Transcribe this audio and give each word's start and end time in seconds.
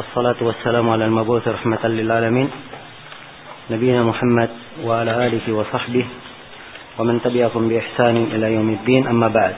والصلاة 0.00 0.40
والسلام 0.40 0.90
على 0.90 1.04
المبعوث 1.04 1.48
رحمة 1.48 1.88
للعالمين 1.88 2.48
نبينا 3.70 4.02
محمد 4.02 4.50
وعلى 4.84 5.26
آله 5.26 5.52
وصحبه 5.52 6.06
ومن 6.98 7.22
تبعهم 7.22 7.68
بإحسان 7.68 8.16
إلى 8.16 8.46
يوم 8.54 8.68
الدين 8.80 9.02
أما 9.06 9.28
بعد 9.28 9.56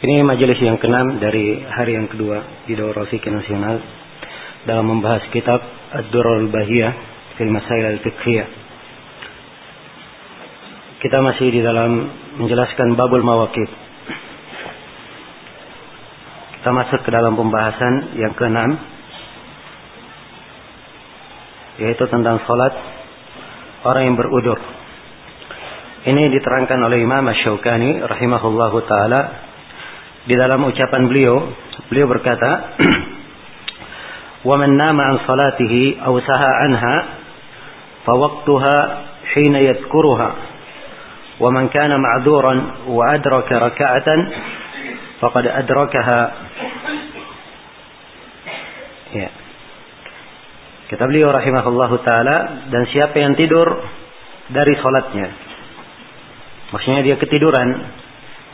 Ini 0.00 0.24
majelis 0.24 0.56
yang 0.64 0.80
keenam 0.80 1.20
dari 1.20 1.60
hari 1.60 1.92
yang 1.92 2.08
kedua 2.08 2.64
di 2.64 2.72
Daurah 2.72 3.04
Fikih 3.04 3.36
Nasional 3.36 3.84
dalam 4.64 4.88
membahas 4.88 5.28
kitab 5.28 5.60
Ad-Durrul 5.92 6.48
Bahiyah 6.48 6.92
fil 7.36 7.52
Masail 7.52 8.00
al-Fiqhiyah. 8.00 8.69
Kita 11.00 11.16
masih 11.24 11.48
di 11.48 11.64
dalam 11.64 12.12
menjelaskan 12.36 12.92
babul 12.92 13.24
mawakib. 13.24 13.72
Kita 16.60 16.76
masuk 16.76 17.00
ke 17.00 17.08
dalam 17.08 17.40
pembahasan 17.40 18.20
yang 18.20 18.36
keenam 18.36 18.76
yaitu 21.80 22.04
tentang 22.12 22.44
salat 22.44 22.76
orang 23.88 24.12
yang 24.12 24.16
berudur. 24.20 24.60
Ini 26.04 26.36
diterangkan 26.36 26.84
oleh 26.84 27.00
Imam 27.00 27.24
Asy-Syaukani 27.32 28.04
rahimahullahu 28.04 28.78
taala 28.84 29.20
di 30.28 30.36
dalam 30.36 30.68
ucapan 30.68 31.08
beliau 31.08 31.36
beliau 31.88 32.12
berkata 32.12 32.76
wa 34.48 34.54
man 34.60 34.76
nama 34.76 35.16
an 35.16 35.16
salatihi 35.24 35.96
aw 35.96 36.12
saha 36.20 36.50
anha 36.68 36.94
hina 39.32 39.64
yadhkuruha 39.64 40.49
kana 41.72 41.96
ma'dhuran 41.96 42.58
wa 42.92 43.04
adraka 43.16 43.54
rak'atan 43.56 44.18
faqad 45.24 45.44
adrakaha 45.48 46.20
ya 49.16 49.28
kata 50.92 51.04
beliau 51.08 51.32
rahimahullahu 51.32 51.96
taala 52.04 52.68
dan 52.68 52.82
siapa 52.92 53.16
yang 53.16 53.32
tidur 53.40 53.66
dari 54.52 54.76
salatnya 54.84 55.28
maksudnya 56.76 57.00
dia 57.08 57.16
ketiduran 57.16 57.68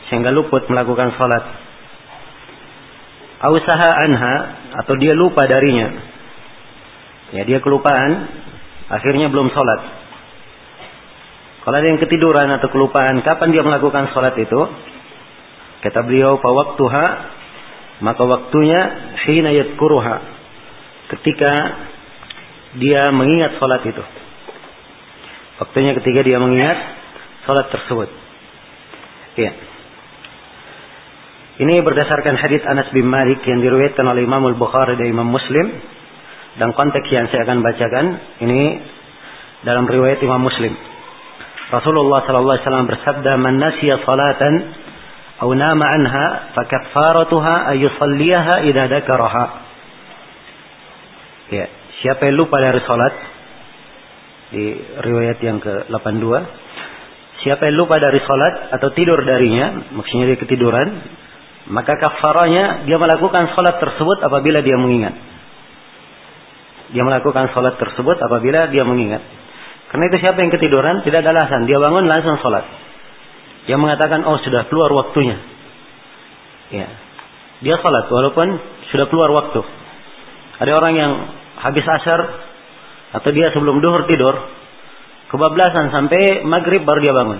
sehingga 0.07 0.31
luput 0.31 0.63
melakukan 0.71 1.15
salat. 1.19 1.43
Ausaha 3.37 3.89
anha 4.07 4.35
atau 4.83 4.97
dia 4.97 5.13
lupa 5.13 5.45
darinya. 5.45 5.93
Ya, 7.35 7.43
dia 7.43 7.59
kelupaan, 7.59 8.31
akhirnya 8.87 9.27
belum 9.29 9.51
salat. 9.51 9.81
Kalau 11.67 11.83
ada 11.83 11.87
yang 11.91 11.99
ketiduran 11.99 12.47
atau 12.47 12.71
kelupaan, 12.71 13.19
kapan 13.27 13.51
dia 13.51 13.59
melakukan 13.59 14.07
salat 14.15 14.39
itu? 14.39 14.61
Kata 15.83 15.99
beliau, 16.07 16.39
waktuha 16.39 17.05
maka 17.99 18.23
waktunya 18.23 18.79
hina 19.27 19.51
yadkuruha. 19.51 20.15
Ketika 21.11 21.51
dia 22.79 23.11
mengingat 23.11 23.59
salat 23.59 23.83
itu. 23.83 23.99
Waktunya 25.59 25.91
ketika 25.99 26.23
dia 26.23 26.39
mengingat 26.39 26.79
salat 27.43 27.67
tersebut. 27.67 28.15
Iya. 29.35 29.51
Ini 31.67 31.83
berdasarkan 31.83 32.39
hadis 32.39 32.63
Anas 32.63 32.95
bin 32.95 33.11
Malik 33.11 33.43
yang 33.43 33.59
diriwayatkan 33.59 34.07
oleh 34.07 34.23
Imam 34.23 34.39
Al-Bukhari 34.55 34.95
dan 34.95 35.11
Imam 35.11 35.27
Muslim 35.27 35.67
dan 36.63 36.71
konteks 36.71 37.11
yang 37.11 37.27
saya 37.27 37.43
akan 37.43 37.59
bacakan 37.59 38.05
ini 38.39 38.61
dalam 39.67 39.83
riwayat 39.83 40.23
Imam 40.23 40.47
Muslim. 40.47 40.96
Rasulullah 41.67 42.23
sallallahu 42.23 42.55
alaihi 42.55 42.65
wasallam 42.67 42.87
bersabda, 42.87 43.31
"Man 43.37 43.55
nasiya 43.59 43.99
salatan 44.07 44.53
aw 45.43 45.49
nama 45.53 45.85
anha 45.99 46.25
fakaffaratuha 46.55 47.75
ay 47.75 47.77
yusalliha 47.83 48.53
idza 48.67 48.83
dzakaraha." 48.87 49.45
Ya, 51.51 51.65
siapa 52.03 52.27
yang 52.27 52.39
lupa 52.39 52.59
dari 52.59 52.79
salat 52.83 53.13
di 54.47 54.63
riwayat 55.03 55.37
yang 55.43 55.59
ke-82 55.59 56.27
Siapa 57.37 57.69
yang 57.69 57.77
lupa 57.77 58.01
dari 58.01 58.17
salat 58.25 58.73
atau 58.73 58.89
tidur 58.97 59.21
darinya, 59.21 59.93
maksudnya 59.93 60.33
dia 60.33 60.39
ketiduran, 60.41 60.89
maka 61.69 61.93
kafaranya 61.99 62.87
dia 62.89 62.97
melakukan 62.97 63.53
sholat 63.53 63.77
tersebut 63.77 64.25
apabila 64.25 64.65
dia 64.65 64.73
mengingat. 64.79 65.13
Dia 66.97 67.03
melakukan 67.05 67.53
sholat 67.53 67.77
tersebut 67.77 68.17
apabila 68.17 68.71
dia 68.73 68.81
mengingat. 68.87 69.21
Karena 69.87 70.03
itu 70.11 70.17
siapa 70.19 70.37
yang 70.43 70.51
ketiduran 70.51 70.99
tidak 71.07 71.23
ada 71.23 71.31
alasan. 71.31 71.63
Dia 71.63 71.79
bangun 71.79 72.05
langsung 72.11 72.35
sholat. 72.43 72.65
Dia 73.67 73.79
mengatakan 73.79 74.23
oh 74.27 74.39
sudah 74.43 74.67
keluar 74.67 74.91
waktunya. 74.91 75.39
Ya. 76.71 76.87
Dia 77.63 77.75
sholat 77.79 78.11
walaupun 78.11 78.47
sudah 78.91 79.07
keluar 79.07 79.31
waktu. 79.31 79.63
Ada 80.59 80.71
orang 80.75 80.93
yang 80.95 81.11
habis 81.63 81.85
asar 81.87 82.19
atau 83.15 83.29
dia 83.31 83.49
sebelum 83.55 83.79
duhur 83.79 84.03
tidur 84.11 84.35
kebablasan 85.31 85.91
sampai 85.91 86.43
maghrib 86.43 86.83
baru 86.83 86.99
dia 86.99 87.13
bangun. 87.15 87.39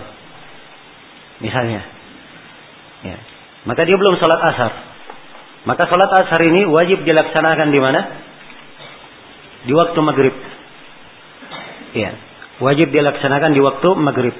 Misalnya. 1.43 1.81
Ya. 3.03 3.17
Maka 3.67 3.83
dia 3.83 3.99
belum 3.99 4.15
sholat 4.19 4.39
asar. 4.55 4.71
Maka 5.67 5.83
sholat 5.91 6.11
asar 6.23 6.39
ini 6.47 6.63
wajib 6.71 7.03
dilaksanakan 7.03 7.67
di 7.75 7.79
mana? 7.83 8.01
Di 9.67 9.73
waktu 9.75 9.99
maghrib. 9.99 10.35
Iya. 11.91 12.26
Wajib 12.57 12.89
dilaksanakan 12.89 13.53
di 13.53 13.61
waktu 13.61 13.89
maghrib. 13.97 14.35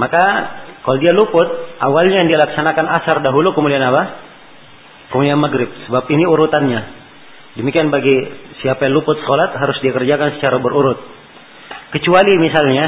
Maka 0.00 0.24
kalau 0.86 0.96
dia 0.96 1.12
luput, 1.12 1.48
awalnya 1.82 2.24
yang 2.24 2.30
dilaksanakan 2.30 2.86
asar 3.02 3.20
dahulu, 3.20 3.52
kemudian 3.52 3.84
apa? 3.84 4.02
Kemudian 5.12 5.36
maghrib. 5.36 5.68
Sebab 5.90 6.08
ini 6.08 6.24
urutannya. 6.24 6.80
Demikian 7.60 7.92
bagi 7.92 8.14
siapa 8.64 8.86
yang 8.88 8.96
luput 8.96 9.18
sholat 9.26 9.52
harus 9.58 9.76
dikerjakan 9.84 10.40
secara 10.40 10.56
berurut. 10.62 10.96
Kecuali 11.90 12.32
misalnya, 12.38 12.86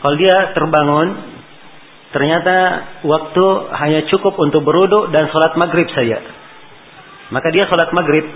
kalau 0.00 0.16
dia 0.16 0.54
terbangun 0.54 1.40
Ternyata 2.10 2.54
waktu 3.06 3.44
hanya 3.70 4.00
cukup 4.10 4.34
untuk 4.34 4.66
beruduk 4.66 5.14
dan 5.14 5.30
sholat 5.30 5.54
maghrib 5.54 5.86
saja. 5.94 6.18
Maka 7.30 7.54
dia 7.54 7.70
sholat 7.70 7.94
maghrib. 7.94 8.26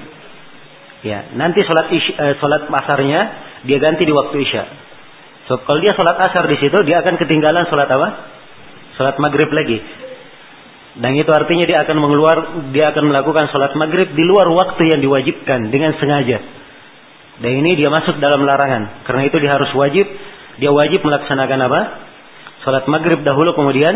Ya, 1.03 1.35
nanti 1.35 1.61
sholat 1.67 1.91
isya, 1.91 2.15
eh, 2.17 2.35
sholat 2.39 2.71
asarnya 2.71 3.21
dia 3.65 3.79
ganti 3.81 4.05
di 4.05 4.13
waktu 4.13 4.37
isya. 4.45 4.65
So 5.49 5.61
kalau 5.65 5.81
dia 5.81 5.93
sholat 5.93 6.17
asar 6.31 6.49
di 6.49 6.57
situ 6.57 6.77
dia 6.85 7.05
akan 7.05 7.21
ketinggalan 7.21 7.69
sholat 7.69 7.89
apa? 7.89 8.09
Sholat 8.97 9.17
maghrib 9.21 9.51
lagi. 9.53 9.81
Dan 10.95 11.19
itu 11.19 11.27
artinya 11.35 11.67
dia 11.67 11.83
akan 11.83 11.97
mengeluar, 11.99 12.37
dia 12.71 12.95
akan 12.95 13.11
melakukan 13.11 13.51
sholat 13.51 13.75
maghrib 13.75 14.15
di 14.15 14.23
luar 14.23 14.47
waktu 14.47 14.95
yang 14.95 15.03
diwajibkan 15.03 15.75
dengan 15.75 15.99
sengaja. 15.99 16.39
Dan 17.43 17.51
ini 17.51 17.75
dia 17.75 17.91
masuk 17.91 18.23
dalam 18.23 18.47
larangan. 18.47 19.03
Karena 19.03 19.27
itu 19.27 19.43
dia 19.43 19.59
harus 19.59 19.75
wajib, 19.75 20.07
dia 20.63 20.71
wajib 20.71 21.03
melaksanakan 21.03 21.59
apa? 21.67 21.81
Salat 22.63 22.87
maghrib 22.87 23.27
dahulu 23.27 23.53
kemudian 23.59 23.91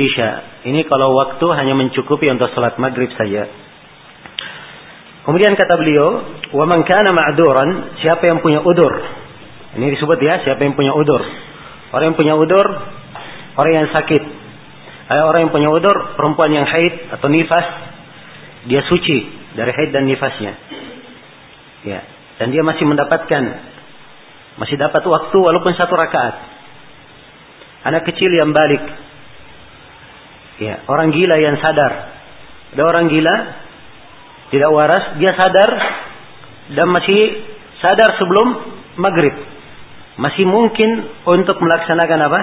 isya. 0.00 0.64
Ini 0.64 0.88
kalau 0.88 1.12
waktu 1.14 1.44
hanya 1.54 1.76
mencukupi 1.76 2.26
untuk 2.32 2.48
salat 2.56 2.80
maghrib 2.80 3.12
saja. 3.20 3.46
Kemudian 5.24 5.56
kata 5.56 5.74
beliau, 5.80 6.08
"Wa 6.52 6.64
man 6.68 6.84
kana 6.84 7.10
ma'duran," 7.16 7.96
siapa 8.04 8.28
yang 8.28 8.44
punya 8.44 8.60
udur. 8.60 8.92
Ini 9.74 9.86
disebut 9.96 10.20
ya, 10.20 10.44
siapa 10.44 10.60
yang 10.62 10.76
punya 10.76 10.92
udur. 10.92 11.20
Orang 11.90 12.12
yang 12.12 12.18
punya 12.18 12.34
udur, 12.36 12.66
orang 13.56 13.72
yang 13.72 13.88
sakit. 13.90 14.22
Ada 15.08 15.24
orang 15.24 15.48
yang 15.48 15.52
punya 15.52 15.68
udur, 15.72 16.16
perempuan 16.16 16.52
yang 16.52 16.68
haid 16.68 17.12
atau 17.16 17.28
nifas, 17.32 17.66
dia 18.68 18.84
suci 18.84 19.16
dari 19.56 19.72
haid 19.72 19.90
dan 19.92 20.04
nifasnya. 20.04 20.52
Ya, 21.84 22.00
dan 22.40 22.52
dia 22.52 22.64
masih 22.64 22.88
mendapatkan 22.88 23.74
masih 24.54 24.78
dapat 24.78 25.02
waktu 25.02 25.34
walaupun 25.34 25.74
satu 25.74 25.94
rakaat. 25.98 26.34
Anak 27.84 28.06
kecil 28.06 28.30
yang 28.30 28.54
balik. 28.54 28.80
Ya, 30.62 30.86
orang 30.86 31.10
gila 31.10 31.36
yang 31.42 31.58
sadar. 31.58 31.92
Ada 32.74 32.82
orang 32.86 33.06
gila 33.10 33.34
tidak 34.54 34.70
waras, 34.70 35.18
dia 35.18 35.34
sadar 35.34 35.70
dan 36.78 36.86
masih 36.86 37.42
sadar 37.82 38.14
sebelum 38.22 38.46
maghrib. 39.02 39.34
Masih 40.14 40.46
mungkin 40.46 41.10
untuk 41.26 41.58
melaksanakan 41.58 42.20
apa? 42.30 42.40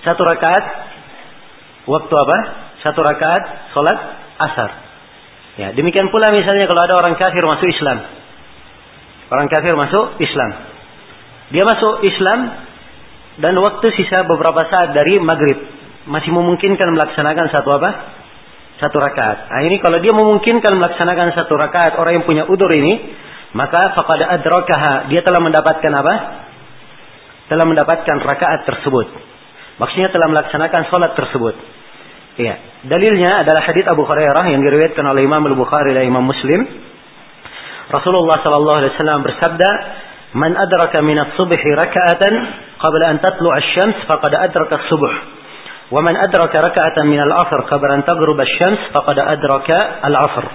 Satu 0.00 0.24
rakaat 0.24 0.64
waktu 1.84 2.14
apa? 2.16 2.38
Satu 2.80 3.04
rakaat 3.04 3.76
sholat 3.76 3.98
asar. 4.48 4.70
Ya, 5.60 5.76
demikian 5.76 6.08
pula 6.08 6.32
misalnya 6.32 6.64
kalau 6.64 6.80
ada 6.80 6.96
orang 7.04 7.20
kafir 7.20 7.44
masuk 7.44 7.68
Islam. 7.68 8.00
Orang 9.28 9.52
kafir 9.52 9.76
masuk 9.76 10.16
Islam. 10.24 10.50
Dia 11.52 11.68
masuk 11.68 12.00
Islam 12.00 12.48
dan 13.44 13.60
waktu 13.60 13.92
sisa 13.92 14.24
beberapa 14.24 14.64
saat 14.72 14.96
dari 14.96 15.20
maghrib 15.20 15.68
masih 16.08 16.32
memungkinkan 16.32 16.96
melaksanakan 16.96 17.52
satu 17.52 17.76
apa? 17.76 18.15
Satu 18.76 18.96
rakaat. 19.00 19.48
Nah 19.48 19.60
ini 19.64 19.80
kalau 19.80 19.96
dia 20.04 20.12
memungkinkan 20.12 20.72
melaksanakan 20.76 21.32
satu 21.32 21.56
rakaat 21.56 21.96
orang 21.96 22.20
yang 22.20 22.26
punya 22.28 22.44
udur 22.44 22.68
ini, 22.68 23.16
maka 23.56 23.96
faqad 23.96 24.20
adrakaha, 24.20 25.08
dia 25.08 25.24
telah 25.24 25.40
mendapatkan 25.40 25.92
apa? 25.96 26.14
telah 27.46 27.64
mendapatkan 27.66 28.16
rakaat 28.26 28.66
tersebut. 28.66 29.06
Maksudnya 29.78 30.10
telah 30.10 30.28
melaksanakan 30.32 30.82
sholat 30.90 31.12
tersebut. 31.14 31.54
Iya. 32.36 32.54
Dalilnya 32.86 33.46
adalah 33.46 33.64
hadits 33.64 33.88
Abu 33.88 34.04
Hurairah 34.04 34.44
yang 34.50 34.60
diriwayatkan 34.60 35.04
oleh 35.04 35.24
Imam 35.24 35.40
Al-Bukhari 35.46 35.96
dan 35.96 36.04
Imam 36.04 36.26
Muslim. 36.26 36.60
Rasulullah 37.86 38.42
sallallahu 38.42 38.78
alaihi 38.82 38.92
wasallam 38.98 39.20
bersabda, 39.22 39.70
"Man 40.34 40.52
adraka 40.58 41.00
min 41.06 41.16
as-subhi 41.16 41.70
raka'atan 41.70 42.34
qabla 42.82 43.04
an 43.14 43.16
tatlu' 43.22 43.52
asy-syams 43.56 44.04
faqad 44.10 44.32
adraka 44.36 44.82
as-subh." 44.84 45.35
Man 45.86 46.18
adraka 46.18 46.58
raka'atan 46.66 47.06
min 47.06 47.22
al-'asr 47.22 47.62
qabla 47.70 47.94
an 47.94 48.02
taghrub 48.02 48.34
asy-syams 48.34 48.90
faqad 48.90 49.18
adraka 49.22 49.78
al-'asr. 50.02 50.46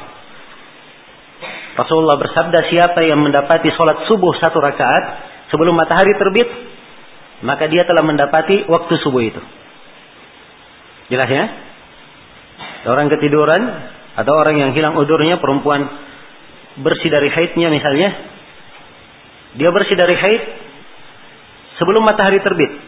Rasulullah 1.71 2.19
bersabda, 2.19 2.67
siapa 2.67 2.99
yang 3.07 3.23
mendapati 3.23 3.71
salat 3.79 4.03
subuh 4.11 4.35
satu 4.43 4.59
rakaat 4.59 5.03
sebelum 5.55 5.71
matahari 5.71 6.19
terbit, 6.19 6.49
maka 7.47 7.71
dia 7.71 7.87
telah 7.87 8.03
mendapati 8.03 8.67
waktu 8.67 8.93
subuh 8.99 9.23
itu. 9.23 9.39
Jelas 11.07 11.29
ya? 11.31 11.45
Orang 12.91 13.07
ketiduran 13.07 13.61
atau 14.19 14.33
orang 14.35 14.59
yang 14.59 14.71
hilang 14.75 14.99
udurnya 14.99 15.39
perempuan 15.39 15.87
bersih 16.83 17.07
dari 17.07 17.31
haidnya 17.31 17.71
misalnya. 17.71 18.09
Dia 19.55 19.71
bersih 19.71 19.95
dari 19.95 20.15
haid 20.15 20.43
sebelum 21.79 22.03
matahari 22.03 22.43
terbit. 22.43 22.80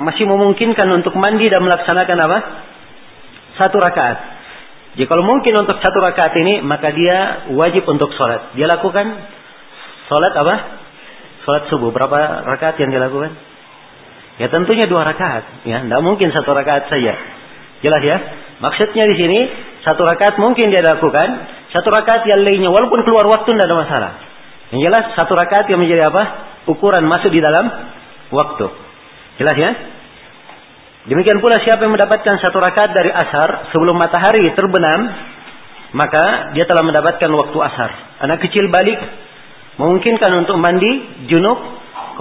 Masih 0.00 0.24
memungkinkan 0.24 0.88
untuk 0.92 1.12
mandi 1.20 1.52
dan 1.52 1.60
melaksanakan 1.60 2.16
apa? 2.16 2.38
Satu 3.60 3.76
rakaat. 3.76 4.18
Jika 4.96 5.08
kalau 5.08 5.24
mungkin 5.24 5.56
untuk 5.56 5.80
satu 5.80 5.98
rakaat 6.04 6.36
ini, 6.36 6.60
maka 6.64 6.92
dia 6.92 7.48
wajib 7.56 7.88
untuk 7.88 8.12
sholat. 8.12 8.52
Dia 8.56 8.68
lakukan 8.68 9.06
sholat 10.08 10.32
apa? 10.36 10.54
Sholat 11.44 11.62
subuh. 11.72 11.92
Berapa 11.92 12.44
rakaat 12.44 12.76
yang 12.80 12.92
dia 12.92 13.00
lakukan? 13.00 13.32
Ya 14.40 14.48
tentunya 14.48 14.88
dua 14.88 15.04
rakaat. 15.04 15.68
Ya, 15.68 15.84
tidak 15.84 16.00
mungkin 16.04 16.32
satu 16.32 16.56
rakaat 16.56 16.88
saja. 16.88 17.12
Jelas 17.84 18.02
ya? 18.04 18.16
Maksudnya 18.60 19.04
di 19.12 19.16
sini 19.16 19.38
satu 19.82 20.06
rakaat 20.06 20.38
mungkin 20.38 20.70
dia 20.70 20.84
lakukan, 20.84 21.28
satu 21.74 21.88
rakaat 21.88 22.28
yang 22.28 22.44
lainnya 22.46 22.70
walaupun 22.70 23.02
keluar 23.02 23.26
waktu 23.28 23.48
tidak 23.48 23.66
ada 23.68 23.76
masalah. 23.76 24.12
Yang 24.72 24.80
jelas 24.88 25.04
satu 25.18 25.32
rakaat 25.36 25.66
yang 25.68 25.80
menjadi 25.80 26.08
apa? 26.08 26.22
Ukuran 26.68 27.04
masuk 27.04 27.32
di 27.34 27.40
dalam 27.42 27.68
waktu. 28.30 28.81
Jelas 29.42 29.56
ya? 29.58 29.70
Demikian 31.10 31.42
pula 31.42 31.58
siapa 31.58 31.82
yang 31.82 31.98
mendapatkan 31.98 32.38
satu 32.38 32.62
rakaat 32.62 32.94
dari 32.94 33.10
asar 33.10 33.74
sebelum 33.74 33.98
matahari 33.98 34.46
terbenam, 34.54 35.00
maka 35.98 36.54
dia 36.54 36.62
telah 36.62 36.86
mendapatkan 36.86 37.26
waktu 37.26 37.58
asar. 37.58 37.90
Anak 38.22 38.38
kecil 38.46 38.70
balik 38.70 39.02
memungkinkan 39.82 40.46
untuk 40.46 40.54
mandi 40.62 41.26
junub, 41.26 41.58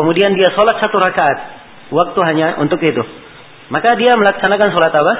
kemudian 0.01 0.33
dia 0.33 0.49
sholat 0.57 0.81
satu 0.81 0.97
rakaat. 0.97 1.61
Waktu 1.93 2.19
hanya 2.25 2.47
untuk 2.57 2.81
itu. 2.81 3.05
Maka 3.69 3.93
dia 4.01 4.17
melaksanakan 4.17 4.73
sholat 4.73 4.93
apa? 4.97 5.13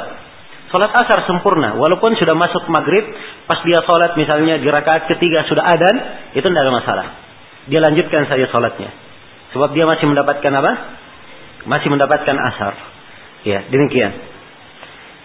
Sholat 0.73 0.91
asar 1.05 1.29
sempurna. 1.29 1.77
Walaupun 1.77 2.17
sudah 2.17 2.33
masuk 2.33 2.65
maghrib, 2.65 3.13
pas 3.45 3.61
dia 3.61 3.77
sholat 3.85 4.17
misalnya 4.17 4.57
di 4.57 4.65
rakaat 4.73 5.05
ketiga 5.05 5.45
sudah 5.45 5.69
adan, 5.69 5.95
itu 6.33 6.41
tidak 6.41 6.63
ada 6.65 6.73
masalah. 6.73 7.07
Dia 7.69 7.77
lanjutkan 7.77 8.25
saja 8.25 8.49
sholatnya. 8.49 8.89
Sebab 9.53 9.69
dia 9.77 9.85
masih 9.85 10.09
mendapatkan 10.09 10.49
apa? 10.49 11.00
Masih 11.65 11.87
mendapatkan 11.93 12.35
asar. 12.35 12.73
Ya, 13.45 13.65
demikian. 13.69 14.11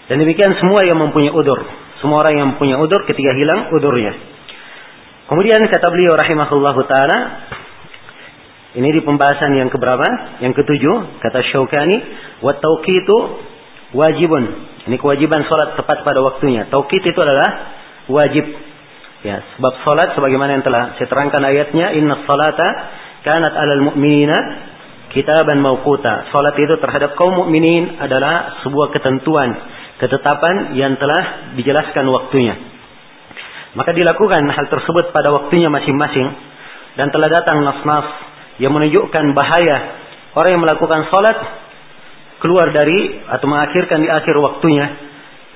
Dan 0.07 0.23
demikian 0.23 0.57
semua 0.61 0.85
yang 0.85 0.97
mempunyai 1.01 1.33
udur. 1.33 1.65
Semua 2.01 2.25
orang 2.25 2.35
yang 2.37 2.47
mempunyai 2.55 2.79
udur 2.79 3.09
ketika 3.09 3.33
hilang 3.33 3.73
udurnya. 3.73 4.13
Kemudian 5.27 5.59
kata 5.67 5.91
beliau 5.91 6.15
rahimahullahu 6.15 6.81
taala 6.87 7.19
ini 8.77 8.89
di 8.93 9.01
pembahasan 9.03 9.57
yang 9.57 9.73
keberapa? 9.73 10.05
Yang 10.45 10.63
ketujuh, 10.63 11.19
kata 11.25 11.41
Syaukani, 11.51 11.97
wa 12.45 12.53
tauqitu 12.61 13.17
wajibun 13.97 14.77
ini 14.87 14.97
kewajiban 15.03 15.43
sholat 15.51 15.75
tepat 15.75 16.07
pada 16.07 16.23
waktunya. 16.23 16.71
Taukid 16.71 17.03
itu 17.03 17.19
adalah 17.19 17.75
wajib. 18.07 18.47
Ya, 19.27 19.43
sebab 19.59 19.83
sholat 19.83 20.15
sebagaimana 20.15 20.55
yang 20.59 20.65
telah 20.65 20.95
saya 20.95 21.11
terangkan 21.11 21.43
ayatnya, 21.43 21.91
Inna 21.99 22.23
salata 22.23 22.69
kanat 23.27 23.51
alal 23.59 23.83
mu'minina 23.91 24.39
kitaban 25.17 25.65
mauquta. 25.65 26.29
Sholat 26.29 26.53
itu 26.61 26.77
terhadap 26.77 27.17
kaum 27.17 27.33
mukminin 27.33 27.97
adalah 27.97 28.61
sebuah 28.61 28.93
ketentuan, 28.93 29.57
ketetapan 29.97 30.77
yang 30.77 31.01
telah 31.01 31.57
dijelaskan 31.57 32.05
waktunya. 32.13 32.55
Maka 33.73 33.97
dilakukan 33.97 34.45
hal 34.45 34.69
tersebut 34.69 35.13
pada 35.17 35.33
waktunya 35.33 35.73
masing-masing 35.73 36.29
dan 37.01 37.09
telah 37.13 37.29
datang 37.29 37.65
nas-nas 37.65 38.07
yang 38.61 38.73
menunjukkan 38.73 39.25
bahaya 39.37 39.77
orang 40.37 40.57
yang 40.57 40.63
melakukan 40.65 41.09
sholat 41.13 41.37
keluar 42.41 42.73
dari 42.73 43.21
atau 43.25 43.47
mengakhirkan 43.49 44.01
di 44.05 44.09
akhir 44.09 44.37
waktunya 44.41 44.87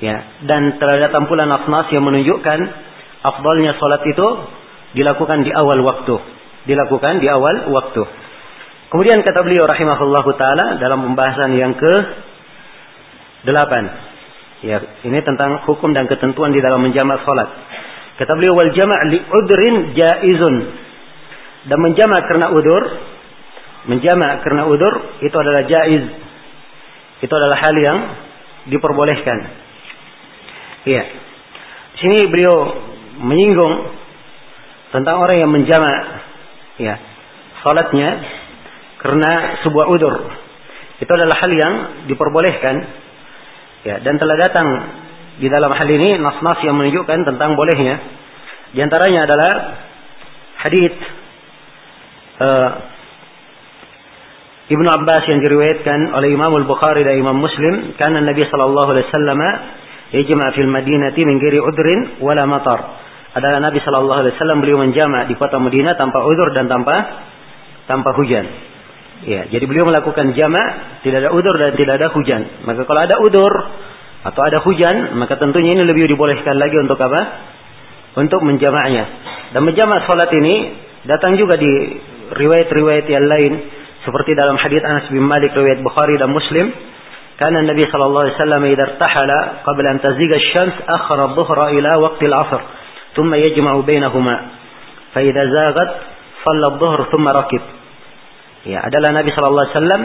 ya 0.00 0.16
dan 0.48 0.80
telah 0.80 1.08
datang 1.08 1.28
pula 1.28 1.44
nas-nas 1.44 1.92
yang 1.92 2.04
menunjukkan 2.04 2.58
afdalnya 3.20 3.76
salat 3.76 4.04
itu 4.08 4.26
dilakukan 4.96 5.44
di 5.44 5.52
awal 5.52 5.80
waktu 5.84 6.16
dilakukan 6.64 7.20
di 7.20 7.28
awal 7.28 7.72
waktu 7.72 8.02
kemudian 8.90 9.22
kata 9.22 9.40
beliau 9.46 9.64
rahimahullah 9.64 10.25
taala 10.37 10.66
dalam 10.82 11.06
pembahasan 11.06 11.54
yang 11.56 11.72
ke 11.78 11.94
delapan 13.46 13.88
ya 14.60 14.78
ini 15.06 15.19
tentang 15.25 15.64
hukum 15.64 15.96
dan 15.96 16.04
ketentuan 16.10 16.52
di 16.52 16.60
dalam 16.60 16.84
menjamak 16.84 17.25
salat 17.25 17.48
kata 18.20 18.32
beliau 18.37 18.52
wal 18.52 18.70
jama' 18.75 19.00
li 19.08 19.19
udrin 19.25 19.96
jaizun 19.96 20.54
dan 21.70 21.78
menjamak 21.81 22.22
karena 22.28 22.46
udur 22.52 22.82
menjamak 23.88 24.44
karena 24.44 24.69
udur 24.69 25.16
itu 25.25 25.37
adalah 25.40 25.62
jaiz 25.64 26.04
itu 27.20 27.32
adalah 27.32 27.56
hal 27.60 27.76
yang 27.76 27.98
diperbolehkan. 28.69 29.38
Iya. 30.88 31.04
Di 31.96 31.98
sini 32.00 32.19
beliau 32.32 32.56
menyinggung 33.20 33.75
tentang 34.96 35.20
orang 35.20 35.37
yang 35.37 35.52
menjamak 35.52 35.96
ya 36.81 36.96
salatnya 37.60 38.10
karena 39.00 39.61
sebuah 39.64 39.87
udur. 39.88 40.14
Itu 41.00 41.08
adalah 41.08 41.37
hal 41.41 41.52
yang 41.52 41.75
diperbolehkan. 42.12 42.76
Ya, 43.81 43.97
dan 44.05 44.20
telah 44.20 44.37
datang 44.37 44.69
di 45.41 45.49
dalam 45.49 45.73
hal 45.73 45.88
ini 45.88 46.20
nas-nas 46.20 46.61
yang 46.61 46.76
menunjukkan 46.76 47.25
tentang 47.25 47.56
bolehnya. 47.56 47.97
Di 48.76 48.85
antaranya 48.85 49.25
adalah 49.25 49.52
hadis 50.69 50.93
uh, 52.44 52.70
Ibnu 54.70 54.87
Abbas 54.87 55.26
yang 55.26 55.41
diriwayatkan 55.43 56.14
oleh 56.14 56.31
Imam 56.31 56.52
Al-Bukhari 56.55 57.02
dan 57.02 57.19
Imam 57.19 57.41
Muslim, 57.41 57.97
karena 57.97 58.23
Nabi 58.23 58.47
sallallahu 58.47 58.88
alaihi 58.95 59.07
wasallam 59.09 59.40
yajma 60.14 60.47
fil 60.54 60.71
Madinati 60.71 61.21
min 61.26 61.42
ghairi 61.42 61.59
udrin 61.59 62.23
wala 62.23 62.45
matar. 62.47 62.78
Adalah 63.35 63.59
Nabi 63.64 63.80
sallallahu 63.83 64.21
alaihi 64.23 64.35
wasallam 64.37 64.59
beliau 64.62 64.78
menjama 64.78 65.26
di 65.26 65.35
kota 65.35 65.59
Madinah 65.59 65.97
tanpa 65.99 66.23
udur 66.23 66.54
dan 66.54 66.69
tanpa 66.71 66.95
tanpa 67.90 68.14
hujan. 68.14 68.47
Ya, 69.20 69.44
jadi 69.52 69.64
beliau 69.68 69.84
melakukan 69.84 70.32
jama 70.32 70.62
tidak 71.04 71.28
ada 71.28 71.30
udur 71.36 71.52
dan 71.52 71.76
tidak 71.76 72.00
ada 72.00 72.08
hujan. 72.08 72.64
Maka 72.64 72.88
kalau 72.88 73.00
ada 73.04 73.16
udur 73.20 73.52
atau 74.24 74.40
ada 74.40 74.64
hujan, 74.64 75.16
maka 75.20 75.36
tentunya 75.36 75.76
ini 75.76 75.84
lebih 75.84 76.08
dibolehkan 76.08 76.56
lagi 76.56 76.76
untuk 76.80 76.96
apa? 76.96 77.20
Untuk 78.16 78.40
menjamaknya. 78.40 79.04
Dan 79.52 79.64
menjamak 79.68 80.08
salat 80.08 80.32
ini 80.32 80.72
datang 81.04 81.36
juga 81.36 81.60
di 81.60 81.68
riwayat-riwayat 82.32 83.06
yang 83.12 83.26
lain 83.28 83.52
seperti 84.04 84.32
dalam 84.32 84.56
hadis 84.56 84.80
Anas 84.80 85.12
bin 85.12 85.20
Malik 85.20 85.52
riwayat 85.52 85.84
Bukhari 85.84 86.16
dan 86.16 86.32
Muslim, 86.32 86.72
karena 87.36 87.60
Nabi 87.64 87.84
sallallahu 87.88 88.24
alaihi 88.24 88.36
wasallam 88.36 88.62
idza 88.72 88.84
irtahala 88.88 89.38
qabla 89.64 89.88
an 89.92 89.98
taziga 90.00 90.36
asy-syams 90.40 90.76
akhara 90.88 91.32
adh-dhuhra 91.32 91.72
ila 91.76 91.90
waqti 92.08 92.24
al-'asr, 92.28 92.60
thumma 93.16 93.36
yajma'u 93.36 93.84
bainahuma. 93.84 94.36
Fa 95.12 95.20
idza 95.20 95.42
zaghat 95.44 95.90
shalla 96.40 96.66
adh-dhuhr 96.72 97.00
thumma 97.12 97.36
rakib. 97.36 97.79
Ya, 98.69 98.85
adalah 98.85 99.17
Nabi 99.17 99.33
sallallahu 99.33 99.64
alaihi 99.64 99.76
wasallam 99.76 100.02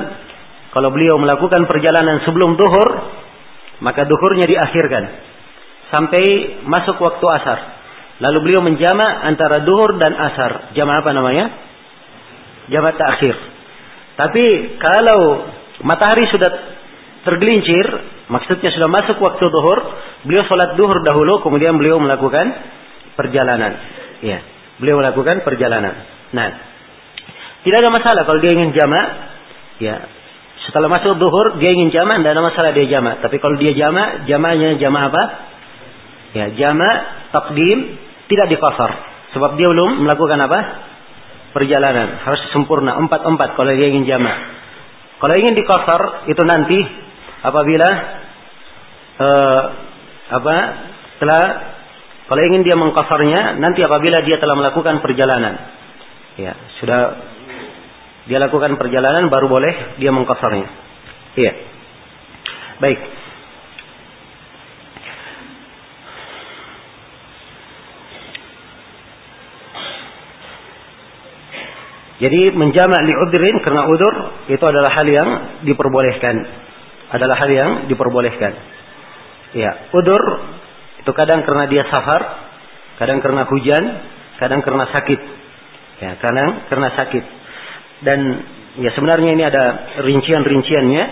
kalau 0.75 0.89
beliau 0.91 1.15
melakukan 1.19 1.67
perjalanan 1.71 2.23
sebelum 2.27 2.59
duhur, 2.59 2.89
maka 3.79 4.03
duhurnya 4.03 4.47
diakhirkan 4.47 5.03
sampai 5.91 6.23
masuk 6.67 6.99
waktu 6.99 7.25
asar. 7.39 7.59
Lalu 8.19 8.37
beliau 8.47 8.61
menjama 8.63 9.27
antara 9.27 9.63
duhur 9.63 9.99
dan 9.99 10.15
asar. 10.15 10.71
Jama 10.71 11.03
apa 11.03 11.11
namanya? 11.11 11.51
Jama 12.71 12.95
ta'khir. 12.95 13.35
Tapi 14.15 14.45
kalau 14.79 15.51
matahari 15.83 16.23
sudah 16.31 16.47
tergelincir, 17.27 17.85
maksudnya 18.31 18.71
sudah 18.71 18.87
masuk 18.87 19.19
waktu 19.19 19.43
duhur, 19.51 19.79
beliau 20.23 20.43
sholat 20.47 20.79
duhur 20.79 21.03
dahulu, 21.03 21.43
kemudian 21.43 21.75
beliau 21.75 21.99
melakukan 21.99 22.51
perjalanan. 23.19 23.75
Ya, 24.23 24.39
beliau 24.79 25.03
melakukan 25.03 25.43
perjalanan. 25.43 25.95
Nah, 26.31 26.47
tidak 27.65 27.77
ada 27.81 27.89
masalah 27.89 28.21
kalau 28.29 28.39
dia 28.39 28.53
ingin 28.53 28.71
jamak, 28.77 29.05
ya. 29.81 29.97
Setelah 30.69 30.89
masuk 30.89 31.17
duhur, 31.21 31.61
dia 31.61 31.73
ingin 31.73 31.93
jamak, 31.93 32.21
tidak 32.21 32.31
ada 32.37 32.43
masalah 32.45 32.69
dia 32.73 32.85
jamak. 32.89 33.21
Tapi 33.21 33.37
kalau 33.37 33.57
dia 33.57 33.73
jamak, 33.73 34.25
jamaknya 34.29 34.77
jamak 34.77 35.13
apa? 35.13 35.23
Ya, 36.33 36.45
jamak 36.57 36.97
takdim 37.33 37.97
tidak 38.29 38.47
dikasar. 38.53 38.91
Sebab 39.33 39.57
dia 39.59 39.67
belum 39.67 40.05
melakukan 40.05 40.39
apa? 40.41 40.59
perjalanan 41.55 42.19
harus 42.27 42.51
sempurna 42.51 42.99
empat 42.99 43.23
empat 43.23 43.55
kalau 43.55 43.71
dia 43.71 43.87
ingin 43.87 44.03
jamak 44.03 44.35
Kalau 45.23 45.31
ingin 45.39 45.55
dikosor 45.55 46.27
itu 46.27 46.43
nanti 46.43 46.75
apabila 47.39 47.89
uh, 49.15 49.61
apa 50.35 50.55
telah 51.23 51.43
kalau 52.27 52.41
ingin 52.51 52.67
dia 52.67 52.75
mengkosarnya 52.75 53.55
nanti 53.63 53.79
apabila 53.79 54.19
dia 54.27 54.35
telah 54.41 54.59
melakukan 54.59 54.99
perjalanan. 54.99 55.55
Ya, 56.35 56.51
sudah 56.83 56.99
dia 58.25 58.41
lakukan 58.41 58.73
perjalanan 58.81 59.29
baru 59.29 59.45
boleh 59.45 60.01
dia 60.01 60.09
mengkosarnya. 60.09 60.67
Iya. 61.37 61.53
Baik. 62.81 62.99
Jadi 72.15 72.55
menjamak 72.55 73.01
li 73.03 73.13
udrin 73.27 73.59
karena 73.59 73.91
udur 73.91 74.13
itu 74.47 74.63
adalah 74.63 74.87
hal 74.95 75.07
yang 75.07 75.29
diperbolehkan. 75.67 76.35
Adalah 77.11 77.35
hal 77.43 77.49
yang 77.51 77.71
diperbolehkan. 77.91 78.53
Ya, 79.53 79.91
udur 79.91 80.23
itu 81.03 81.11
kadang 81.11 81.43
karena 81.43 81.67
dia 81.67 81.83
safar, 81.91 82.21
kadang 82.97 83.19
karena 83.19 83.43
hujan, 83.45 83.83
kadang 84.39 84.63
karena 84.63 84.89
sakit. 84.95 85.21
Ya, 86.01 86.11
kadang 86.17 86.49
karena 86.71 86.89
sakit. 86.95 87.23
Dan 88.03 88.19
ya 88.81 88.91
sebenarnya 88.91 89.31
ini 89.31 89.43
ada 89.45 89.63
rincian-rinciannya 90.03 91.03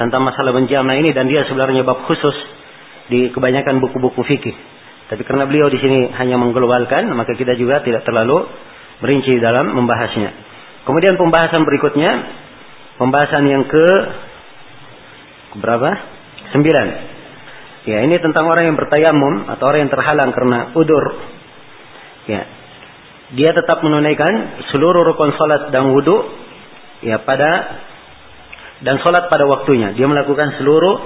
tentang 0.00 0.24
masalah 0.24 0.56
menjamak 0.56 1.04
ini 1.04 1.10
dan 1.12 1.28
dia 1.28 1.44
sebenarnya 1.44 1.84
bab 1.84 2.08
khusus 2.08 2.36
di 3.12 3.28
kebanyakan 3.28 3.82
buku-buku 3.84 4.24
fikih. 4.24 4.56
Tapi 5.12 5.22
karena 5.28 5.44
beliau 5.44 5.68
di 5.68 5.76
sini 5.76 6.08
hanya 6.16 6.40
mengglobalkan, 6.40 7.12
maka 7.12 7.36
kita 7.36 7.52
juga 7.60 7.84
tidak 7.84 8.08
terlalu 8.08 8.48
merinci 9.04 9.36
dalam 9.42 9.76
membahasnya. 9.76 10.30
Kemudian 10.88 11.20
pembahasan 11.20 11.68
berikutnya, 11.68 12.10
pembahasan 12.96 13.44
yang 13.44 13.68
ke 13.68 13.86
berapa? 15.60 15.90
Sembilan. 16.56 16.86
Ya, 17.82 17.98
ini 18.06 18.14
tentang 18.22 18.46
orang 18.46 18.72
yang 18.72 18.76
bertayamum 18.78 19.52
atau 19.52 19.64
orang 19.66 19.88
yang 19.88 19.92
terhalang 19.92 20.30
karena 20.30 20.58
udur. 20.78 21.04
Ya, 22.30 22.46
dia 23.32 23.50
tetap 23.56 23.80
menunaikan 23.80 24.62
seluruh 24.72 25.02
rukun 25.08 25.32
salat 25.36 25.72
dan 25.72 25.88
wudhu 25.92 26.16
ya 27.00 27.20
pada 27.24 27.50
dan 28.84 29.00
salat 29.00 29.32
pada 29.32 29.48
waktunya. 29.48 29.96
Dia 29.96 30.04
melakukan 30.08 30.60
seluruh 30.60 30.96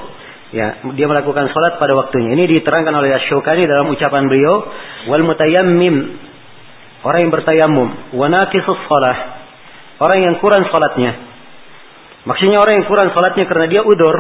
ya 0.50 0.82
dia 0.94 1.06
melakukan 1.06 1.50
salat 1.54 1.78
pada 1.78 1.94
waktunya. 1.94 2.34
Ini 2.34 2.44
diterangkan 2.60 2.94
oleh 2.94 3.14
Asy-Syaukani 3.14 3.62
dalam 3.66 3.86
ucapan 3.90 4.26
beliau 4.26 4.54
wal 5.06 5.22
mutayammim 5.22 6.26
Orang 7.06 7.22
yang 7.22 7.30
bertayamum, 7.30 7.88
wanaqisus 8.18 8.80
salah. 8.90 9.18
Orang 10.02 10.26
yang 10.26 10.34
kurang 10.42 10.66
salatnya. 10.74 11.14
Maksudnya 12.26 12.58
orang 12.58 12.82
yang 12.82 12.86
kurang 12.90 13.14
salatnya 13.14 13.46
karena 13.46 13.70
dia 13.70 13.86
udur. 13.86 14.16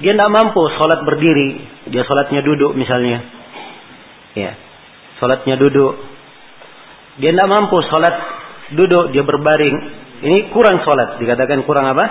Dia 0.00 0.16
tidak 0.16 0.32
mampu 0.32 0.62
salat 0.80 1.04
berdiri. 1.04 1.60
Dia 1.92 2.08
salatnya 2.08 2.40
duduk 2.40 2.72
misalnya. 2.72 3.20
Ya. 4.32 4.56
Salatnya 5.20 5.60
duduk. 5.60 6.00
Dia 7.20 7.30
tidak 7.32 7.48
mampu 7.48 7.76
salat 7.88 8.14
duduk, 8.72 9.12
dia 9.12 9.24
berbaring. 9.26 9.76
Ini 10.22 10.54
kurang 10.54 10.80
salat. 10.86 11.18
Dikatakan 11.18 11.66
kurang 11.66 11.92
apa? 11.92 12.04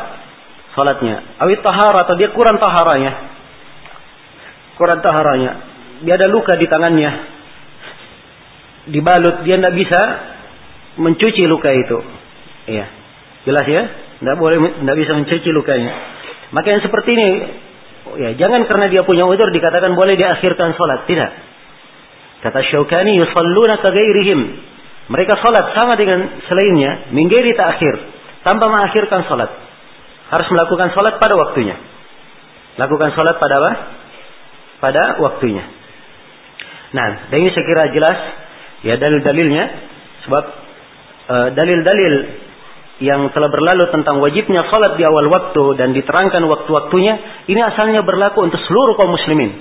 Salatnya. 0.76 1.42
Awit 1.42 1.64
tahara 1.64 2.06
atau 2.06 2.14
dia 2.20 2.30
kurang 2.36 2.60
taharanya. 2.60 3.12
Kurang 4.76 5.00
taharanya. 5.00 5.52
Dia 6.06 6.18
ada 6.18 6.28
luka 6.28 6.58
di 6.58 6.66
tangannya 6.68 7.32
dibalut 8.90 9.46
dia 9.46 9.62
tidak 9.62 9.76
bisa 9.78 10.02
mencuci 10.98 11.44
luka 11.46 11.70
itu. 11.70 11.98
Iya. 12.72 12.86
Jelas 13.46 13.66
ya? 13.70 13.84
Tidak 14.22 14.38
boleh 14.38 14.82
tidak 14.82 14.98
bisa 14.98 15.12
mencuci 15.18 15.50
lukanya. 15.54 15.92
Maka 16.54 16.68
yang 16.78 16.82
seperti 16.82 17.10
ini 17.18 17.30
ya 18.22 18.30
jangan 18.38 18.66
karena 18.66 18.90
dia 18.90 19.02
punya 19.06 19.26
udur 19.26 19.50
dikatakan 19.54 19.94
boleh 19.94 20.18
diakhirkan 20.18 20.74
sholat. 20.74 21.06
Tidak. 21.06 21.32
Kata 22.42 22.60
Syaukani 22.66 23.22
yusalluna 23.22 23.78
kagairihim. 23.82 24.40
Mereka 25.10 25.34
sholat 25.42 25.74
sama 25.78 25.98
dengan 25.98 26.42
selainnya. 26.46 27.14
Minggiri 27.16 27.58
akhir 27.58 27.94
Tanpa 28.46 28.70
mengakhirkan 28.70 29.26
sholat. 29.26 29.50
Harus 30.30 30.48
melakukan 30.54 30.94
sholat 30.94 31.18
pada 31.18 31.34
waktunya. 31.38 31.78
Lakukan 32.78 33.10
sholat 33.18 33.36
pada 33.38 33.56
apa? 33.62 33.72
Pada 34.82 35.04
waktunya. 35.22 35.66
Nah, 36.92 37.32
dan 37.32 37.38
ini 37.38 37.50
saya 37.54 37.66
kira 37.68 37.84
jelas 37.94 38.18
Ya 38.82 38.98
dalil-dalilnya 38.98 39.64
sebab 40.26 40.44
uh, 41.30 41.48
dalil-dalil 41.54 42.14
yang 43.02 43.30
telah 43.34 43.50
berlalu 43.50 43.90
tentang 43.94 44.22
wajibnya 44.22 44.62
salat 44.70 44.98
di 44.98 45.06
awal 45.06 45.26
waktu 45.30 45.64
dan 45.78 45.94
diterangkan 45.94 46.42
waktu-waktunya 46.46 47.46
ini 47.50 47.62
asalnya 47.62 48.06
berlaku 48.06 48.46
untuk 48.46 48.62
seluruh 48.62 48.98
kaum 48.98 49.14
muslimin. 49.14 49.58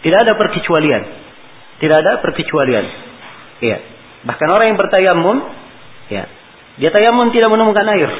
Tidak 0.00 0.16
ada 0.16 0.32
perkecualian. 0.36 1.02
Tidak 1.80 1.96
ada 1.96 2.12
perkecualian. 2.24 2.84
Ya. 3.64 3.78
Bahkan 4.26 4.48
orang 4.52 4.66
yang 4.74 4.78
bertayamum, 4.78 5.36
ya, 6.12 6.24
dia 6.76 6.90
tayamum 6.92 7.32
tidak 7.32 7.48
menemukan 7.48 7.86
air. 7.96 8.10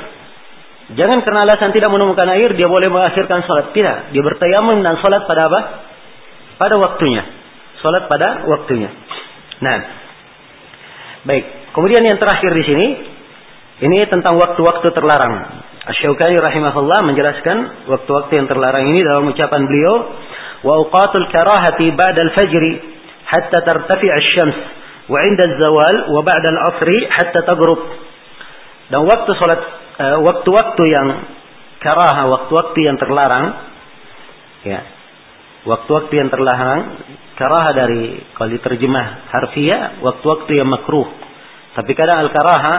Jangan 0.90 1.22
karena 1.22 1.46
alasan 1.46 1.70
tidak 1.70 1.90
menemukan 1.92 2.26
air 2.34 2.50
dia 2.58 2.66
boleh 2.66 2.90
mengakhirkan 2.90 3.46
salat. 3.46 3.70
Tidak, 3.70 4.10
dia 4.10 4.22
bertayamum 4.24 4.82
dan 4.82 4.98
salat 4.98 5.22
pada 5.28 5.46
apa? 5.46 5.60
Pada 6.58 6.74
waktunya. 6.82 7.22
Salat 7.78 8.10
pada 8.10 8.44
waktunya. 8.48 8.90
Nah, 9.60 10.00
Baik. 11.20 11.44
Kemudian 11.76 12.00
yang 12.00 12.16
terakhir 12.16 12.50
di 12.56 12.64
sini 12.64 12.86
ini 13.84 13.98
tentang 14.08 14.40
waktu-waktu 14.40 14.88
terlarang. 14.96 15.64
Asy-Syaukani 15.84 16.36
rahimahullah 16.36 17.00
menjelaskan 17.08 17.88
waktu-waktu 17.88 18.32
yang 18.36 18.46
terlarang 18.48 18.92
ini 18.92 19.00
dalam 19.04 19.28
ucapan 19.28 19.64
beliau 19.64 19.94
wa 20.60 20.72
awqatul 20.84 21.28
karahati 21.32 21.92
ba'da 21.96 22.20
al-fajr 22.20 22.64
hatta 23.24 23.58
tartafi' 23.64 24.10
asy-syams 24.12 24.56
wa 25.10 25.18
'inda 25.26 25.42
az-zawal 25.50 26.14
wa 26.14 26.20
ba'da 26.22 26.48
al-'asri 26.54 26.98
hatta 27.10 27.42
taghrub. 27.42 27.82
Dan 28.90 29.06
waktu 29.10 29.30
salat 29.34 29.60
uh, 29.98 30.18
waktu-waktu 30.22 30.82
yang 30.86 31.08
karaha, 31.82 32.22
waktu-waktu 32.30 32.78
yang 32.86 32.96
terlarang 32.96 33.46
ya. 34.62 34.80
Waktu-waktu 35.60 36.12
yang 36.16 36.32
terlarang 36.32 36.80
karaha 37.36 37.76
dari 37.76 38.16
kalau 38.32 38.48
diterjemah 38.48 39.28
harfiah 39.28 40.00
waktu-waktu 40.00 40.50
yang 40.56 40.68
makruh. 40.72 41.08
Tapi 41.76 41.92
kadang 41.92 42.24
al-karaha 42.24 42.74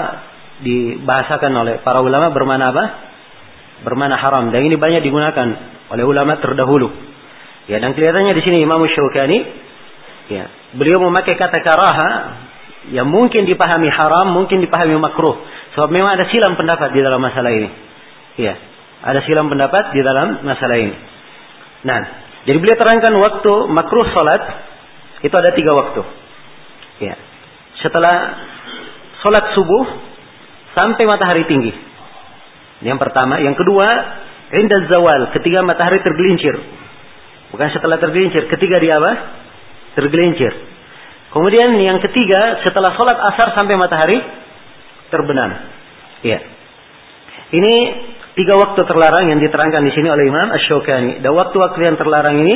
dibahasakan 0.62 1.52
oleh 1.62 1.76
para 1.82 2.02
ulama 2.02 2.34
bermana 2.34 2.74
apa? 2.74 2.86
Bermana 3.82 4.18
haram. 4.18 4.54
Dan 4.54 4.66
ini 4.66 4.78
banyak 4.78 5.02
digunakan 5.02 5.48
oleh 5.90 6.04
ulama 6.06 6.38
terdahulu. 6.38 6.90
Ya, 7.70 7.78
dan 7.82 7.94
kelihatannya 7.94 8.34
di 8.34 8.44
sini 8.46 8.58
Imam 8.62 8.82
Syaukani 8.86 9.38
ya, 10.32 10.48
beliau 10.80 11.04
memakai 11.04 11.36
kata 11.36 11.60
karaha 11.60 12.12
yang 12.96 13.06
mungkin 13.12 13.46
dipahami 13.46 13.92
haram, 13.92 14.32
mungkin 14.32 14.64
dipahami 14.64 14.96
makruh. 14.98 15.38
Sebab 15.76 15.92
memang 15.92 16.18
ada 16.18 16.26
silam 16.32 16.56
pendapat 16.56 16.96
di 16.96 17.04
dalam 17.04 17.20
masalah 17.22 17.52
ini. 17.52 17.70
Ya, 18.40 18.56
ada 19.04 19.20
silam 19.28 19.52
pendapat 19.52 19.94
di 19.94 20.02
dalam 20.02 20.42
masalah 20.42 20.78
ini. 20.80 20.96
Nah, 21.86 22.02
jadi 22.50 22.58
beliau 22.58 22.78
terangkan 22.80 23.14
waktu 23.22 23.54
makruh 23.70 24.08
salat 24.16 24.42
itu 25.22 25.36
ada 25.36 25.54
tiga 25.54 25.72
waktu. 25.78 26.02
Ya. 27.06 27.16
Setelah 27.86 28.16
salat 29.22 29.54
subuh 29.54 29.86
sampai 30.74 31.04
matahari 31.06 31.46
tinggi. 31.46 31.74
Yang 32.82 32.98
pertama, 32.98 33.38
yang 33.38 33.54
kedua, 33.54 33.86
indah 34.58 34.90
zawal, 34.90 35.30
ketika 35.38 35.62
matahari 35.62 36.02
tergelincir. 36.02 36.58
Bukan 37.54 37.68
setelah 37.78 38.02
tergelincir, 38.02 38.50
ketika 38.50 38.82
dia 38.82 38.98
apa? 38.98 39.41
Tergelincir. 39.98 40.54
Kemudian 41.32 41.76
yang 41.80 42.00
ketiga, 42.04 42.64
setelah 42.64 42.92
sholat 42.96 43.18
asar 43.34 43.56
sampai 43.56 43.76
matahari 43.80 44.20
terbenam. 45.12 45.52
Ya. 46.24 46.40
Ini 47.52 47.76
Tiga 48.32 48.56
waktu 48.56 48.80
terlarang 48.88 49.28
yang 49.28 49.44
diterangkan 49.44 49.84
di 49.84 49.92
sini 49.92 50.08
oleh 50.08 50.32
Imam 50.32 50.56
Ash-Shawkani. 50.56 51.20
Dan 51.20 51.36
waktu-waktu 51.36 51.80
yang 51.84 51.96
terlarang 52.00 52.48
ini 52.48 52.56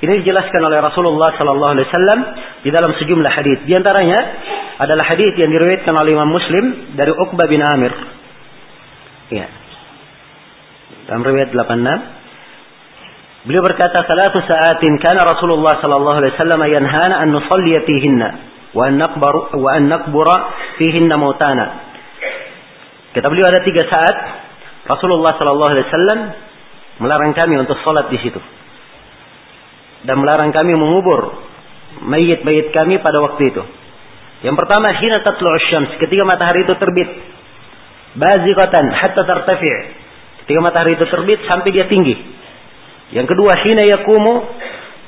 ini 0.00 0.12
dijelaskan 0.24 0.64
oleh 0.64 0.80
Rasulullah 0.80 1.36
sallallahu 1.36 1.72
alaihi 1.76 1.86
wasallam 1.92 2.18
di 2.64 2.70
dalam 2.72 2.96
sejumlah 2.96 3.28
hadis. 3.28 3.58
Di 3.68 3.76
antaranya 3.76 4.16
adalah 4.80 5.04
hadis 5.12 5.36
yang 5.36 5.52
diriwayatkan 5.52 5.92
oleh 5.92 6.16
Imam 6.16 6.30
Muslim 6.32 6.96
dari 6.96 7.12
Uqbah 7.12 7.46
bin 7.52 7.60
Amir. 7.60 7.92
Ya. 9.28 9.46
Dalam 11.04 11.20
riwayat 11.20 11.52
86 11.52 11.60
Beliau 13.48 13.64
berkata, 13.64 14.04
"Salatu 14.04 14.44
sa'atin 14.44 15.00
kana 15.00 15.24
Rasulullah 15.24 15.80
sallallahu 15.80 16.16
alaihi 16.20 16.34
wasallam 16.36 16.60
yanhana 16.68 17.24
an 17.24 17.28
nusalli 17.32 17.72
fihinna 17.88 18.28
wa 18.76 18.84
an 18.84 19.00
naqbar 19.00 19.56
wa 19.56 19.70
an 19.72 19.82
naqbura 19.88 20.36
fihinna 20.76 21.16
mautana." 21.16 21.66
Kata 23.16 23.26
beliau 23.26 23.48
ada 23.48 23.64
tiga 23.66 23.88
saat 23.90 24.16
Rasulullah 24.86 25.34
Shallallahu 25.34 25.70
Alaihi 25.74 25.86
Wasallam 25.90 26.20
melarang 27.02 27.34
kami 27.34 27.58
untuk 27.58 27.74
sholat 27.82 28.06
di 28.06 28.22
situ 28.22 28.38
dan 30.06 30.16
melarang 30.16 30.54
kami 30.54 30.72
mengubur 30.78 31.42
mayit-mayit 32.06 32.72
kami 32.72 33.02
pada 33.02 33.18
waktu 33.20 33.50
itu. 33.50 33.62
Yang 34.40 34.56
pertama, 34.56 34.96
hina 34.96 35.20
tatlu'u 35.20 35.58
syams, 35.68 35.90
ketika 36.00 36.24
matahari 36.24 36.64
itu 36.64 36.72
terbit. 36.80 37.10
Baziqatan 38.10 38.90
hatta 38.90 39.22
tartafi' 39.22 39.78
Ketika 40.42 40.60
matahari 40.64 40.98
itu 40.98 41.06
terbit 41.06 41.44
sampai 41.46 41.70
dia 41.70 41.86
tinggi. 41.86 42.16
Yang 43.10 43.26
kedua, 43.34 43.52
hina 43.66 43.82
yakumu 43.86 44.34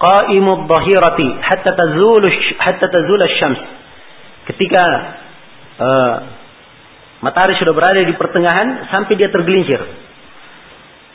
qa'imud 0.03 0.67
dhahirati 0.67 1.29
hatta 1.39 1.71
tazulu 1.79 2.27
hatta 2.59 2.87
tazula 2.91 3.27
syams. 3.39 3.61
Ketika 4.51 4.83
uh, 5.79 6.15
matahari 7.23 7.55
sudah 7.63 7.71
berada 7.71 8.03
di 8.03 8.15
pertengahan 8.19 8.91
sampai 8.91 9.15
dia 9.15 9.31
tergelincir. 9.31 9.79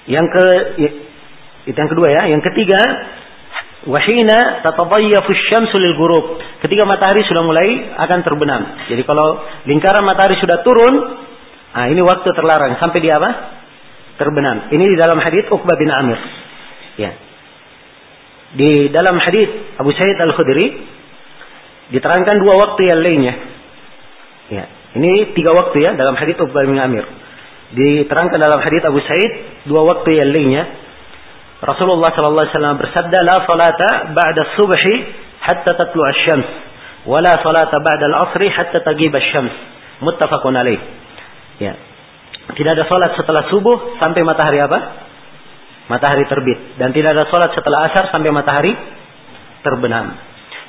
Yang 0.07 0.27
ke 0.31 0.45
itu 1.67 1.75
yang 1.75 1.91
kedua 1.91 2.07
ya. 2.07 2.31
Yang 2.31 2.47
ketiga, 2.47 2.79
wahina 3.91 4.63
tatadayyafu 4.63 5.31
syamsu 5.51 5.75
lil 5.75 5.99
ghurub. 5.99 6.39
Ketika 6.63 6.87
matahari 6.87 7.27
sudah 7.27 7.43
mulai 7.43 7.67
akan 7.99 8.19
terbenam. 8.23 8.61
Jadi 8.87 9.03
kalau 9.03 9.43
lingkaran 9.67 10.07
matahari 10.07 10.39
sudah 10.39 10.63
turun, 10.63 10.95
nah 11.75 11.91
ini 11.91 11.99
waktu 11.99 12.31
terlarang 12.31 12.79
sampai 12.79 13.03
dia 13.03 13.19
apa? 13.19 13.29
Terbenam. 14.15 14.71
Ini 14.71 14.95
di 14.95 14.97
dalam 14.97 15.19
hadis 15.19 15.45
Uqbah 15.51 15.75
bin 15.75 15.91
Amir. 15.91 16.46
Ya. 16.97 17.11
Di 18.57 18.89
dalam 18.89 19.21
hadis 19.21 19.49
Abu 19.77 19.93
Sa'id 19.93 20.17
Al-Khudri 20.17 20.65
diterangkan 21.93 22.35
dua 22.41 22.53
waktu 22.57 22.81
yang 22.89 22.99
lainnya. 23.05 23.35
Ya. 24.49 24.65
Ini 24.97 25.37
tiga 25.37 25.53
waktu 25.53 25.77
ya 25.83 25.91
dalam 25.93 26.17
hadis 26.17 26.35
Uqbah 26.41 26.65
bin 26.65 26.79
Amir. 26.79 27.05
Diterangkan 27.75 28.39
dalam 28.39 28.59
hadis 28.63 28.81
Abu 28.87 28.99
Sa'id 29.03 29.31
dua 29.69 29.85
waktu 29.85 30.15
yang 30.17 30.29
lainnya. 30.33 30.63
Rasulullah 31.57 32.13
sallallahu 32.13 32.45
alaihi 32.45 32.55
wasallam 32.55 32.77
bersabda, 32.77 33.17
"La 33.25 33.37
salata 33.45 33.89
ba'da 34.13 34.41
subhi 34.57 34.95
hatta 35.41 35.73
tatlu 35.73 36.01
asy-syams, 36.05 36.49
wa 37.09 37.17
la 37.17 37.33
salata 37.41 37.81
ba'da 37.81 38.05
al-'asri 38.13 38.47
hatta 38.49 38.85
taghib 38.85 39.09
asy-syams." 39.09 39.53
Muttafaqun 40.05 40.53
alaih. 40.53 40.77
Ya. 41.57 41.73
Tidak 42.53 42.71
ada 42.77 42.85
salat 42.87 43.17
setelah 43.17 43.49
subuh 43.49 43.97
sampai 43.99 44.21
matahari 44.23 44.61
apa? 44.61 45.06
Matahari 45.87 46.27
terbit 46.27 46.79
dan 46.79 46.91
tidak 46.91 47.15
ada 47.15 47.23
sholat 47.31 47.51
setelah 47.55 47.79
asar 47.91 48.11
sampai 48.11 48.29
matahari 48.31 48.71
terbenam. 49.63 50.15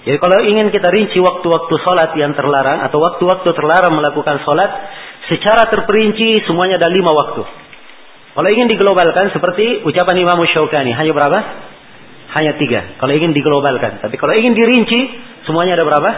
Jadi 0.06 0.16
kalau 0.22 0.38
ingin 0.46 0.70
kita 0.70 0.88
rinci 0.88 1.18
waktu-waktu 1.18 1.74
sholat 1.82 2.14
yang 2.16 2.32
terlarang 2.32 2.86
atau 2.86 3.02
waktu-waktu 3.02 3.50
terlarang 3.50 3.92
melakukan 3.98 4.40
sholat 4.46 4.70
secara 5.28 5.68
terperinci 5.68 6.46
semuanya 6.48 6.78
ada 6.80 6.88
lima 6.88 7.12
waktu. 7.12 7.42
Kalau 8.38 8.48
ingin 8.54 8.70
diglobalkan 8.70 9.34
seperti 9.34 9.82
ucapan 9.82 10.16
Imam 10.22 10.38
Syaukani 10.46 10.94
hanya 10.94 11.12
berapa? 11.12 11.38
Hanya 12.38 12.54
tiga. 12.60 12.96
Kalau 13.02 13.10
ingin 13.10 13.34
diglobalkan. 13.34 13.98
Tapi 13.98 14.14
kalau 14.14 14.38
ingin 14.38 14.54
dirinci 14.54 15.00
semuanya 15.44 15.74
ada 15.74 15.84
berapa? 15.84 16.10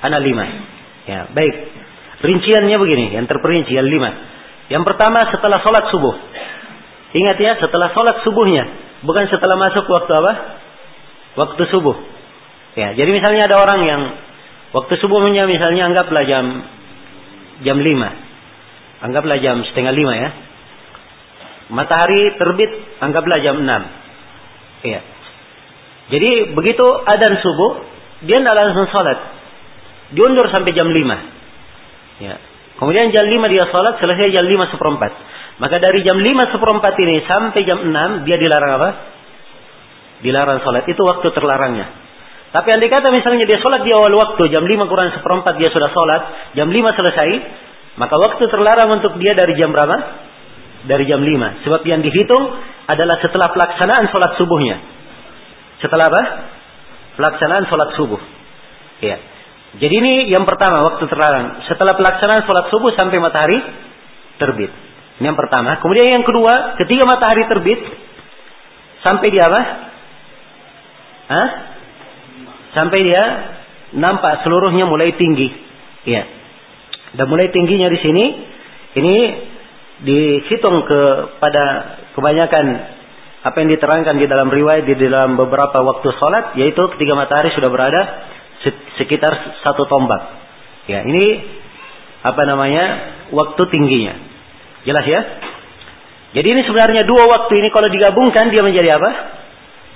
Ada 0.00 0.18
lima. 0.24 0.44
Ya 1.04 1.28
baik. 1.28 1.54
Rinciannya 2.24 2.80
begini, 2.80 3.12
yang 3.12 3.28
terperinci 3.28 3.76
yang 3.76 3.84
lima. 3.84 4.10
Yang 4.72 4.88
pertama 4.88 5.28
setelah 5.28 5.60
sholat 5.60 5.92
subuh. 5.92 6.14
Ingat 7.14 7.36
ya, 7.38 7.52
setelah 7.62 7.94
sholat 7.94 8.26
subuhnya. 8.26 8.66
Bukan 9.06 9.30
setelah 9.30 9.54
masuk 9.54 9.86
waktu 9.86 10.12
apa? 10.18 10.32
Waktu 11.38 11.62
subuh. 11.70 11.94
Ya, 12.74 12.90
jadi 12.98 13.06
misalnya 13.14 13.46
ada 13.46 13.62
orang 13.62 13.80
yang 13.86 14.02
waktu 14.74 14.98
subuhnya 14.98 15.46
misalnya 15.46 15.94
anggaplah 15.94 16.26
jam 16.26 16.66
jam 17.62 17.78
5. 17.78 19.06
Anggaplah 19.06 19.38
jam 19.38 19.62
setengah 19.62 19.94
5 19.94 20.22
ya. 20.24 20.30
Matahari 21.70 22.34
terbit 22.34 22.70
anggaplah 22.98 23.38
jam 23.38 23.62
6. 23.62 23.70
Iya. 24.84 25.00
Jadi 26.10 26.30
begitu 26.52 26.84
adan 26.84 27.38
subuh, 27.40 27.72
dia 28.26 28.42
tidak 28.42 28.56
langsung 28.58 28.90
sholat. 28.90 29.18
Diundur 30.12 30.50
sampai 30.50 30.74
jam 30.74 30.90
5. 30.90 32.26
Ya. 32.26 32.36
Kemudian 32.74 33.14
jam 33.14 33.24
5 33.30 33.54
dia 33.54 33.64
sholat, 33.70 34.02
selesai 34.02 34.34
jam 34.34 34.44
5 34.44 34.72
seperempat. 34.74 35.12
Maka 35.54 35.78
dari 35.78 36.02
jam 36.02 36.18
5 36.18 36.54
seperempat 36.54 36.94
ini 36.98 37.22
sampai 37.30 37.60
jam 37.62 37.78
6 37.86 38.26
dia 38.26 38.36
dilarang 38.38 38.72
apa? 38.74 38.90
Dilarang 40.24 40.58
sholat. 40.66 40.82
Itu 40.90 41.02
waktu 41.06 41.30
terlarangnya. 41.30 41.86
Tapi 42.54 42.68
andai 42.70 42.90
kata 42.90 43.10
misalnya 43.10 43.46
dia 43.46 43.58
sholat 43.58 43.82
di 43.82 43.90
awal 43.90 44.14
waktu, 44.14 44.42
jam 44.50 44.62
5 44.62 44.90
kurang 44.90 45.10
seperempat 45.14 45.58
dia 45.58 45.74
sudah 45.74 45.90
sholat, 45.90 46.22
jam 46.54 46.70
5 46.70 46.98
selesai, 46.98 47.28
maka 47.98 48.14
waktu 48.18 48.46
terlarang 48.50 48.94
untuk 48.94 49.18
dia 49.18 49.34
dari 49.34 49.54
jam 49.58 49.70
berapa? 49.70 49.94
Dari 50.86 51.04
jam 51.06 51.22
5. 51.22 51.66
Sebab 51.66 51.82
yang 51.86 52.02
dihitung 52.02 52.44
adalah 52.90 53.18
setelah 53.22 53.50
pelaksanaan 53.54 54.10
sholat 54.10 54.38
subuhnya. 54.38 54.76
Setelah 55.82 56.06
apa? 56.10 56.22
Pelaksanaan 57.18 57.64
sholat 57.70 57.90
subuh. 57.98 58.22
Ya. 59.02 59.18
Jadi 59.74 59.94
ini 59.94 60.12
yang 60.30 60.46
pertama 60.46 60.78
waktu 60.82 61.10
terlarang. 61.10 61.66
Setelah 61.66 61.98
pelaksanaan 61.98 62.46
sholat 62.46 62.70
subuh 62.70 62.94
sampai 62.94 63.18
matahari 63.18 63.58
terbit. 64.38 64.70
Ini 65.20 65.30
yang 65.30 65.38
pertama. 65.38 65.78
Kemudian 65.78 66.20
yang 66.20 66.26
kedua, 66.26 66.74
ketika 66.80 67.02
matahari 67.06 67.46
terbit, 67.46 67.80
sampai 69.06 69.26
dia 69.30 69.46
apa? 69.46 69.62
Hah? 71.30 71.48
Sampai 72.74 72.98
dia 73.06 73.22
nampak 73.94 74.42
seluruhnya 74.42 74.90
mulai 74.90 75.14
tinggi. 75.14 75.48
Ya. 76.02 76.26
Dan 77.14 77.30
mulai 77.30 77.54
tingginya 77.54 77.86
di 77.86 77.98
sini, 78.02 78.24
ini 78.98 79.16
dihitung 80.02 80.82
kepada 80.82 81.64
kebanyakan 82.18 82.66
apa 83.44 83.56
yang 83.60 83.70
diterangkan 83.70 84.16
di 84.18 84.26
dalam 84.26 84.50
riwayat 84.50 84.82
di 84.82 84.98
dalam 84.98 85.38
beberapa 85.38 85.78
waktu 85.84 86.08
sholat, 86.18 86.58
yaitu 86.58 86.82
ketika 86.96 87.12
matahari 87.14 87.54
sudah 87.54 87.70
berada 87.70 88.02
sekitar 88.98 89.30
satu 89.62 89.86
tombak. 89.86 90.42
Ya, 90.90 91.06
ini 91.06 91.44
apa 92.24 92.42
namanya 92.48 92.84
waktu 93.30 93.62
tingginya. 93.70 94.33
Jelas 94.84 95.04
ya? 95.08 95.20
Jadi 96.34 96.46
ini 96.50 96.62
sebenarnya 96.66 97.06
dua 97.06 97.24
waktu 97.30 97.62
ini 97.62 97.68
kalau 97.70 97.88
digabungkan 97.88 98.50
dia 98.50 98.60
menjadi 98.60 98.98
apa? 98.98 99.10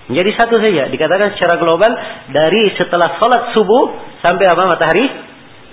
Menjadi 0.08 0.30
satu 0.38 0.56
saja. 0.62 0.88
Dikatakan 0.88 1.36
secara 1.36 1.60
global 1.60 1.92
dari 2.32 2.72
setelah 2.78 3.20
sholat 3.20 3.52
subuh 3.52 3.84
sampai 4.24 4.46
apa 4.48 4.62
matahari 4.64 5.04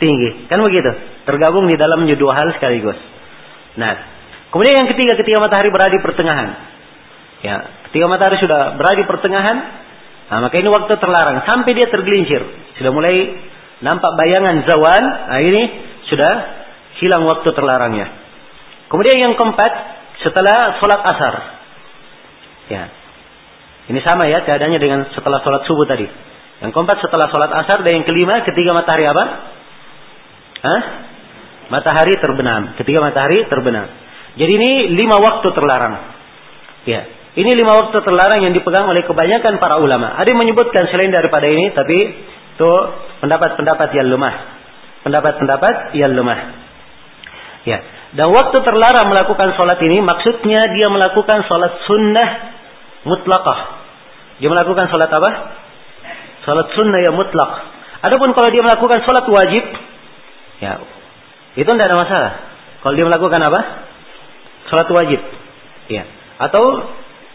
tinggi. 0.01 0.49
Kan 0.51 0.59
begitu? 0.65 0.91
Tergabung 1.23 1.69
di 1.69 1.77
dalamnya 1.79 2.17
dua 2.19 2.35
hal 2.35 2.51
sekaligus. 2.57 2.97
Nah, 3.79 3.93
kemudian 4.51 4.83
yang 4.83 4.89
ketiga 4.91 5.15
ketika 5.15 5.37
matahari 5.39 5.69
berada 5.71 5.93
di 5.93 6.01
pertengahan. 6.03 6.47
Ya, 7.45 7.55
ketika 7.87 8.05
matahari 8.09 8.41
sudah 8.41 8.73
berada 8.75 8.97
di 8.97 9.07
pertengahan, 9.07 9.57
nah 10.33 10.39
maka 10.43 10.55
ini 10.57 10.67
waktu 10.67 10.93
terlarang 10.97 11.45
sampai 11.45 11.71
dia 11.77 11.87
tergelincir. 11.93 12.41
Sudah 12.81 12.91
mulai 12.91 13.37
nampak 13.85 14.11
bayangan 14.17 14.65
zawan, 14.65 15.03
nah 15.29 15.39
ini 15.39 15.61
sudah 16.09 16.31
hilang 17.05 17.23
waktu 17.29 17.53
terlarangnya. 17.53 18.24
Kemudian 18.89 19.17
yang 19.17 19.33
keempat, 19.33 19.71
setelah 20.21 20.79
sholat 20.81 21.01
asar. 21.01 21.33
Ya. 22.69 22.83
Ini 23.85 23.99
sama 24.01 24.25
ya 24.25 24.41
keadaannya 24.41 24.79
dengan 24.81 24.99
setelah 25.13 25.41
sholat 25.45 25.65
subuh 25.69 25.85
tadi. 25.85 26.09
Yang 26.63 26.71
keempat 26.73 26.97
setelah 27.03 27.29
sholat 27.29 27.51
asar 27.53 27.85
dan 27.85 28.01
yang 28.01 28.05
kelima 28.07 28.41
ketika 28.41 28.71
matahari 28.73 29.05
apa? 29.05 29.25
Hah? 30.65 30.81
Matahari 31.69 32.17
terbenam. 32.17 32.73
Ketika 32.81 32.99
matahari 33.01 33.45
terbenam. 33.45 33.85
Jadi 34.35 34.51
ini 34.51 34.71
lima 34.97 35.21
waktu 35.21 35.47
terlarang. 35.53 35.93
Ya. 36.89 37.01
Ini 37.35 37.51
lima 37.51 37.75
waktu 37.75 37.99
terlarang 37.99 38.47
yang 38.47 38.53
dipegang 38.55 38.87
oleh 38.87 39.03
kebanyakan 39.03 39.59
para 39.59 39.77
ulama. 39.77 40.15
Ada 40.15 40.31
yang 40.31 40.39
menyebutkan 40.39 40.87
selain 40.87 41.11
daripada 41.11 41.45
ini, 41.51 41.75
tapi 41.75 41.97
itu 42.55 42.71
pendapat-pendapat 43.19 43.89
yang 43.91 44.07
lemah. 44.07 44.35
Pendapat-pendapat 45.03 45.93
yang 45.99 46.15
lemah. 46.15 46.39
Ya. 47.67 47.83
Dan 48.15 48.31
waktu 48.31 48.57
terlarang 48.63 49.11
melakukan 49.11 49.59
sholat 49.59 49.75
ini 49.83 49.99
maksudnya 49.99 50.71
dia 50.71 50.87
melakukan 50.87 51.43
sholat 51.51 51.83
sunnah 51.83 52.29
mutlakah. 53.03 53.59
Dia 54.39 54.47
melakukan 54.47 54.87
sholat 54.87 55.11
apa? 55.11 55.29
Sholat 56.47 56.67
sunnah 56.79 57.03
yang 57.03 57.19
mutlak. 57.19 57.51
Adapun 58.07 58.31
kalau 58.31 58.47
dia 58.55 58.63
melakukan 58.63 59.03
sholat 59.03 59.27
wajib, 59.27 59.63
ya 60.63 60.79
itu 61.59 61.67
tidak 61.67 61.87
ada 61.91 61.97
masalah. 61.99 62.31
Kalau 62.83 62.95
dia 62.95 63.03
melakukan 63.03 63.41
apa? 63.43 63.61
Sholat 64.71 64.87
wajib. 64.95 65.19
Ya. 65.91 66.07
Atau 66.39 66.63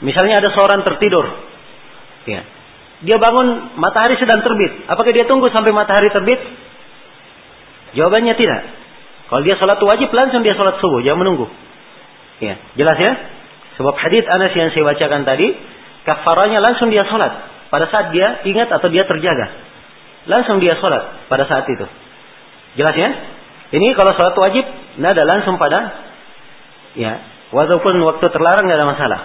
misalnya 0.01 0.41
ada 0.41 0.49
seorang 0.49 0.81
tertidur. 0.89 1.29
Ya. 2.25 2.41
Dia 3.05 3.17
bangun 3.21 3.77
matahari 3.77 4.17
sedang 4.17 4.41
terbit. 4.41 4.89
Apakah 4.89 5.13
dia 5.13 5.29
tunggu 5.29 5.53
sampai 5.53 5.73
matahari 5.77 6.09
terbit? 6.09 6.41
Jawabannya 7.97 8.33
tidak. 8.37 8.80
Kalau 9.31 9.47
dia 9.47 9.55
sholat 9.55 9.79
wajib 9.79 10.11
langsung 10.11 10.43
dia 10.43 10.59
sholat 10.59 10.83
subuh, 10.83 11.07
jangan 11.07 11.23
menunggu. 11.23 11.47
Ya, 12.43 12.59
jelas 12.75 12.99
ya? 12.99 13.13
Sebab 13.79 13.95
hadis 13.95 14.27
Anas 14.27 14.51
yang 14.59 14.75
saya 14.75 14.83
bacakan 14.91 15.23
tadi, 15.23 15.55
kafaranya 16.03 16.59
langsung 16.59 16.91
dia 16.91 17.07
sholat 17.07 17.31
pada 17.71 17.87
saat 17.95 18.11
dia 18.11 18.43
ingat 18.43 18.67
atau 18.75 18.91
dia 18.91 19.07
terjaga. 19.07 19.55
Langsung 20.27 20.59
dia 20.59 20.75
sholat 20.83 21.31
pada 21.31 21.47
saat 21.47 21.63
itu. 21.71 21.87
Jelas 22.75 22.95
ya? 22.99 23.11
Ini 23.71 23.95
kalau 23.95 24.11
sholat 24.19 24.35
wajib, 24.35 24.67
nada 24.99 25.23
langsung 25.23 25.55
pada 25.63 26.11
ya, 26.99 27.23
walaupun 27.55 28.03
waktu 28.03 28.27
terlarang 28.35 28.67
nggak 28.67 28.79
ada 28.83 28.89
masalah. 28.91 29.21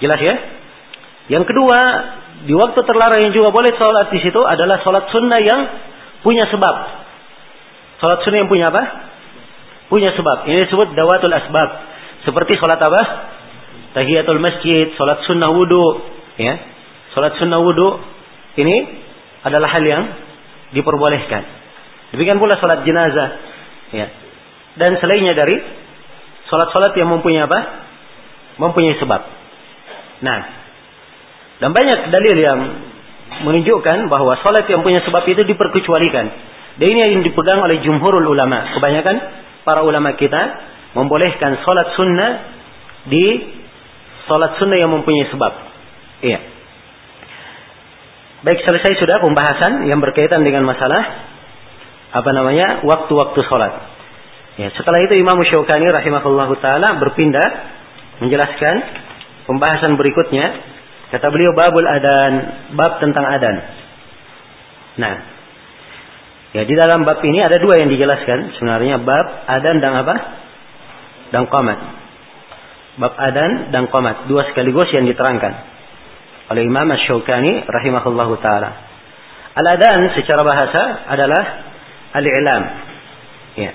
Jelas 0.00 0.20
ya? 0.24 0.34
Yang 1.28 1.44
kedua, 1.44 1.78
di 2.48 2.56
waktu 2.56 2.80
terlarang 2.88 3.20
yang 3.20 3.36
juga 3.36 3.52
boleh 3.52 3.76
sholat 3.76 4.08
di 4.08 4.18
situ 4.24 4.40
adalah 4.40 4.80
sholat 4.80 5.12
sunnah 5.12 5.40
yang 5.44 5.60
punya 6.24 6.48
sebab. 6.48 6.74
Sholat 8.00 8.18
sunnah 8.24 8.38
yang 8.40 8.48
punya 8.48 8.72
apa? 8.72 9.09
Punya 9.90 10.14
sebab. 10.14 10.46
Ini 10.46 10.70
disebut 10.70 10.94
dawatul 10.94 11.34
asbab. 11.34 11.70
Seperti 12.22 12.54
sholat 12.62 12.78
apa? 12.78 13.02
Tahiyatul 13.98 14.38
masjid, 14.38 14.94
sholat 14.94 15.26
sunnah 15.26 15.50
wudhu. 15.50 16.06
Ya. 16.38 16.54
Sholat 17.10 17.34
sunnah 17.42 17.58
wudhu 17.58 17.98
ini 18.54 18.76
adalah 19.42 19.66
hal 19.66 19.82
yang 19.82 20.02
diperbolehkan. 20.70 21.42
Demikian 22.14 22.38
pula 22.38 22.54
sholat 22.62 22.86
jenazah. 22.86 23.28
Ya. 23.90 24.06
Dan 24.78 24.94
selainnya 25.02 25.34
dari 25.34 25.58
sholat-sholat 26.46 26.94
yang 26.94 27.10
mempunyai 27.10 27.46
apa? 27.46 27.60
Mempunyai 28.62 28.94
sebab. 29.02 29.20
Nah, 30.20 30.40
dan 31.58 31.70
banyak 31.74 31.98
dalil 32.14 32.36
yang 32.38 32.58
menunjukkan 33.46 34.10
bahwa 34.10 34.32
sholat 34.42 34.66
yang 34.70 34.82
punya 34.82 35.02
sebab 35.06 35.26
itu 35.26 35.42
diperkecualikan. 35.46 36.26
Dan 36.80 36.86
ini 36.86 37.00
yang 37.02 37.22
dipegang 37.22 37.60
oleh 37.60 37.82
jumhurul 37.82 38.26
ulama. 38.30 38.74
Kebanyakan 38.74 39.16
para 39.64 39.84
ulama 39.84 40.16
kita 40.16 40.42
membolehkan 40.96 41.62
sholat 41.62 41.94
sunnah 41.94 42.30
di 43.06 43.26
sholat 44.26 44.58
sunnah 44.58 44.78
yang 44.78 44.90
mempunyai 44.90 45.28
sebab. 45.30 45.52
Iya. 46.20 46.40
Baik 48.40 48.64
selesai 48.64 48.96
sudah 48.96 49.20
pembahasan 49.20 49.84
yang 49.88 50.00
berkaitan 50.00 50.40
dengan 50.40 50.64
masalah 50.64 51.28
apa 52.10 52.30
namanya 52.32 52.82
waktu-waktu 52.82 53.40
sholat. 53.46 53.72
Ya, 54.58 54.68
setelah 54.74 55.00
itu 55.04 55.14
Imam 55.16 55.38
Syaukani 55.46 55.88
rahimahullahu 55.88 56.58
taala 56.58 56.98
berpindah 56.98 57.48
menjelaskan 58.20 58.74
pembahasan 59.46 59.94
berikutnya. 59.96 60.72
Kata 61.10 61.26
beliau 61.26 61.50
babul 61.58 61.86
adan, 61.90 62.32
bab 62.78 63.02
tentang 63.02 63.26
adan. 63.26 63.56
Nah, 65.00 65.14
ya 66.56 66.62
di 66.66 66.74
dalam 66.74 67.06
bab 67.06 67.22
ini 67.22 67.38
ada 67.42 67.58
dua 67.62 67.78
yang 67.78 67.90
dijelaskan 67.90 68.58
sebenarnya 68.58 69.02
bab 69.02 69.26
adan 69.46 69.76
dan 69.78 69.92
apa? 69.94 70.14
Dan 71.30 71.46
qamat. 71.46 71.78
Bab 72.98 73.14
adan 73.14 73.70
dan 73.70 73.86
qamat 73.88 74.26
dua 74.26 74.44
sekaligus 74.50 74.90
yang 74.90 75.06
diterangkan 75.06 75.70
oleh 76.50 76.66
Imam 76.66 76.86
Asy-Syaukani 76.90 77.62
rahimahullahu 77.70 78.34
taala. 78.42 78.70
Al-adan 79.54 80.14
secara 80.18 80.42
bahasa 80.42 80.82
adalah 81.06 81.42
al-i'lam. 82.18 82.62
Ya. 83.54 83.72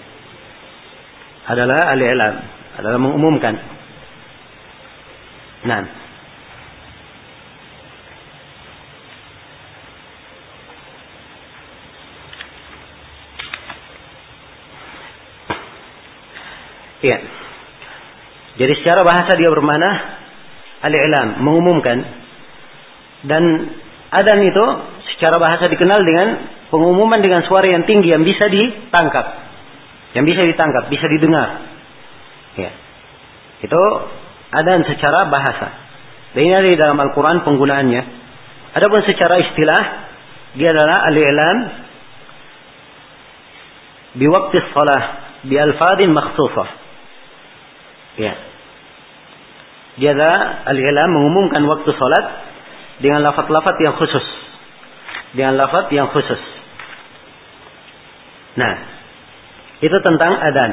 Adalah 1.48 1.96
al-i'lam, 1.96 2.36
adalah 2.80 3.00
mengumumkan. 3.00 3.56
Nah, 5.66 6.05
Iya. 17.06 17.18
Jadi 18.56 18.74
secara 18.82 19.06
bahasa 19.06 19.38
dia 19.38 19.52
bermana 19.54 19.90
al-i'lam, 20.82 21.46
mengumumkan. 21.46 22.02
Dan 23.26 23.44
adan 24.10 24.40
itu 24.42 24.66
secara 25.16 25.38
bahasa 25.38 25.70
dikenal 25.70 26.02
dengan 26.02 26.28
pengumuman 26.74 27.22
dengan 27.22 27.46
suara 27.46 27.70
yang 27.70 27.86
tinggi 27.86 28.10
yang 28.10 28.26
bisa 28.26 28.50
ditangkap. 28.50 29.26
Yang 30.18 30.26
bisa 30.34 30.42
ditangkap, 30.50 30.84
bisa 30.90 31.06
didengar. 31.12 31.50
Ya. 32.56 32.72
Itu 33.62 33.82
adan 34.56 34.88
secara 34.88 35.28
bahasa. 35.28 35.68
Dan 36.34 36.42
ini 36.48 36.54
ada 36.56 36.68
di 36.68 36.80
dalam 36.80 36.98
Al-Quran 37.00 37.44
penggunaannya. 37.44 38.04
Adapun 38.76 39.04
secara 39.08 39.40
istilah, 39.40 39.84
dia 40.56 40.72
adalah 40.72 41.08
al-i'lam 41.12 41.58
biwakti 44.16 44.60
salah 44.72 45.04
bi 45.44 45.56
alfadin 45.60 46.12
makhsusah. 46.12 46.85
Ya. 48.16 48.34
Adalah 49.96 50.68
al-i'lam 50.68 51.10
mengumumkan 51.16 51.64
waktu 51.72 51.90
salat 51.96 52.26
dengan 53.00 53.24
lafaz-lafaz 53.24 53.76
yang 53.80 53.96
khusus. 53.96 54.26
Dengan 55.36 55.56
lafaz 55.60 55.88
yang 55.92 56.12
khusus. 56.12 56.42
Nah, 58.56 58.74
itu 59.84 59.98
tentang 60.04 60.32
adan. 60.40 60.72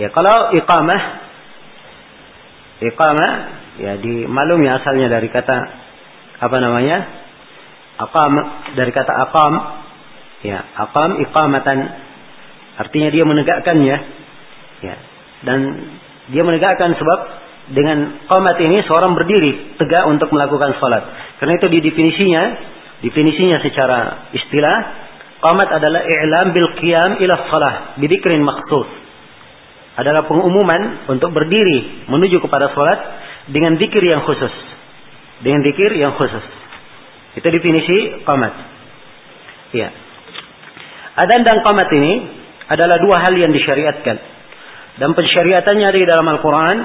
Ya, 0.00 0.08
kalau 0.10 0.52
iqamah 0.56 1.02
iqamah 2.82 3.32
ya 3.78 3.92
di 4.02 4.26
malum 4.26 4.60
ya 4.64 4.82
asalnya 4.82 5.06
dari 5.06 5.30
kata 5.30 5.56
apa 6.42 6.56
namanya? 6.58 7.24
aqam 7.94 8.34
dari 8.74 8.90
kata 8.90 9.12
aqam 9.30 9.52
ya, 10.42 10.66
aqam 10.76 11.22
iqamatan 11.22 11.78
artinya 12.74 13.08
dia 13.14 13.24
menegakkannya. 13.24 13.96
Ya. 14.82 14.96
Dan 15.44 15.60
dia 16.32 16.42
menegakkan 16.44 16.96
sebab 16.96 17.18
dengan 17.74 18.28
qamat 18.28 18.56
ini 18.60 18.84
seorang 18.84 19.16
berdiri 19.16 19.76
tegak 19.80 20.04
untuk 20.08 20.28
melakukan 20.32 20.76
salat. 20.80 21.04
Karena 21.40 21.52
itu 21.56 21.66
di 21.72 21.78
definisinya, 21.84 22.42
definisinya 23.04 23.58
secara 23.64 23.98
istilah 24.36 24.76
Qamat 25.44 25.68
adalah 25.76 26.00
i'lam 26.00 26.56
bil 26.56 26.72
qiyam 26.80 27.20
ila 27.20 27.34
salah 27.52 27.74
bidikrin 28.00 28.40
makhsus. 28.40 28.88
Adalah 30.00 30.24
pengumuman 30.24 31.04
untuk 31.12 31.36
berdiri 31.36 32.08
menuju 32.08 32.40
kepada 32.40 32.72
salat 32.72 32.98
dengan 33.52 33.76
zikir 33.76 34.00
yang 34.00 34.24
khusus. 34.24 34.50
Dengan 35.44 35.60
zikir 35.60 35.92
yang 36.00 36.16
khusus. 36.16 36.40
Itu 37.36 37.44
definisi 37.44 38.24
qamat. 38.24 38.52
Ya. 39.76 39.92
Adan 41.20 41.44
dan 41.44 41.60
qamat 41.60 41.92
ini 41.92 42.12
adalah 42.72 42.96
dua 43.04 43.20
hal 43.20 43.36
yang 43.36 43.52
disyariatkan. 43.52 44.16
Dan 44.94 45.10
pensyariatannya 45.14 45.86
ada 45.90 45.98
di 45.98 46.06
dalam 46.06 46.26
Al-Quran, 46.30 46.76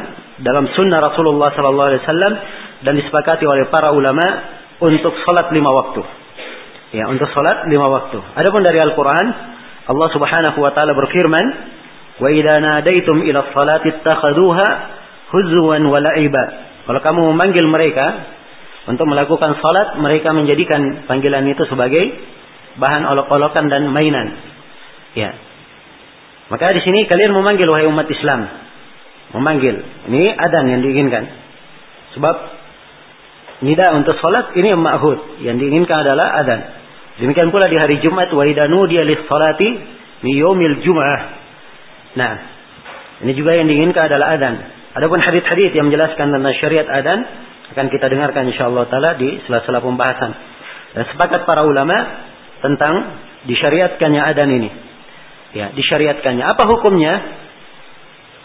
dalam 0.42 0.66
sunnah 0.74 0.98
Rasulullah 0.98 1.54
SAW, 1.54 2.34
dan 2.82 2.94
disepakati 2.98 3.46
oleh 3.46 3.70
para 3.70 3.94
ulama 3.94 4.26
untuk 4.82 5.14
salat 5.28 5.52
lima 5.54 5.70
waktu. 5.70 6.02
Ya, 6.96 7.06
untuk 7.06 7.30
salat 7.30 7.70
lima 7.70 7.86
waktu. 7.86 8.18
Adapun 8.34 8.66
dari 8.66 8.82
Al-Quran, 8.82 9.26
Allah 9.90 10.10
Subhanahu 10.10 10.58
wa 10.58 10.72
taala 10.74 10.98
berfirman, 10.98 11.46
"Wa 12.18 12.30
nadaitum 12.34 13.22
ila 13.30 13.46
salati 13.54 13.94
wa 15.86 16.00
la'iba." 16.02 16.44
Kalau 16.90 17.00
kamu 17.06 17.20
memanggil 17.36 17.66
mereka 17.70 18.08
untuk 18.90 19.06
melakukan 19.06 19.62
salat, 19.62 20.02
mereka 20.02 20.34
menjadikan 20.34 21.06
panggilan 21.06 21.46
itu 21.46 21.62
sebagai 21.70 22.10
bahan 22.82 23.06
olok-olokan 23.06 23.70
dan 23.70 23.94
mainan. 23.94 24.34
Ya. 25.14 25.49
Maka 26.50 26.74
di 26.74 26.82
sini 26.82 27.06
kalian 27.06 27.32
memanggil 27.34 27.70
wahai 27.70 27.86
umat 27.86 28.10
Islam. 28.10 28.42
Memanggil. 29.38 29.76
Ini 30.10 30.34
adan 30.34 30.66
yang 30.66 30.82
diinginkan. 30.82 31.24
Sebab 32.18 32.36
nida 33.62 33.94
untuk 33.94 34.18
salat 34.18 34.58
ini 34.58 34.74
ma'hud. 34.74 35.46
Yang 35.46 35.56
diinginkan 35.62 35.98
adalah 36.02 36.42
adan. 36.42 36.60
Demikian 37.22 37.54
pula 37.54 37.70
di 37.70 37.78
hari 37.78 38.02
Jumat 38.02 38.34
wa 38.34 38.44
idanu 38.48 38.90
dia 38.90 39.06
lis 39.06 39.22
salati 39.30 39.70
mi 40.26 40.32
yaumil 40.42 40.82
Jum'ah. 40.82 41.22
Nah, 42.18 42.34
ini 43.22 43.32
juga 43.38 43.54
yang 43.54 43.70
diinginkan 43.70 44.10
adalah 44.10 44.34
adan. 44.34 44.56
Adapun 44.98 45.22
hadis-hadis 45.22 45.70
yang 45.78 45.94
menjelaskan 45.94 46.34
tentang 46.34 46.56
syariat 46.58 46.90
adan 46.90 47.20
akan 47.78 47.86
kita 47.94 48.10
dengarkan 48.10 48.50
insyaallah 48.50 48.90
taala 48.90 49.14
di 49.22 49.38
sela-sela 49.46 49.86
pembahasan. 49.86 50.32
Dan 50.98 51.04
sepakat 51.14 51.46
para 51.46 51.62
ulama 51.62 51.94
tentang 52.66 53.22
disyariatkannya 53.46 54.22
adan 54.26 54.50
ini. 54.50 54.89
Ya, 55.54 55.74
disyariatkannya. 55.74 56.46
Apa 56.46 56.64
hukumnya? 56.70 57.14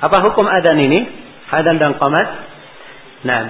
Apa 0.01 0.25
hukum 0.25 0.49
adan 0.49 0.81
ini? 0.81 1.01
Adan 1.53 1.77
dan 1.79 1.93
qamat. 2.01 2.29
Nah, 3.25 3.43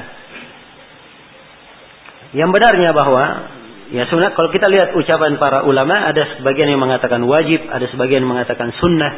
yang 2.35 2.51
benarnya 2.51 2.91
bahwa 2.91 3.55
Ya 3.93 4.09
sebenarnya 4.09 4.35
kalau 4.35 4.51
kita 4.51 4.67
lihat 4.67 4.97
ucapan 4.97 5.37
para 5.37 5.63
ulama 5.69 6.09
ada 6.09 6.35
sebagian 6.35 6.73
yang 6.73 6.81
mengatakan 6.81 7.21
wajib, 7.29 7.69
ada 7.69 7.85
sebagian 7.93 8.25
yang 8.25 8.33
mengatakan 8.33 8.73
sunnah. 8.81 9.13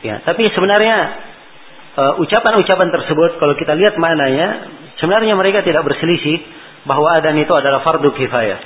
Ya, 0.00 0.22
tapi 0.22 0.46
sebenarnya 0.54 0.96
uh, 2.00 2.22
ucapan-ucapan 2.24 2.88
tersebut 2.96 3.42
kalau 3.42 3.58
kita 3.58 3.74
lihat 3.74 3.98
maknanya 4.00 4.72
sebenarnya 5.02 5.34
mereka 5.34 5.66
tidak 5.66 5.82
berselisih 5.82 6.38
bahwa 6.86 7.12
adan 7.18 7.34
itu 7.34 7.50
adalah 7.50 7.82
fardu 7.82 8.14
kifayah. 8.14 8.60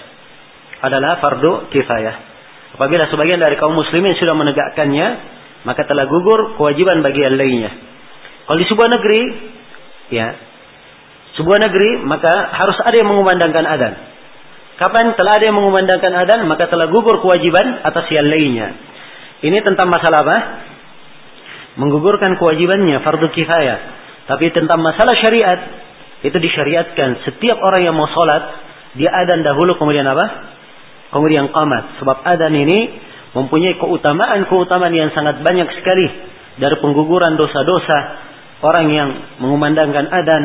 Adalah 0.87 1.18
fardu 1.18 1.73
kifayah. 1.75 2.29
Apabila 2.76 3.11
sebagian 3.11 3.42
dari 3.42 3.59
kaum 3.59 3.74
muslimin 3.74 4.14
sudah 4.14 4.35
menegakkannya, 4.38 5.09
maka 5.66 5.85
telah 5.85 6.06
gugur 6.06 6.54
kewajiban 6.56 7.02
bagi 7.02 7.20
yang 7.20 7.37
lainnya. 7.37 7.70
Kalau 8.46 8.59
di 8.59 8.66
sebuah 8.66 8.88
negeri, 8.88 9.22
ya, 10.14 10.28
sebuah 11.38 11.59
negeri 11.70 11.90
maka 12.06 12.30
harus 12.54 12.78
ada 12.83 12.96
yang 12.98 13.11
mengumandangkan 13.11 13.64
adan. 13.66 13.94
Kapan 14.80 15.12
telah 15.12 15.37
ada 15.37 15.44
yang 15.44 15.61
mengumandangkan 15.61 16.12
adan, 16.24 16.48
maka 16.48 16.64
telah 16.72 16.88
gugur 16.88 17.20
kewajiban 17.20 17.85
atas 17.85 18.09
yang 18.09 18.24
lainnya. 18.24 18.72
Ini 19.44 19.61
tentang 19.61 19.92
masalah 19.92 20.24
apa? 20.24 20.37
Menggugurkan 21.76 22.40
kewajibannya, 22.40 23.04
fardu 23.04 23.28
kifayah. 23.28 23.78
Tapi 24.24 24.48
tentang 24.56 24.80
masalah 24.80 25.12
syariat, 25.20 25.61
itu 26.24 26.33
disyariatkan. 26.33 27.28
Setiap 27.28 27.61
orang 27.61 27.85
yang 27.85 27.92
mau 27.92 28.09
sholat, 28.09 28.42
dia 28.96 29.12
adan 29.12 29.44
dahulu, 29.44 29.76
kemudian 29.76 30.09
apa? 30.09 30.26
Kemudian 31.11 31.51
qamat. 31.51 31.99
Sebab 32.03 32.23
adan 32.23 32.55
ini 32.55 32.79
mempunyai 33.35 33.79
keutamaan-keutamaan 33.79 34.94
yang 34.94 35.11
sangat 35.14 35.42
banyak 35.42 35.68
sekali. 35.79 36.07
Dari 36.61 36.77
pengguguran 36.83 37.38
dosa-dosa, 37.38 37.99
orang 38.62 38.87
yang 38.92 39.09
mengumandangkan 39.40 40.07
adan 40.07 40.42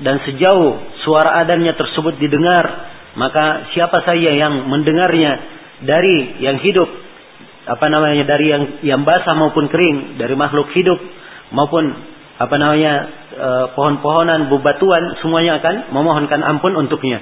dan 0.00 0.16
sejauh 0.24 0.80
suara 1.04 1.44
adannya 1.44 1.76
tersebut 1.76 2.16
didengar, 2.16 2.64
maka 3.18 3.70
siapa 3.76 4.00
saja 4.06 4.30
yang 4.32 4.70
mendengarnya 4.70 5.32
dari 5.84 6.40
yang 6.40 6.60
hidup 6.60 6.88
apa 7.68 7.86
namanya 7.92 8.24
dari 8.24 8.46
yang 8.48 8.64
yang 8.80 9.02
basah 9.04 9.36
maupun 9.36 9.68
kering, 9.68 10.16
dari 10.16 10.32
makhluk 10.34 10.72
hidup 10.72 10.96
maupun 11.52 11.92
apa 12.40 12.56
namanya 12.56 12.92
e, 13.36 13.48
pohon-pohonan, 13.76 14.48
bebatuan 14.48 15.20
semuanya 15.20 15.60
akan 15.60 15.92
memohonkan 15.92 16.40
ampun 16.40 16.72
untuknya. 16.72 17.20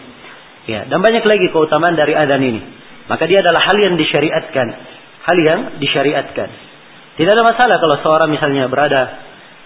Ya, 0.68 0.87
dan 0.87 1.03
banyak 1.03 1.24
lagi 1.27 1.51
keutamaan 1.51 1.98
dari 1.98 2.14
adan 2.14 2.38
ini. 2.44 2.61
Maka 3.08 3.24
dia 3.24 3.40
adalah 3.40 3.64
hal 3.64 3.76
yang 3.80 3.94
disyariatkan, 3.96 4.66
hal 5.24 5.38
yang 5.40 5.60
disyariatkan. 5.80 6.48
Tidak 7.16 7.32
ada 7.32 7.42
masalah 7.42 7.80
kalau 7.80 7.96
seorang 8.04 8.28
misalnya 8.30 8.68
berada 8.68 9.02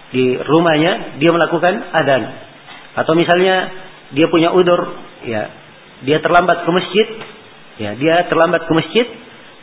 di 0.09 0.39
rumahnya 0.39 1.19
dia 1.19 1.29
melakukan 1.33 1.73
adan 1.91 2.21
atau 2.93 3.13
misalnya 3.17 3.69
dia 4.13 4.29
punya 4.29 4.53
udur 4.53 4.93
ya 5.25 5.49
dia 6.05 6.21
terlambat 6.21 6.65
ke 6.65 6.69
masjid 6.69 7.07
ya 7.81 7.91
dia 7.97 8.29
terlambat 8.29 8.69
ke 8.69 8.73
masjid 8.77 9.05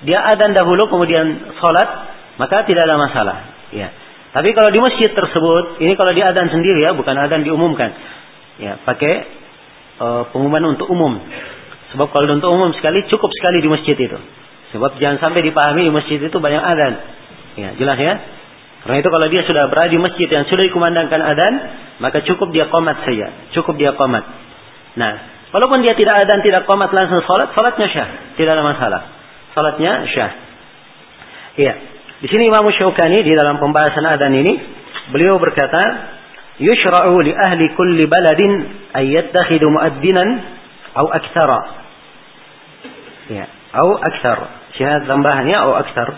dia 0.02 0.18
adan 0.26 0.50
dahulu 0.50 0.90
kemudian 0.90 1.54
sholat 1.62 1.88
maka 2.36 2.66
tidak 2.66 2.82
ada 2.84 2.98
masalah 2.98 3.38
ya. 3.70 3.88
Tapi 4.30 4.54
kalau 4.54 4.70
di 4.70 4.78
masjid 4.78 5.10
tersebut 5.10 5.82
ini 5.82 5.92
kalau 5.98 6.14
dia 6.14 6.30
adan 6.30 6.50
sendiri 6.50 6.82
ya 6.82 6.94
bukan 6.94 7.14
adan 7.14 7.42
diumumkan 7.46 7.90
ya 8.58 8.78
pakai 8.86 9.14
uh, 10.02 10.22
pengumuman 10.34 10.74
untuk 10.74 10.90
umum 10.90 11.18
sebab 11.94 12.08
kalau 12.14 12.30
untuk 12.30 12.50
umum 12.54 12.70
sekali 12.76 13.06
cukup 13.10 13.30
sekali 13.34 13.62
di 13.62 13.68
masjid 13.68 13.96
itu 13.98 14.18
sebab 14.74 14.98
jangan 15.02 15.18
sampai 15.18 15.42
dipahami 15.42 15.86
di 15.86 15.92
masjid 15.92 16.18
itu 16.22 16.38
banyak 16.38 16.62
adan 16.62 16.92
ya 17.58 17.70
jelas 17.78 17.98
ya 17.98 18.14
karena 18.80 18.96
itu 19.04 19.08
kalau 19.12 19.26
dia 19.28 19.42
sudah 19.44 19.68
berada 19.68 19.92
di 19.92 20.00
masjid 20.00 20.28
yang 20.32 20.48
sudah 20.48 20.64
dikumandangkan 20.64 21.20
adan, 21.20 21.52
maka 22.00 22.24
cukup 22.24 22.48
dia 22.48 22.72
komat 22.72 23.04
saja. 23.04 23.52
Cukup 23.52 23.76
dia 23.76 23.92
komat. 23.92 24.24
Nah, 24.96 25.12
walaupun 25.52 25.84
dia 25.84 25.92
tidak 25.92 26.24
adan, 26.24 26.40
tidak 26.40 26.64
komat 26.64 26.88
langsung 26.96 27.20
sholat, 27.28 27.52
sholatnya 27.52 27.86
syah. 27.92 28.08
Tidak 28.40 28.48
ada 28.48 28.64
masalah. 28.64 29.02
Sholatnya 29.52 29.92
syah. 30.16 30.32
Iya. 31.60 31.74
Di 32.24 32.28
sini 32.28 32.48
Imam 32.48 32.64
Syaukani 32.72 33.20
di 33.20 33.32
dalam 33.36 33.60
pembahasan 33.60 34.04
adan 34.04 34.32
ini, 34.32 34.52
beliau 35.12 35.36
berkata, 35.36 35.80
Yushra'u 36.60 37.20
li 37.20 37.32
ahli 37.36 37.72
kulli 37.76 38.04
baladin 38.08 38.52
ayyattakhidu 38.96 39.68
muaddinan 39.68 40.28
au 40.96 41.08
aktsara. 41.08 41.79
Ya, 43.30 43.46
au 43.78 43.90
aktsar. 43.94 44.38
Syahad 44.74 45.06
tambahannya 45.06 45.54
au 45.54 45.78
aktsar. 45.78 46.08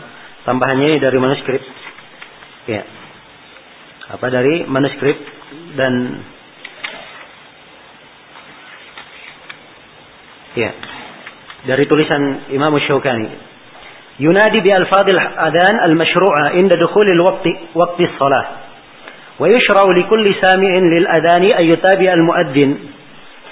Tambahannya 0.48 0.96
dari 0.96 1.18
manuskrip 1.20 1.62
Ya. 2.66 2.82
Apa 4.16 4.30
dari 4.30 4.64
manuskrip 4.70 5.18
dan 5.76 5.94
ya 10.56 10.70
dari 11.68 11.84
tulisan 11.90 12.48
Imam 12.54 12.72
Syaukani. 12.80 13.28
Yunadi 14.22 14.62
bi 14.62 14.70
alfadil 14.70 15.18
adan 15.18 15.74
al-mashru'a 15.90 16.54
inda 16.60 16.78
dukhul 16.78 17.08
al-waqti 17.08 17.74
waqti 17.74 18.02
as-salah. 18.08 18.44
Wa 19.40 19.46
yushra'u 19.48 19.90
li 19.90 20.04
kulli 20.06 20.32
sami'in 20.38 20.84
lil 20.86 21.06
adani 21.08 21.50
ay 21.50 21.66
yutabi 21.66 22.06
al-muaddin. 22.06 22.70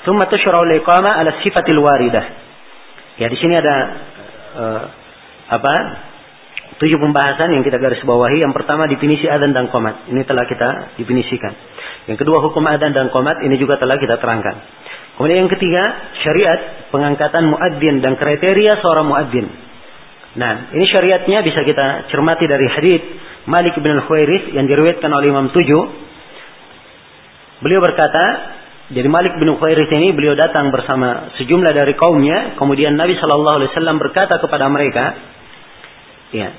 Thumma 0.06 0.30
tushra'u 0.30 0.64
al-iqama 0.64 1.18
ala 1.18 1.40
sifatil 1.42 1.80
waridah. 1.80 2.39
Ya 3.20 3.28
di 3.28 3.36
sini 3.36 3.54
ada 3.54 3.76
uh, 4.56 4.82
apa? 5.60 5.74
tujuh 6.80 6.96
pembahasan 6.96 7.52
yang 7.52 7.60
kita 7.60 7.76
garis 7.76 8.00
bawahi. 8.08 8.40
Yang 8.40 8.56
pertama 8.56 8.88
definisi 8.88 9.28
adan 9.28 9.52
dan 9.52 9.68
komat. 9.68 10.08
Ini 10.08 10.24
telah 10.24 10.48
kita 10.48 10.96
definisikan. 10.96 11.52
Yang 12.08 12.24
kedua 12.24 12.40
hukum 12.40 12.64
adan 12.64 12.96
dan 12.96 13.12
komat. 13.12 13.44
Ini 13.44 13.60
juga 13.60 13.76
telah 13.76 14.00
kita 14.00 14.16
terangkan. 14.16 14.56
Kemudian 15.20 15.44
yang 15.44 15.52
ketiga 15.52 15.84
syariat 16.24 16.88
pengangkatan 16.88 17.52
muadzin 17.52 18.00
dan 18.00 18.16
kriteria 18.16 18.80
seorang 18.80 19.12
muadzin. 19.12 19.46
Nah, 20.40 20.72
ini 20.72 20.88
syariatnya 20.88 21.44
bisa 21.44 21.60
kita 21.60 22.08
cermati 22.08 22.48
dari 22.48 22.64
hadis 22.72 23.02
Malik 23.44 23.76
bin 23.76 23.92
Al-Khuairis 23.92 24.56
yang 24.56 24.64
diriwayatkan 24.64 25.10
oleh 25.12 25.28
Imam 25.28 25.52
Tujuh. 25.52 25.82
Beliau 27.60 27.84
berkata, 27.84 28.24
jadi 28.90 29.06
Malik 29.06 29.38
bin 29.38 29.46
Khuairis 29.54 29.86
ini 29.94 30.10
beliau 30.10 30.34
datang 30.34 30.74
bersama 30.74 31.30
sejumlah 31.38 31.72
dari 31.78 31.94
kaumnya, 31.94 32.58
kemudian 32.58 32.98
Nabi 32.98 33.14
Shallallahu 33.14 33.62
Alaihi 33.62 33.70
Wasallam 33.70 34.02
berkata 34.02 34.42
kepada 34.42 34.66
mereka, 34.66 35.14
ya, 36.34 36.50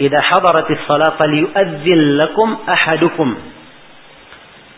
Idza 0.00 0.16
hadaratis 0.24 0.80
salat 0.88 1.20
falyu'adzin 1.20 2.16
lakum 2.16 2.48
ahadukum. 2.64 3.28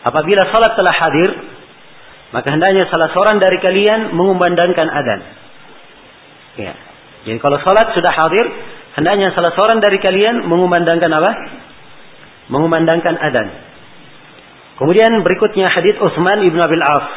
Apabila 0.03 0.43
salat 0.51 0.75
telah 0.75 0.91
hadir, 0.91 1.29
maka 2.35 2.51
hendaknya 2.51 2.91
salah 2.91 3.07
seorang 3.15 3.39
dari 3.39 3.63
kalian 3.63 4.11
mengumandangkan 4.19 4.83
adzan. 4.83 5.21
Ya. 6.59 6.75
Jadi 7.23 7.39
kalau 7.39 7.63
salat 7.63 7.95
sudah 7.95 8.11
hadir, 8.11 8.45
hendaknya 8.99 9.31
salah 9.31 9.55
seorang 9.55 9.79
dari 9.79 10.03
kalian 10.03 10.43
mengumandangkan 10.51 11.07
apa? 11.07 11.31
Mengumandangkan 12.51 13.15
adzan. 13.15 13.47
Kemudian 14.83 15.15
berikutnya 15.23 15.71
hadis 15.71 15.95
Utsman 15.95 16.43
ibn 16.43 16.59
Abil 16.59 16.83
As. 16.83 17.07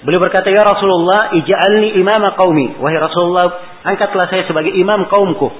Beliau 0.00 0.16
berkata, 0.16 0.48
"Ya 0.48 0.64
Rasulullah, 0.64 1.36
ij'alni 1.36 2.00
imama 2.00 2.32
qaumi." 2.40 2.80
Wahai 2.80 2.96
Rasulullah, 2.96 3.52
angkatlah 3.84 4.32
saya 4.32 4.48
sebagai 4.48 4.72
imam 4.72 5.04
kaumku. 5.12 5.52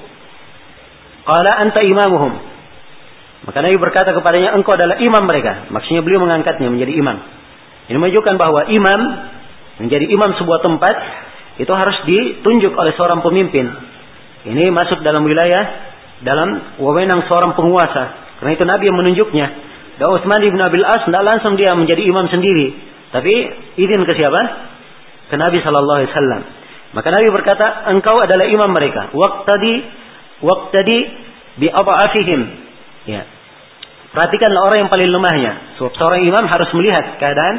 Qala 1.29 1.61
anta 1.61 1.85
imamuhum. 1.85 2.33
Maka 3.45 3.57
Nabi 3.61 3.77
berkata 3.77 4.17
kepadanya, 4.17 4.57
engkau 4.57 4.73
adalah 4.73 4.97
imam 4.97 5.21
mereka. 5.29 5.69
Maksudnya 5.69 6.01
beliau 6.01 6.25
mengangkatnya 6.25 6.73
menjadi 6.73 6.97
imam. 6.97 7.17
Ini 7.85 7.97
menunjukkan 8.01 8.35
bahwa 8.41 8.65
imam, 8.73 9.01
menjadi 9.85 10.09
imam 10.09 10.33
sebuah 10.41 10.65
tempat, 10.65 10.95
itu 11.61 11.69
harus 11.69 11.97
ditunjuk 12.09 12.73
oleh 12.73 12.97
seorang 12.97 13.21
pemimpin. 13.21 13.69
Ini 14.49 14.73
masuk 14.73 15.05
dalam 15.05 15.21
wilayah, 15.21 15.69
dalam 16.25 16.81
wewenang 16.81 17.29
seorang 17.29 17.53
penguasa. 17.53 18.33
Karena 18.41 18.51
itu 18.57 18.65
Nabi 18.65 18.83
yang 18.89 18.97
menunjuknya. 18.97 19.47
Dan 19.95 20.07
Utsman 20.11 20.43
ibn 20.43 20.59
Abil 20.59 20.83
As 20.83 21.07
tidak 21.07 21.23
langsung 21.23 21.55
dia 21.55 21.71
menjadi 21.71 22.03
imam 22.03 22.27
sendiri. 22.27 22.75
Tapi 23.15 23.33
izin 23.79 24.03
ke 24.03 24.13
siapa? 24.15 24.41
Ke 25.31 25.35
Nabi 25.39 25.63
Shallallahu 25.63 25.97
Alaihi 26.03 26.11
Wasallam. 26.11 26.41
Maka 26.95 27.07
Nabi 27.11 27.27
berkata, 27.31 27.91
engkau 27.91 28.15
adalah 28.19 28.47
imam 28.47 28.71
mereka. 28.71 29.11
Waktu 29.11 29.43
tadi 29.47 29.73
waqtadi 30.43 30.99
bi 31.59 31.67
adhafihim. 31.71 32.41
Ya. 33.07 33.23
Perhatikanlah 34.15 34.61
orang 34.63 34.87
yang 34.87 34.91
paling 34.91 35.11
lemahnya. 35.11 35.75
Sebab 35.75 35.91
seorang 35.91 36.23
imam 36.23 36.43
harus 36.47 36.69
melihat 36.71 37.19
keadaan 37.19 37.55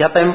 siapa 0.00 0.16
yang 0.24 0.32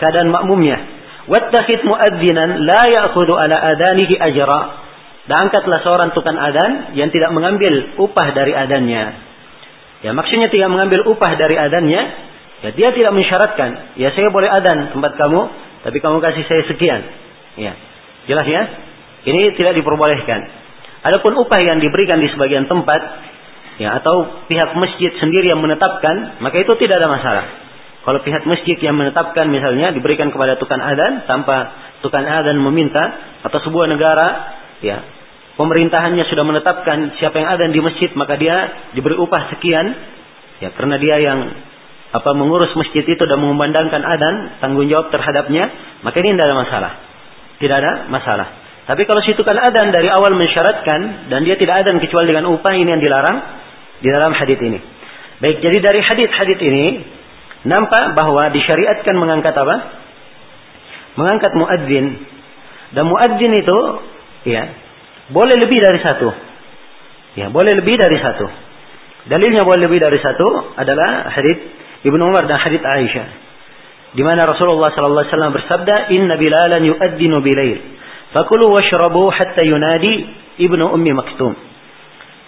keadaan 0.00 0.28
makmumnya. 0.28 0.76
Wattakhid 1.24 1.80
muadzinan 1.88 2.68
la 2.68 2.82
ya'khudhu 2.92 3.32
ala 3.32 3.56
adanihi 3.72 4.20
ajra. 4.20 4.84
Dan 5.24 5.48
angkatlah 5.48 5.80
seorang 5.80 6.12
tukang 6.12 6.36
adan 6.36 6.92
yang 6.92 7.08
tidak 7.08 7.32
mengambil 7.32 7.96
upah 7.96 8.36
dari 8.36 8.52
adannya. 8.52 9.23
Ya 10.04 10.12
maksudnya 10.12 10.52
tidak 10.52 10.68
mengambil 10.68 11.08
upah 11.08 11.32
dari 11.40 11.56
adannya. 11.56 12.02
Ya 12.60 12.70
dia 12.76 12.88
tidak 12.92 13.12
mensyaratkan. 13.16 13.96
Ya 13.96 14.12
saya 14.12 14.28
boleh 14.28 14.52
adan 14.52 14.92
tempat 14.92 15.16
kamu. 15.16 15.40
Tapi 15.88 15.96
kamu 16.00 16.20
kasih 16.20 16.44
saya 16.44 16.62
sekian. 16.68 17.00
Ya. 17.56 17.72
Jelas 18.28 18.44
ya? 18.44 18.62
Ini 19.24 19.56
tidak 19.56 19.80
diperbolehkan. 19.80 20.40
Adapun 21.04 21.36
upah 21.40 21.60
yang 21.60 21.80
diberikan 21.80 22.20
di 22.20 22.28
sebagian 22.32 22.68
tempat 22.68 23.00
ya 23.80 23.96
atau 24.00 24.44
pihak 24.48 24.76
masjid 24.76 25.12
sendiri 25.20 25.52
yang 25.52 25.60
menetapkan, 25.60 26.40
maka 26.40 26.56
itu 26.60 26.72
tidak 26.80 27.00
ada 27.00 27.08
masalah. 27.08 27.44
Kalau 28.04 28.20
pihak 28.20 28.44
masjid 28.44 28.76
yang 28.84 29.00
menetapkan 29.00 29.48
misalnya 29.48 29.92
diberikan 29.96 30.28
kepada 30.28 30.60
tukang 30.60 30.80
adan 30.80 31.24
tanpa 31.24 31.72
tukang 32.04 32.28
adan 32.28 32.60
meminta 32.60 33.00
atau 33.40 33.58
sebuah 33.64 33.88
negara 33.88 34.28
ya 34.84 35.23
pemerintahannya 35.58 36.24
sudah 36.26 36.44
menetapkan 36.46 37.18
siapa 37.18 37.38
yang 37.38 37.48
adan 37.54 37.70
di 37.70 37.80
masjid 37.80 38.10
maka 38.18 38.34
dia 38.38 38.90
diberi 38.94 39.14
upah 39.18 39.54
sekian 39.54 39.86
ya 40.62 40.74
karena 40.74 40.96
dia 40.98 41.16
yang 41.22 41.40
apa 42.14 42.30
mengurus 42.34 42.70
masjid 42.78 43.02
itu 43.02 43.22
dan 43.26 43.38
mengumandangkan 43.42 44.02
adan 44.02 44.34
tanggung 44.62 44.86
jawab 44.86 45.10
terhadapnya 45.10 45.66
maka 46.06 46.16
ini 46.22 46.34
tidak 46.34 46.46
ada 46.46 46.56
masalah 46.58 46.92
tidak 47.58 47.76
ada 47.82 47.92
masalah 48.10 48.48
tapi 48.84 49.08
kalau 49.08 49.24
situ 49.24 49.40
kan 49.40 49.56
adan 49.56 49.96
dari 49.96 50.12
awal 50.12 50.36
mensyaratkan 50.36 51.32
dan 51.32 51.40
dia 51.48 51.56
tidak 51.56 51.84
adan 51.84 51.96
kecuali 52.04 52.28
dengan 52.28 52.52
upah 52.52 52.72
ini 52.76 52.92
yang 52.92 53.00
dilarang 53.00 53.38
di 54.04 54.08
dalam 54.12 54.36
hadis 54.36 54.60
ini. 54.60 54.78
Baik, 55.40 55.64
jadi 55.64 55.80
dari 55.80 56.00
hadis-hadis 56.04 56.58
ini 56.60 56.84
nampak 57.64 58.12
bahwa 58.12 58.52
disyariatkan 58.52 59.16
mengangkat 59.16 59.56
apa? 59.56 59.76
Mengangkat 61.16 61.52
muadzin. 61.56 62.06
Dan 62.92 63.08
muadzin 63.08 63.52
itu 63.56 63.78
ya 64.52 64.83
boleh 65.30 65.56
lebih 65.56 65.78
dari 65.80 66.00
satu. 66.02 66.28
Ya, 67.38 67.48
boleh 67.48 67.72
lebih 67.76 67.96
dari 67.96 68.18
satu. 68.20 68.46
Dalilnya 69.24 69.64
boleh 69.64 69.88
lebih 69.88 70.00
dari 70.02 70.20
satu 70.20 70.76
adalah 70.76 71.32
hadis 71.32 71.56
Ibnu 72.04 72.20
Umar 72.20 72.44
dan 72.44 72.60
hadis 72.60 72.82
Aisyah. 72.84 73.28
Di 74.14 74.22
mana 74.22 74.46
Rasulullah 74.46 74.92
sallallahu 74.92 75.24
alaihi 75.24 75.34
wasallam 75.34 75.54
bersabda, 75.56 75.94
"Inna 76.12 76.36
Bilalan 76.36 76.82
yu'adzinu 76.86 77.40
bilail." 77.40 77.78
Fakulu 78.36 78.70
washrabu 78.70 79.30
hatta 79.30 79.62
yunadi 79.62 80.26
ibnu 80.58 80.90
ummi 80.90 81.10
maktum. 81.14 81.54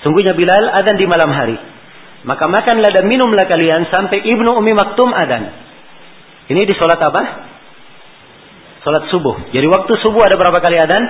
Sungguhnya 0.06 0.38
Bilal 0.38 0.70
adzan 0.70 0.98
di 1.00 1.06
malam 1.08 1.30
hari. 1.34 1.58
maka 2.26 2.50
makanlah 2.50 2.90
dan 2.90 3.06
minumlah 3.06 3.46
kalian 3.46 3.86
sampai 3.86 4.18
Ibnu 4.18 4.50
Umi 4.58 4.74
Maktum 4.74 5.14
adan. 5.14 5.46
Ini 6.50 6.58
di 6.66 6.74
sholat 6.74 6.98
apa? 6.98 7.22
Sholat 8.82 9.14
subuh. 9.14 9.54
Jadi 9.54 9.66
waktu 9.70 9.92
subuh 10.02 10.26
ada 10.26 10.34
berapa 10.34 10.58
kali 10.58 10.74
adan? 10.74 11.02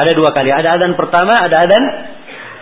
Ada 0.00 0.12
dua 0.16 0.30
kali. 0.32 0.48
Ada 0.48 0.80
adan 0.80 0.92
pertama, 0.96 1.36
ada 1.36 1.56
adan 1.68 1.84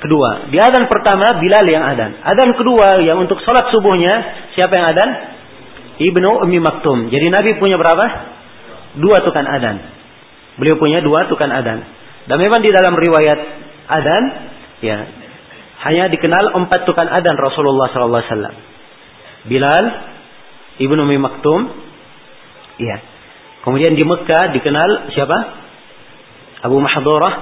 kedua. 0.02 0.50
Di 0.50 0.58
adan 0.58 0.90
pertama 0.90 1.38
Bilal 1.38 1.66
yang 1.70 1.84
adan. 1.86 2.18
Adan 2.22 2.54
kedua 2.58 3.02
yang 3.02 3.18
untuk 3.22 3.38
sholat 3.42 3.70
subuhnya 3.70 4.14
siapa 4.58 4.74
yang 4.74 4.86
adan? 4.90 5.10
Ibnu 5.98 6.46
Umi 6.46 6.58
Maktum. 6.62 7.10
Jadi 7.10 7.26
Nabi 7.30 7.58
punya 7.58 7.74
berapa? 7.78 8.06
Dua 8.98 9.22
tukan 9.22 9.46
adan. 9.46 9.76
Beliau 10.58 10.78
punya 10.78 11.02
dua 11.02 11.26
tukan 11.30 11.50
adan. 11.50 11.82
Dan 12.26 12.36
memang 12.38 12.62
di 12.62 12.70
dalam 12.70 12.94
riwayat 12.94 13.38
adan, 13.88 14.22
ya 14.82 14.98
hanya 15.78 16.10
dikenal 16.10 16.58
empat 16.58 16.90
tukan 16.90 17.06
adan 17.06 17.38
Rasulullah 17.38 17.90
Sallallahu 17.94 18.18
Alaihi 18.18 18.32
Wasallam. 18.34 18.56
Bilal, 19.46 19.84
Ibnu 20.82 21.00
Umi 21.06 21.18
Maktum, 21.22 21.60
ya. 22.82 22.98
Kemudian 23.62 23.94
di 23.94 24.02
Mekah 24.02 24.54
dikenal 24.54 25.14
siapa? 25.14 25.38
Abu 26.64 26.78
Mahdurah 26.82 27.34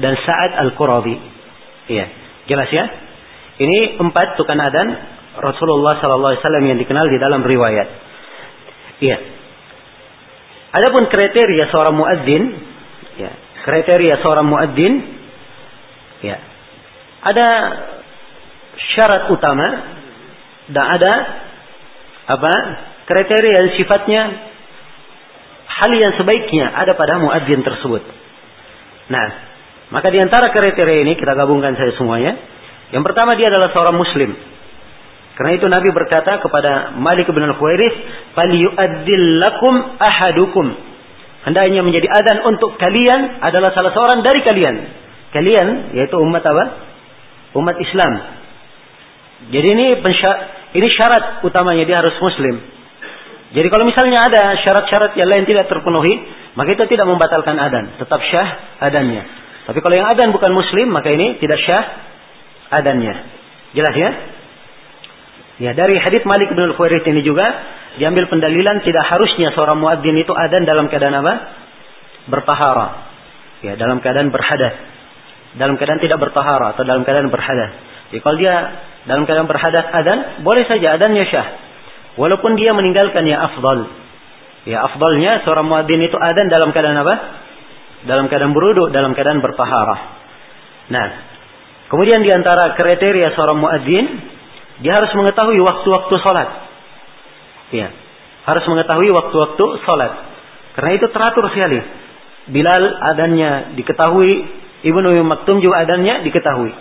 dan 0.00 0.16
Sa'ad 0.16 0.52
Al-Qurabi. 0.68 1.14
Iya, 1.92 2.06
jelas 2.48 2.68
ya? 2.72 2.84
Ini 3.60 4.00
empat 4.00 4.40
tukan 4.40 4.56
adan 4.56 4.88
Rasulullah 5.36 6.00
Sallallahu 6.00 6.32
Alaihi 6.36 6.42
Wasallam 6.44 6.64
yang 6.68 6.78
dikenal 6.80 7.06
di 7.08 7.18
dalam 7.20 7.44
riwayat. 7.44 7.88
Iya. 9.02 9.18
Adapun 10.72 11.12
kriteria 11.12 11.68
seorang 11.68 11.94
muadzin, 12.00 12.42
ya, 13.20 13.30
kriteria 13.68 14.24
seorang 14.24 14.48
muadzin, 14.48 14.92
ya, 16.24 16.36
ada 17.28 17.48
syarat 18.96 19.28
utama 19.28 19.68
dan 20.72 20.84
ada 20.96 21.12
apa 22.32 22.52
kriteria 23.04 23.52
yang 23.52 23.70
sifatnya 23.76 24.22
hal 25.68 25.90
yang 25.92 26.12
sebaiknya 26.16 26.72
ada 26.72 26.96
pada 26.96 27.20
muadzin 27.20 27.60
tersebut. 27.60 28.21
Nah, 29.10 29.26
maka 29.90 30.08
di 30.08 30.18
antara 30.22 30.54
kriteria 30.54 31.02
ini 31.04 31.18
kita 31.18 31.34
gabungkan 31.34 31.74
saja 31.74 31.92
semuanya. 31.98 32.38
Yang 32.92 33.02
pertama 33.08 33.34
dia 33.34 33.48
adalah 33.48 33.72
seorang 33.72 33.96
muslim. 33.96 34.30
Karena 35.32 35.52
itu 35.56 35.66
Nabi 35.66 35.88
berkata 35.96 36.38
kepada 36.44 36.92
Malik 37.00 37.24
bin 37.32 37.40
Al-Khuairis, 37.40 37.94
"Falyu'addil 38.36 39.26
lakum 39.40 39.74
ahadukum." 39.96 40.66
Hendaknya 41.42 41.82
menjadi 41.82 42.06
adan 42.06 42.46
untuk 42.54 42.78
kalian 42.78 43.42
adalah 43.42 43.74
salah 43.74 43.92
seorang 43.96 44.22
dari 44.22 44.40
kalian. 44.46 44.76
Kalian 45.32 45.96
yaitu 45.96 46.14
umat 46.20 46.44
apa? 46.44 46.64
Umat 47.56 47.76
Islam. 47.80 48.12
Jadi 49.50 49.68
ini 49.74 49.86
ini 50.78 50.88
syarat 50.94 51.42
utamanya 51.42 51.82
dia 51.82 51.98
harus 51.98 52.14
muslim. 52.22 52.71
Jadi 53.52 53.68
kalau 53.68 53.84
misalnya 53.84 54.32
ada 54.32 54.42
syarat-syarat 54.64 55.12
yang 55.12 55.28
lain 55.28 55.44
tidak 55.44 55.68
terpenuhi, 55.68 56.14
maka 56.56 56.72
itu 56.72 56.84
tidak 56.88 57.04
membatalkan 57.04 57.56
adan, 57.60 58.00
tetap 58.00 58.20
syah 58.24 58.80
adannya. 58.80 59.22
Tapi 59.68 59.78
kalau 59.84 59.94
yang 59.94 60.08
adan 60.08 60.32
bukan 60.32 60.56
muslim, 60.56 60.88
maka 60.88 61.12
ini 61.12 61.36
tidak 61.36 61.60
syah 61.60 61.84
adannya. 62.72 63.14
Jelas 63.76 63.94
ya? 63.94 64.10
Ya, 65.60 65.70
dari 65.76 66.00
hadits 66.00 66.24
Malik 66.24 66.48
bin 66.50 66.64
Al-Khuwairith 66.64 67.04
ini 67.06 67.20
juga 67.20 67.44
diambil 68.00 68.24
pendalilan 68.32 68.80
tidak 68.82 69.04
harusnya 69.04 69.52
seorang 69.52 69.78
muadzin 69.78 70.16
itu 70.16 70.32
adan 70.32 70.64
dalam 70.64 70.88
keadaan 70.88 71.20
apa? 71.20 71.34
Bertahara. 72.32 72.88
Ya, 73.60 73.76
dalam 73.76 74.00
keadaan 74.00 74.32
berhadas. 74.32 74.74
Dalam 75.60 75.76
keadaan 75.76 76.00
tidak 76.00 76.18
bertahara 76.18 76.72
atau 76.72 76.88
dalam 76.88 77.04
keadaan 77.04 77.28
berhadas. 77.28 77.76
Jadi 78.08 78.20
kalau 78.24 78.36
dia 78.40 78.54
dalam 79.04 79.28
keadaan 79.28 79.44
berhadas 79.44 79.86
adan, 79.92 80.18
boleh 80.40 80.64
saja 80.64 80.96
adannya 80.96 81.24
syah. 81.28 81.48
Walaupun 82.16 82.60
dia 82.60 82.76
meninggalkan 82.76 83.24
yang 83.24 83.40
afdal. 83.40 83.88
Ya, 84.68 84.84
afdalnya 84.84 85.42
seorang 85.42 85.66
muadzin 85.66 86.00
itu 86.02 86.14
adan 86.14 86.46
dalam 86.52 86.70
keadaan 86.70 86.98
apa? 87.02 87.14
Dalam 88.06 88.26
keadaan 88.30 88.52
beruduk, 88.52 88.92
dalam 88.94 89.16
keadaan 89.16 89.40
bertahara. 89.42 89.96
Nah, 90.92 91.06
kemudian 91.88 92.22
di 92.22 92.30
antara 92.30 92.76
kriteria 92.76 93.34
seorang 93.34 93.58
muadzin 93.58 94.06
dia 94.82 94.98
harus 94.98 95.10
mengetahui 95.14 95.58
waktu-waktu 95.62 96.14
sholat. 96.20 96.48
Ya, 97.72 97.88
harus 98.44 98.64
mengetahui 98.68 99.08
waktu-waktu 99.10 99.64
sholat. 99.86 100.12
Karena 100.76 100.90
itu 100.98 101.06
teratur 101.10 101.48
sekali. 101.52 101.80
Bilal 102.52 102.84
adannya 103.14 103.78
diketahui, 103.78 104.30
Ibnu 104.82 105.06
Umi 105.14 105.22
Maktum 105.22 105.62
juga 105.62 105.86
adannya 105.86 106.26
diketahui. 106.26 106.72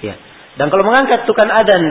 Ya. 0.00 0.16
Dan 0.56 0.72
kalau 0.72 0.88
mengangkat 0.88 1.28
tukan 1.28 1.48
adan 1.52 1.82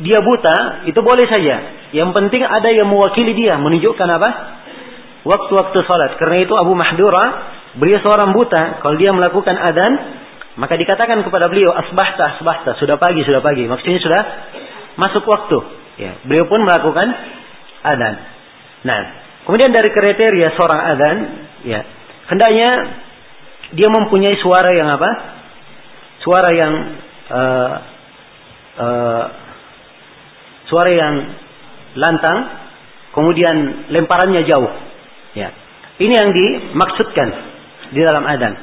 dia 0.00 0.18
buta, 0.20 0.88
itu 0.88 1.00
boleh 1.00 1.28
saja. 1.28 1.56
Yang 1.92 2.10
penting 2.16 2.42
ada 2.44 2.68
yang 2.72 2.88
mewakili 2.88 3.36
dia, 3.36 3.60
menunjukkan 3.60 4.08
apa? 4.08 4.30
Waktu-waktu 5.28 5.78
sholat. 5.84 6.16
Karena 6.16 6.40
itu 6.40 6.54
Abu 6.56 6.72
Mahdura, 6.72 7.24
beliau 7.76 8.00
seorang 8.00 8.32
buta, 8.32 8.80
kalau 8.80 8.96
dia 8.96 9.12
melakukan 9.12 9.56
adan, 9.60 9.92
maka 10.56 10.74
dikatakan 10.80 11.20
kepada 11.22 11.52
beliau, 11.52 11.70
asbahta, 11.76 12.40
asbahta, 12.40 12.80
sudah 12.80 12.96
pagi, 12.96 13.22
sudah 13.22 13.44
pagi. 13.44 13.68
Maksudnya 13.68 14.00
sudah 14.00 14.22
masuk 14.96 15.24
waktu. 15.28 15.58
Ya, 16.00 16.16
beliau 16.24 16.48
pun 16.48 16.64
melakukan 16.64 17.12
adan. 17.84 18.14
Nah, 18.88 19.00
kemudian 19.44 19.68
dari 19.68 19.92
kriteria 19.92 20.56
seorang 20.56 20.80
adan, 20.96 21.16
ya, 21.68 21.80
hendaknya 22.32 22.70
dia 23.76 23.88
mempunyai 23.92 24.40
suara 24.40 24.72
yang 24.72 24.88
apa? 24.88 25.10
Suara 26.24 26.50
yang 26.52 26.72
uh, 27.28 27.74
suara 30.70 30.90
yang 30.94 31.14
lantang, 31.98 32.38
kemudian 33.12 33.90
lemparannya 33.90 34.46
jauh. 34.46 34.70
Ya, 35.34 35.50
ini 35.98 36.14
yang 36.14 36.30
dimaksudkan 36.30 37.28
di 37.90 38.00
dalam 38.00 38.22
adan. 38.24 38.54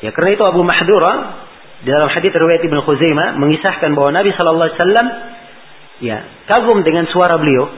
Ya, 0.00 0.14
karena 0.14 0.38
itu 0.38 0.44
Abu 0.46 0.62
Mahdura 0.62 1.44
di 1.82 1.90
dalam 1.90 2.10
hadis 2.10 2.30
riwayat 2.30 2.62
Ibnu 2.62 2.80
Khuzaimah 2.86 3.38
mengisahkan 3.38 3.90
bahwa 3.94 4.10
Nabi 4.14 4.30
Shallallahu 4.34 4.66
Alaihi 4.66 4.78
Wasallam 4.78 5.06
ya 5.98 6.18
kagum 6.46 6.86
dengan 6.86 7.10
suara 7.10 7.38
beliau. 7.38 7.70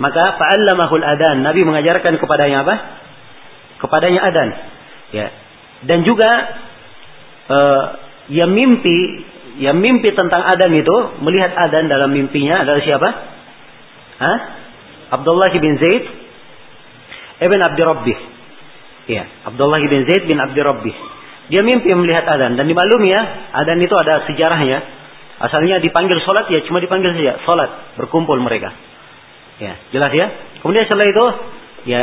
Maka 0.00 0.38
fa'allamahul 0.38 1.04
adan 1.04 1.44
Nabi 1.44 1.60
mengajarkan 1.66 2.16
kepadanya 2.16 2.64
apa? 2.64 2.74
Kepadanya 3.84 4.20
adan 4.22 4.48
ya. 5.12 5.26
Dan 5.84 6.04
juga 6.08 6.30
uh, 7.50 7.84
mimpi 8.30 9.29
yang 9.60 9.76
mimpi 9.76 10.08
tentang 10.16 10.40
adan 10.40 10.72
itu 10.72 10.96
melihat 11.20 11.52
adan 11.52 11.86
dalam 11.86 12.10
mimpinya 12.10 12.64
adalah 12.64 12.80
siapa 12.80 13.08
Hah? 14.20 14.38
Abdullah 15.20 15.52
bin 15.52 15.76
Zaid 15.76 16.04
Ibn 17.40 17.60
Abdi 17.70 17.82
Rabbih 17.84 18.18
ya 19.08 19.24
Abdullah 19.52 19.80
bin 19.84 20.08
Zaid 20.08 20.24
bin 20.24 20.40
Abdi 20.40 20.60
Rabbih 20.64 20.96
dia 21.52 21.60
mimpi 21.60 21.92
melihat 21.92 22.24
adan 22.24 22.56
dan 22.56 22.64
dimaklumi 22.64 23.12
ya 23.12 23.52
adan 23.52 23.76
itu 23.84 23.92
ada 23.92 24.24
sejarahnya 24.24 25.00
Asalnya 25.40 25.80
dipanggil 25.80 26.20
sholat 26.20 26.52
ya 26.52 26.60
cuma 26.68 26.84
dipanggil 26.84 27.16
saja 27.16 27.40
sholat 27.48 27.96
berkumpul 27.96 28.36
mereka. 28.44 28.76
Ya 29.56 29.80
jelas 29.88 30.12
ya. 30.12 30.26
Kemudian 30.60 30.84
setelah 30.84 31.08
itu 31.08 31.26
ya 31.88 32.00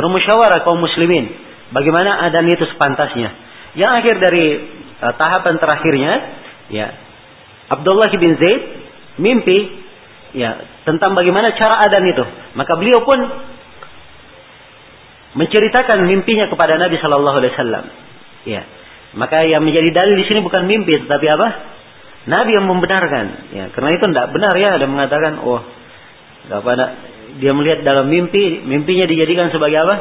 bermusyawarah 0.00 0.64
kaum 0.64 0.80
muslimin 0.80 1.28
bagaimana 1.76 2.24
adan 2.24 2.48
itu 2.48 2.64
sepantasnya. 2.72 3.36
Yang 3.76 3.92
akhir 4.00 4.14
dari 4.24 4.44
uh, 4.96 5.12
tahapan 5.12 5.60
terakhirnya 5.60 6.12
ya 6.70 6.94
Abdullah 7.70 8.10
bin 8.14 8.34
Zaid 8.34 8.60
mimpi 9.22 9.58
ya 10.34 10.58
tentang 10.86 11.14
bagaimana 11.14 11.54
cara 11.54 11.82
adan 11.86 12.02
itu. 12.06 12.24
Maka 12.58 12.72
beliau 12.74 13.06
pun 13.06 13.18
menceritakan 15.38 16.06
mimpinya 16.10 16.50
kepada 16.50 16.74
Nabi 16.78 16.98
Shallallahu 16.98 17.36
Alaihi 17.38 17.54
Wasallam. 17.54 17.84
Ya, 18.40 18.62
maka 19.14 19.46
yang 19.46 19.62
menjadi 19.62 19.90
dalil 19.94 20.18
di 20.18 20.26
sini 20.26 20.42
bukan 20.42 20.66
mimpi, 20.66 21.06
tetapi 21.06 21.26
apa? 21.30 21.48
Nabi 22.26 22.50
yang 22.58 22.66
membenarkan. 22.66 23.26
Ya, 23.54 23.64
karena 23.70 23.90
itu 23.94 24.04
tidak 24.10 24.26
benar 24.34 24.54
ya 24.58 24.68
ada 24.76 24.86
mengatakan, 24.90 25.32
oh, 25.46 25.62
pada 26.50 26.84
dia 27.38 27.52
melihat 27.54 27.86
dalam 27.86 28.10
mimpi, 28.10 28.64
mimpinya 28.66 29.06
dijadikan 29.06 29.54
sebagai 29.54 29.78
apa? 29.86 29.96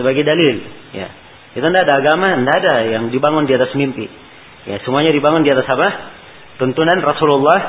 Sebagai 0.00 0.24
dalil. 0.24 0.64
Ya, 0.96 1.12
itu 1.52 1.66
tidak 1.66 1.84
ada 1.84 1.94
agama, 2.00 2.40
tidak 2.40 2.56
ada 2.64 2.74
yang 2.88 3.12
dibangun 3.12 3.44
di 3.44 3.52
atas 3.52 3.76
mimpi. 3.76 4.08
Ya, 4.68 4.76
semuanya 4.84 5.14
dibangun 5.14 5.40
di 5.40 5.50
atas 5.52 5.64
apa? 5.68 5.88
Tuntunan 6.60 7.00
Rasulullah 7.00 7.60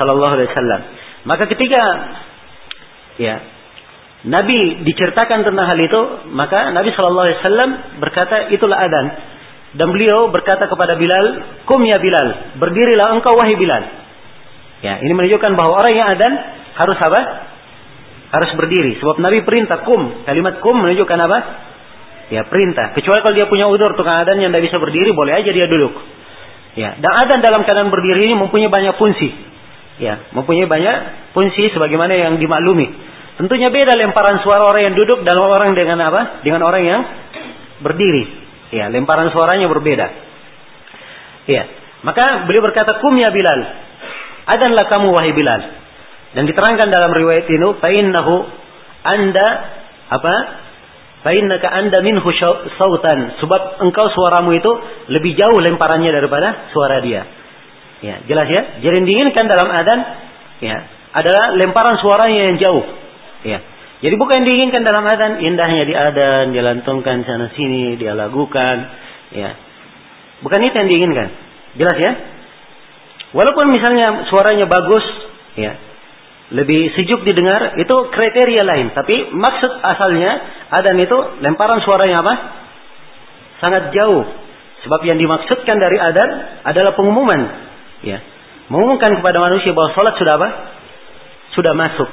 Sallallahu 0.00 0.32
Alaihi 0.38 0.48
Wasallam. 0.48 0.80
Maka 1.28 1.44
ketika 1.50 1.82
ya 3.20 3.34
Nabi 4.26 4.82
diceritakan 4.82 5.46
tentang 5.46 5.66
hal 5.68 5.78
itu, 5.78 6.00
maka 6.34 6.74
Nabi 6.74 6.90
Shallallahu 6.90 7.26
Alaihi 7.28 7.38
Wasallam 7.38 7.70
berkata 8.02 8.50
itulah 8.50 8.78
adan. 8.80 9.06
Dan 9.68 9.92
beliau 9.92 10.32
berkata 10.32 10.64
kepada 10.64 10.96
Bilal, 10.96 11.26
"Kum 11.68 11.84
ya 11.84 12.00
Bilal, 12.00 12.56
berdirilah 12.56 13.14
engkau 13.14 13.36
wahai 13.36 13.52
Bilal." 13.54 13.84
Ya, 14.80 14.96
ini 15.04 15.12
menunjukkan 15.12 15.52
bahwa 15.54 15.76
orang 15.76 15.92
yang 15.92 16.08
adan 16.08 16.32
harus 16.72 16.98
apa? 16.98 17.20
Harus 18.32 18.50
berdiri. 18.56 18.96
Sebab 18.98 19.20
Nabi 19.20 19.44
perintah 19.44 19.84
kum. 19.84 20.24
Kalimat 20.24 20.64
kum 20.64 20.76
menunjukkan 20.78 21.18
apa? 21.20 21.38
Ya, 22.32 22.42
perintah. 22.48 22.96
Kecuali 22.96 23.20
kalau 23.22 23.34
dia 23.36 23.46
punya 23.46 23.68
udur 23.68 23.92
tukang 23.94 24.24
adan 24.24 24.40
yang 24.40 24.50
tidak 24.50 24.72
bisa 24.72 24.76
berdiri, 24.80 25.12
boleh 25.12 25.36
aja 25.36 25.50
dia 25.52 25.66
duduk. 25.68 25.94
Ya, 26.78 26.94
dan 26.94 27.10
adan 27.10 27.42
dalam 27.42 27.66
keadaan 27.66 27.90
berdiri 27.90 28.30
ini 28.30 28.38
mempunyai 28.38 28.70
banyak 28.70 28.94
fungsi. 29.02 29.34
Ya, 29.98 30.30
mempunyai 30.30 30.70
banyak 30.70 30.96
fungsi 31.34 31.74
sebagaimana 31.74 32.14
yang 32.14 32.38
dimaklumi. 32.38 32.86
Tentunya 33.34 33.66
beda 33.74 33.98
lemparan 33.98 34.46
suara 34.46 34.62
orang 34.62 34.90
yang 34.90 34.94
duduk 34.94 35.26
dan 35.26 35.34
orang 35.42 35.74
dengan 35.74 35.98
apa? 36.06 36.42
Dengan 36.46 36.62
orang 36.62 36.82
yang 36.86 37.00
berdiri. 37.82 38.30
Ya, 38.70 38.86
lemparan 38.94 39.34
suaranya 39.34 39.66
berbeda. 39.66 40.06
Ya. 41.50 41.66
Maka 42.06 42.46
beliau 42.46 42.62
berkata, 42.62 43.02
"Kum 43.02 43.18
ya 43.18 43.34
Bilal." 43.34 43.60
Adanlah 44.46 44.86
kamu 44.86 45.10
wahai 45.10 45.34
Bilal. 45.34 45.62
Dan 46.38 46.46
diterangkan 46.46 46.94
dalam 46.94 47.10
riwayat 47.10 47.50
ini, 47.50 47.66
"Fa 47.82 47.90
innahu 47.90 48.46
anda 49.02 49.46
apa? 50.14 50.34
Fa 51.22 51.30
innaka 51.34 51.68
anda 51.70 51.98
minhu 52.02 52.26
sautan." 52.78 53.38
Sebab 53.42 53.82
engkau 53.84 54.06
suaramu 54.12 54.54
itu 54.54 54.70
lebih 55.10 55.34
jauh 55.34 55.58
lemparannya 55.58 56.10
daripada 56.14 56.70
suara 56.70 57.02
dia. 57.02 57.26
Ya, 57.98 58.22
jelas 58.30 58.46
ya? 58.46 58.62
Jadi 58.82 59.02
diinginkan 59.02 59.50
dalam 59.50 59.68
adan 59.74 59.98
ya, 60.62 60.76
adalah 61.18 61.58
lemparan 61.58 61.98
suaranya 61.98 62.54
yang 62.54 62.56
jauh. 62.62 62.84
Ya. 63.42 63.58
Jadi 63.98 64.14
bukan 64.14 64.46
diinginkan 64.46 64.86
dalam 64.86 65.02
adan 65.02 65.42
indahnya 65.42 65.82
di 65.82 65.94
adan, 65.94 66.54
dia 66.54 66.62
lantungkan 66.62 67.26
sana 67.26 67.50
sini, 67.58 67.98
dia 67.98 68.14
lagukan, 68.14 68.76
ya. 69.34 69.58
Bukan 70.38 70.62
itu 70.62 70.74
yang 70.78 70.86
diinginkan. 70.86 71.28
Jelas 71.74 71.96
ya? 71.98 72.12
Walaupun 73.34 73.66
misalnya 73.74 74.30
suaranya 74.30 74.70
bagus, 74.70 75.02
ya, 75.58 75.74
lebih 76.48 76.96
sejuk 76.96 77.28
didengar, 77.28 77.76
itu 77.76 77.96
kriteria 78.08 78.64
lain. 78.64 78.96
Tapi 78.96 79.36
maksud 79.36 79.68
asalnya 79.84 80.30
adan 80.72 80.96
itu 80.96 81.18
lemparan 81.44 81.84
suaranya 81.84 82.24
apa? 82.24 82.34
Sangat 83.60 83.92
jauh. 83.92 84.24
Sebab 84.88 85.00
yang 85.04 85.20
dimaksudkan 85.20 85.76
dari 85.76 86.00
adan 86.00 86.28
adalah 86.64 86.96
pengumuman, 86.96 87.40
ya. 88.00 88.22
Mengumumkan 88.72 89.20
kepada 89.20 89.40
manusia 89.44 89.76
bahwa 89.76 89.92
sholat 89.92 90.14
sudah 90.16 90.34
apa? 90.40 90.48
Sudah 91.52 91.72
masuk, 91.76 92.10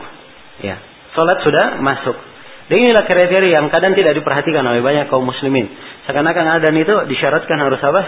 ya. 0.59 0.83
Sholat 1.15 1.39
sudah 1.45 1.65
masuk. 1.79 2.17
Dan 2.65 2.81
inilah 2.81 3.05
kriteria 3.05 3.61
yang 3.61 3.69
kadang 3.69 3.93
tidak 3.93 4.17
diperhatikan 4.17 4.65
oleh 4.65 4.81
banyak 4.81 5.07
kaum 5.07 5.23
muslimin. 5.23 5.69
Seakan-akan 6.09 6.59
adan 6.59 6.75
itu 6.75 6.95
disyaratkan 7.07 7.61
harus 7.61 7.77
apa? 7.79 8.01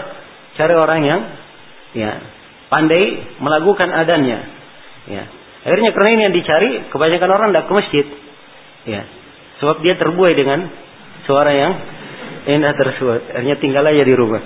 Cari 0.58 0.74
orang 0.74 1.00
yang 1.06 1.20
ya 1.94 2.12
pandai 2.68 3.38
melakukan 3.38 3.88
adannya. 3.94 4.38
Ya. 5.08 5.24
Akhirnya 5.68 5.92
karena 5.92 6.10
ini 6.16 6.22
yang 6.24 6.32
dicari, 6.32 6.88
kebanyakan 6.88 7.28
orang 7.28 7.52
tidak 7.52 7.68
ke 7.68 7.72
masjid. 7.76 8.06
Ya. 8.88 9.04
Sebab 9.60 9.84
dia 9.84 10.00
terbuai 10.00 10.32
dengan 10.32 10.64
suara 11.28 11.52
yang 11.52 11.76
indah 12.48 12.72
tersebut. 12.72 13.36
Akhirnya 13.36 13.60
tinggal 13.60 13.84
aja 13.84 14.00
di 14.00 14.14
rumah. 14.16 14.40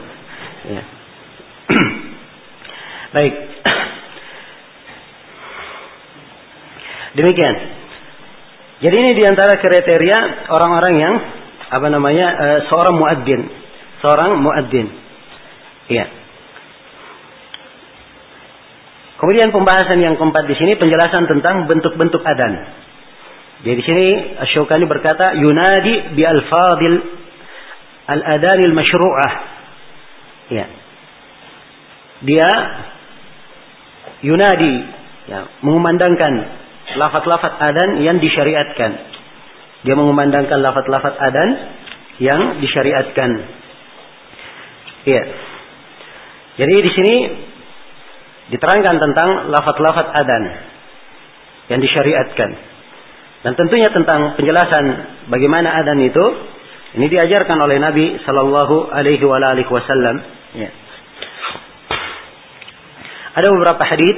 Ya. 0.67 0.83
Baik. 3.15 3.35
Demikian. 7.23 7.55
Jadi 8.83 8.97
ini 8.99 9.15
di 9.15 9.23
antara 9.23 9.63
kriteria 9.63 10.51
orang-orang 10.51 10.95
yang 10.99 11.15
apa 11.71 11.87
namanya 11.87 12.27
uh, 12.35 12.59
seorang 12.67 12.99
muadzin, 12.99 13.47
seorang 14.03 14.43
muadzin. 14.43 14.91
Iya. 15.87 16.22
Kemudian 19.23 19.55
pembahasan 19.55 20.03
yang 20.03 20.19
keempat 20.19 20.51
di 20.51 20.59
sini 20.59 20.75
penjelasan 20.75 21.31
tentang 21.31 21.71
bentuk-bentuk 21.71 22.27
adan. 22.27 22.75
Jadi 23.63 23.75
di 23.79 23.85
sini 23.87 24.07
Asy-Syaukani 24.35 24.91
berkata 24.91 25.39
yunadi 25.39 26.11
bi 26.19 26.27
alfadil 26.27 26.99
al-adanil 28.11 28.75
masyru'ah. 28.75 29.33
Ya. 30.51 30.67
Dia 32.27 32.51
yunadi 34.27 34.75
ya, 35.31 35.47
mengumandangkan 35.63 36.33
lafat-lafat 36.99 37.63
adan 37.63 38.03
yang 38.03 38.19
disyariatkan. 38.19 38.91
Dia 39.87 39.95
mengumandangkan 39.95 40.59
lafat-lafat 40.59 41.15
adan 41.15 41.51
yang 42.19 42.59
disyariatkan. 42.59 43.31
Iya. 45.07 45.23
Jadi 46.59 46.75
di 46.75 46.91
sini 46.91 47.15
diterangkan 48.53 48.97
tentang 49.01 49.29
lafat-lafat 49.49 50.07
adan 50.13 50.45
yang 51.73 51.81
disyariatkan. 51.81 52.51
Dan 53.43 53.53
tentunya 53.59 53.91
tentang 53.91 54.39
penjelasan 54.39 54.85
bagaimana 55.33 55.73
adan 55.83 55.99
itu 55.99 56.25
ini 57.01 57.09
diajarkan 57.09 57.59
oleh 57.59 57.81
Nabi 57.81 58.21
Shallallahu 58.23 58.93
Alaihi 58.93 59.67
Wasallam. 59.67 60.17
Ya. 60.55 60.71
Ada 63.33 63.49
beberapa 63.49 63.83
hadis 63.89 64.17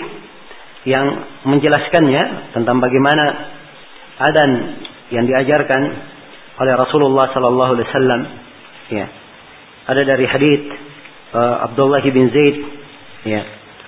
yang 0.85 1.07
menjelaskannya 1.49 2.53
tentang 2.53 2.83
bagaimana 2.83 3.25
adan 4.21 4.51
yang 5.09 5.25
diajarkan 5.25 5.83
oleh 6.61 6.75
Rasulullah 6.79 7.33
sallallahu 7.35 7.71
alaihi 7.75 7.89
wasallam 7.89 8.21
ya 8.93 9.07
ada 9.91 10.03
dari 10.07 10.27
hadis 10.29 10.61
uh, 11.35 11.67
Abdullah 11.67 12.05
bin 12.05 12.31
Zaid 12.31 12.57
ya 13.27 13.43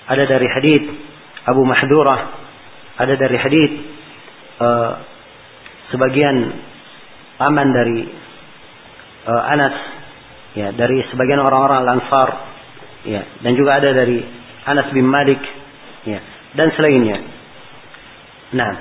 ada 0.06 0.24
dari 0.26 0.46
hadis 0.46 0.82
Abu 1.46 1.62
Mahdurah 1.66 2.20
ada 2.96 3.14
dari 3.14 3.36
hadis 3.36 3.70
uh, 4.62 4.92
sebagian 5.92 6.36
paman 7.36 7.68
dari 7.70 8.00
uh, 9.28 9.42
Anas 9.52 9.76
ya 10.56 10.72
dari 10.72 11.04
sebagian 11.12 11.44
orang-orang 11.44 12.00
Ansar 12.00 12.28
ya 13.04 13.22
dan 13.44 13.52
juga 13.54 13.78
ada 13.78 13.92
dari 13.92 14.24
Anas 14.66 14.90
bin 14.90 15.06
Malik 15.06 15.38
ya 16.08 16.18
dan 16.56 16.72
selainnya. 16.74 17.20
Nah, 18.56 18.72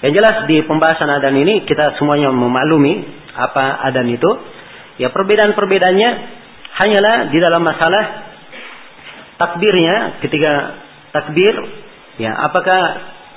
yang 0.00 0.12
jelas 0.16 0.48
di 0.48 0.64
pembahasan 0.64 1.10
adan 1.12 1.36
ini 1.36 1.68
kita 1.68 2.00
semuanya 2.00 2.32
memaklumi 2.32 3.04
apa 3.36 3.84
adan 3.92 4.08
itu. 4.08 4.30
Ya 4.96 5.08
perbedaan-perbedaannya 5.12 6.10
hanyalah 6.76 7.16
di 7.32 7.38
dalam 7.40 7.64
masalah 7.64 8.29
takbirnya 9.40 10.20
ketika 10.20 10.52
takbir 11.16 11.56
ya 12.20 12.36
apakah 12.44 12.80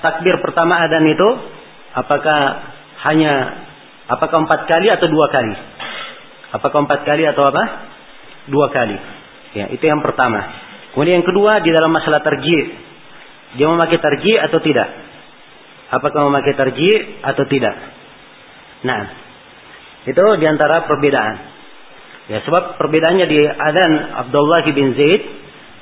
takbir 0.04 0.36
pertama 0.44 0.84
adan 0.84 1.08
itu 1.08 1.30
apakah 1.96 2.40
hanya 3.08 3.64
apakah 4.12 4.44
empat 4.44 4.68
kali 4.68 4.92
atau 4.92 5.08
dua 5.08 5.32
kali 5.32 5.56
apakah 6.52 6.84
empat 6.84 7.08
kali 7.08 7.24
atau 7.24 7.48
apa 7.48 7.64
dua 8.52 8.68
kali 8.68 9.00
ya 9.56 9.72
itu 9.72 9.84
yang 9.88 10.04
pertama 10.04 10.44
kemudian 10.92 11.24
yang 11.24 11.28
kedua 11.28 11.64
di 11.64 11.72
dalam 11.72 11.96
masalah 11.96 12.20
terjih 12.20 12.92
dia 13.54 13.70
memakai 13.70 14.02
tarji 14.02 14.34
atau 14.38 14.60
tidak? 14.62 14.90
Apakah 15.94 16.26
memakai 16.26 16.58
tarji 16.58 16.90
atau 17.22 17.46
tidak? 17.46 17.76
Nah, 18.82 19.02
itu 20.10 20.26
di 20.42 20.46
antara 20.50 20.90
perbedaan. 20.90 21.54
Ya, 22.34 22.42
sebab 22.42 22.82
perbedaannya 22.82 23.26
di 23.30 23.40
adan 23.46 23.92
Abdullah 24.26 24.66
bin 24.74 24.98
Zaid, 24.98 25.22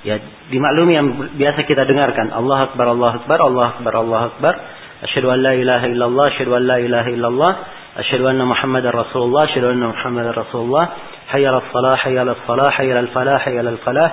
ya 0.02 0.18
dimaklumi 0.50 0.94
yang 0.98 1.08
biasa 1.38 1.66
kita 1.66 1.86
dengarkan. 1.86 2.34
Allah 2.34 2.72
Akbar, 2.72 2.86
Allah 2.92 3.12
Akbar, 3.22 3.38
Allah 3.42 3.66
Akbar, 3.78 3.94
Allah 3.94 4.22
Akbar. 4.34 4.54
Asyhadu 5.02 5.34
an 5.34 5.40
la 5.42 5.54
ilaha 5.58 5.86
illallah, 5.90 6.26
asyhadu 6.34 6.52
an 6.58 6.64
la 6.66 6.78
ilaha 6.78 7.10
illallah. 7.10 7.52
Asyhadu 7.92 8.24
anna 8.30 8.46
Muhammadar 8.46 8.94
Rasulullah, 8.94 9.50
asyhadu 9.50 9.74
anna 9.74 9.94
Muhammadar 9.94 10.34
Rasulullah. 10.38 10.86
Hayya 11.32 11.50
'alas 11.54 11.68
salah, 11.74 11.96
hayya 11.96 12.22
'alas 12.22 12.40
salah, 12.46 12.70
hayya 12.76 12.94
'alal 12.98 13.10
falah, 13.16 13.38
hayya 13.42 13.60
'alal 13.64 13.80
falah. 13.82 14.10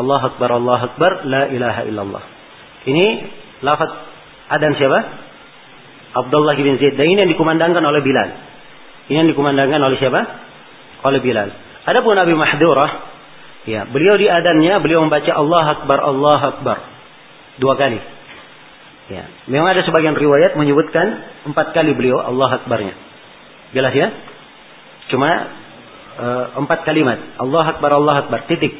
Allah 0.00 0.20
Akbar, 0.22 0.48
Allah 0.54 0.80
Akbar, 0.86 1.10
la 1.26 1.42
ilaha 1.50 1.82
illallah. 1.88 2.22
Ini 2.86 3.06
lafaz 3.60 3.90
adan 4.48 4.72
siapa? 4.78 4.98
Abdullah 6.10 6.54
bin 6.58 6.78
Zaid. 6.78 6.98
Dan 6.98 7.06
ini 7.06 7.18
yang 7.22 7.30
dikumandangkan 7.30 7.82
oleh 7.82 8.02
Bilal. 8.02 8.30
Ini 9.10 9.16
yang 9.26 9.30
dikumandangkan 9.30 9.78
oleh 9.78 9.98
siapa? 9.98 10.20
Oleh 11.06 11.20
Bilal. 11.22 11.50
Adapun 11.86 12.14
Nabi 12.18 12.34
Mahdurah, 12.34 13.09
ya, 13.70 13.86
beliau 13.86 14.18
di 14.18 14.26
adannya 14.26 14.74
beliau 14.82 15.06
membaca 15.06 15.30
Allah 15.30 15.64
Akbar, 15.78 15.98
Allah 16.02 16.40
Akbar. 16.58 16.78
Dua 17.62 17.78
kali. 17.78 18.00
Ya, 19.10 19.26
memang 19.50 19.74
ada 19.74 19.82
sebagian 19.86 20.14
riwayat 20.14 20.54
menyebutkan 20.54 21.06
empat 21.46 21.74
kali 21.74 21.94
beliau 21.94 22.18
Allah 22.18 22.62
Akbarnya. 22.62 22.94
Jelas 23.70 23.94
ya? 23.94 24.08
Cuma 25.10 25.30
uh, 26.18 26.44
empat 26.62 26.86
kalimat. 26.86 27.18
Allah 27.38 27.64
Akbar, 27.74 27.90
Allah 27.94 28.26
Akbar. 28.26 28.46
Titik. 28.46 28.70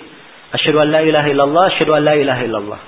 Asyhadu 0.51 0.83
an 0.83 0.89
la 0.91 1.03
ilaha 1.07 1.29
illallah, 1.31 1.65
asyhadu 1.75 1.95
an 1.95 2.03
la 2.03 2.15
ilaha 2.19 2.43
illallah. 2.43 2.81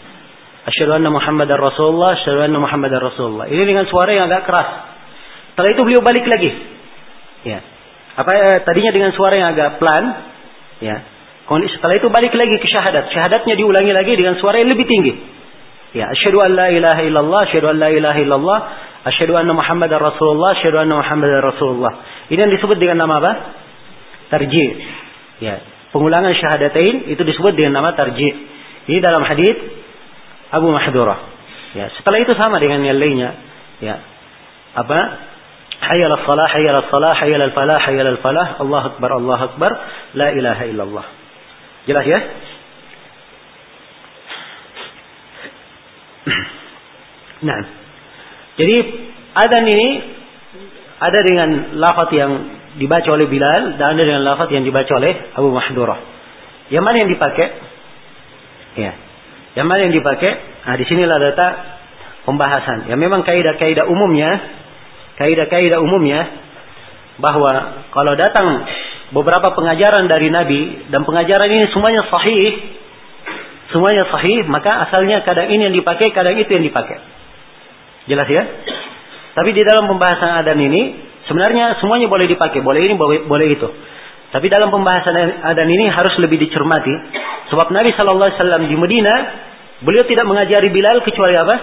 Asyhadu 0.67 0.99
anna 0.99 1.11
Muhammadar 1.11 1.59
Rasulullah, 1.59 2.19
asyhadu 2.19 2.47
anna 2.47 2.59
Muhammadar 2.59 3.03
Rasulullah. 3.03 3.47
Ini 3.51 3.63
dengan 3.67 3.87
suara 3.91 4.11
yang 4.15 4.31
agak 4.31 4.47
keras. 4.47 4.69
Setelah 5.55 5.71
itu 5.75 5.83
beliau 5.83 6.03
balik 6.03 6.27
lagi. 6.27 6.51
Ya. 7.43 7.59
Apa 8.19 8.31
eh, 8.35 8.59
tadinya 8.63 8.95
dengan 8.95 9.11
suara 9.15 9.35
yang 9.35 9.51
agak 9.51 9.83
pelan, 9.83 10.05
ya. 10.79 10.97
Setelah 11.61 11.95
itu 11.99 12.09
balik 12.09 12.33
lagi 12.33 12.57
ke 12.57 12.67
syahadat. 12.71 13.13
Syahadatnya 13.13 13.55
diulangi 13.59 13.93
lagi 13.93 14.13
dengan 14.17 14.39
suara 14.39 14.63
yang 14.63 14.71
lebih 14.73 14.87
tinggi. 14.87 15.13
Ya, 15.93 16.09
asyhadu 16.09 16.41
an 16.41 16.57
la 16.57 16.73
ilaha 16.73 17.01
illallah, 17.05 17.41
asyhadu 17.53 17.69
an 17.69 17.77
la 17.77 17.93
ilaha 17.93 18.17
illallah, 18.17 18.59
asyhadu 19.13 19.37
anna 19.37 19.53
Muhammadar 19.53 20.01
Rasulullah, 20.01 20.57
asyhadu 20.57 20.81
anna 20.81 20.95
Muhammadar 21.05 21.45
Rasulullah. 21.45 21.93
Ini 22.33 22.49
yang 22.49 22.53
disebut 22.57 22.81
dengan 22.81 23.05
nama 23.05 23.21
apa? 23.21 23.33
Tarji. 24.33 24.67
Ya, 25.45 25.61
pengulangan 25.93 26.33
syahadatain 26.33 27.13
itu 27.13 27.21
disebut 27.21 27.53
dengan 27.53 27.85
nama 27.85 27.93
tarji. 27.93 28.25
Ini 28.89 28.99
dalam 29.05 29.21
hadis 29.21 29.53
Abu 30.49 30.73
Mahdurah. 30.73 31.19
Ya, 31.77 31.93
setelah 32.01 32.25
itu 32.25 32.33
sama 32.41 32.57
dengan 32.57 32.81
yang 32.89 32.97
lainnya. 32.97 33.31
Ya. 33.85 34.01
Apa? 34.73 35.01
Hayyal 35.83 36.15
salah, 36.25 36.49
hayyal 36.57 36.79
salah, 36.89 37.13
hayyal 37.21 37.53
falah, 37.53 37.79
hayyal 37.83 38.17
falah, 38.23 38.49
Allah 38.63 38.83
akbar, 38.95 39.11
Allah 39.19 39.39
akbar, 39.51 39.71
la 40.15 40.29
ilaha 40.33 40.63
illallah. 40.71 41.22
Jelas 41.87 42.07
ya? 42.07 42.21
Nah, 47.43 47.61
jadi 48.55 48.77
adan 49.35 49.65
ini 49.67 49.89
ada 51.03 51.21
dengan 51.27 51.49
lafaz 51.83 52.15
yang 52.15 52.33
dibaca 52.79 53.09
oleh 53.11 53.27
Bilal 53.27 53.75
dan 53.83 53.99
ada 53.99 54.03
dengan 54.07 54.23
lafaz 54.23 54.47
yang 54.55 54.63
dibaca 54.63 54.93
oleh 54.95 55.35
Abu 55.35 55.51
Mahdurah. 55.51 55.99
Yang 56.71 56.85
mana 56.87 56.97
yang 57.03 57.11
dipakai? 57.11 57.47
Ya. 58.79 58.93
Yang 59.59 59.67
mana 59.67 59.81
yang 59.91 59.95
dipakai? 59.99 60.33
Nah, 60.63 60.75
di 60.79 60.85
sinilah 60.87 61.19
data 61.19 61.47
pembahasan. 62.25 62.87
Ya 62.87 62.95
memang 62.95 63.27
kaidah-kaidah 63.27 63.91
umumnya, 63.91 64.31
kaidah-kaidah 65.19 65.83
umumnya 65.83 66.21
bahwa 67.19 67.85
kalau 67.93 68.13
datang 68.17 68.65
beberapa 69.13 69.53
pengajaran 69.53 70.09
dari 70.09 70.33
Nabi 70.33 70.89
dan 70.89 71.05
pengajaran 71.05 71.49
ini 71.53 71.69
semuanya 71.71 72.03
sahih, 72.09 72.53
semuanya 73.71 74.09
sahih, 74.09 74.49
maka 74.49 74.89
asalnya 74.89 75.21
kadang 75.23 75.53
ini 75.53 75.69
yang 75.69 75.77
dipakai, 75.77 76.11
kadang 76.17 76.35
itu 76.41 76.49
yang 76.49 76.65
dipakai. 76.65 76.99
Jelas 78.09 78.27
ya? 78.27 78.43
Tapi 79.33 79.51
di 79.53 79.63
dalam 79.63 79.87
pembahasan 79.89 80.43
adan 80.43 80.59
ini 80.59 80.83
sebenarnya 81.29 81.79
semuanya 81.79 82.09
boleh 82.09 82.27
dipakai, 82.27 82.65
boleh 82.65 82.81
ini, 82.83 82.95
boleh, 82.97 83.29
boleh 83.29 83.47
itu. 83.53 83.69
Tapi 84.33 84.49
dalam 84.49 84.73
pembahasan 84.73 85.45
adan 85.45 85.69
ini 85.69 85.93
harus 85.93 86.17
lebih 86.17 86.41
dicermati. 86.41 86.95
Sebab 87.53 87.69
Nabi 87.69 87.93
Shallallahu 87.93 88.29
Alaihi 88.33 88.41
Wasallam 88.41 88.63
di 88.65 88.77
Medina 88.81 89.15
beliau 89.85 90.09
tidak 90.09 90.25
mengajari 90.25 90.73
Bilal 90.73 91.05
kecuali 91.05 91.37
apa? 91.37 91.57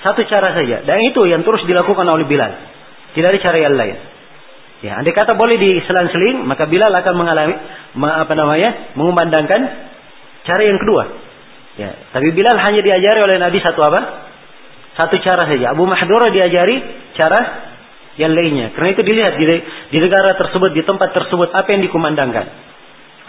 Satu 0.00 0.24
cara 0.24 0.56
saja. 0.56 0.88
Dan 0.88 0.98
itu 1.04 1.20
yang 1.28 1.44
terus 1.44 1.68
dilakukan 1.68 2.08
oleh 2.08 2.24
Bilal. 2.24 2.52
Tidak 3.12 3.28
ada 3.28 3.38
cara 3.44 3.60
yang 3.60 3.76
lain. 3.76 4.11
Ya, 4.82 4.98
andai 4.98 5.14
kata 5.14 5.38
boleh 5.38 5.62
diselang-seling, 5.62 6.42
maka 6.42 6.66
Bilal 6.66 6.90
akan 6.90 7.14
mengalami 7.14 7.54
apa 8.02 8.32
namanya? 8.34 8.98
mengumandangkan 8.98 9.60
cara 10.42 10.62
yang 10.66 10.82
kedua. 10.82 11.04
Ya, 11.78 11.90
tapi 12.10 12.34
Bilal 12.34 12.58
hanya 12.58 12.82
diajari 12.82 13.22
oleh 13.22 13.38
Nabi 13.38 13.62
satu 13.62 13.78
apa? 13.78 14.00
Satu 14.98 15.16
cara 15.22 15.46
saja. 15.46 15.72
Abu 15.72 15.86
Mahdura 15.86 16.34
diajari 16.34 16.82
cara 17.14 17.40
yang 18.18 18.34
lainnya. 18.34 18.74
Karena 18.74 18.88
itu 18.92 19.02
dilihat 19.06 19.38
di, 19.38 19.46
di 19.94 19.98
negara 20.02 20.36
tersebut, 20.36 20.74
di 20.74 20.82
tempat 20.84 21.14
tersebut, 21.14 21.48
apa 21.54 21.68
yang 21.72 21.86
dikumandangkan. 21.86 22.46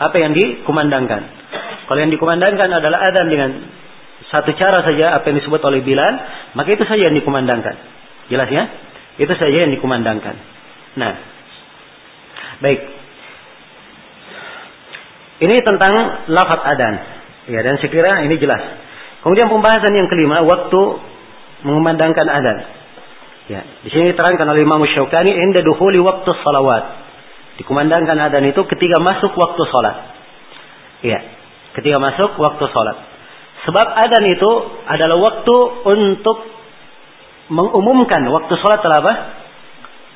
Apa 0.01 0.15
yang 0.19 0.33
dikumandangkan. 0.33 1.21
Kalau 1.85 1.99
yang 2.01 2.11
dikumandangkan 2.11 2.69
adalah 2.81 2.99
adan 3.13 3.27
dengan 3.29 3.49
satu 4.33 4.57
cara 4.57 4.81
saja, 4.81 5.21
apa 5.21 5.29
yang 5.29 5.37
disebut 5.39 5.61
oleh 5.61 5.85
Bilal, 5.85 6.13
maka 6.57 6.73
itu 6.73 6.83
saja 6.83 7.07
yang 7.07 7.15
dikumandangkan. 7.15 7.75
Jelas 8.27 8.49
ya? 8.49 8.63
Itu 9.21 9.31
saja 9.37 9.69
yang 9.69 9.71
dikumandangkan. 9.77 10.35
Nah, 10.97 11.32
baik. 12.63 12.81
Ini 15.43 15.55
tentang 15.59 15.93
lafaz 16.31 16.61
adan. 16.63 16.95
Ya, 17.51 17.59
dan 17.59 17.75
sekira 17.83 18.23
ini 18.23 18.39
jelas. 18.39 18.63
Kemudian 19.19 19.51
pembahasan 19.51 19.91
yang 19.91 20.07
kelima, 20.07 20.39
waktu 20.47 20.81
mengumandangkan 21.67 22.27
adzan. 22.27 22.57
Ya, 23.51 23.61
di 23.83 23.89
sini 23.91 24.15
diterangkan 24.15 24.47
oleh 24.47 24.63
Imam 24.63 24.79
Syaukani 24.87 25.35
inda 25.35 25.59
dukhuli 25.59 25.99
waktu 25.99 26.31
salawat. 26.43 26.83
Dikumandangkan 27.59 28.15
adzan 28.15 28.47
itu 28.47 28.63
ketika 28.71 29.03
masuk 29.03 29.35
waktu 29.35 29.61
salat. 29.67 29.97
Ya, 31.03 31.19
ketika 31.75 31.99
masuk 31.99 32.39
waktu 32.39 32.63
salat. 32.71 32.97
Sebab 33.67 33.87
adzan 33.95 34.25
itu 34.31 34.51
adalah 34.87 35.17
waktu 35.19 35.55
untuk 35.91 36.37
mengumumkan 37.51 38.23
waktu 38.31 38.53
salat 38.63 38.79
telah 38.79 38.97
apa? 39.03 39.13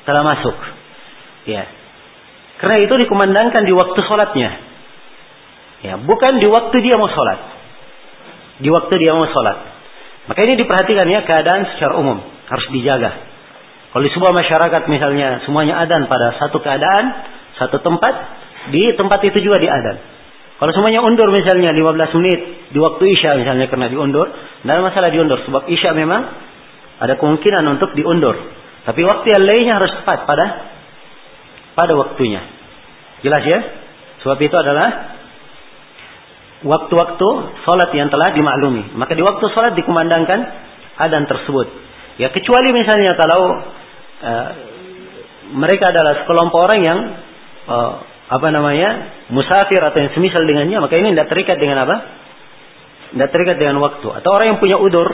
Telah 0.08 0.22
masuk. 0.24 0.56
Ya. 1.44 1.77
Karena 2.58 2.76
itu 2.82 2.94
dikumandangkan 2.98 3.62
di 3.62 3.72
waktu 3.74 3.98
salatnya. 4.02 4.50
Ya, 5.86 5.94
bukan 5.94 6.42
di 6.42 6.46
waktu 6.50 6.76
dia 6.82 6.98
mau 6.98 7.06
salat. 7.06 7.38
Di 8.58 8.68
waktu 8.68 8.94
dia 8.98 9.14
mau 9.14 9.26
salat. 9.30 9.58
Maka 10.26 10.42
ini 10.42 10.58
diperhatikan 10.58 11.06
ya 11.06 11.22
keadaan 11.22 11.70
secara 11.74 11.96
umum 11.96 12.18
harus 12.50 12.66
dijaga. 12.74 13.10
Kalau 13.94 14.02
di 14.04 14.12
sebuah 14.12 14.32
masyarakat 14.36 14.82
misalnya 14.90 15.46
semuanya 15.48 15.80
adan 15.80 16.10
pada 16.10 16.36
satu 16.36 16.60
keadaan, 16.60 17.04
satu 17.56 17.80
tempat, 17.80 18.14
di 18.74 18.92
tempat 18.98 19.24
itu 19.24 19.40
juga 19.40 19.56
diadan. 19.62 19.96
Kalau 20.58 20.72
semuanya 20.74 21.06
undur 21.06 21.30
misalnya 21.30 21.70
15 21.70 22.18
menit 22.18 22.40
di 22.74 22.78
waktu 22.82 23.02
Isya 23.14 23.38
misalnya 23.38 23.70
karena 23.70 23.86
diundur, 23.86 24.26
tidak 24.34 24.82
masalah 24.90 25.08
diundur 25.14 25.38
sebab 25.46 25.70
Isya 25.70 25.94
memang 25.94 26.22
ada 26.98 27.14
kemungkinan 27.14 27.64
untuk 27.78 27.94
diundur. 27.94 28.34
Tapi 28.84 29.00
waktu 29.06 29.26
yang 29.38 29.44
lainnya 29.46 29.74
harus 29.78 29.94
tepat 30.02 30.26
pada 30.26 30.44
pada 31.78 31.94
waktunya. 31.94 32.42
Jelas 33.22 33.42
ya? 33.46 33.58
Sebab 34.26 34.38
itu 34.42 34.56
adalah 34.58 35.14
waktu-waktu 36.66 37.28
sholat 37.62 37.90
yang 37.94 38.10
telah 38.10 38.34
dimaklumi. 38.34 38.98
Maka 38.98 39.14
di 39.14 39.22
waktu 39.22 39.44
sholat 39.54 39.78
dikumandangkan 39.78 40.40
adan 40.98 41.30
tersebut. 41.30 41.70
Ya 42.18 42.34
kecuali 42.34 42.74
misalnya 42.74 43.14
kalau 43.14 43.62
uh, 44.26 44.48
mereka 45.54 45.94
adalah 45.94 46.26
sekelompok 46.26 46.58
orang 46.58 46.80
yang 46.82 46.98
uh, 47.70 47.92
apa 48.28 48.48
namanya 48.50 48.90
musafir 49.30 49.78
atau 49.80 49.98
yang 50.02 50.12
semisal 50.12 50.42
dengannya, 50.44 50.82
maka 50.82 50.98
ini 50.98 51.14
tidak 51.14 51.30
terikat 51.30 51.56
dengan 51.62 51.86
apa? 51.86 51.96
Tidak 53.14 53.28
terikat 53.32 53.56
dengan 53.56 53.80
waktu. 53.80 54.04
Atau 54.20 54.28
orang 54.34 54.46
yang 54.52 54.58
punya 54.60 54.76
udur, 54.76 55.08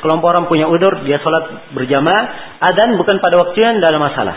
sekelompok 0.00 0.28
orang 0.32 0.44
punya 0.48 0.70
udur, 0.70 1.04
dia 1.04 1.20
sholat 1.20 1.74
berjamaah, 1.76 2.24
adan 2.62 2.96
bukan 2.96 3.20
pada 3.20 3.42
waktunya 3.42 3.76
tidak 3.76 3.90
ada 3.92 4.00
masalah. 4.00 4.36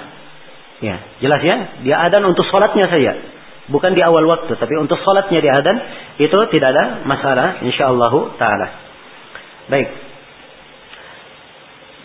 Ya, 0.79 0.95
jelas 1.19 1.41
ya, 1.43 1.55
dia 1.83 1.95
adan 1.99 2.23
untuk 2.23 2.47
sholatnya 2.47 2.87
saja 2.87 3.39
bukan 3.69 3.93
di 3.93 4.01
awal 4.01 4.25
waktu, 4.25 4.57
tapi 4.57 4.73
untuk 4.75 4.97
sholatnya 4.99 5.39
di 5.39 5.49
adan 5.49 5.77
itu 6.19 6.37
tidak 6.51 6.69
ada 6.75 7.05
masalah, 7.05 7.61
insyaallah 7.63 8.13
taala. 8.41 8.67
Baik. 9.69 9.89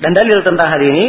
Dan 0.04 0.12
dalil 0.12 0.44
tentang 0.44 0.68
hal 0.68 0.82
ini, 0.84 1.04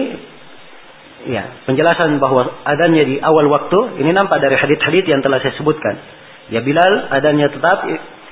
ya 1.35 1.43
penjelasan 1.67 2.17
bahwa 2.23 2.63
adannya 2.63 3.03
di 3.03 3.15
awal 3.19 3.51
waktu 3.51 3.99
ini 3.99 4.15
nampak 4.15 4.39
dari 4.39 4.55
hadits-hadits 4.55 5.11
yang 5.11 5.19
telah 5.19 5.43
saya 5.43 5.53
sebutkan. 5.59 5.95
Ya 6.49 6.63
Bilal 6.63 7.11
adannya 7.11 7.51
tetap 7.51 7.83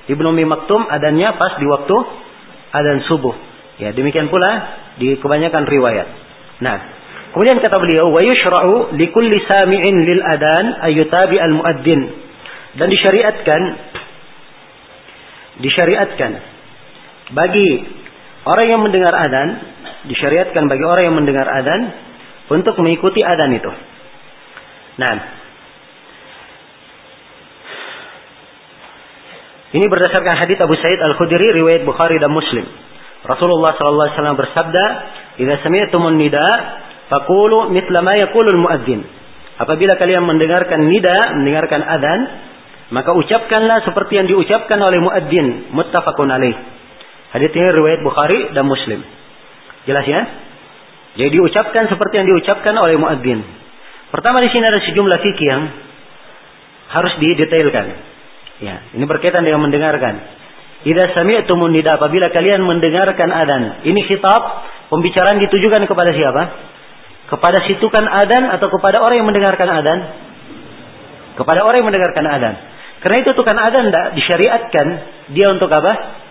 Ibnu 0.07 0.27
Umi 0.31 0.47
Maktum 0.47 0.87
adannya 0.87 1.35
pas 1.35 1.59
di 1.59 1.67
waktu 1.67 1.95
adan 2.71 3.03
subuh. 3.11 3.35
Ya 3.81 3.91
demikian 3.91 4.31
pula 4.31 4.49
di 5.01 5.17
kebanyakan 5.19 5.65
riwayat. 5.65 6.07
Nah, 6.61 6.77
Kemudian 7.33 7.57
kata 7.57 7.81
beliau, 7.81 8.13
wa 8.13 8.21
yushra'u 8.21 8.93
likulli 8.93 9.41
sami'in 9.49 9.95
lil 10.05 10.21
adan 10.21 10.65
ayutabi 10.85 11.41
al 11.41 11.53
muadzin. 11.57 12.01
Dan 12.77 12.87
disyariatkan 12.93 13.61
disyariatkan 15.65 16.31
bagi 17.33 17.69
orang 18.45 18.67
yang 18.69 18.81
mendengar 18.85 19.13
adan, 19.17 19.49
disyariatkan 20.09 20.69
bagi 20.69 20.85
orang 20.85 21.03
yang 21.09 21.17
mendengar 21.17 21.45
adan 21.49 21.81
untuk 22.53 22.77
mengikuti 22.81 23.21
adan 23.25 23.49
itu. 23.57 23.71
Nah, 24.93 25.15
ini 29.73 29.85
berdasarkan 29.89 30.37
hadis 30.37 30.57
Abu 30.61 30.77
Sa'id 30.77 31.01
Al-Khudri 31.01 31.49
riwayat 31.49 31.81
Bukhari 31.81 32.21
dan 32.21 32.29
Muslim. 32.29 32.65
Rasulullah 33.25 33.73
sallallahu 33.73 34.05
alaihi 34.05 34.17
wasallam 34.21 34.37
bersabda, 34.37 34.85
"Idza 35.41 35.55
sami'tumun 35.65 36.21
nida' 36.21 36.82
Fakulu 37.13 37.69
mitla 37.69 38.01
ma 38.01 38.17
yaqulul 38.17 38.57
muadzin. 38.57 39.05
Apabila 39.61 40.01
kalian 40.01 40.25
mendengarkan 40.25 40.89
nida, 40.89 41.37
mendengarkan 41.37 41.85
adzan, 41.85 42.21
maka 42.89 43.13
ucapkanlah 43.13 43.85
seperti 43.85 44.17
yang 44.17 44.25
diucapkan 44.25 44.81
oleh 44.81 44.97
muadzin, 44.97 45.69
muttafaqun 45.77 46.25
alaih. 46.33 46.57
Hadis 47.37 47.53
ini 47.53 47.69
riwayat 47.69 48.01
Bukhari 48.01 48.49
dan 48.57 48.65
Muslim. 48.65 49.05
Jelas 49.85 50.05
ya? 50.09 50.21
Jadi 51.21 51.29
diucapkan 51.37 51.85
seperti 51.85 52.17
yang 52.17 52.27
diucapkan 52.33 52.73
oleh 52.81 52.97
muadzin. 52.97 53.45
Pertama 54.09 54.41
di 54.41 54.49
sini 54.49 54.65
ada 54.65 54.81
sejumlah 54.81 55.19
fikih 55.21 55.47
yang 55.53 55.63
harus 56.97 57.13
didetailkan. 57.21 57.85
Ya, 58.57 58.89
ini 58.97 59.05
berkaitan 59.05 59.45
dengan 59.45 59.61
mendengarkan. 59.61 60.17
Idza 60.81 61.13
sami'tumun 61.13 61.77
nida 61.77 61.93
apabila 62.01 62.33
kalian 62.33 62.65
mendengarkan 62.65 63.29
adzan, 63.29 63.85
ini 63.85 64.01
khitab 64.09 64.41
pembicaraan 64.89 65.37
ditujukan 65.45 65.85
kepada 65.85 66.09
siapa? 66.09 66.72
Kepada 67.27 67.63
situkan 67.65 68.03
adan 68.03 68.51
atau 68.53 68.67
kepada 68.67 68.99
orang 68.99 69.23
yang 69.23 69.27
mendengarkan 69.27 69.69
adan? 69.69 69.99
Kepada 71.39 71.65
orang 71.65 71.81
yang 71.81 71.89
mendengarkan 71.89 72.25
adan. 72.27 72.53
Karena 73.03 73.17
itu 73.19 73.31
tukan 73.35 73.57
adan 73.57 73.91
tidak 73.91 74.05
disyariatkan 74.15 74.87
dia 75.35 75.47
untuk 75.51 75.67
apa? 75.67 76.23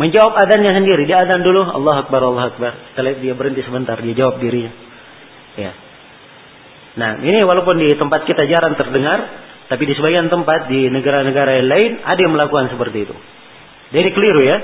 Menjawab 0.00 0.34
adannya 0.34 0.72
sendiri. 0.74 1.04
Dia 1.04 1.22
adan 1.22 1.44
dulu, 1.44 1.60
Allah 1.60 2.04
Akbar, 2.04 2.20
Allah 2.24 2.44
Akbar. 2.50 2.72
Setelah 2.92 3.20
dia 3.20 3.36
berhenti 3.36 3.62
sebentar, 3.62 3.94
dia 4.00 4.14
jawab 4.16 4.40
dirinya. 4.40 4.72
Ya. 5.54 5.72
Nah, 6.94 7.22
ini 7.22 7.42
walaupun 7.42 7.78
di 7.78 7.90
tempat 7.94 8.26
kita 8.26 8.46
jarang 8.46 8.74
terdengar, 8.78 9.18
tapi 9.70 9.82
di 9.86 9.94
sebagian 9.96 10.30
tempat 10.30 10.70
di 10.70 10.90
negara-negara 10.90 11.62
yang 11.62 11.68
lain 11.68 11.90
ada 12.02 12.20
yang 12.20 12.32
melakukan 12.34 12.74
seperti 12.74 13.06
itu. 13.06 13.14
Jadi 13.94 14.08
keliru 14.14 14.40
ya, 14.44 14.56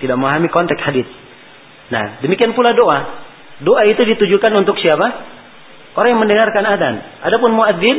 tidak 0.00 0.16
memahami 0.16 0.48
konteks 0.48 0.80
hadis. 0.82 1.08
Nah, 1.92 2.20
demikian 2.24 2.52
pula 2.56 2.72
doa. 2.72 3.27
Doa 3.58 3.82
itu 3.90 3.98
ditujukan 3.98 4.52
untuk 4.54 4.78
siapa? 4.78 5.06
Orang 5.98 6.14
yang 6.14 6.22
mendengarkan 6.22 6.62
adzan. 6.62 6.94
Adapun 7.26 7.58
muadzin 7.58 7.98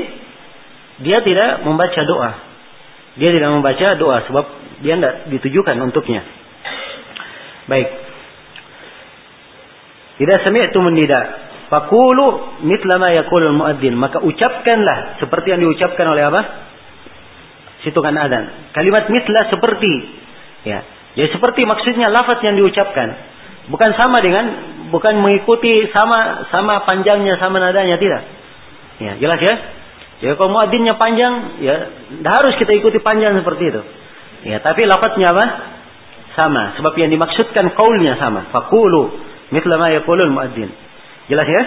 dia 1.03 1.20
tidak 1.20 1.68
membaca 1.68 2.01
doa. 2.07 2.32
Dia 3.20 3.36
tidak 3.36 3.49
membaca 3.60 3.88
doa 3.99 4.24
sebab 4.24 4.45
dia 4.80 4.95
tidak 4.95 5.16
ditujukan 5.36 5.76
untuknya. 5.84 6.24
Baik. 7.68 7.89
Tidak 10.20 10.38
sami'tum 10.47 10.88
nida. 10.95 11.22
Fakulu 11.68 12.60
mitla 12.64 12.95
ma 12.95 13.12
yaqulul 13.12 13.55
muadzin. 13.55 13.99
Maka 13.99 14.24
ucapkanlah 14.24 15.20
seperti 15.20 15.51
yang 15.51 15.62
diucapkan 15.64 16.07
oleh 16.07 16.24
apa? 16.32 16.41
Situkan 17.84 18.16
adzan. 18.16 18.72
Kalimat 18.72 19.12
mitla 19.12 19.51
seperti 19.51 19.91
ya. 20.64 20.80
Jadi 21.20 21.36
seperti 21.36 21.68
maksudnya 21.68 22.07
lafaz 22.07 22.39
yang 22.47 22.55
diucapkan. 22.55 23.12
Bukan 23.70 23.91
sama 23.99 24.24
dengan 24.24 24.68
bukan 24.89 25.21
mengikuti 25.21 25.89
sama 25.93 26.49
sama 26.53 26.83
panjangnya 26.83 27.37
sama 27.37 27.61
nadanya 27.61 27.97
tidak. 27.97 28.21
Ya, 28.99 29.15
jelas 29.17 29.39
ya? 29.39 29.55
Ya 30.19 30.35
kalau 30.35 30.51
muadzinnya 30.51 30.99
panjang, 30.99 31.63
ya 31.63 31.75
harus 32.27 32.59
kita 32.59 32.75
ikuti 32.75 32.99
panjang 32.99 33.39
seperti 33.39 33.71
itu. 33.71 33.81
Ya, 34.51 34.59
tapi 34.59 34.83
lafadznya 34.83 35.31
apa? 35.31 35.45
Sama, 36.35 36.75
sebab 36.75 36.93
yang 36.99 37.11
dimaksudkan 37.11 37.71
kaulnya 37.75 38.19
sama. 38.19 38.51
Fakulu 38.51 39.15
mithla 39.55 39.79
ma 39.79 39.87
yaqulul 39.95 40.31
muadzin. 40.31 40.69
Jelas 41.31 41.47
ya? 41.47 41.63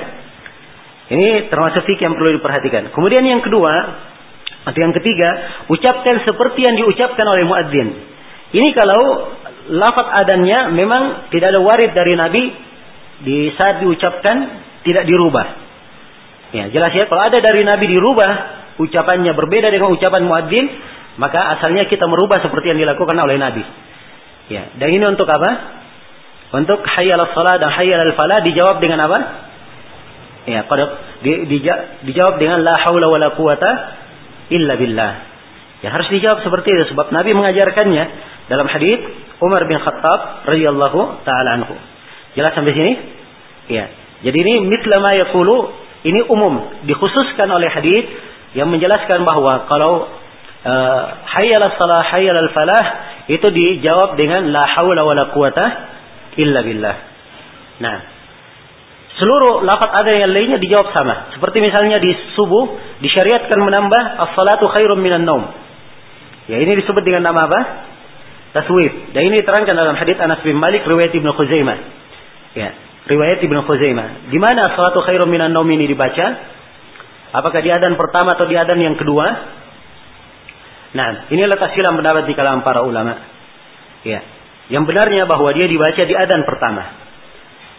Ini 1.12 1.48
termasuk 1.48 1.84
fikih 1.88 2.12
yang 2.12 2.16
perlu 2.16 2.36
diperhatikan. 2.40 2.92
Kemudian 2.92 3.24
yang 3.24 3.40
kedua, 3.40 3.72
atau 4.68 4.78
yang 4.78 4.94
ketiga, 4.96 5.28
ucapkan 5.72 6.24
seperti 6.24 6.60
yang 6.62 6.76
diucapkan 6.76 7.26
oleh 7.26 7.44
muadzin. 7.48 7.88
Ini 8.52 8.68
kalau 8.76 9.32
lafaz 9.72 10.08
adannya 10.24 10.76
memang 10.76 11.32
tidak 11.32 11.56
ada 11.56 11.60
warid 11.64 11.96
dari 11.96 12.14
Nabi 12.16 12.42
di 13.22 13.54
saat 13.54 13.82
diucapkan 13.82 14.36
tidak 14.82 15.04
dirubah. 15.06 15.46
Ya, 16.52 16.68
jelas 16.68 16.92
ya 16.92 17.08
kalau 17.08 17.32
ada 17.32 17.38
dari 17.40 17.64
Nabi 17.64 17.88
dirubah 17.88 18.30
ucapannya 18.76 19.32
berbeda 19.32 19.72
dengan 19.72 19.94
ucapan 19.94 20.22
muadzin, 20.26 20.66
maka 21.16 21.58
asalnya 21.58 21.88
kita 21.88 22.04
merubah 22.04 22.42
seperti 22.44 22.76
yang 22.76 22.80
dilakukan 22.82 23.16
oleh 23.16 23.36
Nabi. 23.40 23.64
Ya, 24.52 24.68
dan 24.76 24.88
ini 24.92 25.04
untuk 25.08 25.28
apa? 25.30 25.80
Untuk 26.52 26.84
hayyal 26.84 27.20
salat 27.32 27.62
dan 27.62 27.72
hayyal 27.72 28.12
falah 28.12 28.44
dijawab 28.44 28.76
dengan 28.84 29.00
apa? 29.08 29.18
Ya, 30.44 30.66
pada 30.66 31.16
di, 31.22 31.46
di, 31.48 31.58
dijawab 32.10 32.36
dengan 32.36 32.60
la 32.60 32.74
haula 32.84 33.08
wala 33.08 33.32
quwata 33.32 33.70
illa 34.50 34.74
billah. 34.76 35.12
Ya 35.82 35.90
harus 35.90 36.10
dijawab 36.10 36.46
seperti 36.46 36.70
itu 36.70 36.94
sebab 36.94 37.10
Nabi 37.10 37.34
mengajarkannya 37.34 38.04
dalam 38.46 38.66
hadis 38.70 39.02
Umar 39.42 39.66
bin 39.66 39.82
Khattab 39.82 40.46
radhiyallahu 40.46 41.26
taala 41.26 41.58
anhu. 41.58 41.74
Jelas 42.32 42.52
sampai 42.56 42.72
sini? 42.72 42.92
Ya. 43.68 43.84
Jadi 44.22 44.38
ini 44.38 44.54
mitla 44.70 44.98
ini 46.02 46.20
umum 46.26 46.82
dikhususkan 46.86 47.46
oleh 47.46 47.70
hadis 47.70 48.06
yang 48.58 48.70
menjelaskan 48.70 49.22
bahwa 49.22 49.66
kalau 49.70 50.10
uh, 50.66 51.02
hayyal 51.26 51.62
salah 51.78 52.02
hayyal 52.10 52.50
falah 52.50 52.84
itu 53.30 53.46
dijawab 53.46 54.18
dengan 54.18 54.50
la 54.50 54.66
haula 54.66 55.06
wala 55.06 55.30
quwata 55.30 55.64
illa 56.38 56.60
billah. 56.66 56.96
Nah, 57.78 57.96
seluruh 59.18 59.62
lafaz 59.62 59.90
ada 60.02 60.10
yang 60.10 60.30
lainnya 60.34 60.58
dijawab 60.58 60.90
sama. 60.90 61.34
Seperti 61.38 61.62
misalnya 61.62 62.02
di 62.02 62.10
subuh 62.34 62.98
disyariatkan 62.98 63.58
menambah 63.62 64.02
as-salatu 64.26 64.66
khairum 64.74 64.98
minan 64.98 65.22
naum. 65.22 65.46
Ya, 66.50 66.58
ini 66.58 66.82
disebut 66.82 67.06
dengan 67.06 67.30
nama 67.30 67.46
apa? 67.46 67.60
taswif. 68.52 69.16
Dan 69.16 69.32
ini 69.32 69.40
diterangkan 69.40 69.72
dalam 69.72 69.96
hadis 69.96 70.20
Anas 70.20 70.44
bin 70.44 70.60
Malik 70.60 70.84
riwayat 70.84 71.08
Ibnu 71.08 71.30
Khuzaimah. 71.32 71.78
Ya, 72.52 72.70
riwayat 73.08 73.40
Ibnu 73.40 73.64
Khuzaimah. 73.64 74.28
Di 74.28 74.38
mana 74.40 74.62
salatu 74.76 75.00
khairum 75.00 75.28
minan 75.28 75.56
naum 75.56 75.68
ini 75.72 75.88
dibaca? 75.88 76.26
Apakah 77.32 77.60
di 77.64 77.72
adan 77.72 77.96
pertama 77.96 78.36
atau 78.36 78.44
di 78.44 78.56
adan 78.60 78.76
yang 78.76 78.96
kedua? 79.00 79.26
Nah, 80.92 81.32
ini 81.32 81.48
letak 81.48 81.72
silam 81.72 81.96
pendapat 81.96 82.28
di 82.28 82.36
kalangan 82.36 82.60
para 82.60 82.84
ulama. 82.84 83.16
Ya. 84.04 84.20
Yang 84.68 84.84
benarnya 84.92 85.24
bahwa 85.24 85.48
dia 85.56 85.64
dibaca 85.64 86.02
di 86.04 86.12
adan 86.12 86.44
pertama. 86.44 86.82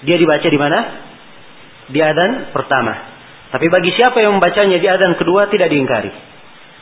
Dia 0.01 0.17
dibaca 0.17 0.47
di 0.49 0.59
mana? 0.59 0.79
Di 1.93 1.99
adan 2.01 2.49
pertama. 2.49 2.93
Tapi 3.53 3.69
bagi 3.69 3.93
siapa 3.93 4.17
yang 4.17 4.41
membacanya 4.41 4.81
di 4.81 4.87
adan 4.89 5.13
kedua 5.21 5.45
tidak 5.53 5.69
diingkari. 5.69 6.09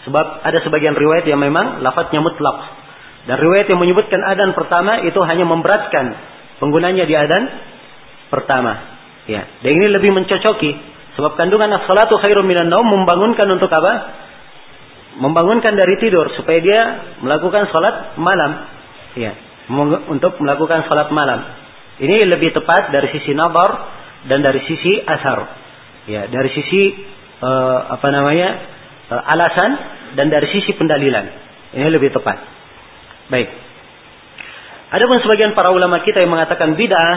Sebab 0.08 0.48
ada 0.48 0.64
sebagian 0.64 0.96
riwayat 0.96 1.28
yang 1.28 1.44
memang 1.44 1.84
lafadznya 1.84 2.24
mutlak. 2.24 2.58
Dan 3.28 3.38
riwayat 3.38 3.68
yang 3.68 3.78
menyebutkan 3.78 4.24
adan 4.24 4.56
pertama 4.56 5.04
itu 5.04 5.20
hanya 5.28 5.46
memberatkan 5.46 6.16
penggunanya 6.58 7.06
di 7.06 7.14
adan 7.14 7.44
pertama. 8.32 8.98
Ya, 9.30 9.46
dan 9.62 9.72
ini 9.78 9.92
lebih 9.92 10.16
mencocoki 10.16 10.72
sebab 11.20 11.36
kandungan 11.36 11.70
as-salatu 11.78 12.18
khairum 12.24 12.48
minan 12.48 12.72
naum 12.72 12.88
membangunkan 12.88 13.46
untuk 13.52 13.70
apa? 13.70 13.94
Membangunkan 15.20 15.76
dari 15.76 16.00
tidur 16.00 16.32
supaya 16.40 16.60
dia 16.64 16.82
melakukan 17.20 17.68
salat 17.70 18.16
malam. 18.16 18.66
Ya, 19.14 19.36
untuk 20.08 20.40
melakukan 20.40 20.88
salat 20.88 21.12
malam. 21.12 21.44
Ini 22.02 22.26
lebih 22.26 22.56
tepat 22.56 22.90
dari 22.96 23.12
sisi 23.14 23.36
nabar 23.36 23.70
dan 24.26 24.40
dari 24.42 24.64
sisi 24.66 25.04
asar. 25.04 25.40
Ya, 26.10 26.26
dari 26.32 26.50
sisi 26.50 26.82
uh, 27.44 27.94
apa 27.94 28.08
namanya? 28.10 28.50
Uh, 29.12 29.22
alasan 29.36 29.72
dan 30.16 30.32
dari 30.32 30.48
sisi 30.50 30.74
pendalilan. 30.80 31.28
Ini 31.76 31.88
lebih 31.92 32.16
tepat. 32.16 32.40
Baik. 33.28 33.52
Adapun 34.92 35.24
sebagian 35.24 35.56
para 35.56 35.72
ulama 35.72 36.04
kita 36.04 36.20
yang 36.20 36.32
mengatakan 36.32 36.76
bid'ah 36.76 37.16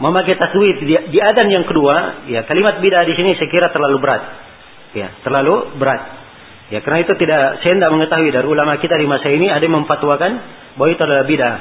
memakai 0.00 0.34
taswid 0.40 0.80
di, 0.80 0.96
di 1.12 1.18
adan 1.20 1.48
yang 1.52 1.68
kedua, 1.68 2.26
ya 2.26 2.48
kalimat 2.48 2.80
bid'ah 2.80 3.04
di 3.04 3.14
sini 3.14 3.36
saya 3.36 3.48
kira 3.52 3.68
terlalu 3.68 4.00
berat. 4.00 4.22
Ya, 4.96 5.08
terlalu 5.22 5.76
berat. 5.76 6.02
Ya, 6.72 6.80
karena 6.80 7.04
itu 7.04 7.12
tidak 7.20 7.62
saya 7.62 7.76
tidak 7.76 7.92
mengetahui 7.92 8.30
dari 8.32 8.46
ulama 8.48 8.80
kita 8.80 8.96
di 8.96 9.06
masa 9.06 9.28
ini 9.28 9.52
ada 9.52 9.60
yang 9.60 9.84
memfatwakan 9.84 10.32
bahwa 10.80 10.88
itu 10.88 11.02
adalah 11.04 11.24
bid'ah. 11.28 11.56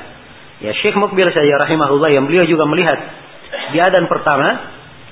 Ya, 0.64 0.72
Syekh 0.80 0.96
Mukbil 0.96 1.28
saya 1.36 1.56
rahimahullah 1.60 2.16
yang 2.16 2.26
beliau 2.26 2.48
juga 2.48 2.64
melihat 2.64 3.00
di 3.76 3.80
adan 3.84 4.08
pertama, 4.08 4.48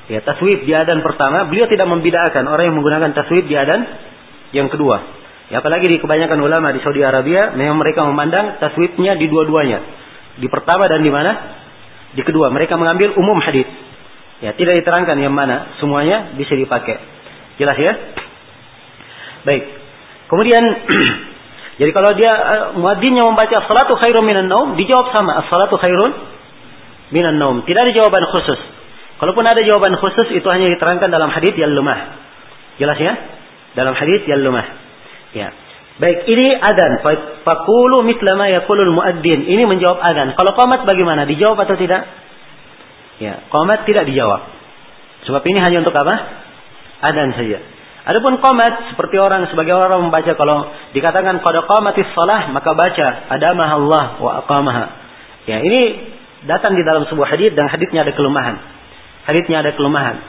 ya 0.07 0.23
taswib 0.23 0.63
di 0.63 0.73
adan 0.73 1.03
pertama, 1.03 1.51
beliau 1.51 1.67
tidak 1.67 1.88
membida'akan 1.91 2.43
orang 2.47 2.71
yang 2.71 2.75
menggunakan 2.80 3.11
taswib 3.11 3.43
di 3.45 3.55
adan 3.59 3.80
yang 4.55 4.71
kedua. 4.71 5.03
Ya, 5.47 5.63
apalagi 5.63 5.88
di 5.88 5.97
kebanyakan 5.99 6.39
ulama 6.43 6.75
di 6.75 6.80
Saudi 6.84 7.03
Arabia, 7.03 7.55
memang 7.55 7.80
mereka 7.80 8.03
memandang 8.03 8.59
taswibnya 8.59 9.15
di 9.15 9.32
dua-duanya. 9.32 9.80
Di 10.38 10.47
pertama 10.51 10.88
dan 10.91 10.99
di 11.03 11.11
mana? 11.11 11.32
Di 12.16 12.22
kedua. 12.24 12.53
Mereka 12.53 12.78
mengambil 12.80 13.16
umum 13.20 13.39
hadis. 13.43 13.68
Ya, 14.39 14.53
tidak 14.53 14.78
diterangkan 14.80 15.18
yang 15.18 15.34
mana. 15.34 15.76
Semuanya 15.82 16.38
bisa 16.38 16.53
dipakai. 16.53 17.01
Jelas 17.58 17.78
ya? 17.82 17.93
Baik. 19.43 19.64
Kemudian 20.28 20.64
jadi 21.82 21.91
kalau 21.95 22.12
dia 22.14 22.32
uh, 22.32 22.66
muadzinnya 22.78 23.26
membaca 23.26 23.64
salatu 23.66 23.97
khairun 23.97 24.24
minan 24.28 24.51
naum, 24.51 24.76
dijawab 24.78 25.10
sama, 25.16 25.41
as-salatu 25.41 25.80
khairun 25.82 26.12
minan 27.10 27.41
naum. 27.41 27.66
Tidak 27.66 27.82
ada 27.82 27.91
jawaban 27.95 28.24
khusus. 28.30 28.60
Kalaupun 29.18 29.45
ada 29.49 29.62
jawaban 29.66 29.97
khusus 29.97 30.30
itu 30.38 30.45
hanya 30.53 30.70
diterangkan 30.70 31.10
dalam 31.10 31.34
hadis 31.34 31.58
yang 31.58 31.74
lemah. 31.74 32.22
Jelas 32.78 32.97
ya? 33.01 33.14
Dalam 33.74 33.97
hadis 33.97 34.22
yang 34.30 34.45
lemah. 34.45 34.66
Ya. 35.34 35.49
Baik, 35.97 36.29
ini 36.29 36.53
adan. 36.53 37.01
Fakulu 37.41 38.05
mitlama 38.05 38.45
yakulul 38.53 38.93
muadzin. 38.93 39.49
Ini 39.49 39.65
menjawab 39.65 39.97
adan. 39.97 40.37
Kalau 40.37 40.53
komat 40.53 40.85
bagaimana? 40.85 41.25
Dijawab 41.25 41.57
atau 41.65 41.73
tidak? 41.73 42.05
Ya, 43.17 43.49
komat 43.49 43.89
tidak 43.89 44.05
dijawab. 44.05 44.45
Sebab 45.25 45.41
ini 45.49 45.57
hanya 45.57 45.81
untuk 45.81 45.97
apa? 45.97 46.15
Adan 47.01 47.33
saja. 47.33 47.57
Adapun 48.07 48.39
komat 48.39 48.93
seperti 48.93 49.19
orang 49.19 49.51
sebagai 49.51 49.75
orang 49.75 50.07
membaca 50.07 50.31
kalau 50.37 50.71
dikatakan 50.95 51.43
pada 51.43 51.67
komatis 51.67 52.07
salah 52.15 52.47
maka 52.55 52.71
baca 52.71 53.07
adamah 53.35 53.69
Allah 53.75 54.05
wa 54.23 54.31
aqamaha. 54.45 54.85
Ya, 55.43 55.59
ini 55.59 56.07
datang 56.47 56.79
di 56.79 56.87
dalam 56.87 57.03
sebuah 57.09 57.27
hadis 57.27 57.51
dan 57.51 57.67
hadisnya 57.67 58.07
ada 58.07 58.15
kelemahan. 58.15 58.55
Hadisnya 59.27 59.59
ada 59.59 59.75
kelemahan. 59.75 60.23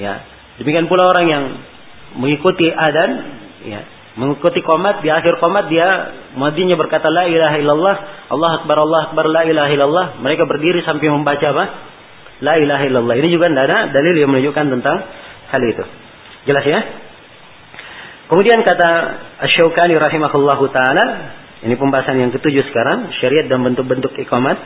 Ya. 0.00 0.26
Demikian 0.58 0.90
pula 0.90 1.06
orang 1.06 1.26
yang 1.30 1.44
mengikuti 2.18 2.66
adan 2.66 3.10
ya, 3.62 3.80
mengikuti 4.18 4.58
komat 4.66 5.06
di 5.06 5.08
akhir 5.12 5.38
komat 5.38 5.70
dia 5.70 5.86
muadzinnya 6.34 6.74
berkata 6.74 7.06
la 7.10 7.30
ilaha 7.30 7.56
illallah 7.62 7.96
Allah 8.30 8.50
akbar 8.62 8.76
Allah 8.82 9.00
akbar 9.10 9.26
la 9.26 9.42
ilaha 9.46 9.70
illallah. 9.70 10.06
Mereka 10.22 10.46
berdiri 10.46 10.86
sampai 10.86 11.10
membaca 11.10 11.46
apa? 11.50 11.64
La 12.40 12.54
ilaha 12.58 12.82
illallah. 12.86 13.14
Ini 13.18 13.28
juga 13.30 13.50
tidak 13.50 13.66
ada 13.66 13.78
dalil 13.90 14.14
yang 14.14 14.30
menunjukkan 14.30 14.66
tentang 14.78 14.96
hal 15.50 15.62
itu. 15.66 15.84
Jelas 16.46 16.64
ya? 16.64 16.80
Kemudian 18.30 18.62
kata 18.62 18.90
Asy-Syaukani 19.42 19.98
rahimahullahu 19.98 20.64
taala 20.70 21.04
ini 21.66 21.74
pembahasan 21.74 22.16
yang 22.22 22.30
ketujuh 22.30 22.70
sekarang 22.70 23.10
syariat 23.18 23.50
dan 23.50 23.66
bentuk-bentuk 23.66 24.14
iqamat. 24.14 24.58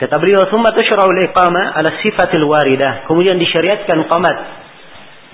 Kata 0.00 0.16
beliau 0.18 0.48
summa 0.50 0.74
tushra'ul 0.74 1.20
iqama 1.28 1.76
ala 1.76 2.00
sifatil 2.02 2.42
waridah 2.48 3.06
kemudian 3.06 3.38
disyariatkan 3.38 4.08
qamat 4.10 4.63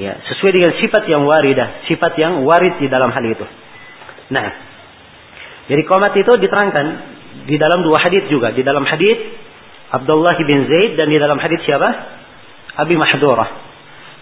Ya, 0.01 0.17
sesuai 0.33 0.57
dengan 0.57 0.73
sifat 0.81 1.05
yang 1.13 1.29
waridah, 1.29 1.85
sifat 1.85 2.17
yang 2.17 2.41
warid 2.49 2.81
di 2.81 2.89
dalam 2.89 3.13
hal 3.13 3.21
itu. 3.21 3.45
Nah, 4.33 4.49
jadi 5.69 5.85
komat 5.85 6.17
itu 6.17 6.33
diterangkan 6.41 6.87
di 7.45 7.61
dalam 7.61 7.85
dua 7.85 8.01
hadis 8.01 8.25
juga. 8.33 8.51
Di 8.57 8.65
dalam 8.65 8.89
hadis 8.89 9.21
Abdullah 9.93 10.41
bin 10.41 10.65
Zaid 10.67 10.97
dan 10.97 11.13
di 11.13 11.21
dalam 11.21 11.37
hadis 11.37 11.61
siapa? 11.69 11.89
Abi 12.81 12.97
Mahdurah. 12.97 13.49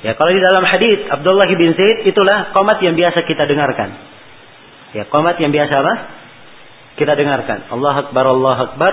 Ya, 0.03 0.19
kalau 0.19 0.35
di 0.35 0.43
dalam 0.43 0.67
hadis 0.67 1.07
Abdullah 1.15 1.47
bin 1.47 1.71
Zaid 1.79 2.11
itulah 2.11 2.51
komat 2.51 2.83
yang 2.83 2.99
biasa 2.99 3.23
kita 3.23 3.47
dengarkan. 3.47 3.95
Ya, 4.99 5.07
komat 5.07 5.39
yang 5.39 5.55
biasa 5.55 5.75
apa? 5.79 5.95
Kita 6.99 7.15
dengarkan. 7.15 7.71
Allah 7.71 7.95
Akbar, 8.03 8.25
Allah 8.27 8.59
Akbar. 8.67 8.93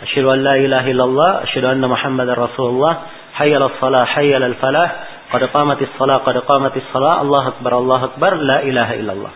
Asyhadu 0.00 0.32
an 0.32 0.40
la 0.40 0.56
ilaha 0.56 0.86
illallah, 0.88 1.30
asyhadu 1.44 1.76
anna 1.76 1.86
Muhammadar 1.92 2.40
Rasulullah. 2.40 3.04
Hayyal 3.36 3.68
salah, 3.76 4.08
hayyal 4.08 4.56
falah. 4.56 5.19
Qad 5.30 5.42
qamatis 5.54 5.90
salah, 5.94 6.26
qad 6.26 6.36
qamatis 6.42 6.82
salah. 6.90 7.22
Allah 7.22 7.54
Akbar, 7.54 7.72
Allah 7.78 8.00
Akbar, 8.10 8.32
la 8.42 8.58
ilaha 8.66 8.92
illallah. 8.98 9.32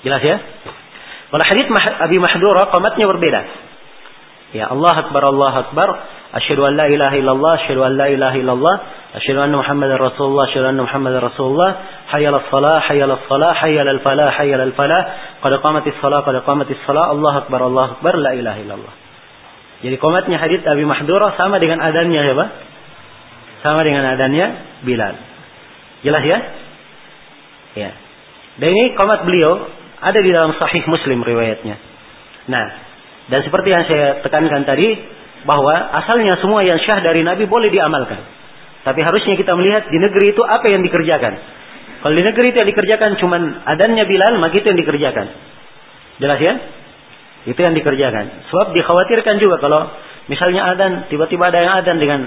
Jelas 0.00 0.22
ya? 0.24 0.36
Kalau 1.30 1.44
hadis 1.44 1.66
Abi 2.00 2.16
Mahdura 2.16 2.72
komatnya 2.72 3.04
berbeda. 3.04 3.40
Ya 4.56 4.66
Allah 4.72 4.94
Akbar 5.06 5.22
Allah 5.28 5.54
Akbar. 5.68 5.88
Asyhadu 6.30 6.62
an 6.62 6.78
la 6.78 6.86
ilaha 6.86 7.14
illallah, 7.18 7.52
asyhadu 7.58 7.82
an 7.82 7.98
la 7.98 8.06
ilaha 8.06 8.38
illallah, 8.38 8.74
asyhadu 9.18 9.42
anna 9.42 9.58
Muhammadar 9.58 9.98
Rasulullah, 9.98 10.46
asyhadu 10.46 10.72
anna 10.72 10.82
Muhammadar 10.86 11.22
Rasulullah. 11.26 11.70
Hayyal 12.06 12.38
salah, 12.50 12.78
hayyal 12.86 13.10
salah, 13.26 13.52
hayyal 13.60 13.98
falah, 14.00 14.30
hayyal 14.38 14.72
falah. 14.72 15.02
Qad 15.42 15.52
qamatis 15.58 15.94
salah, 16.00 16.22
qad 16.22 16.38
qamatis 16.46 16.78
salah. 16.86 17.12
Allah 17.12 17.44
Akbar 17.44 17.60
Allah 17.66 17.98
Akbar, 17.98 18.14
la 18.16 18.32
ilaha 18.38 18.58
illallah. 18.62 18.94
Jadi 19.84 19.96
komatnya 19.98 20.38
hadis 20.38 20.62
Abi 20.64 20.86
Mahdura 20.86 21.34
sama 21.34 21.58
dengan 21.58 21.82
adannya 21.82 22.22
ya, 22.24 22.34
Pak? 22.38 22.48
Sama 23.60 23.80
dengan 23.84 24.04
adannya 24.04 24.46
Bilal. 24.84 25.14
Jelas 26.00 26.24
ya? 26.24 26.38
Ya. 27.76 27.90
Dan 28.56 28.68
ini 28.72 28.96
komat 28.96 29.24
beliau 29.28 29.68
ada 30.00 30.18
di 30.20 30.30
dalam 30.32 30.56
sahih 30.56 30.84
Muslim 30.88 31.20
riwayatnya. 31.20 31.76
Nah, 32.48 32.66
dan 33.28 33.40
seperti 33.44 33.68
yang 33.68 33.84
saya 33.84 34.24
tekankan 34.24 34.64
tadi, 34.64 34.88
bahwa 35.44 35.72
asalnya 35.96 36.36
semua 36.40 36.60
yang 36.64 36.76
syah 36.84 37.00
dari 37.00 37.24
Nabi 37.24 37.48
boleh 37.48 37.72
diamalkan. 37.72 38.20
Tapi 38.80 39.00
harusnya 39.04 39.36
kita 39.36 39.52
melihat 39.56 39.88
di 39.92 39.98
negeri 40.00 40.32
itu 40.32 40.42
apa 40.44 40.66
yang 40.68 40.80
dikerjakan. 40.80 41.34
Kalau 42.00 42.14
di 42.16 42.24
negeri 42.24 42.52
itu 42.52 42.56
yang 42.64 42.70
dikerjakan 42.72 43.10
cuma 43.20 43.36
adannya 43.68 44.04
Bilal, 44.08 44.40
maka 44.40 44.56
itu 44.56 44.66
yang 44.72 44.80
dikerjakan. 44.80 45.26
Jelas 46.20 46.40
ya? 46.40 46.54
Itu 47.48 47.60
yang 47.60 47.76
dikerjakan. 47.76 48.48
Sebab 48.52 48.72
dikhawatirkan 48.72 49.36
juga 49.40 49.60
kalau 49.60 49.80
misalnya 50.32 50.64
adan, 50.72 50.92
tiba-tiba 51.12 51.52
ada 51.52 51.60
yang 51.60 51.72
adan 51.84 51.96
dengan 52.00 52.20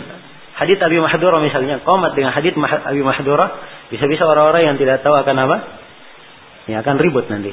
hadith 0.57 0.81
Abi 0.81 0.97
Mahdura 1.01 1.41
misalnya, 1.41 1.81
komat 1.81 2.13
dengan 2.13 2.33
hadith 2.33 2.57
Abi 2.61 3.01
Mahdura, 3.01 3.45
bisa-bisa 3.89 4.25
orang-orang 4.25 4.73
yang 4.73 4.77
tidak 4.77 5.01
tahu 5.01 5.13
akan 5.17 5.35
apa? 5.49 5.57
Ya 6.69 6.79
akan 6.79 6.95
ribut 7.01 7.27
nanti. 7.27 7.51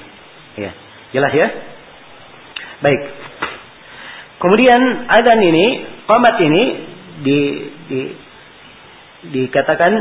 Ya. 0.60 0.70
Jelas 1.10 1.32
ya? 1.34 1.46
Baik. 2.80 3.00
Kemudian 4.40 4.80
adan 5.10 5.40
ini, 5.42 5.66
qamat 6.08 6.36
ini 6.40 6.62
di, 7.20 7.38
di 7.90 8.00
dikatakan 9.20 9.92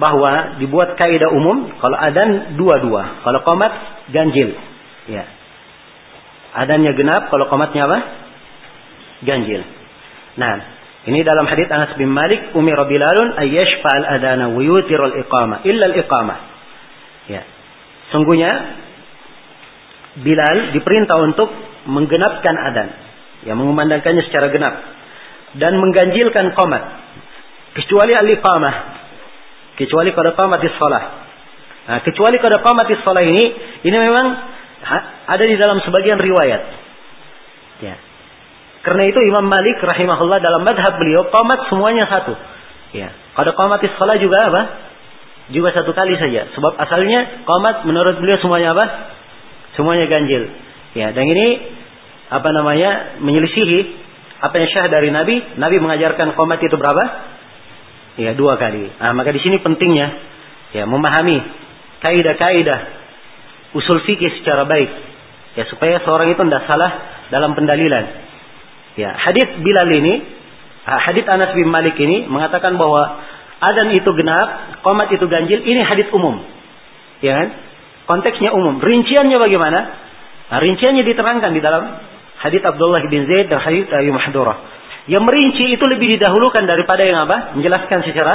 bahwa 0.00 0.56
dibuat 0.56 0.96
kaidah 0.96 1.28
umum 1.36 1.68
kalau 1.76 1.98
adan 2.00 2.56
dua-dua, 2.56 3.20
kalau 3.20 3.44
qamat 3.44 3.72
ganjil. 4.08 4.56
Ya. 5.10 5.28
Adannya 6.52 6.96
genap, 6.96 7.28
kalau 7.28 7.48
qamatnya 7.48 7.88
apa? 7.88 7.98
Ganjil. 9.24 9.60
Nah, 10.40 10.52
ini 11.02 11.26
dalam 11.26 11.50
hadis 11.50 11.66
Anas 11.66 11.98
bin 11.98 12.14
Malik, 12.14 12.54
Umi 12.54 12.70
Bilalun 12.70 13.34
ayyashfa 13.34 13.90
al-adana 13.90 14.54
wa 14.54 14.62
yutirul 14.62 15.18
iqamah 15.26 15.66
illa 15.66 15.90
al-iqamah. 15.90 16.38
Ya. 17.26 17.42
Sungguhnya 18.14 18.78
Bilal 20.12 20.76
diperintah 20.76 21.16
untuk 21.24 21.48
menggenapkan 21.88 22.54
adan, 22.54 22.88
yang 23.48 23.58
mengumandangkannya 23.58 24.22
secara 24.28 24.52
genap 24.54 24.74
dan 25.58 25.76
mengganjilkan 25.80 26.54
qomat 26.54 26.82
kecuali 27.74 28.12
al-iqamah 28.14 28.74
kecuali 29.76 30.12
pada 30.12 30.36
qamatis 30.36 30.72
shalah 30.76 31.04
nah, 31.88 31.98
kecuali 32.04 32.36
pada 32.38 32.60
qamatis 32.60 33.00
shalah 33.02 33.24
ini 33.24 33.44
ini 33.84 33.96
memang 33.96 34.26
ada 35.28 35.44
di 35.44 35.56
dalam 35.56 35.80
sebagian 35.80 36.20
riwayat 36.20 36.62
ya 37.82 37.94
karena 38.82 39.02
itu 39.06 39.18
Imam 39.22 39.46
Malik 39.46 39.78
rahimahullah 39.78 40.38
dalam 40.42 40.62
madhab 40.66 40.98
beliau 40.98 41.30
qamat 41.30 41.70
semuanya 41.70 42.06
satu 42.10 42.34
ya 42.92 43.14
pada 43.32 43.54
qamatis 43.56 43.94
shalah 43.96 44.18
juga 44.18 44.38
apa 44.42 44.62
juga 45.50 45.74
satu 45.74 45.90
kali 45.90 46.14
saja. 46.16 46.48
Sebab 46.54 46.72
asalnya 46.78 47.44
komat 47.44 47.82
menurut 47.84 48.18
beliau 48.18 48.38
semuanya 48.38 48.78
apa? 48.78 48.84
Semuanya 49.74 50.06
ganjil. 50.06 50.48
Ya, 50.94 51.10
dan 51.10 51.24
ini 51.28 51.46
apa 52.32 52.48
namanya 52.54 53.20
menyelisihi 53.20 53.78
apa 54.38 54.54
yang 54.60 54.68
syah 54.72 54.86
dari 54.92 55.10
Nabi. 55.10 55.58
Nabi 55.60 55.76
mengajarkan 55.82 56.38
komat 56.38 56.62
itu 56.62 56.76
berapa? 56.76 57.04
Ya, 58.20 58.36
dua 58.36 58.60
kali. 58.60 58.92
Nah, 59.00 59.16
maka 59.16 59.32
di 59.32 59.40
sini 59.40 59.58
pentingnya 59.60 60.08
ya 60.76 60.84
memahami 60.88 61.36
kaidah-kaidah 62.04 62.80
usul 63.76 64.04
fikih 64.04 64.40
secara 64.40 64.68
baik. 64.68 64.90
Ya, 65.56 65.68
supaya 65.68 66.00
seorang 66.04 66.32
itu 66.32 66.40
tidak 66.44 66.64
salah 66.64 66.90
dalam 67.28 67.52
pendalilan. 67.52 68.31
Ya, 68.96 69.16
hadis 69.16 69.60
Bilal 69.64 69.88
ini, 69.88 70.14
hadis 70.84 71.24
Anas 71.28 71.56
bin 71.56 71.68
Malik 71.72 71.96
ini 71.96 72.28
mengatakan 72.28 72.76
bahwa 72.76 73.22
Adan 73.62 73.94
itu 73.94 74.10
genap, 74.18 74.82
komat 74.82 75.14
itu 75.14 75.22
ganjil, 75.30 75.62
ini 75.62 75.80
hadis 75.86 76.10
umum. 76.10 76.42
Ya 77.22 77.38
kan? 77.38 77.48
Konteksnya 78.10 78.50
umum. 78.50 78.82
Rinciannya 78.82 79.38
bagaimana? 79.38 79.78
Nah, 80.50 80.58
rinciannya 80.58 81.06
diterangkan 81.06 81.54
di 81.54 81.62
dalam 81.62 82.02
hadis 82.42 82.58
Abdullah 82.66 83.06
bin 83.06 83.22
Zaid 83.30 83.46
dan 83.46 83.62
hadis 83.62 83.86
Abu 83.86 84.10
Mahdurah. 84.10 84.58
Yang 85.06 85.22
merinci 85.22 85.64
itu 85.78 85.84
lebih 85.86 86.18
didahulukan 86.18 86.66
daripada 86.66 87.06
yang 87.06 87.22
apa? 87.22 87.54
Menjelaskan 87.54 88.02
secara 88.02 88.34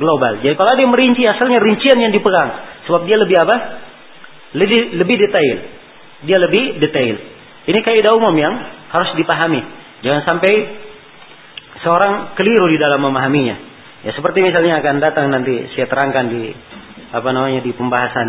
global. 0.00 0.40
Jadi 0.40 0.56
kalau 0.56 0.72
dia 0.80 0.88
merinci 0.88 1.22
asalnya 1.28 1.60
rincian 1.60 2.00
yang 2.00 2.12
dipegang. 2.12 2.50
Sebab 2.88 3.04
dia 3.04 3.20
lebih 3.20 3.36
apa? 3.36 3.56
Lebih 4.56 4.96
lebih 4.96 5.16
detail. 5.20 5.56
Dia 6.24 6.38
lebih 6.40 6.80
detail. 6.80 7.14
Ini 7.62 7.78
kaidah 7.78 8.12
umum 8.18 8.34
yang 8.34 8.54
harus 8.90 9.10
dipahami. 9.14 9.62
Jangan 10.02 10.22
sampai 10.26 10.52
seorang 11.82 12.34
keliru 12.34 12.66
di 12.70 12.78
dalam 12.78 12.98
memahaminya. 13.02 13.56
Ya 14.02 14.10
seperti 14.18 14.42
misalnya 14.42 14.82
akan 14.82 14.98
datang 14.98 15.30
nanti 15.30 15.70
saya 15.78 15.86
terangkan 15.86 16.26
di 16.26 16.50
apa 17.12 17.28
namanya 17.30 17.62
di 17.62 17.70
pembahasan 17.70 18.28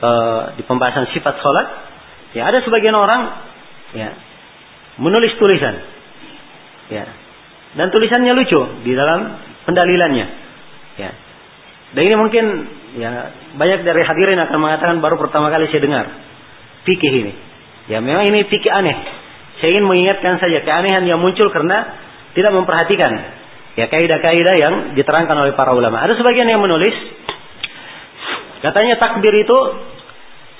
uh, 0.00 0.42
di 0.56 0.62
pembahasan 0.64 1.12
sifat 1.12 1.34
sholat. 1.44 1.66
Ya 2.32 2.48
ada 2.48 2.64
sebagian 2.64 2.96
orang 2.96 3.36
ya 3.92 4.16
menulis 4.96 5.36
tulisan. 5.36 5.76
Ya. 6.88 7.04
Dan 7.76 7.92
tulisannya 7.92 8.32
lucu 8.32 8.60
di 8.88 8.92
dalam 8.96 9.36
pendalilannya. 9.68 10.26
Ya. 10.96 11.10
Dan 11.92 12.02
ini 12.08 12.16
mungkin 12.16 12.44
ya 12.96 13.36
banyak 13.60 13.84
dari 13.84 14.02
hadirin 14.08 14.40
akan 14.40 14.56
mengatakan 14.56 15.04
baru 15.04 15.20
pertama 15.20 15.52
kali 15.52 15.68
saya 15.68 15.84
dengar 15.84 16.06
fikih 16.88 17.12
ini. 17.12 17.45
Ya 17.86 18.02
memang 18.02 18.26
ini 18.26 18.46
fikih 18.50 18.72
aneh. 18.72 18.96
Saya 19.62 19.72
ingin 19.72 19.86
mengingatkan 19.88 20.42
saja 20.42 20.60
keanehan 20.62 21.06
yang 21.06 21.22
muncul 21.22 21.48
karena 21.48 21.96
tidak 22.36 22.52
memperhatikan 22.52 23.12
Ya 23.76 23.92
kaidah-kaidah 23.92 24.54
yang 24.56 24.74
diterangkan 24.96 25.36
oleh 25.36 25.52
para 25.52 25.76
ulama. 25.76 26.00
Ada 26.00 26.16
sebagian 26.16 26.48
yang 26.48 26.64
menulis 26.64 26.96
katanya 28.64 28.96
takbir 28.96 29.36
itu 29.36 29.58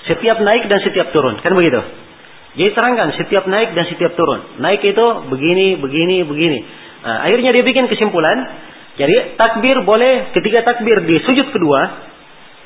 setiap 0.04 0.38
naik 0.44 0.68
dan 0.68 0.84
setiap 0.84 1.16
turun, 1.16 1.40
kan 1.40 1.56
begitu? 1.56 1.80
Jadi 2.60 2.70
terangkan 2.76 3.16
setiap 3.16 3.48
naik 3.48 3.72
dan 3.72 3.88
setiap 3.88 4.12
turun. 4.20 4.60
Naik 4.60 4.84
itu 4.84 5.06
begini, 5.32 5.80
begini, 5.80 6.28
begini. 6.28 6.58
Nah, 7.04 7.24
akhirnya 7.24 7.56
dia 7.56 7.64
bikin 7.64 7.88
kesimpulan. 7.88 8.36
Jadi 8.96 9.36
takbir 9.40 9.80
boleh 9.84 10.32
ketika 10.36 10.64
takbir 10.72 11.04
di 11.04 11.16
sujud 11.20 11.52
kedua, 11.52 11.80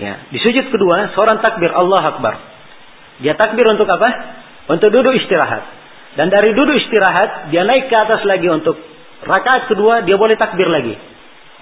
ya 0.03 0.31
di 0.35 0.39
sujud 0.39 0.67
kedua 0.71 1.15
seorang 1.15 1.43
takbir 1.43 1.71
Allah 1.71 2.15
Akbar. 2.15 2.35
Dia 3.23 3.39
takbir 3.39 3.67
untuk 3.71 3.87
apa? 3.87 4.40
Untuk 4.69 4.91
duduk 4.93 5.15
istirahat. 5.17 5.65
Dan 6.19 6.29
dari 6.29 6.53
duduk 6.53 6.75
istirahat 6.75 7.55
dia 7.55 7.63
naik 7.65 7.89
ke 7.89 7.97
atas 7.97 8.27
lagi 8.27 8.51
untuk 8.51 8.77
Rakaat 9.21 9.69
kedua 9.69 10.01
dia 10.09 10.17
boleh 10.17 10.37
takbir 10.41 10.65
lagi. 10.65 10.97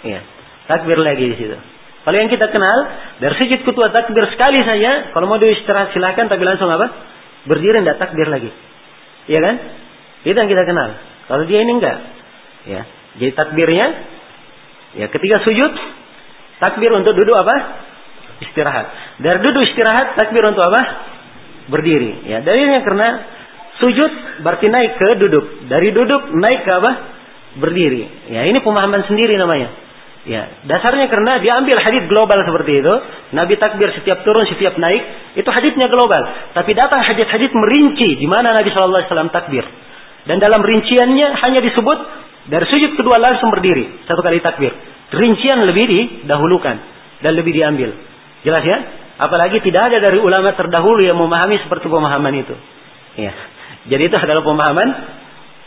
Iya, 0.06 0.22
takbir 0.70 0.98
lagi 1.02 1.24
di 1.26 1.36
situ. 1.36 1.58
Kalau 2.06 2.16
yang 2.16 2.30
kita 2.30 2.46
kenal 2.54 2.78
dari 3.18 3.34
sujud 3.34 3.60
kedua 3.66 3.90
takbir 3.90 4.30
sekali 4.30 4.62
saja, 4.62 5.10
kalau 5.10 5.26
mau 5.26 5.42
istirahat 5.42 5.90
silakan 5.90 6.30
tapi 6.30 6.42
langsung 6.46 6.70
apa? 6.70 6.86
Berdiri 7.50 7.82
tidak 7.82 7.98
takbir 7.98 8.30
lagi. 8.30 8.54
Iya 9.26 9.40
kan? 9.42 9.54
Itu 10.22 10.36
yang 10.38 10.50
kita 10.50 10.64
kenal. 10.70 10.88
Kalau 11.26 11.44
dia 11.50 11.58
ini 11.66 11.72
enggak. 11.82 11.98
Ya. 12.70 12.82
Jadi 13.18 13.32
takbirnya 13.34 13.86
ya 14.94 15.06
ketika 15.10 15.42
sujud 15.42 15.72
takbir 16.62 16.94
untuk 16.94 17.18
duduk 17.18 17.34
apa? 17.34 17.56
Istirahat. 18.38 19.18
Dari 19.18 19.38
duduk 19.42 19.66
istirahat 19.66 20.14
takbir 20.14 20.46
untuk 20.46 20.62
apa? 20.62 20.82
Berdiri. 21.68 22.24
Ya, 22.28 22.40
dalilnya 22.40 22.80
karena 22.84 23.08
sujud 23.80 24.12
berarti 24.44 24.66
naik 24.72 24.96
ke 24.96 25.08
duduk. 25.20 25.68
Dari 25.68 25.88
duduk 25.92 26.22
naik 26.32 26.60
ke 26.64 26.72
apa? 26.72 26.92
berdiri. 27.58 28.30
Ya, 28.30 28.46
ini 28.46 28.62
pemahaman 28.62 29.04
sendiri 29.08 29.34
namanya. 29.40 29.72
Ya, 30.28 30.44
dasarnya 30.68 31.08
karena 31.08 31.40
dia 31.40 31.56
ambil 31.56 31.80
hadis 31.80 32.04
global 32.10 32.36
seperti 32.44 32.84
itu, 32.84 32.94
Nabi 33.32 33.56
takbir 33.56 33.88
setiap 33.96 34.20
turun, 34.28 34.44
setiap 34.44 34.76
naik, 34.76 35.00
itu 35.40 35.48
hadisnya 35.48 35.88
global. 35.88 36.20
Tapi 36.52 36.76
datang 36.76 37.00
hadis-hadis 37.00 37.48
merinci 37.48 38.20
di 38.20 38.26
mana 38.28 38.52
Nabi 38.52 38.68
Shallallahu 38.68 39.08
alaihi 39.08 39.32
takbir. 39.32 39.64
Dan 40.28 40.36
dalam 40.42 40.60
rinciannya 40.60 41.26
hanya 41.32 41.60
disebut 41.64 41.98
dari 42.52 42.66
sujud 42.68 43.00
kedua 43.00 43.16
langsung 43.16 43.48
berdiri. 43.48 44.04
Satu 44.04 44.20
kali 44.20 44.44
takbir. 44.44 44.74
Rincian 45.08 45.64
lebih 45.64 45.84
didahulukan. 45.88 46.76
Dan 47.24 47.32
lebih 47.32 47.56
diambil. 47.56 47.96
Jelas 48.44 48.62
ya? 48.62 48.78
Apalagi 49.18 49.58
tidak 49.66 49.90
ada 49.90 49.98
dari 49.98 50.22
ulama 50.22 50.54
terdahulu 50.54 51.02
yang 51.02 51.18
memahami 51.18 51.58
seperti 51.66 51.90
pemahaman 51.90 52.34
itu. 52.38 52.54
Ya. 53.18 53.34
Jadi 53.90 54.02
itu 54.06 54.14
adalah 54.14 54.46
pemahaman 54.46 54.88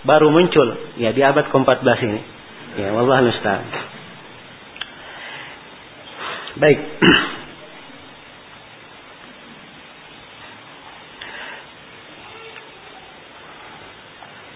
baru 0.08 0.32
muncul 0.32 0.96
ya 0.96 1.12
di 1.12 1.20
abad 1.20 1.52
ke-14 1.52 1.98
ini. 2.08 2.22
Ya, 2.80 2.96
wallahu 2.96 3.28
musta'an. 3.28 3.68
Baik. 6.64 6.80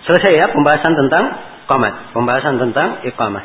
Selesai 0.07 0.31
ya 0.37 0.45
pembahasan 0.55 0.93
tentang 0.95 1.25
qamat, 1.65 2.13
pembahasan 2.13 2.61
tentang 2.61 3.03
iqamah. 3.03 3.43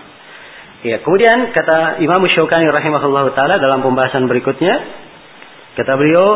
Ya, 0.80 1.02
kemudian 1.02 1.50
kata 1.52 1.98
Imam 2.04 2.22
Syaukani 2.28 2.68
rahimahullah 2.68 3.32
taala 3.34 3.58
dalam 3.58 3.82
pembahasan 3.82 4.28
berikutnya 4.28 4.78
kata 5.78 5.92
beliau 5.94 6.28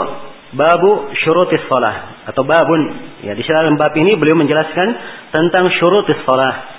babu 0.54 1.10
syurutis 1.24 1.62
salah 1.66 2.26
atau 2.30 2.46
babun 2.46 2.80
ya 3.26 3.34
di 3.34 3.42
dalam 3.42 3.74
bab 3.74 3.90
ini 3.94 4.14
beliau 4.14 4.38
menjelaskan 4.38 4.88
tentang 5.34 5.66
syurutis 5.78 6.18
salah 6.22 6.74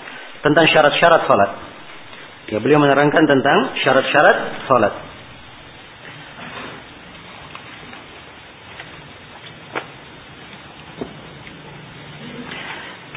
tentang 0.46 0.70
syarat-syarat 0.70 1.26
salat. 1.26 1.52
Ya, 2.54 2.62
beliau 2.62 2.78
menerangkan 2.78 3.26
tentang 3.26 3.74
syarat-syarat 3.82 4.38
salat. 4.70 4.94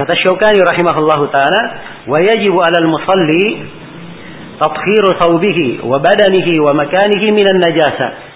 Kata 0.01 0.14
Syaukani 0.14 0.62
rahimahullahu 0.62 1.28
taala, 1.28 1.62
"Wa 2.09 2.16
yajibu 2.22 2.57
'alal 2.64 2.89
musalli 2.89 3.66
tathhiru 4.57 5.11
thawbihi 5.20 5.84
wa 5.84 6.01
badanihi 6.01 6.55
wa 6.64 6.72
makanihi 6.72 7.34
najasa 7.34 8.28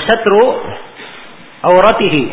satru 0.00 0.42
awratihi 1.62 2.28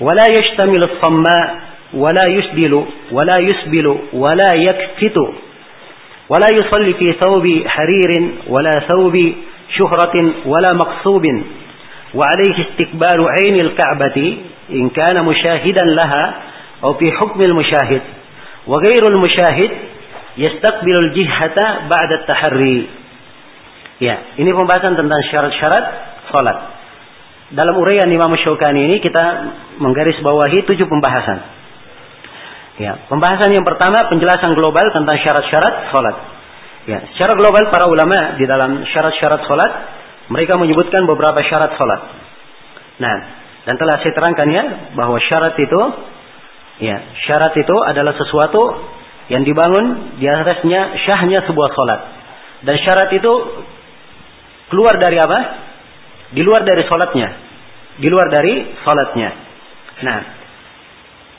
ولا 0.00 0.22
يشتمل 0.28 0.80
الصماء 0.84 1.60
ولا 1.94 2.26
يسبل 2.26 2.84
ولا 3.12 3.36
يسبل 3.38 3.98
ولا 4.12 4.54
يكفت 4.54 5.18
ولا 6.28 6.48
يصلي 6.52 6.94
في 6.94 7.12
ثوب 7.12 7.46
حرير 7.66 8.30
ولا 8.48 8.70
ثوب 8.92 9.16
شهرة 9.78 10.32
ولا 10.46 10.72
مقصوب. 10.72 11.24
وعليه 12.14 12.56
استقبال 12.60 13.18
عين 13.28 13.60
الكعبة 13.60 14.36
إن 14.70 14.88
كان 14.88 15.24
مشاهدا 15.24 15.82
لها 15.82 16.34
أو 16.84 16.94
في 16.94 17.12
حكم 17.12 17.40
المشاهد. 17.44 18.02
وغير 18.66 19.02
المشاهد 19.08 19.70
يستقبل 20.38 20.96
الجهة 21.06 21.56
بعد 21.88 22.10
التحري. 22.20 22.86
Ya, 23.96 24.36
ini 24.36 24.52
pembahasan 24.52 24.92
tentang 24.92 25.20
syarat-syarat 25.32 25.84
salat. 26.28 26.58
Dalam 27.56 27.78
uraian 27.78 28.10
Imam 28.10 28.28
Syaukani 28.36 28.90
ini 28.90 28.96
kita 29.00 29.24
menggaris 29.80 30.20
bawahi 30.20 30.66
tujuh 30.68 30.84
pembahasan. 30.84 31.38
Ya, 32.76 33.08
pembahasan 33.08 33.56
yang 33.56 33.64
pertama 33.64 34.04
penjelasan 34.12 34.52
global 34.52 34.84
tentang 34.92 35.16
syarat-syarat 35.16 35.74
salat. 35.96 36.16
Ya, 36.84 36.98
secara 37.16 37.40
global 37.40 37.72
para 37.72 37.88
ulama 37.88 38.36
di 38.36 38.44
dalam 38.44 38.84
syarat-syarat 38.84 39.48
salat 39.48 39.72
mereka 40.28 40.60
menyebutkan 40.60 41.08
beberapa 41.08 41.40
syarat 41.48 41.72
salat. 41.80 42.00
Nah, 43.00 43.16
dan 43.64 43.74
telah 43.80 43.96
saya 44.04 44.12
terangkan 44.12 44.48
ya 44.52 44.64
bahwa 44.92 45.16
syarat 45.24 45.56
itu 45.56 45.80
ya, 46.84 46.96
syarat 47.24 47.56
itu 47.56 47.76
adalah 47.88 48.12
sesuatu 48.12 48.60
yang 49.32 49.42
dibangun 49.42 50.18
di 50.20 50.28
atasnya 50.28 51.00
syahnya 51.08 51.48
sebuah 51.48 51.72
salat. 51.72 52.00
Dan 52.62 52.76
syarat 52.84 53.10
itu 53.16 53.32
keluar 54.72 54.98
dari 54.98 55.18
apa? 55.18 55.38
Di 56.34 56.42
luar 56.42 56.66
dari 56.66 56.82
salatnya. 56.86 57.28
Di 57.96 58.08
luar 58.10 58.28
dari 58.28 58.54
salatnya. 58.82 59.30
Nah, 60.02 60.20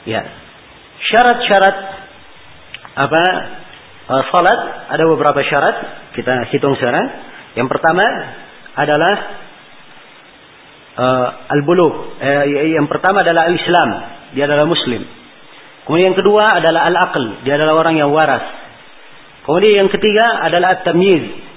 ya. 0.08 0.22
Syarat-syarat 0.98 1.76
apa 2.98 3.22
uh, 4.10 4.22
salat 4.34 4.60
ada 4.90 5.04
beberapa 5.06 5.38
syarat 5.46 5.76
kita 6.18 6.50
hitung 6.50 6.74
sekarang. 6.74 7.06
Yang 7.54 7.68
pertama 7.70 8.04
adalah 8.74 9.14
uh, 10.98 11.28
al-bulugh. 11.54 12.18
Uh, 12.18 12.44
yang 12.74 12.90
pertama 12.90 13.22
adalah 13.22 13.46
al-Islam, 13.46 13.88
dia 14.34 14.50
adalah 14.50 14.66
muslim. 14.66 15.06
Kemudian 15.86 16.12
yang 16.12 16.18
kedua 16.18 16.44
adalah 16.58 16.90
al-aql, 16.90 17.48
dia 17.48 17.56
adalah 17.56 17.80
orang 17.80 17.96
yang 17.96 18.10
waras. 18.12 18.44
Kemudian 19.46 19.86
yang 19.86 19.90
ketiga 19.94 20.26
adalah 20.44 20.76
at-tamyiz. 20.76 21.47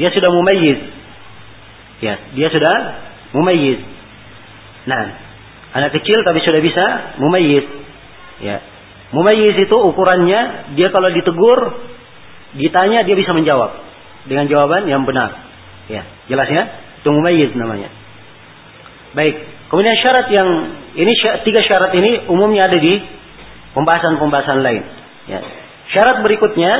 Dia 0.00 0.08
sudah 0.12 0.30
mumayyiz. 0.32 0.80
Ya, 2.02 2.14
dia 2.34 2.48
sudah 2.48 2.74
mumayyiz. 3.36 3.80
Nah, 4.88 5.02
anak 5.76 5.94
kecil 6.00 6.24
tapi 6.24 6.40
sudah 6.42 6.60
bisa 6.64 6.84
mumayyiz. 7.22 7.66
Ya. 8.42 8.58
Mumayyiz 9.12 9.54
itu 9.54 9.76
ukurannya 9.76 10.72
dia 10.74 10.88
kalau 10.88 11.12
ditegur, 11.12 11.60
ditanya 12.56 13.04
dia 13.04 13.16
bisa 13.16 13.36
menjawab 13.36 13.76
dengan 14.24 14.48
jawaban 14.48 14.88
yang 14.88 15.04
benar. 15.04 15.36
Ya, 15.92 16.08
jelas 16.26 16.48
ya? 16.48 16.62
Itu 17.04 17.12
mumayyiz 17.12 17.52
namanya. 17.52 17.92
Baik. 19.12 19.36
Kemudian 19.68 19.96
syarat 20.04 20.26
yang 20.32 20.48
ini 20.96 21.12
tiga 21.48 21.60
syarat 21.64 21.92
ini 21.96 22.28
umumnya 22.28 22.68
ada 22.68 22.76
di 22.76 22.92
pembahasan-pembahasan 23.72 24.60
lain. 24.60 24.84
Ya. 25.28 25.40
Syarat 25.92 26.24
berikutnya 26.24 26.72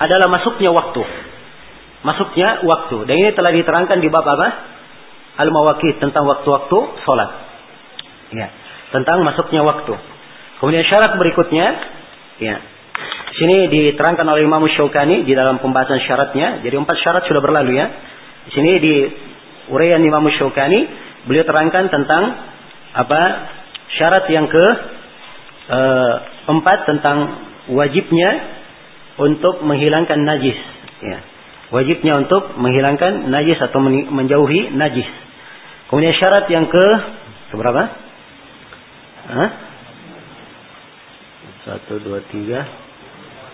adalah 0.00 0.28
masuknya 0.32 0.72
waktu. 0.72 1.02
Masuknya 2.00 2.64
waktu. 2.64 2.96
Dan 3.04 3.14
ini 3.20 3.30
telah 3.36 3.52
diterangkan 3.52 3.98
di 4.00 4.08
bab 4.08 4.24
apa? 4.24 4.48
Al-Mawaqit 5.40 6.00
tentang 6.00 6.24
waktu-waktu 6.24 6.78
sholat. 7.04 7.30
Ya. 8.32 8.48
Tentang 8.90 9.22
masuknya 9.22 9.62
waktu. 9.64 9.94
Kemudian 10.60 10.84
syarat 10.88 11.16
berikutnya, 11.16 11.66
ya. 12.40 12.56
Sini 13.30 13.70
diterangkan 13.70 14.26
oleh 14.26 14.44
Imam 14.44 14.60
Syaukani 14.68 15.24
di 15.24 15.32
dalam 15.32 15.62
pembahasan 15.62 16.02
syaratnya. 16.04 16.60
Jadi 16.60 16.74
empat 16.76 16.96
syarat 17.00 17.24
sudah 17.24 17.40
berlalu 17.40 17.78
ya. 17.78 17.86
Di 18.48 18.50
sini 18.52 18.70
di 18.82 18.94
uraian 19.70 20.02
Imam 20.02 20.26
Syaukani 20.28 20.80
beliau 21.24 21.46
terangkan 21.46 21.88
tentang 21.88 22.22
apa 22.90 23.22
syarat 23.96 24.24
yang 24.34 24.50
ke 24.50 24.64
e, 25.70 25.80
empat 26.50 26.78
tentang 26.90 27.16
wajibnya 27.70 28.30
untuk 29.22 29.62
menghilangkan 29.62 30.20
najis. 30.26 30.58
Ya. 31.00 31.18
Wajibnya 31.70 32.18
untuk 32.18 32.58
menghilangkan 32.58 33.30
najis 33.30 33.58
atau 33.62 33.78
menjauhi 33.86 34.74
najis. 34.74 35.06
Kemudian 35.86 36.14
syarat 36.18 36.50
yang 36.50 36.66
ke 36.66 36.84
berapa? 37.54 37.82
Hah? 39.30 39.50
Satu, 41.66 42.02
dua, 42.02 42.26
tiga, 42.30 42.66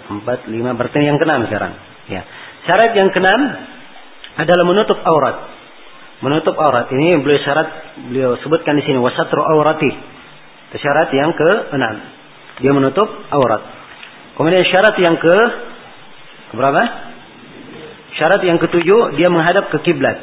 empat, 0.08 0.48
lima. 0.48 0.72
Berarti 0.72 1.04
yang 1.04 1.20
keenam 1.20 1.44
sekarang. 1.44 1.76
Ya. 2.08 2.24
Syarat 2.64 2.96
yang 2.96 3.12
keenam 3.12 3.40
adalah 4.36 4.64
menutup 4.64 4.96
aurat 5.04 5.56
menutup 6.24 6.56
aurat. 6.56 6.88
Ini 6.88 7.20
beliau 7.20 7.40
syarat 7.44 7.68
beliau 8.08 8.40
sebutkan 8.40 8.76
di 8.78 8.84
sini 8.86 8.96
wasatru 9.00 9.40
aurati. 9.42 9.90
Itu 10.72 10.76
syarat 10.80 11.12
yang 11.12 11.36
ke-6. 11.36 11.84
Dia 12.64 12.72
menutup 12.72 13.08
aurat. 13.32 13.62
Kemudian 14.36 14.64
syarat 14.68 14.96
yang 14.96 15.16
ke 15.20 15.36
berapa? 16.56 16.82
Syarat 18.16 18.40
yang 18.44 18.56
ketujuh 18.56 19.16
dia 19.20 19.28
menghadap 19.28 19.68
ke 19.68 19.78
kiblat. 19.84 20.16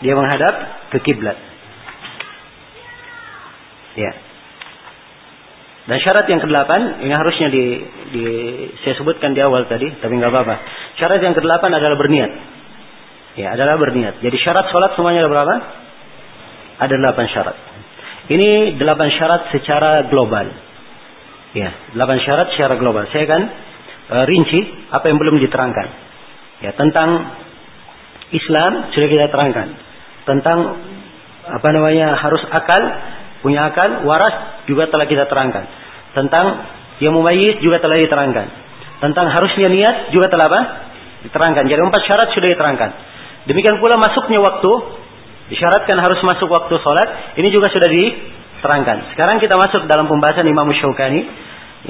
Dia 0.00 0.16
menghadap 0.16 0.54
ke 0.90 0.98
kiblat. 1.04 1.36
Ya. 3.94 4.12
Dan 5.82 5.98
syarat 5.98 6.30
yang 6.30 6.38
kedelapan 6.38 7.02
ini 7.02 7.10
harusnya 7.10 7.48
di, 7.50 7.64
di 8.14 8.24
saya 8.86 8.94
sebutkan 8.96 9.34
di 9.34 9.42
awal 9.42 9.66
tadi, 9.66 9.90
tapi 9.98 10.14
nggak 10.14 10.30
apa-apa. 10.30 10.56
Syarat 11.02 11.20
yang 11.20 11.34
kedelapan 11.34 11.70
adalah 11.74 11.98
berniat. 11.98 12.32
Ya, 13.36 13.56
adalah 13.56 13.80
berniat. 13.80 14.20
Jadi 14.22 14.36
syarat 14.40 14.70
sholat 14.70 14.94
semuanya 14.94 15.26
ada 15.26 15.30
berapa? 15.32 15.54
Ada 16.86 16.94
delapan 16.96 17.26
syarat. 17.28 17.56
Ini 18.30 18.78
delapan 18.78 19.08
syarat 19.12 19.42
secara 19.50 20.06
global. 20.08 20.46
Ya, 21.52 21.70
delapan 21.92 22.18
syarat 22.22 22.54
secara 22.56 22.78
global. 22.78 23.04
Saya 23.12 23.28
akan 23.28 23.42
uh, 24.08 24.24
rinci 24.24 24.60
apa 24.88 25.04
yang 25.10 25.18
belum 25.18 25.36
diterangkan. 25.42 26.01
Ya, 26.62 26.70
tentang 26.78 27.08
Islam 28.32 28.94
sudah 28.94 29.08
kita 29.10 29.26
terangkan. 29.28 29.68
Tentang 30.24 30.58
apa 31.42 31.68
namanya 31.74 32.14
harus 32.16 32.42
akal, 32.48 32.82
punya 33.42 33.68
akal, 33.68 34.06
waras 34.06 34.64
juga 34.70 34.86
telah 34.88 35.06
kita 35.10 35.26
terangkan. 35.26 35.66
Tentang 36.14 36.46
yang 37.02 37.12
mumayyiz 37.18 37.58
juga 37.60 37.82
telah 37.82 37.98
diterangkan. 37.98 38.46
Tentang 39.02 39.26
harusnya 39.34 39.66
niat 39.66 40.14
juga 40.14 40.30
telah 40.30 40.46
apa? 40.46 40.60
Diterangkan. 41.26 41.66
Jadi 41.66 41.80
empat 41.82 42.02
syarat 42.06 42.28
sudah 42.30 42.48
diterangkan. 42.54 42.90
Demikian 43.50 43.82
pula 43.82 43.98
masuknya 43.98 44.38
waktu, 44.38 44.70
disyaratkan 45.50 45.98
harus 45.98 46.22
masuk 46.22 46.46
waktu 46.46 46.78
sholat, 46.78 47.34
ini 47.42 47.50
juga 47.50 47.66
sudah 47.74 47.90
di, 47.90 48.04
terangkan. 48.62 49.10
Sekarang 49.12 49.42
kita 49.42 49.58
masuk 49.58 49.90
dalam 49.90 50.06
pembahasan 50.06 50.46
Imam 50.46 50.70
Syaukani. 50.70 51.26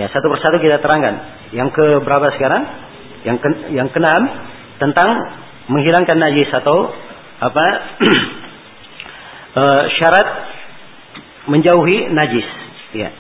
Ya, 0.00 0.08
satu 0.08 0.32
persatu 0.32 0.56
kita 0.56 0.80
terangkan. 0.80 1.14
Yang 1.52 1.76
ke 1.76 1.86
berapa 2.00 2.32
sekarang? 2.40 2.64
Yang 3.28 3.36
ke, 3.44 3.48
yang 3.76 3.92
keenam 3.92 4.22
tentang 4.82 5.38
menghilangkan 5.70 6.18
najis 6.18 6.50
atau 6.50 6.90
apa 7.38 7.66
uh, 9.54 9.82
syarat 10.02 10.28
menjauhi 11.46 12.10
najis. 12.10 12.48
Ya. 12.98 13.14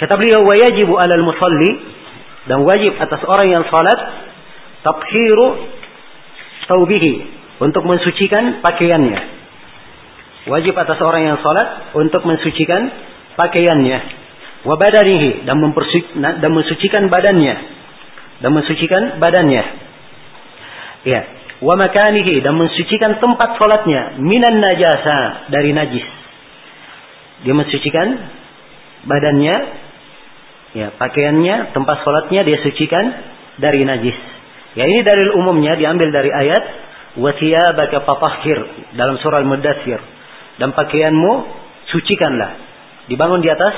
Kata 0.00 0.18
beliau 0.20 0.44
wajibu 0.44 1.00
alal 1.00 1.24
musalli 1.24 1.72
dan 2.50 2.66
wajib 2.68 2.98
atas 3.00 3.22
orang 3.24 3.48
yang 3.48 3.64
salat 3.70 3.98
tabhiru 4.82 5.48
taubihi 6.66 7.14
untuk 7.62 7.86
mensucikan 7.86 8.60
pakaiannya. 8.60 9.20
Wajib 10.50 10.74
atas 10.74 10.98
orang 10.98 11.22
yang 11.22 11.38
salat 11.38 11.94
untuk 11.94 12.26
mensucikan 12.26 12.90
pakaiannya. 13.38 13.98
Wa 14.66 14.74
badanihi 14.74 15.46
dan, 15.46 15.58
dan 16.18 16.50
mensucikan 16.50 17.06
badannya. 17.06 17.54
Dan 18.42 18.50
mensucikan 18.50 19.22
badannya. 19.22 19.91
Ya. 21.02 21.22
Wa 21.62 21.78
makanihi 21.78 22.42
dan 22.42 22.58
mensucikan 22.58 23.22
tempat 23.22 23.54
salatnya 23.54 24.18
minan 24.18 24.58
najasa 24.58 25.50
dari 25.54 25.70
najis. 25.70 26.06
Dia 27.46 27.54
mensucikan 27.54 28.06
badannya, 29.06 29.56
ya 30.74 30.86
pakaiannya, 30.98 31.74
tempat 31.74 31.96
salatnya 32.02 32.42
dia 32.46 32.58
sucikan 32.66 33.04
dari 33.62 33.82
najis. 33.86 34.18
Ya 34.74 34.88
ini 34.88 35.04
dalil 35.04 35.38
umumnya 35.38 35.76
diambil 35.76 36.10
dari 36.10 36.30
ayat 36.32 36.62
wasiyabaka 37.18 38.02
fatahhir 38.08 38.58
dalam 38.96 39.20
surah 39.20 39.44
Al-Mudaththir. 39.44 40.00
Dan 40.56 40.72
pakaianmu 40.72 41.32
sucikanlah. 41.90 42.58
Dibangun 43.10 43.42
di 43.42 43.50
atas 43.50 43.74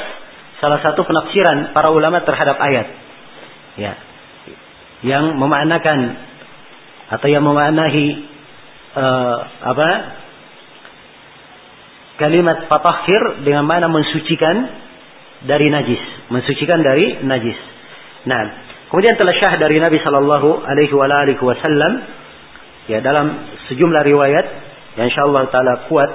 salah 0.63 0.79
satu 0.85 1.03
penafsiran 1.03 1.75
para 1.75 1.91
ulama 1.91 2.23
terhadap 2.23 2.57
ayat. 2.61 2.87
Ya. 3.81 3.93
Yang 5.05 5.37
memaknakan 5.37 5.99
atau 7.11 7.27
yang 7.29 7.45
memaknai 7.45 8.07
uh, 8.97 9.37
apa? 9.75 9.91
Kalimat 12.15 12.71
fatahhir 12.71 13.43
dengan 13.43 13.67
mana 13.67 13.91
mensucikan 13.91 14.55
dari 15.45 15.67
najis, 15.67 15.99
mensucikan 16.31 16.79
dari 16.79 17.21
najis. 17.27 17.59
Nah, 18.25 18.65
Kemudian 18.95 19.19
telah 19.19 19.35
syah 19.35 19.59
dari 19.59 19.83
Nabi 19.83 19.99
Shallallahu 19.99 20.63
Alaihi 20.71 20.95
Wasallam 21.43 21.93
ya 22.87 23.03
dalam 23.03 23.43
sejumlah 23.67 24.03
riwayat 24.07 24.47
yang 24.95 25.11
insyaallah 25.11 25.51
taala 25.51 25.91
kuat 25.91 26.11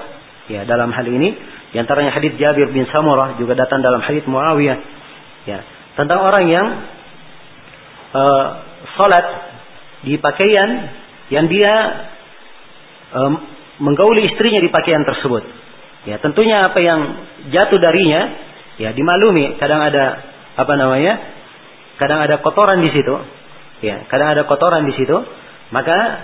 ya 0.48 0.64
dalam 0.64 0.88
hal 0.96 1.04
ini 1.04 1.36
di 1.74 1.78
antaranya 1.82 2.16
hadis 2.16 2.40
Jabir 2.40 2.72
bin 2.72 2.88
Samurah 2.88 3.36
juga 3.36 3.60
datang 3.60 3.84
dalam 3.84 4.00
hadis 4.00 4.24
Muawiyah 4.24 4.80
ya 5.44 5.60
tentang 6.00 6.24
orang 6.24 6.46
yang 6.48 6.68
uh, 8.16 8.46
salat 8.96 9.28
di 10.06 10.16
pakaian 10.20 10.70
yang 11.30 11.46
dia 11.52 11.74
um, 13.14 13.34
menggauli 13.84 14.28
istrinya 14.28 14.60
di 14.60 14.72
pakaian 14.72 15.04
tersebut 15.04 15.44
ya 16.08 16.20
tentunya 16.24 16.72
apa 16.72 16.80
yang 16.80 17.00
jatuh 17.52 17.80
darinya 17.80 18.22
ya 18.80 18.96
dimaklumi 18.96 19.60
kadang 19.60 19.84
ada 19.84 20.06
apa 20.56 20.74
namanya 20.76 21.40
kadang 22.00 22.24
ada 22.24 22.40
kotoran 22.40 22.80
di 22.80 22.90
situ, 22.96 23.16
ya, 23.84 24.08
kadang 24.08 24.40
ada 24.40 24.48
kotoran 24.48 24.88
di 24.88 24.96
situ, 24.96 25.14
maka 25.76 26.24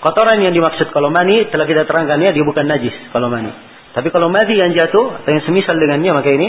kotoran 0.00 0.38
yang 0.38 0.54
dimaksud 0.54 0.94
kalau 0.94 1.10
mani 1.10 1.50
telah 1.50 1.66
kita 1.66 1.82
terangkan 1.84 2.22
ya 2.22 2.30
dia 2.30 2.46
bukan 2.46 2.64
najis 2.70 2.94
kalau 3.10 3.26
mani. 3.26 3.50
Tapi 3.92 4.08
kalau 4.14 4.30
mati 4.30 4.54
yang 4.54 4.70
jatuh 4.76 5.24
atau 5.24 5.30
yang 5.32 5.42
semisal 5.48 5.74
dengannya 5.74 6.12
maka 6.14 6.30
ini 6.30 6.48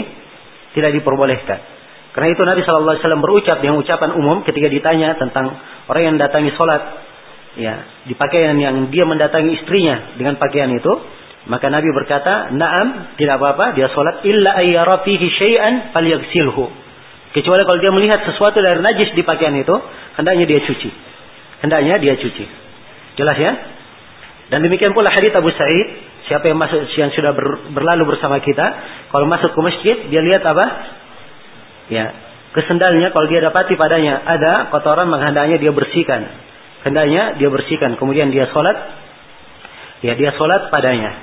tidak 0.76 0.94
diperbolehkan. 1.00 1.58
Karena 2.12 2.28
itu 2.32 2.42
Nabi 2.42 2.60
Shallallahu 2.64 2.92
Alaihi 2.96 3.04
Wasallam 3.04 3.22
berucap 3.22 3.56
dengan 3.60 3.76
ucapan 3.78 4.10
umum 4.16 4.42
ketika 4.42 4.68
ditanya 4.72 5.14
tentang 5.20 5.54
orang 5.86 6.02
yang 6.02 6.16
datangi 6.16 6.50
sholat, 6.56 6.82
ya 7.60 7.74
di 8.08 8.14
pakaian 8.16 8.56
yang 8.58 8.88
dia 8.88 9.04
mendatangi 9.04 9.60
istrinya 9.60 10.16
dengan 10.16 10.40
pakaian 10.40 10.72
itu, 10.72 10.92
maka 11.48 11.72
Nabi 11.72 11.88
berkata, 11.92 12.52
Naam, 12.52 13.16
tidak 13.16 13.40
apa-apa, 13.40 13.72
dia 13.72 13.88
sholat 13.92 14.24
illa 14.28 14.56
ayyara 14.60 15.00
fihi 15.04 15.26
syai'an 15.32 15.96
falyagsilhu. 15.96 16.64
Kecuali 17.32 17.62
kalau 17.64 17.78
dia 17.80 17.92
melihat 17.92 18.20
sesuatu 18.24 18.60
dari 18.60 18.80
najis 18.80 19.12
di 19.12 19.22
pakaian 19.24 19.56
itu, 19.56 19.76
hendaknya 20.16 20.44
dia 20.48 20.60
cuci. 20.64 20.90
Hendaknya 21.64 21.94
dia 22.00 22.14
cuci. 22.16 22.44
Jelas 23.20 23.36
ya? 23.36 23.52
Dan 24.48 24.64
demikian 24.64 24.96
pula 24.96 25.12
hadis 25.12 25.32
Abu 25.36 25.52
Sa'id, 25.52 25.86
siapa 26.28 26.48
yang 26.48 26.56
masuk 26.56 26.88
yang 26.96 27.12
sudah 27.12 27.36
ber, 27.36 27.72
berlalu 27.72 28.16
bersama 28.16 28.40
kita, 28.40 28.66
kalau 29.12 29.28
masuk 29.28 29.52
ke 29.52 29.60
masjid 29.60 29.96
dia 30.08 30.20
lihat 30.24 30.44
apa? 30.44 30.66
Ya, 31.88 32.12
kesendalnya 32.52 33.12
kalau 33.12 33.26
dia 33.28 33.40
dapati 33.40 33.74
padanya 33.76 34.20
ada 34.24 34.68
kotoran 34.68 35.08
menghendaknya 35.08 35.56
dia 35.60 35.72
bersihkan. 35.72 36.28
Hendaknya 36.84 37.36
dia 37.40 37.48
bersihkan, 37.50 37.98
kemudian 37.98 38.30
dia 38.30 38.48
sholat, 38.54 38.76
ya 40.04 40.14
dia 40.14 40.30
sholat 40.36 40.70
padanya. 40.70 41.16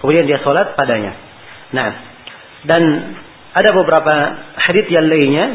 Kemudian 0.00 0.24
dia 0.26 0.40
sholat 0.42 0.74
padanya. 0.74 1.12
Nah, 1.74 1.88
dan 2.66 2.82
ada 3.52 3.70
beberapa 3.76 4.14
hadis 4.56 4.86
yang 4.88 5.06
lainnya 5.06 5.46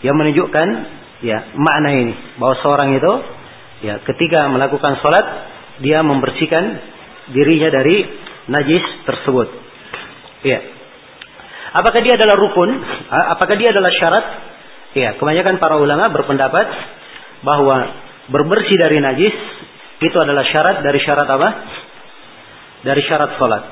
yang 0.00 0.16
menunjukkan 0.16 0.68
ya 1.24 1.56
makna 1.56 1.90
ini 1.92 2.14
bahwa 2.36 2.54
seorang 2.60 2.96
itu 2.96 3.12
ya 3.84 4.00
ketika 4.04 4.48
melakukan 4.48 5.00
sholat 5.00 5.26
dia 5.80 6.04
membersihkan 6.04 6.64
dirinya 7.32 7.72
dari 7.72 8.04
najis 8.48 8.84
tersebut. 9.08 9.48
Ya. 10.44 10.60
Apakah 11.74 12.00
dia 12.06 12.14
adalah 12.14 12.38
rukun? 12.38 12.70
Apakah 13.10 13.58
dia 13.58 13.74
adalah 13.74 13.90
syarat? 13.90 14.24
Ya, 14.94 15.18
kebanyakan 15.18 15.58
para 15.58 15.74
ulama 15.74 16.06
berpendapat 16.14 16.70
bahwa 17.42 17.90
berbersih 18.30 18.78
dari 18.78 19.02
najis 19.02 19.34
itu 19.98 20.14
adalah 20.14 20.46
syarat 20.46 20.86
dari 20.86 21.02
syarat 21.02 21.26
apa? 21.26 21.48
Dari 22.86 23.02
syarat 23.02 23.30
sholat. 23.42 23.62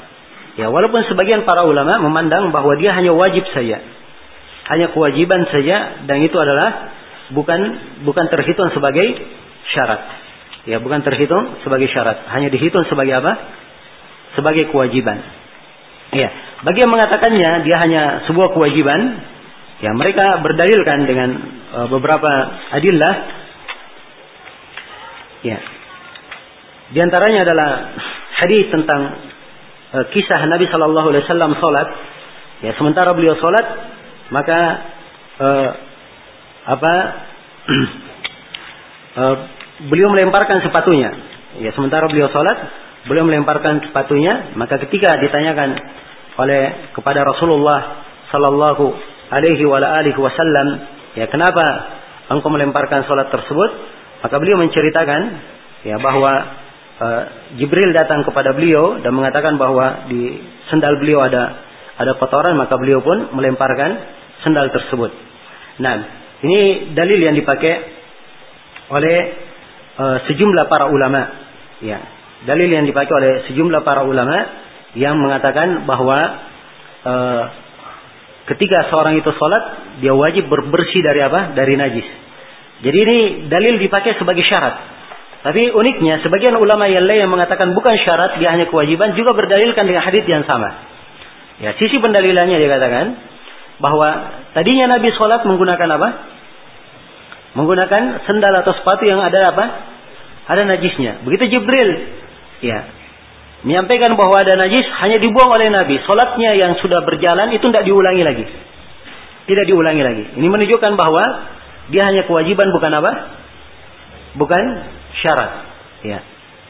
Ya, 0.58 0.66
walaupun 0.68 1.06
sebagian 1.06 1.46
para 1.46 1.62
ulama 1.62 1.94
memandang 2.02 2.50
bahwa 2.50 2.74
dia 2.74 2.90
hanya 2.92 3.14
wajib 3.14 3.46
saja. 3.54 3.78
Hanya 4.66 4.90
kewajiban 4.90 5.46
saja 5.54 6.02
dan 6.02 6.26
itu 6.26 6.34
adalah 6.34 6.90
bukan 7.30 7.60
bukan 8.02 8.26
terhitung 8.34 8.74
sebagai 8.74 9.14
syarat. 9.70 10.02
Ya, 10.66 10.82
bukan 10.82 11.06
terhitung 11.06 11.62
sebagai 11.62 11.90
syarat, 11.90 12.26
hanya 12.34 12.50
dihitung 12.50 12.86
sebagai 12.86 13.18
apa? 13.18 13.32
Sebagai 14.38 14.70
kewajiban. 14.70 15.41
Ya, 16.12 16.28
bagi 16.62 16.84
yang 16.84 16.92
mengatakannya 16.92 17.50
dia 17.64 17.76
hanya 17.80 18.02
sebuah 18.28 18.52
kewajiban, 18.52 19.00
ya 19.80 19.96
mereka 19.96 20.44
berdalilkan 20.44 21.08
dengan 21.08 21.30
uh, 21.72 21.86
beberapa 21.88 22.30
adillah. 22.76 23.14
Ya. 25.42 25.58
Di 26.92 26.98
antaranya 27.00 27.48
adalah 27.48 27.70
hadis 28.44 28.68
tentang 28.68 29.32
Eh, 29.92 30.06
kisah 30.08 30.40
Nabi 30.48 30.64
Shallallahu 30.72 31.12
Alaihi 31.12 31.24
Wasallam 31.28 31.52
sholat, 31.60 31.84
ya 32.64 32.72
sementara 32.80 33.12
beliau 33.12 33.36
sholat 33.36 33.66
maka 34.32 34.60
uh, 35.36 35.70
apa 36.64 36.94
uh, 39.20 39.36
beliau 39.92 40.08
melemparkan 40.16 40.64
sepatunya. 40.64 41.12
Ya 41.60 41.76
sementara 41.76 42.08
beliau 42.08 42.32
sholat 42.32 42.56
beliau 43.06 43.26
melemparkan 43.26 43.82
sepatunya 43.90 44.54
maka 44.54 44.78
ketika 44.86 45.18
ditanyakan 45.18 45.74
oleh 46.38 46.92
kepada 46.96 47.26
Rasulullah 47.26 48.04
Shallallahu 48.30 48.84
Alaihi 49.32 50.16
Wasallam 50.16 50.68
ya 51.18 51.26
kenapa 51.28 51.64
engkau 52.32 52.48
melemparkan 52.48 53.04
sholat 53.04 53.28
tersebut 53.28 53.70
maka 54.22 54.34
beliau 54.38 54.62
menceritakan 54.62 55.20
ya 55.82 55.98
bahwa 55.98 56.32
uh, 57.02 57.22
Jibril 57.58 57.90
datang 57.90 58.22
kepada 58.22 58.54
beliau 58.54 59.02
dan 59.02 59.12
mengatakan 59.12 59.58
bahwa 59.58 60.06
di 60.06 60.38
sendal 60.70 61.02
beliau 61.02 61.26
ada 61.26 61.72
ada 61.98 62.12
kotoran 62.16 62.56
maka 62.56 62.78
beliau 62.78 63.02
pun 63.04 63.34
melemparkan 63.36 63.90
sendal 64.42 64.70
tersebut. 64.74 65.10
Nah, 65.82 65.94
ini 66.42 66.92
dalil 66.96 67.20
yang 67.22 67.36
dipakai 67.36 67.74
oleh 68.90 69.16
uh, 69.98 70.16
sejumlah 70.26 70.64
para 70.66 70.90
ulama. 70.90 71.22
Ya, 71.82 71.98
dalil 72.46 72.68
yang 72.68 72.84
dipakai 72.86 73.12
oleh 73.12 73.32
sejumlah 73.50 73.82
para 73.86 74.02
ulama 74.02 74.36
yang 74.98 75.16
mengatakan 75.16 75.88
bahwa 75.88 76.18
uh, 77.06 77.42
ketika 78.52 78.92
seorang 78.92 79.20
itu 79.20 79.30
sholat 79.36 79.62
dia 80.02 80.12
wajib 80.12 80.50
berbersih 80.50 81.00
dari 81.00 81.20
apa? 81.22 81.54
Dari 81.54 81.74
najis. 81.78 82.08
Jadi 82.82 82.98
ini 82.98 83.18
dalil 83.46 83.78
dipakai 83.78 84.18
sebagai 84.18 84.42
syarat. 84.42 84.74
Tapi 85.42 85.74
uniknya 85.74 86.22
sebagian 86.22 86.54
ulama 86.54 86.86
yang 86.86 87.02
lain 87.02 87.26
yang 87.26 87.32
mengatakan 87.32 87.74
bukan 87.74 87.98
syarat 87.98 88.38
dia 88.38 88.54
hanya 88.54 88.70
kewajiban 88.70 89.14
juga 89.18 89.34
berdalilkan 89.34 89.86
dengan 89.86 90.02
hadis 90.02 90.22
yang 90.26 90.46
sama. 90.46 90.70
Ya, 91.62 91.74
sisi 91.78 91.98
pendalilannya 91.98 92.58
dia 92.58 92.70
katakan 92.70 93.06
bahwa 93.82 94.08
tadinya 94.54 94.98
Nabi 94.98 95.10
sholat 95.14 95.42
menggunakan 95.46 95.88
apa? 95.98 96.08
Menggunakan 97.58 98.02
sendal 98.26 98.54
atau 98.62 98.72
sepatu 98.74 99.02
yang 99.06 99.18
ada 99.18 99.50
apa? 99.54 99.64
Ada 100.46 100.62
najisnya. 100.66 101.22
Begitu 101.26 101.58
Jibril, 101.58 101.90
ya, 102.62 102.78
menyampaikan 103.66 104.14
bahwa 104.14 104.42
ada 104.42 104.54
najis 104.58 104.86
hanya 105.04 105.18
dibuang 105.18 105.50
oleh 105.50 105.70
Nabi. 105.70 105.98
Solatnya 106.06 106.54
yang 106.58 106.78
sudah 106.82 107.02
berjalan 107.06 107.50
itu 107.54 107.62
tidak 107.68 107.84
diulangi 107.86 108.22
lagi. 108.22 108.46
Tidak 109.42 109.64
diulangi 109.66 110.02
lagi. 110.02 110.24
Ini 110.38 110.46
menunjukkan 110.46 110.92
bahwa 110.94 111.24
dia 111.90 112.02
hanya 112.06 112.22
kewajiban 112.26 112.70
bukan 112.70 112.92
apa? 112.94 113.12
Bukan 114.38 114.62
syarat. 115.18 115.50
Ya. 116.06 116.18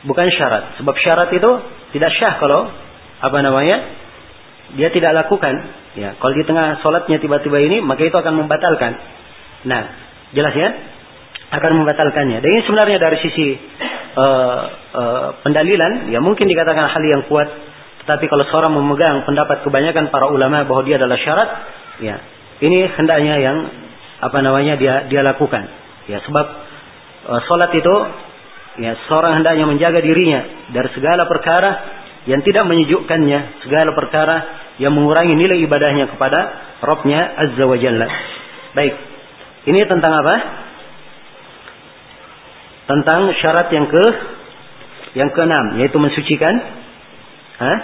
Bukan 0.09 0.27
syarat. 0.33 0.81
Sebab 0.81 0.95
syarat 0.99 1.29
itu 1.37 1.51
tidak 1.93 2.11
syah 2.17 2.35
kalau 2.41 2.73
apa 3.21 3.39
namanya? 3.45 3.77
Dia 4.73 4.89
tidak 4.89 5.13
lakukan. 5.25 5.85
Ya, 5.93 6.17
kalau 6.17 6.33
di 6.33 6.49
tengah 6.49 6.81
solatnya 6.81 7.21
tiba-tiba 7.21 7.61
ini, 7.61 7.85
maka 7.85 8.09
itu 8.09 8.17
akan 8.17 8.41
membatalkan. 8.41 8.97
Nah, 9.69 9.83
jelas 10.33 10.57
ya? 10.57 10.69
Akan 11.53 11.77
membatalkannya. 11.77 12.41
Dan 12.41 12.49
ini 12.49 12.63
sebenarnya 12.65 12.97
dari 12.97 13.21
sisi 13.21 13.49
uh, 14.17 14.63
uh, 14.93 15.29
pendalilan, 15.45 16.09
ya 16.13 16.21
mungkin 16.21 16.49
dikatakan 16.49 16.89
hal 16.93 17.03
yang 17.05 17.23
kuat. 17.29 17.49
Tetapi 18.03 18.27
kalau 18.27 18.43
seorang 18.51 18.73
memegang 18.75 19.23
pendapat 19.23 19.63
kebanyakan 19.63 20.11
para 20.11 20.27
ulama 20.27 20.67
bahwa 20.67 20.83
dia 20.83 20.99
adalah 20.99 21.19
syarat, 21.23 21.49
ya 22.03 22.17
ini 22.63 22.91
hendaknya 22.99 23.39
yang 23.39 23.57
apa 24.23 24.39
namanya 24.43 24.75
dia 24.79 25.07
dia 25.07 25.23
lakukan. 25.23 25.67
Ya 26.11 26.19
sebab 26.27 26.47
uh, 27.31 27.41
solat 27.47 27.71
itu 27.75 27.95
ya 28.83 28.99
seorang 29.07 29.43
hendaknya 29.43 29.65
menjaga 29.71 30.03
dirinya 30.03 30.71
dari 30.75 30.89
segala 30.95 31.31
perkara 31.31 31.71
yang 32.27 32.43
tidak 32.47 32.65
menyejukkannya, 32.71 33.67
segala 33.67 33.91
perkara 33.99 34.37
yang 34.79 34.95
mengurangi 34.95 35.35
nilai 35.35 35.59
ibadahnya 35.67 36.07
kepada 36.15 36.39
Rabbnya 36.83 37.39
Azza 37.39 37.65
wa 37.67 37.77
Jalla. 37.79 38.09
Baik. 38.79 38.95
Ini 39.63 39.79
tentang 39.87 40.11
apa? 40.11 40.35
Tentang 42.87 43.31
syarat 43.39 43.71
yang 43.71 43.87
ke 43.87 44.05
yang 45.13 45.31
keenam 45.37 45.77
yaitu 45.79 45.97
mensucikan 46.01 46.55
ha? 47.63 47.75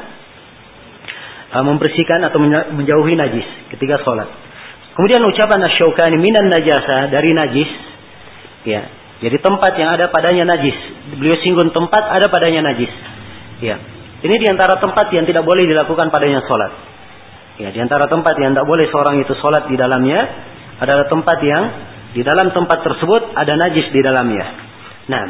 Membersihkan 1.49 2.21
atau 2.29 2.39
menjauhi 2.77 3.17
najis 3.17 3.47
ketika 3.73 4.05
sholat. 4.05 4.29
Kemudian 4.93 5.25
ucapan 5.25 5.65
asyaukani 5.65 6.21
minan 6.21 6.53
najasa 6.53 7.09
dari 7.09 7.33
najis. 7.33 7.71
Ya. 8.69 8.91
Jadi 9.25 9.39
tempat 9.41 9.73
yang 9.81 9.97
ada 9.97 10.13
padanya 10.13 10.45
najis. 10.59 10.77
Beliau 11.17 11.41
singgung 11.41 11.73
tempat 11.73 12.05
ada 12.05 12.29
padanya 12.29 12.69
najis. 12.69 12.93
Ya. 13.65 13.81
Ini 14.19 14.35
di 14.35 14.47
antara 14.51 14.77
tempat 14.83 15.09
yang 15.15 15.25
tidak 15.25 15.47
boleh 15.47 15.65
dilakukan 15.71 16.11
padanya 16.11 16.43
sholat. 16.45 16.73
Ya, 17.59 17.75
di 17.75 17.79
antara 17.79 18.07
tempat 18.07 18.39
yang 18.39 18.55
tidak 18.55 18.67
boleh 18.67 18.87
seorang 18.91 19.19
itu 19.23 19.35
sholat 19.39 19.67
di 19.71 19.75
dalamnya 19.79 20.21
adalah 20.79 21.11
tempat 21.11 21.39
yang 21.43 21.65
di 22.15 22.23
dalam 22.23 22.51
tempat 22.55 22.83
tersebut 22.83 23.35
ada 23.35 23.55
najis 23.57 23.89
di 23.91 24.01
dalamnya. 24.03 24.68
Nah, 25.09 25.25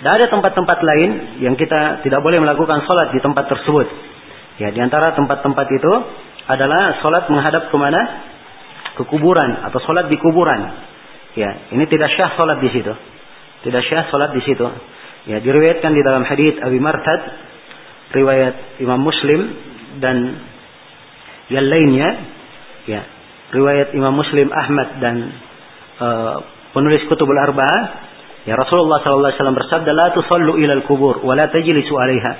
tidak 0.00 0.12
ada 0.20 0.26
tempat-tempat 0.32 0.78
lain 0.80 1.10
yang 1.44 1.54
kita 1.56 2.04
tidak 2.04 2.20
boleh 2.20 2.40
melakukan 2.40 2.84
sholat 2.84 3.12
di 3.12 3.20
tempat 3.20 3.48
tersebut. 3.48 3.86
Ya, 4.60 4.70
di 4.72 4.80
antara 4.80 5.12
tempat-tempat 5.16 5.66
itu 5.70 5.92
adalah 6.44 7.00
sholat 7.00 7.28
menghadap 7.28 7.72
ke 7.72 7.76
mana? 7.76 8.32
ke 8.94 9.02
kuburan 9.10 9.66
atau 9.66 9.78
sholat 9.82 10.06
di 10.06 10.16
kuburan. 10.18 10.60
Ya, 11.34 11.66
ini 11.74 11.84
tidak 11.90 12.14
syah 12.14 12.38
sholat 12.38 12.62
di 12.62 12.70
situ. 12.70 12.94
Tidak 13.66 13.82
syah 13.90 14.06
sholat 14.08 14.30
di 14.30 14.42
situ. 14.46 14.66
Ya, 15.26 15.42
diriwayatkan 15.42 15.90
di 15.90 16.02
dalam 16.06 16.22
hadis 16.22 16.54
Abi 16.62 16.78
Martad, 16.78 17.20
riwayat 18.14 18.78
Imam 18.78 19.02
Muslim 19.02 19.40
dan 19.98 20.16
yang 21.50 21.66
lainnya, 21.66 22.08
ya, 22.86 23.02
riwayat 23.50 23.92
Imam 23.98 24.14
Muslim 24.14 24.54
Ahmad 24.54 24.88
dan 25.02 25.16
uh, 25.98 26.36
penulis 26.70 27.02
Kutubul 27.10 27.34
Arba'ah, 27.34 27.82
ya 28.44 28.54
Rasulullah 28.56 29.00
SAW 29.00 29.32
bersabda, 29.32 29.90
"La 29.92 30.12
tusallu 30.12 30.60
ilal 30.60 30.84
kubur, 30.84 31.24
wa 31.24 31.32
la 31.36 31.48
tajlisu 31.48 31.92
'alaiha." 31.96 32.32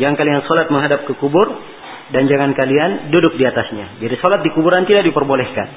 Jangan 0.00 0.16
kalian 0.16 0.40
sholat 0.48 0.72
menghadap 0.72 1.04
ke 1.04 1.12
kubur 1.20 1.46
dan 2.12 2.28
jangan 2.28 2.56
kalian 2.56 3.12
duduk 3.12 3.36
di 3.36 3.44
atasnya. 3.44 4.00
Jadi 4.00 4.14
sholat 4.20 4.40
di 4.40 4.50
kuburan 4.52 4.88
tidak 4.88 5.04
diperbolehkan. 5.04 5.68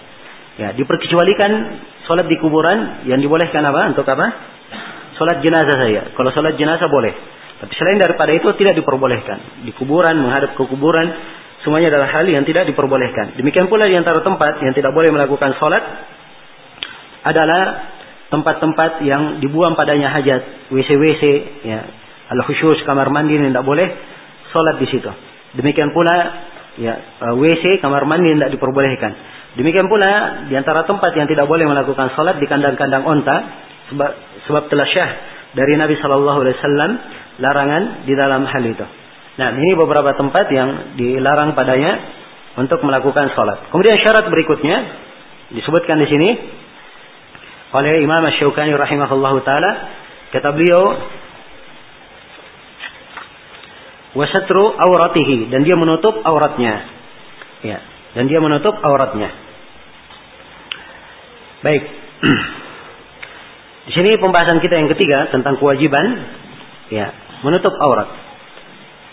Ya, 0.55 0.71
diperkecualikan 0.71 1.51
sholat 2.07 2.31
di 2.31 2.39
kuburan 2.39 3.07
yang 3.07 3.19
dibolehkan 3.19 3.59
apa? 3.67 3.91
Untuk 3.91 4.07
apa? 4.07 4.25
Sholat 5.19 5.43
jenazah 5.43 5.77
saya. 5.79 6.01
Kalau 6.15 6.31
sholat 6.31 6.55
jenazah 6.55 6.87
boleh. 6.87 7.11
Tapi 7.59 7.71
selain 7.75 7.99
daripada 7.99 8.31
itu 8.35 8.51
tidak 8.59 8.75
diperbolehkan. 8.79 9.63
Di 9.63 9.71
kuburan, 9.75 10.19
menghadap 10.19 10.59
ke 10.59 10.63
kuburan, 10.67 11.07
semuanya 11.63 11.91
adalah 11.91 12.11
hal 12.11 12.27
yang 12.27 12.43
tidak 12.43 12.67
diperbolehkan. 12.67 13.35
Demikian 13.39 13.71
pula 13.71 13.87
di 13.87 13.95
antara 13.95 14.19
tempat 14.19 14.59
yang 14.63 14.75
tidak 14.75 14.91
boleh 14.91 15.11
melakukan 15.11 15.55
sholat 15.59 15.83
adalah 17.25 17.94
tempat-tempat 18.33 19.05
yang 19.05 19.43
dibuang 19.43 19.77
padanya 19.77 20.09
hajat, 20.09 20.71
WC-WC, 20.73 21.23
ya, 21.65 21.79
al-khusyus, 22.33 22.81
kamar 22.85 23.13
mandi 23.13 23.37
tidak 23.37 23.65
boleh 23.65 23.85
sholat 24.49 24.81
di 24.81 24.87
situ. 24.89 25.11
Demikian 25.55 25.93
pula 25.93 26.15
ya, 26.81 26.93
WC, 27.37 27.79
kamar 27.79 28.03
mandi 28.09 28.33
tidak 28.33 28.51
diperbolehkan. 28.55 29.11
Demikian 29.55 29.87
pula 29.87 30.43
di 30.51 30.53
antara 30.59 30.83
tempat 30.83 31.15
yang 31.15 31.31
tidak 31.31 31.47
boleh 31.47 31.63
melakukan 31.63 32.11
salat 32.11 32.35
di 32.43 32.45
kandang-kandang 32.49 33.07
onta 33.07 33.37
sebab 33.87 34.11
sebab 34.51 34.63
telah 34.67 34.87
syah 34.91 35.11
dari 35.55 35.79
Nabi 35.79 35.95
Shallallahu 35.95 36.39
Alaihi 36.43 36.55
Wasallam 36.59 36.91
larangan 37.39 37.83
di 38.03 38.13
dalam 38.19 38.43
hal 38.43 38.63
itu. 38.67 38.83
Nah 39.39 39.55
ini 39.55 39.71
beberapa 39.79 40.11
tempat 40.19 40.51
yang 40.51 40.95
dilarang 40.99 41.55
padanya 41.55 41.91
untuk 42.59 42.83
melakukan 42.83 43.31
salat. 43.31 43.71
Kemudian 43.71 43.95
syarat 44.03 44.27
berikutnya 44.27 44.77
disebutkan 45.55 46.03
di 46.03 46.07
sini 46.11 46.29
oleh 47.73 48.03
Imam 48.05 48.23
Syaukani 48.37 48.75
rahimahullahu 48.77 49.41
taala 49.41 49.71
kata 50.29 50.53
beliau 50.53 50.83
wasatru 54.15 54.73
auratihi 54.73 55.51
dan 55.51 55.67
dia 55.67 55.75
menutup 55.75 56.15
auratnya. 56.23 56.87
Ya, 57.61 57.79
dan 58.15 58.31
dia 58.31 58.39
menutup 58.39 58.77
auratnya. 58.79 59.29
Baik. 61.61 61.83
Di 63.85 63.91
sini 63.93 64.17
pembahasan 64.17 64.63
kita 64.63 64.81
yang 64.81 64.89
ketiga 64.89 65.29
tentang 65.29 65.61
kewajiban 65.61 66.05
ya, 66.89 67.13
menutup 67.45 67.75
aurat. 67.77 68.09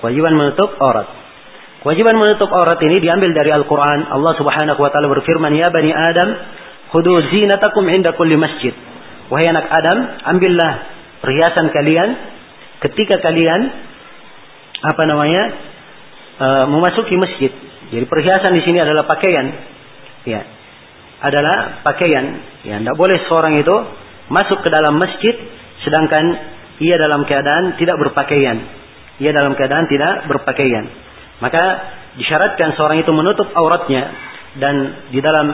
Kewajiban 0.01 0.33
menutup 0.39 0.71
aurat. 0.81 1.09
Kewajiban 1.83 2.15
menutup 2.15 2.47
aurat 2.49 2.79
ini 2.79 3.03
diambil 3.03 3.35
dari 3.35 3.51
Al-Qur'an. 3.51 4.07
Allah 4.07 4.33
Subhanahu 4.39 4.79
wa 4.79 4.91
taala 4.95 5.11
berfirman, 5.11 5.51
"Ya 5.59 5.67
bani 5.69 5.91
Adam, 5.91 6.29
khudu 6.93 7.32
zinatakum 7.32 7.88
'inda 7.88 8.14
kulli 8.14 8.36
masjid." 8.36 8.76
Wahai 9.32 9.49
anak 9.49 9.64
Adam, 9.64 9.99
ambillah 10.28 10.72
perhiasan 11.24 11.72
kalian 11.72 12.09
ketika 12.84 13.18
kalian 13.24 13.61
apa 14.82 15.03
namanya? 15.09 15.45
Uh, 16.43 16.64
memasuki 16.66 17.14
masjid. 17.14 17.52
Jadi 17.93 18.09
perhiasan 18.09 18.56
di 18.56 18.64
sini 18.66 18.82
adalah 18.82 19.05
pakaian. 19.05 19.47
Ya, 20.27 20.43
adalah 21.23 21.85
pakaian. 21.86 22.24
Ya, 22.66 22.82
tidak 22.82 22.97
boleh 22.98 23.20
seorang 23.31 23.62
itu 23.62 23.77
masuk 24.32 24.64
ke 24.64 24.69
dalam 24.73 24.98
masjid 24.98 25.39
sedangkan 25.86 26.24
ia 26.82 26.98
dalam 26.98 27.23
keadaan 27.28 27.78
tidak 27.78 28.01
berpakaian. 28.01 28.59
Ia 29.23 29.31
dalam 29.31 29.55
keadaan 29.55 29.86
tidak 29.86 30.27
berpakaian. 30.27 30.89
Maka 31.39 31.62
disyaratkan 32.19 32.74
seorang 32.74 33.02
itu 33.02 33.12
menutup 33.14 33.47
auratnya 33.55 34.02
dan 34.59 34.74
di 35.14 35.20
dalam 35.23 35.47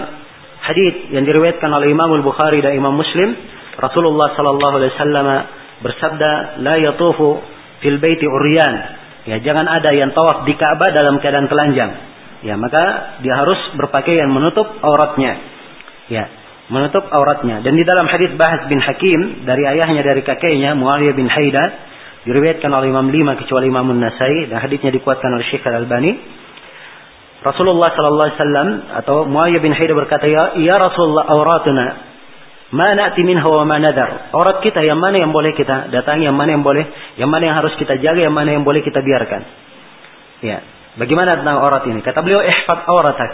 hadis 0.63 1.13
yang 1.15 1.25
diriwayatkan 1.25 1.71
oleh 1.71 1.93
Imam 1.93 2.11
Al-Bukhari 2.19 2.63
dan 2.63 2.75
Imam 2.75 2.95
Muslim, 2.95 3.35
Rasulullah 3.79 4.35
sallallahu 4.35 4.75
alaihi 4.83 4.93
wasallam 4.99 5.27
bersabda, 5.83 6.31
"La 6.67 6.75
yatufu 6.83 7.39
fil 7.85 7.99
baiti 8.03 8.27
uryan." 8.27 8.75
Ya, 9.29 9.37
jangan 9.45 9.69
ada 9.69 9.93
yang 9.93 10.17
tawaf 10.17 10.49
di 10.49 10.57
Ka'bah 10.57 10.89
dalam 10.91 11.21
keadaan 11.21 11.47
telanjang. 11.53 11.93
Ya, 12.43 12.55
maka 12.57 13.19
dia 13.21 13.35
harus 13.35 13.59
berpakaian 13.77 14.31
menutup 14.31 14.67
auratnya. 14.81 15.37
Ya, 16.09 16.25
menutup 16.73 17.05
auratnya. 17.13 17.61
Dan 17.61 17.77
di 17.77 17.85
dalam 17.85 18.09
hadis 18.09 18.33
Bahas 18.39 18.65
bin 18.71 18.81
Hakim 18.81 19.45
dari 19.45 19.69
ayahnya 19.69 20.01
dari 20.01 20.25
kakeknya 20.25 20.73
Muawiyah 20.79 21.15
bin 21.17 21.29
Haida 21.29 21.65
diriwayatkan 22.25 22.71
oleh 22.73 22.89
Imam 22.93 23.09
lima 23.09 23.37
kecuali 23.37 23.69
Imam 23.69 23.89
Nasai 23.97 24.49
dan 24.49 24.61
hadisnya 24.61 24.93
dikuatkan 24.93 25.29
oleh 25.33 25.45
Syekh 25.49 25.65
Al-Albani. 25.65 26.13
Rasulullah 27.39 27.95
sallallahu 27.95 28.27
alaihi 28.27 28.41
wasallam 28.43 28.69
atau 28.99 29.17
Muawiyah 29.31 29.63
bin 29.63 29.71
Haida 29.71 29.95
berkata, 29.95 30.27
"Ya, 30.27 30.59
ya 30.59 30.75
Rasulullah 30.83 31.31
auratuna 31.31 31.87
ma 32.75 32.99
na'ti 32.99 33.23
minha 33.23 33.47
wa 33.47 33.63
ma 33.63 33.79
nadar." 33.79 34.35
Aurat 34.35 34.59
kita 34.59 34.83
yang 34.83 34.99
mana 34.99 35.23
yang 35.23 35.31
boleh 35.31 35.55
kita 35.55 35.91
datangi, 35.95 36.27
yang 36.27 36.35
mana 36.35 36.59
yang 36.59 36.67
boleh, 36.67 36.83
yang 37.15 37.31
mana 37.31 37.55
yang 37.55 37.57
harus 37.57 37.79
kita 37.79 37.95
jaga, 38.03 38.27
yang 38.27 38.35
mana 38.35 38.59
yang 38.59 38.67
boleh 38.67 38.83
kita 38.83 38.99
biarkan. 38.99 39.43
Ya. 40.43 40.59
Bagaimana 40.99 41.39
tentang 41.39 41.63
aurat 41.63 41.87
ini? 41.87 42.03
Kata 42.03 42.27
beliau, 42.27 42.43
"Ihfad 42.43 42.91
auratak." 42.91 43.31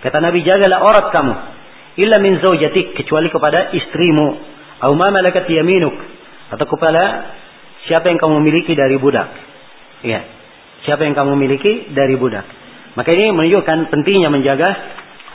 Kata 0.00 0.16
Nabi, 0.24 0.40
jagalah 0.40 0.80
aurat 0.80 1.06
kamu 1.12 1.34
illa 1.96 2.16
min 2.20 2.40
zaujatik 2.40 2.96
kecuali 2.96 3.32
kepada 3.32 3.72
istrimu 3.72 4.28
atau 4.80 4.92
ma 4.92 5.08
malakat 5.08 5.48
yaminuk 5.48 5.96
atau 6.52 6.66
kepada 6.68 7.32
siapa 7.88 8.12
yang 8.12 8.20
kamu 8.20 8.44
miliki 8.44 8.76
dari 8.76 9.00
budak. 9.00 9.28
Ya. 10.04 10.24
Siapa 10.84 11.08
yang 11.08 11.16
kamu 11.16 11.34
miliki 11.34 11.92
dari 11.96 12.14
budak. 12.20 12.44
Maka 12.96 13.12
ini 13.12 13.30
menunjukkan 13.36 13.92
pentingnya 13.92 14.32
menjaga 14.32 14.68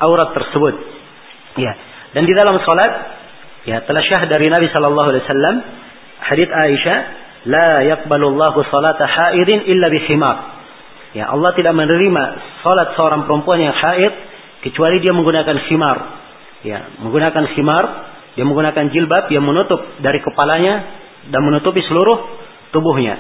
aurat 0.01 0.33
tersebut. 0.33 0.75
Ya. 1.61 1.77
Dan 2.11 2.25
di 2.25 2.33
dalam 2.33 2.57
salat 2.65 2.91
ya 3.69 3.85
telah 3.85 4.01
syah 4.01 4.25
dari 4.27 4.49
Nabi 4.49 4.67
sallallahu 4.73 5.07
alaihi 5.13 5.23
wasallam 5.23 5.55
hadits 6.25 6.51
Aisyah 6.51 6.97
la 7.45 7.85
yaqbalullahu 7.85 8.59
salata 8.67 9.05
haidin 9.05 9.69
illa 9.69 9.87
bihimar. 9.93 10.37
Ya, 11.11 11.27
Allah 11.27 11.51
tidak 11.59 11.75
menerima 11.75 12.23
salat 12.63 12.95
seorang 12.95 13.27
perempuan 13.27 13.59
yang 13.59 13.75
haid 13.75 14.13
kecuali 14.63 15.03
dia 15.03 15.11
menggunakan 15.11 15.57
khimar. 15.67 15.97
Ya, 16.63 16.87
menggunakan 17.03 17.51
khimar, 17.51 17.83
dia 18.37 18.45
menggunakan 18.47 18.93
jilbab 18.95 19.27
yang 19.27 19.43
menutup 19.43 19.81
dari 19.99 20.23
kepalanya 20.23 20.87
dan 21.27 21.41
menutupi 21.43 21.83
seluruh 21.83 22.15
tubuhnya. 22.71 23.19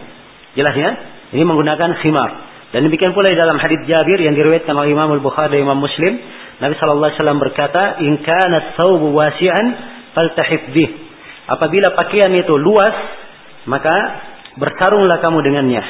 Jelas 0.55 0.75
ya? 0.77 0.91
Ini 1.35 1.43
menggunakan 1.43 1.99
khimar. 1.99 2.50
Dan 2.71 2.87
demikian 2.87 3.11
pula 3.11 3.27
dalam 3.35 3.59
hadis 3.59 3.83
Jabir 3.83 4.19
yang 4.23 4.31
diriwayatkan 4.31 4.71
oleh 4.71 4.95
Imam 4.95 5.11
Al-Bukhari 5.11 5.59
dan 5.59 5.67
Imam 5.67 5.83
Muslim, 5.83 6.15
Nabi 6.63 6.73
sallallahu 6.79 7.09
alaihi 7.11 7.19
wasallam 7.19 7.41
berkata, 7.43 7.83
"In 7.99 8.23
kana 8.23 8.79
thawbu 8.79 9.11
wasi'an 9.11 9.65
faltahif 10.15 10.71
bih." 10.71 10.89
Apabila 11.51 11.91
pakaian 11.99 12.31
itu 12.31 12.55
luas, 12.55 12.95
maka 13.67 13.91
bersarunglah 14.55 15.19
kamu 15.19 15.43
dengannya. 15.43 15.83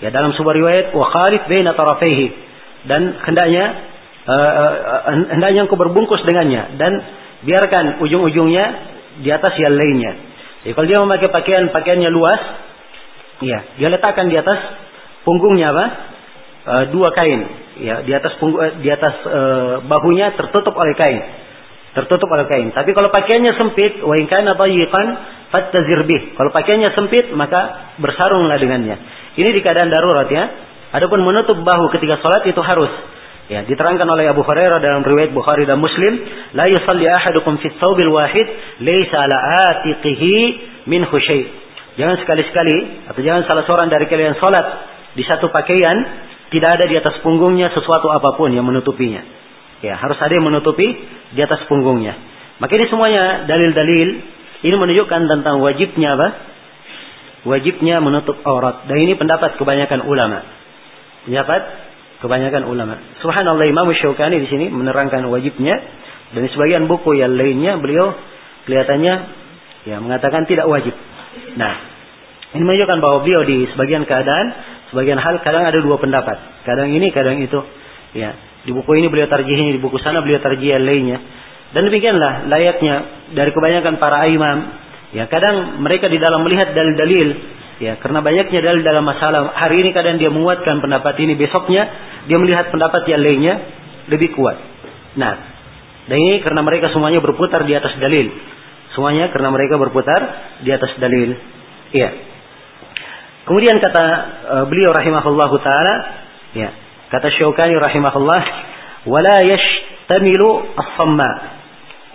Ya 0.00 0.08
dalam 0.08 0.32
sebuah 0.32 0.56
riwayat 0.56 0.86
wa 0.96 1.04
khalif 1.04 1.46
baina 1.46 1.76
tarafaihi 1.76 2.26
dan 2.90 3.22
hendaknya 3.22 3.64
uh, 4.26 4.50
uh, 5.12 5.14
hendaknya 5.30 5.68
engkau 5.68 5.78
berbungkus 5.78 6.24
dengannya 6.26 6.74
dan 6.80 6.92
biarkan 7.46 8.02
ujung-ujungnya 8.02 8.64
di 9.22 9.28
atas 9.30 9.54
yang 9.60 9.76
lainnya. 9.76 10.12
Jadi 10.64 10.72
kalau 10.74 10.86
dia 10.88 10.98
memakai 11.02 11.28
pakaian 11.30 11.70
pakaiannya 11.70 12.10
luas, 12.10 12.40
ya 13.44 13.58
dia 13.78 13.88
letakkan 13.92 14.26
di 14.32 14.36
atas 14.38 14.58
punggungnya 15.22 15.70
apa? 15.70 16.11
Uh, 16.62 16.94
dua 16.94 17.10
kain, 17.10 17.40
ya 17.82 18.06
di 18.06 18.14
atas 18.14 18.38
punggung, 18.38 18.62
di 18.86 18.86
atas 18.86 19.18
uh, 19.26 19.82
bahunya 19.82 20.38
tertutup 20.38 20.78
oleh 20.78 20.94
kain 20.94 21.42
tertutup 21.92 22.28
oleh 22.32 22.48
kain. 22.48 22.72
Tapi 22.72 22.90
kalau 22.96 23.12
pakaiannya 23.12 23.52
sempit, 23.60 24.00
wa 24.00 24.16
in 24.16 24.24
kana 24.28 24.56
bih. 24.56 26.22
Kalau 26.36 26.50
pakaiannya 26.50 26.90
sempit, 26.96 27.28
maka 27.36 27.92
bersarunglah 28.00 28.56
dengannya. 28.56 28.96
Ini 29.36 29.48
di 29.52 29.60
keadaan 29.60 29.92
darurat 29.92 30.28
ya. 30.28 30.44
Adapun 30.92 31.24
menutup 31.24 31.60
bahu 31.60 31.88
ketika 31.92 32.20
salat 32.20 32.44
itu 32.48 32.60
harus. 32.60 32.92
Ya, 33.52 33.64
diterangkan 33.68 34.08
oleh 34.08 34.32
Abu 34.32 34.40
Hurairah 34.40 34.80
dalam 34.80 35.04
riwayat 35.04 35.36
Bukhari 35.36 35.68
dan 35.68 35.76
Muslim, 35.76 36.24
la 36.56 36.72
yusalli 36.72 37.04
ahadukum 37.04 37.60
fi 37.60 37.68
thawbil 37.76 38.08
wahid 38.08 38.48
laysa 38.80 39.28
ala 39.28 39.36
atiqihi 39.76 40.36
min 40.88 41.04
khusyai. 41.04 41.60
Jangan 42.00 42.16
sekali-sekali 42.24 43.04
atau 43.12 43.20
jangan 43.20 43.44
salah 43.44 43.68
seorang 43.68 43.92
dari 43.92 44.08
kalian 44.08 44.40
salat 44.40 44.64
di 45.12 45.20
satu 45.28 45.52
pakaian 45.52 46.31
tidak 46.52 46.78
ada 46.78 46.84
di 46.84 46.94
atas 47.00 47.18
punggungnya 47.24 47.72
sesuatu 47.72 48.12
apa 48.12 48.36
pun 48.36 48.52
yang 48.52 48.68
menutupinya. 48.68 49.24
Ya, 49.82 49.98
harus 49.98 50.14
ada 50.20 50.30
yang 50.30 50.46
menutupi 50.46 50.94
di 51.32 51.40
atas 51.42 51.66
punggungnya. 51.66 52.14
Maka 52.62 52.72
ini 52.78 52.86
semuanya 52.86 53.48
dalil-dalil 53.50 54.08
ini 54.62 54.76
menunjukkan 54.78 55.20
tentang 55.26 55.58
wajibnya 55.58 56.14
apa? 56.14 56.28
Wajibnya 57.42 57.98
menutup 57.98 58.38
aurat. 58.46 58.86
Dan 58.86 59.02
ini 59.02 59.18
pendapat 59.18 59.58
kebanyakan 59.58 60.06
ulama. 60.06 60.46
Pendapat 61.26 61.62
kebanyakan 62.22 62.62
ulama. 62.70 62.94
Subhanallah 63.18 63.66
Imam 63.66 63.90
Syaukani 63.90 64.38
di 64.38 64.46
sini 64.46 64.70
menerangkan 64.70 65.26
wajibnya 65.26 65.74
dan 66.30 66.46
sebagian 66.46 66.86
buku 66.86 67.18
yang 67.18 67.34
lainnya 67.34 67.82
beliau 67.82 68.14
kelihatannya 68.70 69.14
ya 69.90 69.98
mengatakan 69.98 70.46
tidak 70.46 70.70
wajib. 70.70 70.94
Nah, 71.58 71.74
ini 72.54 72.62
menunjukkan 72.62 72.98
bahwa 73.02 73.18
beliau 73.26 73.42
di 73.42 73.66
sebagian 73.74 74.06
keadaan, 74.06 74.46
sebagian 74.92 75.16
hal 75.16 75.40
kadang 75.40 75.64
ada 75.64 75.80
dua 75.80 75.96
pendapat. 75.96 76.62
Kadang 76.68 76.92
ini, 76.92 77.08
kadang 77.10 77.40
itu. 77.40 77.58
Ya, 78.12 78.36
di 78.68 78.76
buku 78.76 78.92
ini 79.00 79.08
beliau 79.08 79.26
tarjihinya, 79.26 79.72
di 79.72 79.80
buku 79.80 79.96
sana 80.04 80.20
beliau 80.20 80.38
tarjih 80.44 80.76
yang 80.76 80.84
lainnya. 80.84 81.18
Dan 81.72 81.88
demikianlah 81.88 82.52
layaknya 82.52 82.94
dari 83.32 83.50
kebanyakan 83.56 83.96
para 83.96 84.28
imam. 84.28 84.58
Ya, 85.16 85.24
kadang 85.32 85.80
mereka 85.80 86.12
di 86.12 86.20
dalam 86.20 86.44
melihat 86.44 86.76
dalil-dalil, 86.76 87.28
ya, 87.80 87.96
karena 87.96 88.20
banyaknya 88.20 88.60
dalil 88.60 88.84
dalam 88.84 89.04
masalah. 89.08 89.56
Hari 89.56 89.80
ini 89.80 89.90
kadang 89.96 90.20
dia 90.20 90.28
menguatkan 90.28 90.84
pendapat 90.84 91.16
ini, 91.24 91.40
besoknya 91.40 91.88
dia 92.28 92.36
melihat 92.36 92.68
pendapat 92.68 93.08
yang 93.08 93.20
lainnya 93.24 93.54
lebih 94.12 94.36
kuat. 94.36 94.60
Nah, 95.16 95.34
dan 96.08 96.16
ini 96.18 96.42
karena 96.42 96.60
mereka 96.66 96.90
semuanya 96.90 97.22
berputar 97.22 97.62
di 97.64 97.72
atas 97.72 97.94
dalil. 97.96 98.28
Semuanya 98.92 99.32
karena 99.32 99.48
mereka 99.48 99.80
berputar 99.80 100.20
di 100.60 100.70
atas 100.74 100.92
dalil. 101.00 101.38
Iya. 101.94 102.31
Kemudian 103.42 103.82
kata 103.82 104.04
uh, 104.46 104.64
beliau 104.70 104.94
rahimahullahu 104.94 105.56
taala, 105.60 105.94
ya, 106.54 106.70
Kata 107.12 107.28
Syaukani 107.28 107.76
rahimahullah, 107.76 108.42
wala 109.04 109.36
yashtamilu 109.44 110.72
as-samma. 110.80 111.30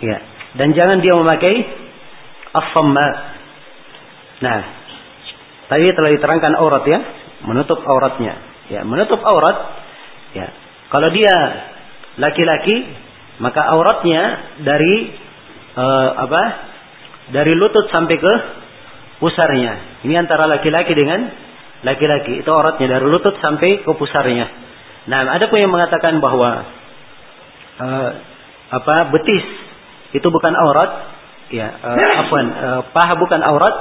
Ya, 0.02 0.18
dan 0.58 0.74
jangan 0.74 0.98
dia 0.98 1.14
memakai 1.14 1.54
as-samma. 2.50 3.06
Nah, 4.42 4.58
tadi 5.70 5.86
telah 5.94 6.10
diterangkan 6.18 6.54
aurat 6.58 6.82
ya, 6.82 6.98
menutup 7.46 7.78
auratnya. 7.78 8.42
Ya, 8.74 8.82
menutup 8.82 9.22
aurat 9.22 9.56
ya. 10.34 10.50
Kalau 10.90 11.14
dia 11.14 11.34
laki-laki, 12.18 12.90
maka 13.38 13.70
auratnya 13.70 14.22
dari 14.66 15.14
uh, 15.78 16.10
apa? 16.26 16.42
Dari 17.38 17.54
lutut 17.54 17.86
sampai 17.94 18.18
ke 18.18 18.34
pusarnya. 19.18 20.02
Ini 20.06 20.14
antara 20.18 20.46
laki-laki 20.46 20.94
dengan 20.94 21.30
laki-laki. 21.82 22.42
Itu 22.42 22.50
auratnya 22.50 22.98
dari 22.98 23.06
lutut 23.06 23.38
sampai 23.38 23.82
ke 23.82 23.92
pusarnya. 23.94 24.46
Nah, 25.08 25.26
ada 25.26 25.46
pun 25.46 25.58
yang 25.58 25.72
mengatakan 25.72 26.18
bahwa 26.18 26.50
uh, 27.78 28.10
apa 28.68 28.94
betis 29.14 29.44
itu 30.12 30.26
bukan 30.28 30.52
aurat, 30.52 30.90
ya, 31.52 31.68
uh, 31.68 32.20
afwan, 32.24 32.46
uh, 32.48 32.80
paha 32.92 33.14
bukan 33.16 33.40
aurat, 33.40 33.74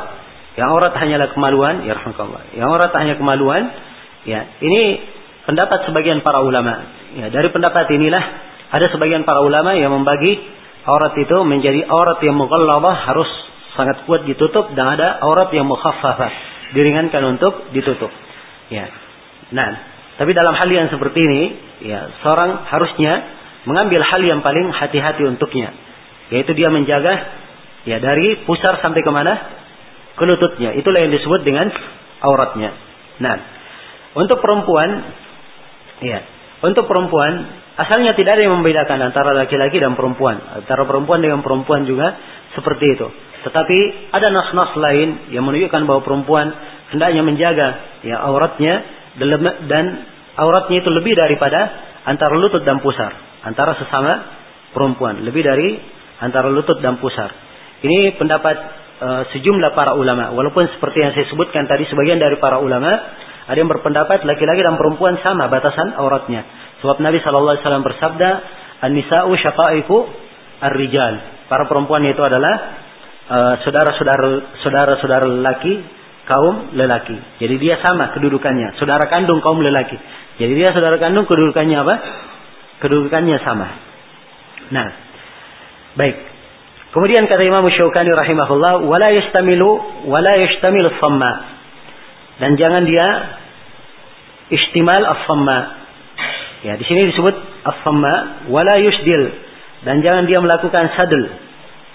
yang 0.60 0.68
aurat 0.74 0.94
hanyalah 0.96 1.32
kemaluan, 1.36 1.84
ya 1.86 1.96
rahmatullah. 1.96 2.52
Yang 2.56 2.68
aurat 2.68 2.92
hanya 2.98 3.16
kemaluan, 3.20 3.64
ya. 4.24 4.42
Ini 4.60 4.82
pendapat 5.48 5.88
sebagian 5.88 6.24
para 6.24 6.44
ulama. 6.44 6.96
Ya, 7.16 7.32
dari 7.32 7.52
pendapat 7.52 7.88
inilah 7.92 8.24
ada 8.68 8.88
sebagian 8.92 9.24
para 9.24 9.40
ulama 9.40 9.76
yang 9.80 9.96
membagi 9.96 10.36
aurat 10.84 11.16
itu 11.16 11.38
menjadi 11.48 11.88
aurat 11.88 12.20
yang 12.24 12.36
mughalladhah 12.36 12.96
harus 13.08 13.32
sangat 13.78 14.04
kuat 14.10 14.26
ditutup 14.26 14.74
dan 14.74 14.98
ada 14.98 15.22
aurat 15.22 15.54
yang 15.54 15.70
mukhaffafah 15.70 16.32
diringankan 16.74 17.38
untuk 17.38 17.72
ditutup. 17.72 18.12
Ya. 18.68 18.92
Nah, 19.54 19.70
tapi 20.20 20.34
dalam 20.34 20.58
hal 20.58 20.68
yang 20.68 20.90
seperti 20.92 21.20
ini, 21.22 21.42
ya 21.88 22.12
seorang 22.26 22.68
harusnya 22.68 23.14
mengambil 23.64 24.02
hal 24.04 24.22
yang 24.26 24.42
paling 24.42 24.74
hati-hati 24.74 25.24
untuknya, 25.24 25.72
yaitu 26.34 26.52
dia 26.58 26.74
menjaga 26.74 27.14
ya 27.88 28.02
dari 28.02 28.44
pusar 28.44 28.82
sampai 28.84 29.00
ke 29.06 29.12
mana 29.14 29.34
ke 30.18 30.24
lututnya. 30.26 30.76
Itulah 30.76 31.06
yang 31.06 31.14
disebut 31.14 31.46
dengan 31.46 31.72
auratnya. 32.26 32.74
Nah, 33.22 33.36
untuk 34.18 34.42
perempuan, 34.42 34.90
ya 36.02 36.20
untuk 36.66 36.90
perempuan 36.90 37.62
asalnya 37.78 38.18
tidak 38.18 38.42
ada 38.42 38.50
yang 38.50 38.58
membedakan 38.58 39.14
antara 39.14 39.38
laki-laki 39.38 39.78
dan 39.78 39.94
perempuan, 39.94 40.42
antara 40.66 40.90
perempuan 40.90 41.22
dengan 41.22 41.46
perempuan 41.46 41.86
juga 41.86 42.18
seperti 42.58 42.98
itu. 42.98 43.08
Tetapi 43.46 43.80
ada 44.12 44.28
nas-nas 44.34 44.74
lain 44.76 45.30
yang 45.30 45.46
menunjukkan 45.46 45.82
bahwa 45.86 46.02
perempuan 46.02 46.50
hendaknya 46.90 47.22
menjaga 47.22 47.68
ya 48.02 48.18
auratnya 48.26 48.82
dan 49.70 49.86
auratnya 50.36 50.78
itu 50.82 50.90
lebih 50.90 51.14
daripada 51.14 51.70
antara 52.04 52.34
lutut 52.36 52.66
dan 52.66 52.82
pusar, 52.82 53.14
antara 53.46 53.78
sesama 53.78 54.12
perempuan, 54.74 55.22
lebih 55.22 55.46
dari 55.46 55.78
antara 56.20 56.50
lutut 56.50 56.82
dan 56.82 56.98
pusar. 56.98 57.30
Ini 57.82 58.18
pendapat 58.18 58.56
uh, 59.02 59.24
sejumlah 59.32 59.72
para 59.78 59.94
ulama, 59.94 60.34
walaupun 60.34 60.66
seperti 60.78 60.98
yang 61.06 61.12
saya 61.14 61.30
sebutkan 61.30 61.70
tadi 61.70 61.86
sebagian 61.88 62.18
dari 62.18 62.42
para 62.42 62.58
ulama 62.58 62.90
ada 63.48 63.58
yang 63.58 63.72
berpendapat 63.72 64.28
laki-laki 64.28 64.60
dan 64.60 64.76
perempuan 64.76 65.16
sama 65.24 65.48
batasan 65.48 65.96
auratnya. 65.96 66.44
Sebab 66.84 67.00
Nabi 67.00 67.24
Shallallahu 67.24 67.54
Alaihi 67.56 67.64
Wasallam 67.64 67.86
bersabda, 67.86 68.30
"An-nisa'u 68.84 69.32
syaqaiqu 69.40 69.98
ar-rijal." 70.62 71.37
Para 71.48 71.64
perempuan 71.68 72.04
itu 72.04 72.20
adalah 72.20 72.56
uh, 73.28 73.54
saudara-saudara 73.64 74.60
saudara-saudara 74.64 75.26
lelaki 75.32 75.80
kaum 76.28 76.76
lelaki. 76.76 77.16
Jadi 77.40 77.56
dia 77.56 77.80
sama 77.80 78.12
kedudukannya, 78.12 78.76
saudara 78.76 79.08
kandung 79.08 79.40
kaum 79.40 79.64
lelaki. 79.64 79.96
Jadi 80.38 80.54
dia 80.54 80.76
saudara 80.76 81.00
kandung 81.00 81.24
kedudukannya 81.24 81.78
apa? 81.80 81.96
Kedudukannya 82.84 83.38
sama. 83.42 83.68
Nah, 84.76 84.88
baik. 85.96 86.18
Kemudian 86.92 87.26
kata 87.32 87.44
Imam 87.48 87.64
Syaukani 87.72 88.12
rahimahullah, 88.12 88.84
wala 88.84 89.08
yastamilu 89.16 90.04
wala 90.12 90.36
yastamilu 90.36 90.92
samma. 91.00 91.32
Dan 92.38 92.60
jangan 92.60 92.84
dia 92.86 93.08
istimal 94.52 95.02
as-samma. 95.04 95.60
Ya, 96.66 96.74
di 96.76 96.86
sini 96.86 97.08
disebut 97.12 97.36
as-samma 97.66 98.46
wala 98.52 98.78
yusdil 98.84 99.47
dan 99.86 100.02
jangan 100.02 100.26
dia 100.26 100.40
melakukan 100.42 100.90
sadel. 100.98 101.24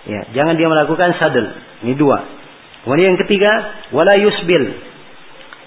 Ya, 0.07 0.23
jangan 0.35 0.55
dia 0.59 0.67
melakukan 0.67 1.15
sadel. 1.19 1.47
Ini 1.87 1.95
dua. 1.99 2.23
Kemudian 2.83 3.15
yang 3.15 3.21
ketiga, 3.23 3.51
wala 3.95 4.19
yusbil. 4.19 4.65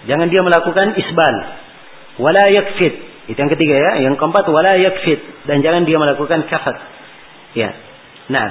Jangan 0.05 0.27
dia 0.27 0.41
melakukan 0.43 0.95
isbal. 0.99 1.35
Wala 2.19 2.51
yakfit. 2.51 2.93
Itu 3.31 3.37
yang 3.39 3.51
ketiga 3.51 3.75
ya. 3.75 3.91
Yang 4.03 4.19
keempat, 4.19 4.45
wala 4.51 4.75
yakfit. 4.79 5.19
Dan 5.47 5.63
jangan 5.63 5.87
dia 5.87 5.95
melakukan 5.95 6.43
kafat. 6.51 6.75
Ya. 7.55 7.71
Nah, 8.27 8.47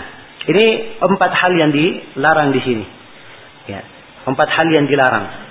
ini 0.49 0.97
empat 1.01 1.31
hal 1.33 1.53
yang 1.57 1.71
dilarang 1.73 2.53
di 2.53 2.61
sini. 2.65 2.85
Ya. 3.69 3.81
Empat 4.25 4.49
hal 4.49 4.69
yang 4.73 4.89
dilarang. 4.89 5.45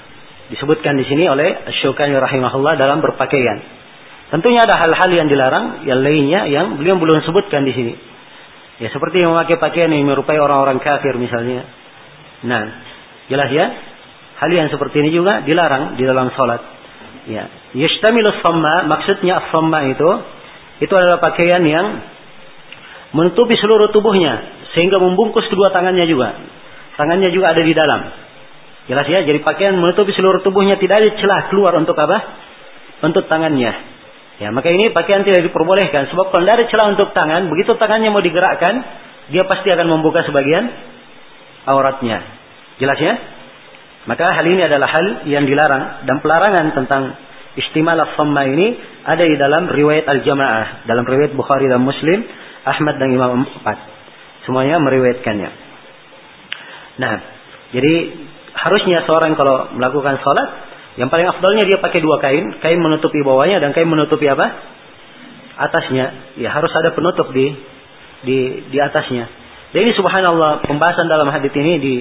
disebutkan 0.44 1.00
di 1.00 1.06
sini 1.08 1.26
oleh 1.26 1.66
Syukani 1.82 2.14
rahimahullah 2.14 2.78
dalam 2.78 3.02
berpakaian. 3.02 3.58
Tentunya 4.34 4.66
ada 4.66 4.82
hal-hal 4.82 5.10
yang 5.14 5.30
dilarang, 5.30 5.86
yang 5.86 6.02
lainnya 6.02 6.50
yang 6.50 6.82
beliau 6.82 6.98
belum 6.98 7.22
sebutkan 7.22 7.70
di 7.70 7.74
sini. 7.78 7.94
Ya 8.82 8.90
seperti 8.90 9.22
yang 9.22 9.38
memakai 9.38 9.62
pakaian 9.62 9.94
yang 9.94 10.10
menyerupai 10.10 10.42
orang-orang 10.42 10.82
kafir 10.82 11.14
misalnya. 11.22 11.70
Nah, 12.42 12.64
jelas 13.30 13.54
ya. 13.54 13.70
Hal 14.42 14.50
yang 14.50 14.74
seperti 14.74 15.06
ini 15.06 15.14
juga 15.14 15.46
dilarang 15.46 16.02
di 16.02 16.04
dalam 16.10 16.34
sholat. 16.34 16.66
Ya, 17.30 17.46
yashtamilu 17.78 18.42
somma, 18.42 18.90
maksudnya 18.90 19.54
somma 19.54 19.86
itu 19.86 20.10
itu 20.82 20.94
adalah 20.98 21.22
pakaian 21.22 21.62
yang 21.62 22.02
menutupi 23.14 23.54
seluruh 23.62 23.94
tubuhnya 23.94 24.66
sehingga 24.74 24.98
membungkus 24.98 25.46
kedua 25.46 25.70
tangannya 25.70 26.10
juga. 26.10 26.42
Tangannya 26.98 27.30
juga 27.30 27.54
ada 27.54 27.62
di 27.62 27.74
dalam. 27.78 28.02
Jelas 28.90 29.06
ya, 29.06 29.22
jadi 29.30 29.46
pakaian 29.46 29.78
menutupi 29.78 30.10
seluruh 30.18 30.42
tubuhnya 30.42 30.82
tidak 30.82 31.06
ada 31.06 31.10
celah 31.22 31.42
keluar 31.54 31.78
untuk 31.78 31.94
apa? 32.02 32.18
Untuk 33.06 33.30
tangannya. 33.30 33.93
Ya, 34.42 34.50
maka 34.50 34.74
ini 34.74 34.90
pakaian 34.90 35.22
tidak 35.22 35.46
diperbolehkan 35.46 36.10
sebab 36.10 36.34
kalau 36.34 36.42
ada 36.42 36.66
celah 36.66 36.98
untuk 36.98 37.14
tangan, 37.14 37.54
begitu 37.54 37.78
tangannya 37.78 38.10
mau 38.10 38.24
digerakkan, 38.24 38.82
dia 39.30 39.46
pasti 39.46 39.70
akan 39.70 39.88
membuka 39.88 40.26
sebagian 40.26 40.74
auratnya. 41.70 42.18
Jelas 42.82 42.98
ya? 42.98 43.14
Maka 44.04 44.26
hal 44.36 44.46
ini 44.50 44.62
adalah 44.66 44.90
hal 44.90 45.06
yang 45.30 45.48
dilarang 45.48 46.04
dan 46.04 46.20
pelarangan 46.20 46.76
tentang 46.76 47.16
istimal 47.56 47.96
as-samma 48.04 48.50
ini 48.50 48.76
ada 49.06 49.24
di 49.24 49.36
dalam 49.38 49.70
riwayat 49.70 50.10
al-jamaah, 50.10 50.90
dalam 50.90 51.06
riwayat 51.06 51.38
Bukhari 51.38 51.70
dan 51.70 51.80
Muslim, 51.86 52.26
Ahmad 52.66 53.00
dan 53.00 53.14
Imam 53.14 53.46
Empat. 53.48 53.78
Semuanya 54.44 54.82
meriwayatkannya. 54.82 55.50
Nah, 57.00 57.16
jadi 57.72 57.94
harusnya 58.54 59.08
seorang 59.08 59.40
kalau 59.40 59.72
melakukan 59.72 60.20
sholat, 60.20 60.50
yang 60.94 61.10
paling 61.10 61.26
afdolnya 61.26 61.66
dia 61.66 61.82
pakai 61.82 62.00
dua 62.06 62.22
kain, 62.22 62.62
kain 62.62 62.78
menutupi 62.78 63.26
bawahnya 63.26 63.58
dan 63.58 63.74
kain 63.74 63.90
menutupi 63.90 64.30
apa? 64.30 64.46
Atasnya. 65.58 66.38
Ya 66.38 66.54
harus 66.54 66.70
ada 66.70 66.94
penutup 66.94 67.34
di 67.34 67.50
di 68.22 68.38
di 68.70 68.78
atasnya. 68.78 69.26
Dan 69.74 69.90
ini 69.90 69.92
subhanallah 69.98 70.70
pembahasan 70.70 71.10
dalam 71.10 71.34
hadis 71.34 71.50
ini 71.58 71.74
di 71.82 71.96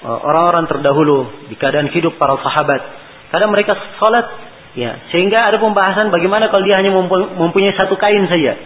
uh, 0.00 0.18
orang-orang 0.24 0.64
terdahulu 0.64 1.48
di 1.52 1.54
keadaan 1.60 1.92
hidup 1.92 2.16
para 2.16 2.40
sahabat. 2.40 2.80
Kadang 3.28 3.52
mereka 3.52 3.76
sholat 4.00 4.26
ya 4.72 4.96
sehingga 5.12 5.44
ada 5.44 5.60
pembahasan 5.60 6.08
bagaimana 6.08 6.48
kalau 6.48 6.64
dia 6.64 6.80
hanya 6.80 6.96
mempunyai 7.36 7.76
satu 7.76 8.00
kain 8.00 8.24
saja. 8.32 8.56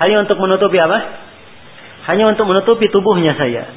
Hanya 0.00 0.24
untuk 0.24 0.40
menutupi 0.40 0.80
apa? 0.80 0.96
Hanya 2.08 2.32
untuk 2.32 2.48
menutupi 2.48 2.88
tubuhnya 2.88 3.36
saja. 3.36 3.68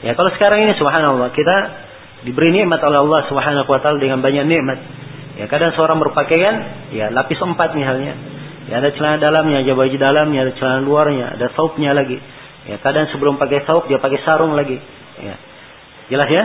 Ya 0.00 0.12
kalau 0.16 0.32
sekarang 0.32 0.64
ini 0.64 0.72
subhanallah 0.72 1.36
kita 1.36 1.56
diberi 2.24 2.52
nikmat 2.52 2.80
oleh 2.84 2.98
Allah 3.00 3.20
Subhanahu 3.28 3.68
wa 3.68 3.80
taala 3.80 3.98
dengan 4.00 4.20
banyak 4.20 4.44
nikmat. 4.44 4.78
Ya, 5.40 5.48
kadang 5.48 5.72
seorang 5.72 5.96
berpakaian 6.02 6.54
ya 6.92 7.08
lapis 7.08 7.40
empat 7.40 7.72
misalnya. 7.72 8.12
Ya, 8.68 8.78
ada 8.78 8.92
celana 8.92 9.18
dalamnya, 9.18 9.64
ada 9.64 9.72
baju 9.72 9.96
dalamnya, 9.96 10.40
ada 10.46 10.52
celana 10.54 10.80
luarnya, 10.84 11.26
ada 11.34 11.48
saupnya 11.56 11.96
lagi. 11.96 12.20
Ya, 12.68 12.76
kadang 12.84 13.08
sebelum 13.08 13.40
pakai 13.40 13.64
saup 13.64 13.88
dia 13.88 13.96
pakai 13.96 14.20
sarung 14.22 14.52
lagi. 14.52 14.76
Ya. 15.20 15.34
Jelas 16.12 16.28
ya? 16.28 16.44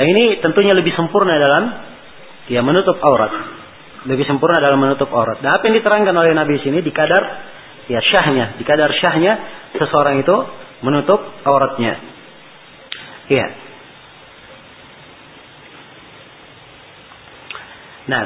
Dan 0.00 0.06
ini 0.16 0.38
tentunya 0.40 0.72
lebih 0.72 0.94
sempurna 0.94 1.36
dalam 1.36 1.64
ya 2.48 2.64
menutup 2.64 2.96
aurat. 3.02 3.32
Lebih 4.08 4.24
sempurna 4.24 4.64
dalam 4.64 4.80
menutup 4.80 5.12
aurat. 5.12 5.44
Dan 5.44 5.52
apa 5.52 5.68
yang 5.68 5.76
diterangkan 5.82 6.14
oleh 6.16 6.32
Nabi 6.32 6.56
sini 6.64 6.80
di 6.80 6.88
kadar 6.88 7.20
ya 7.90 8.00
syahnya, 8.00 8.56
di 8.56 8.64
kadar 8.64 8.88
syahnya 8.96 9.32
seseorang 9.76 10.22
itu 10.24 10.36
menutup 10.80 11.20
auratnya. 11.44 12.00
Iya. 13.28 13.46
Nah, 18.08 18.24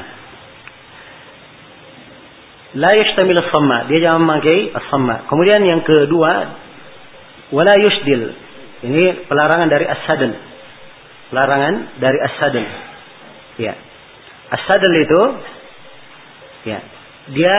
la 2.78 2.90
yashtamil 2.94 3.38
as-samma, 3.38 3.90
dia 3.90 3.98
jangan 4.06 4.22
memakai 4.22 4.70
as-samma. 4.70 5.26
Kemudian 5.26 5.62
yang 5.66 5.82
kedua, 5.82 6.32
wala 7.50 7.74
yusdil. 7.78 8.22
Ini 8.84 9.30
pelarangan 9.30 9.68
dari 9.70 9.86
as-sadl. 9.88 10.30
Pelarangan 11.32 11.74
dari 11.98 12.18
as-sadl. 12.20 12.66
Ya. 13.58 13.74
As-sadl 14.52 14.92
itu 14.92 15.22
ya, 16.68 16.78
dia 17.32 17.56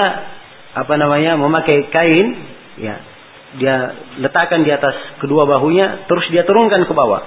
apa 0.76 0.94
namanya? 1.00 1.40
memakai 1.40 1.88
kain, 1.90 2.28
ya. 2.80 2.96
Dia 3.56 3.76
letakkan 4.20 4.68
di 4.68 4.72
atas 4.76 4.96
kedua 5.24 5.48
bahunya, 5.48 6.12
terus 6.12 6.28
dia 6.28 6.44
turunkan 6.44 6.84
ke 6.84 6.92
bawah. 6.92 7.24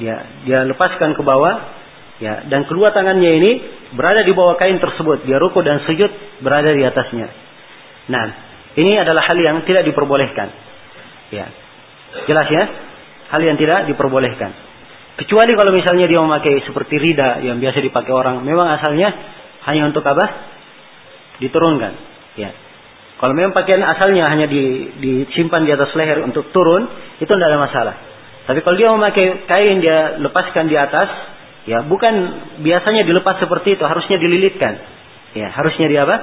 Dia 0.00 0.16
dia 0.48 0.64
lepaskan 0.64 1.12
ke 1.12 1.20
bawah, 1.20 1.83
Ya, 2.22 2.46
dan 2.46 2.62
kedua 2.70 2.94
tangannya 2.94 3.42
ini 3.42 3.52
berada 3.98 4.22
di 4.22 4.30
bawah 4.30 4.54
kain 4.54 4.78
tersebut. 4.78 5.26
Dia 5.26 5.42
ruku 5.42 5.62
dan 5.66 5.82
sujud 5.82 6.10
berada 6.46 6.70
di 6.70 6.82
atasnya. 6.86 7.26
Nah, 8.06 8.24
ini 8.78 8.94
adalah 8.98 9.26
hal 9.26 9.38
yang 9.38 9.66
tidak 9.66 9.82
diperbolehkan. 9.82 10.48
Ya. 11.34 11.50
Jelas 12.30 12.46
ya? 12.46 12.64
Hal 13.34 13.42
yang 13.42 13.58
tidak 13.58 13.90
diperbolehkan. 13.90 14.54
Kecuali 15.14 15.54
kalau 15.54 15.70
misalnya 15.74 16.06
dia 16.10 16.22
memakai 16.22 16.62
seperti 16.66 16.98
rida 16.98 17.42
yang 17.42 17.62
biasa 17.62 17.78
dipakai 17.82 18.10
orang, 18.14 18.42
memang 18.42 18.66
asalnya 18.70 19.10
hanya 19.70 19.90
untuk 19.90 20.02
apa? 20.06 20.26
Diturunkan. 21.38 21.92
Ya. 22.38 22.50
Kalau 23.18 23.30
memang 23.34 23.54
pakaian 23.54 23.82
asalnya 23.82 24.26
hanya 24.26 24.50
di, 24.50 24.90
disimpan 24.98 25.62
di 25.62 25.70
atas 25.70 25.94
leher 25.94 26.22
untuk 26.26 26.50
turun, 26.50 26.86
itu 27.22 27.30
tidak 27.30 27.46
ada 27.46 27.58
masalah. 27.62 27.94
Tapi 28.44 28.58
kalau 28.60 28.76
dia 28.76 28.90
memakai 28.90 29.46
kain 29.46 29.78
dia 29.78 30.18
lepaskan 30.18 30.66
di 30.66 30.76
atas, 30.76 31.08
Ya, 31.64 31.80
bukan 31.80 32.14
biasanya 32.60 33.08
dilepas 33.08 33.40
seperti 33.40 33.80
itu, 33.80 33.84
harusnya 33.88 34.20
dililitkan. 34.20 34.72
Ya, 35.32 35.48
harusnya 35.48 35.86
dia 35.88 36.00
apa? 36.04 36.16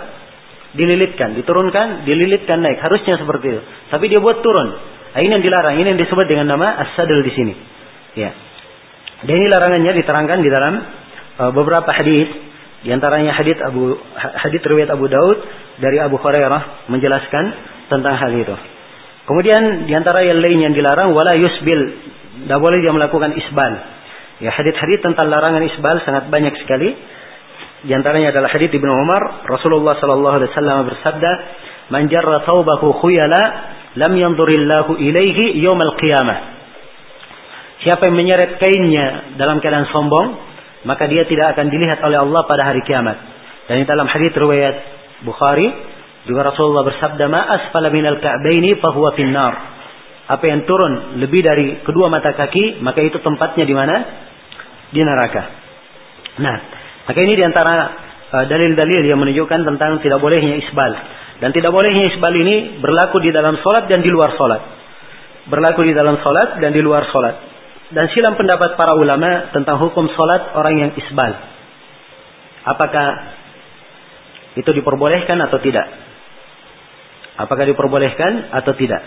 Dililitkan, 0.77 1.35
diturunkan, 1.35 2.05
dililitkan 2.05 2.61
naik, 2.61 2.80
harusnya 2.80 3.18
seperti 3.18 3.57
itu. 3.57 3.61
Tapi 3.89 4.05
dia 4.07 4.22
buat 4.22 4.39
turun. 4.45 4.68
Nah, 5.11 5.19
ini 5.19 5.34
yang 5.34 5.43
dilarang, 5.43 5.76
ini 5.81 5.88
yang 5.91 5.99
disebut 5.99 6.26
dengan 6.30 6.55
nama 6.55 6.88
as-sadl 6.88 7.19
di 7.26 7.31
sini. 7.35 7.53
Ya. 8.15 8.31
Dan 9.27 9.34
ini 9.38 9.47
larangannya 9.51 9.91
diterangkan 9.97 10.39
di 10.39 10.49
dalam 10.49 10.73
uh, 11.41 11.51
beberapa 11.51 11.89
hadis, 11.91 12.31
di 12.81 12.89
antaranya 12.89 13.38
hadis 13.38 13.59
Abu 13.61 13.93
hadis 14.18 14.61
riwayat 14.65 14.89
Abu 14.89 15.05
Daud 15.05 15.38
dari 15.77 16.01
Abu 16.01 16.18
Hurairah 16.18 16.89
menjelaskan 16.89 17.45
tentang 17.91 18.15
hal 18.18 18.31
itu. 18.34 18.55
Kemudian 19.30 19.85
di 19.85 19.93
antara 19.93 20.26
yang 20.26 20.41
lain 20.41 20.59
yang 20.69 20.73
dilarang 20.73 21.13
wala 21.13 21.38
yusbil, 21.38 21.81
tidak 22.45 22.57
boleh 22.57 22.81
dia 22.81 22.89
melakukan 22.89 23.38
isbal. 23.38 23.73
Ya 24.41 24.49
hadis-hadis 24.49 25.05
tentang 25.05 25.30
larangan 25.30 25.61
isbal 25.61 26.01
sangat 26.01 26.34
banyak 26.34 26.57
sekali. 26.65 26.97
Di 27.85 27.93
antaranya 27.93 28.34
adalah 28.34 28.49
hadis 28.49 28.73
Ibnu 28.73 28.89
Umar, 28.89 29.45
Rasulullah 29.45 29.97
sallallahu 30.01 30.35
alaihi 30.41 30.49
wasallam 30.49 30.77
bersabda, 30.89 31.31
"Man 31.93 32.09
jarra 32.09 32.41
thawbahu 32.45 32.97
khuyala, 33.05 33.41
lam 34.01 34.13
yanzurillahu 34.18 34.97
ilaihi 34.97 35.61
yaumal 35.61 35.93
qiyamah." 35.97 36.38
Siapa 37.85 38.05
yang 38.09 38.18
menyeret 38.18 38.57
kainnya 38.61 39.38
dalam 39.38 39.61
keadaan 39.61 39.89
sombong, 39.93 40.27
maka 40.89 41.05
dia 41.05 41.26
tidak 41.30 41.57
akan 41.57 41.69
dilihat 41.69 42.01
oleh 42.01 42.22
Allah 42.22 42.41
pada 42.45 42.65
hari 42.65 42.81
kiamat. 42.85 43.18
Dan 43.69 43.85
dalam 43.85 44.09
hadis 44.09 44.34
riwayat 44.34 44.76
Bukhari, 45.22 45.69
juga 46.26 46.49
Rasulullah 46.49 46.85
bersabda, 46.85 47.26
"Ma 47.30 47.41
asfala 47.45 47.93
minal 47.93 48.18
ka'baini 48.18 48.77
fahuwa 48.77 49.13
finnar." 49.13 49.53
Apa 50.30 50.45
yang 50.49 50.65
turun 50.69 51.18
lebih 51.22 51.41
dari 51.41 51.81
kedua 51.85 52.09
mata 52.09 52.34
kaki, 52.34 52.81
maka 52.81 53.01
itu 53.01 53.22
tempatnya 53.22 53.65
di 53.65 53.73
mana? 53.73 53.95
Di 54.91 55.01
neraka. 55.01 55.43
Nah, 56.39 56.57
maka 57.07 57.19
ini 57.19 57.34
di 57.35 57.43
antara 57.43 57.76
uh, 58.31 58.45
dalil-dalil 58.47 59.03
yang 59.07 59.19
menunjukkan 59.19 59.68
tentang 59.68 59.99
tidak 60.03 60.19
bolehnya 60.19 60.59
isbal. 60.59 60.91
Dan 61.41 61.49
tidak 61.55 61.73
bolehnya 61.73 62.05
isbal 62.11 62.31
ini 62.38 62.77
berlaku 62.77 63.18
di 63.23 63.34
dalam 63.34 63.57
solat 63.59 63.89
dan 63.89 64.05
di 64.05 64.11
luar 64.13 64.38
solat. 64.38 64.61
Berlaku 65.49 65.81
di 65.89 65.97
dalam 65.97 66.22
solat 66.22 66.61
dan 66.61 66.69
di 66.69 66.80
luar 66.84 67.09
solat. 67.09 67.35
Dan 67.91 68.07
silam 68.15 68.39
pendapat 68.39 68.80
para 68.80 68.95
ulama 68.95 69.51
tentang 69.51 69.81
hukum 69.81 70.07
solat 70.15 70.55
orang 70.55 70.76
yang 70.80 70.91
isbal. 70.95 71.34
Apakah 72.61 73.07
itu 74.55 74.69
diperbolehkan 74.69 75.35
atau 75.43 75.57
tidak? 75.59 75.88
Apakah 77.41 77.65
diperbolehkan 77.65 78.53
atau 78.53 78.72
tidak? 78.77 79.01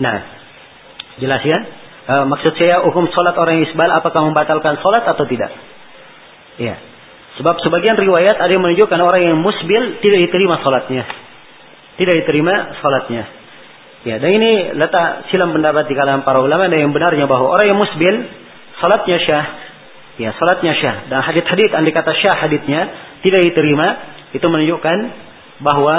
Nah, 0.00 0.18
jelas 1.20 1.42
ya? 1.44 1.58
E, 2.06 2.14
maksud 2.30 2.54
saya 2.54 2.86
hukum 2.86 3.10
sholat 3.10 3.34
orang 3.34 3.58
yang 3.58 3.64
isbal 3.66 3.90
apakah 3.90 4.22
membatalkan 4.30 4.78
sholat 4.78 5.02
atau 5.02 5.26
tidak? 5.26 5.50
Ya. 6.62 6.78
Sebab 7.36 7.60
sebagian 7.60 7.98
riwayat 7.98 8.38
ada 8.38 8.48
yang 8.48 8.64
menunjukkan 8.64 8.96
orang 9.02 9.22
yang 9.26 9.36
musbil 9.42 10.00
tidak 10.00 10.30
diterima 10.30 10.62
sholatnya. 10.62 11.04
Tidak 11.98 12.14
diterima 12.24 12.78
sholatnya. 12.80 13.24
Ya, 14.06 14.22
dan 14.22 14.30
ini 14.30 14.70
letak 14.78 15.28
silam 15.34 15.50
pendapat 15.50 15.90
di 15.90 15.98
kalangan 15.98 16.22
para 16.22 16.38
ulama 16.38 16.70
dan 16.70 16.78
yang 16.78 16.94
benarnya 16.94 17.26
bahwa 17.26 17.50
orang 17.50 17.74
yang 17.74 17.78
musbil 17.80 18.14
sholatnya 18.78 19.18
syah. 19.18 19.46
Ya, 20.16 20.30
sholatnya 20.38 20.72
syah. 20.78 20.96
Dan 21.10 21.20
hadit-hadit 21.26 21.74
andai 21.74 21.90
kata 21.90 22.14
syah 22.14 22.36
haditnya 22.38 22.80
tidak 23.26 23.50
diterima 23.50 23.86
itu 24.30 24.46
menunjukkan 24.46 24.98
bahwa 25.60 25.96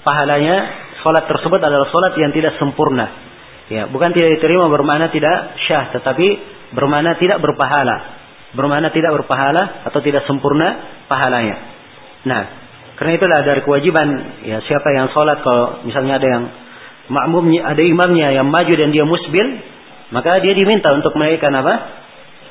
pahalanya 0.00 0.56
sholat 1.04 1.28
tersebut 1.28 1.60
adalah 1.60 1.86
sholat 1.92 2.16
yang 2.16 2.32
tidak 2.32 2.56
sempurna. 2.56 3.31
Ya, 3.70 3.86
bukan 3.86 4.10
tidak 4.10 4.40
diterima 4.40 4.66
bermakna 4.66 5.10
tidak 5.14 5.58
syah, 5.66 5.94
tetapi 5.94 6.26
bermakna 6.74 7.18
tidak 7.20 7.38
berpahala. 7.38 8.22
bermakna 8.52 8.92
tidak 8.92 9.16
berpahala 9.16 9.88
atau 9.88 10.04
tidak 10.04 10.28
sempurna 10.28 11.00
pahalanya. 11.08 11.56
Nah, 12.28 12.42
karena 13.00 13.16
itulah 13.16 13.40
dari 13.48 13.64
kewajiban 13.64 14.08
ya 14.44 14.60
siapa 14.68 14.92
yang 14.92 15.08
sholat 15.08 15.40
kalau 15.40 15.80
misalnya 15.88 16.20
ada 16.20 16.28
yang 16.28 16.44
makmumnya, 17.08 17.64
ada 17.64 17.80
imamnya 17.80 18.28
yang 18.36 18.52
maju 18.52 18.74
dan 18.76 18.92
dia 18.92 19.08
musbil, 19.08 19.56
maka 20.12 20.36
dia 20.44 20.52
diminta 20.52 20.92
untuk 20.92 21.16
menaikkan 21.16 21.48
apa? 21.48 21.74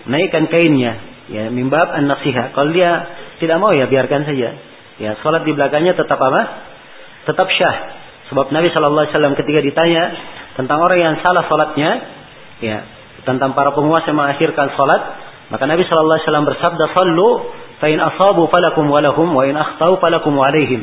Menaikkan 0.10 0.50
kainnya, 0.50 0.98
ya 1.30 1.54
mimbab 1.54 1.94
an 1.94 2.10
nasihat. 2.10 2.58
Kalau 2.58 2.74
dia 2.74 2.90
tidak 3.38 3.62
mau 3.62 3.70
ya 3.70 3.86
biarkan 3.86 4.26
saja. 4.26 4.58
Ya, 4.98 5.12
sholat 5.22 5.46
di 5.46 5.54
belakangnya 5.54 5.94
tetap 5.94 6.18
apa? 6.18 6.42
Tetap 7.30 7.48
syah. 7.54 7.78
Sebab 8.34 8.50
Nabi 8.50 8.74
Wasallam 8.74 9.38
ketika 9.38 9.60
ditanya 9.62 10.04
tentang 10.60 10.78
orang 10.84 11.00
yang 11.00 11.16
salah 11.24 11.48
sholatnya, 11.48 11.92
ya 12.62 12.78
tentang 13.22 13.54
para 13.54 13.72
penguasa 13.72 14.10
yang 14.10 14.18
mengakhirkan 14.18 14.74
sholat, 14.74 15.02
maka 15.54 15.64
Nabi 15.68 15.84
Shallallahu 15.86 16.16
Alaihi 16.16 16.28
Wasallam 16.28 16.48
bersabda, 16.48 16.84
"Sallu, 16.96 17.30
fa 17.78 17.88
in 17.92 18.00
asabu 18.00 18.48
falakum 18.50 18.88
walahum, 18.88 19.30
wa 19.36 19.44
in 19.46 19.54
akhtau 19.60 20.00
falakum 20.00 20.34
alaihim." 20.40 20.82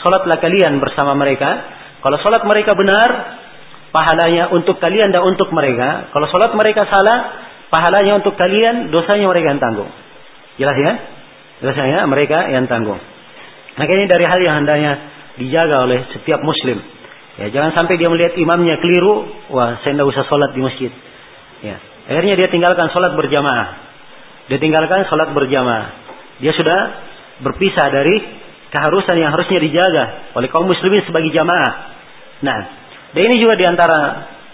Salatlah 0.00 0.38
kalian 0.38 0.78
bersama 0.78 1.18
mereka. 1.18 1.74
Kalau 2.04 2.14
salat 2.22 2.46
mereka 2.46 2.78
benar, 2.78 3.08
pahalanya 3.90 4.54
untuk 4.54 4.78
kalian 4.78 5.10
dan 5.10 5.26
untuk 5.26 5.50
mereka. 5.50 6.12
Kalau 6.14 6.30
salat 6.30 6.54
mereka 6.54 6.86
salah, 6.86 7.18
pahalanya 7.72 8.22
untuk 8.22 8.38
kalian, 8.38 8.94
dosanya 8.94 9.26
mereka 9.26 9.50
yang 9.50 9.58
tanggung. 9.58 9.90
Jelas 10.60 10.76
ya? 10.78 10.92
Jelas 11.64 11.74
ya? 11.74 12.00
Mereka 12.06 12.38
yang 12.54 12.70
tanggung. 12.70 13.00
Maka 13.76 13.90
ini 13.90 14.06
dari 14.06 14.24
hal 14.24 14.40
yang 14.40 14.54
hendaknya 14.62 14.92
dijaga 15.36 15.76
oleh 15.82 15.98
setiap 16.14 16.40
muslim. 16.46 16.78
Ya, 17.36 17.52
jangan 17.52 17.76
sampai 17.76 18.00
dia 18.00 18.08
melihat 18.08 18.32
imamnya 18.40 18.80
keliru, 18.80 19.28
wah 19.52 19.76
saya 19.84 19.92
tidak 19.92 20.08
usah 20.08 20.24
sholat 20.24 20.56
di 20.56 20.60
masjid. 20.64 20.88
Ya, 21.60 21.76
akhirnya 22.08 22.34
dia 22.40 22.48
tinggalkan 22.48 22.88
sholat 22.96 23.12
berjamaah. 23.12 23.68
Dia 24.48 24.56
tinggalkan 24.56 25.04
sholat 25.04 25.36
berjamaah. 25.36 25.86
Dia 26.40 26.52
sudah 26.56 26.78
berpisah 27.44 27.92
dari 27.92 28.16
keharusan 28.72 29.20
yang 29.20 29.36
harusnya 29.36 29.60
dijaga 29.60 30.04
oleh 30.32 30.48
kaum 30.48 30.64
muslimin 30.64 31.04
sebagai 31.04 31.28
jamaah. 31.36 31.72
Nah, 32.40 32.58
dan 33.12 33.20
ini 33.20 33.36
juga 33.36 33.60
di 33.60 33.68
antara 33.68 34.00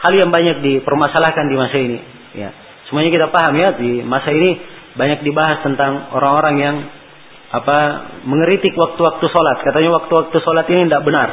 hal 0.03 0.13
yang 0.19 0.35
banyak 0.35 0.63
dipermasalahkan 0.67 1.47
di 1.47 1.55
masa 1.55 1.77
ini. 1.79 1.99
Ya, 2.35 2.51
semuanya 2.91 3.15
kita 3.15 3.27
paham 3.31 3.55
ya 3.55 3.79
di 3.79 4.03
masa 4.03 4.35
ini 4.35 4.59
banyak 4.99 5.23
dibahas 5.23 5.63
tentang 5.63 6.11
orang-orang 6.19 6.57
yang 6.59 6.77
apa 7.53 7.79
mengeritik 8.27 8.75
waktu-waktu 8.75 9.25
sholat. 9.31 9.63
Katanya 9.63 10.03
waktu-waktu 10.03 10.37
sholat 10.43 10.67
ini 10.67 10.91
tidak 10.91 11.07
benar. 11.07 11.29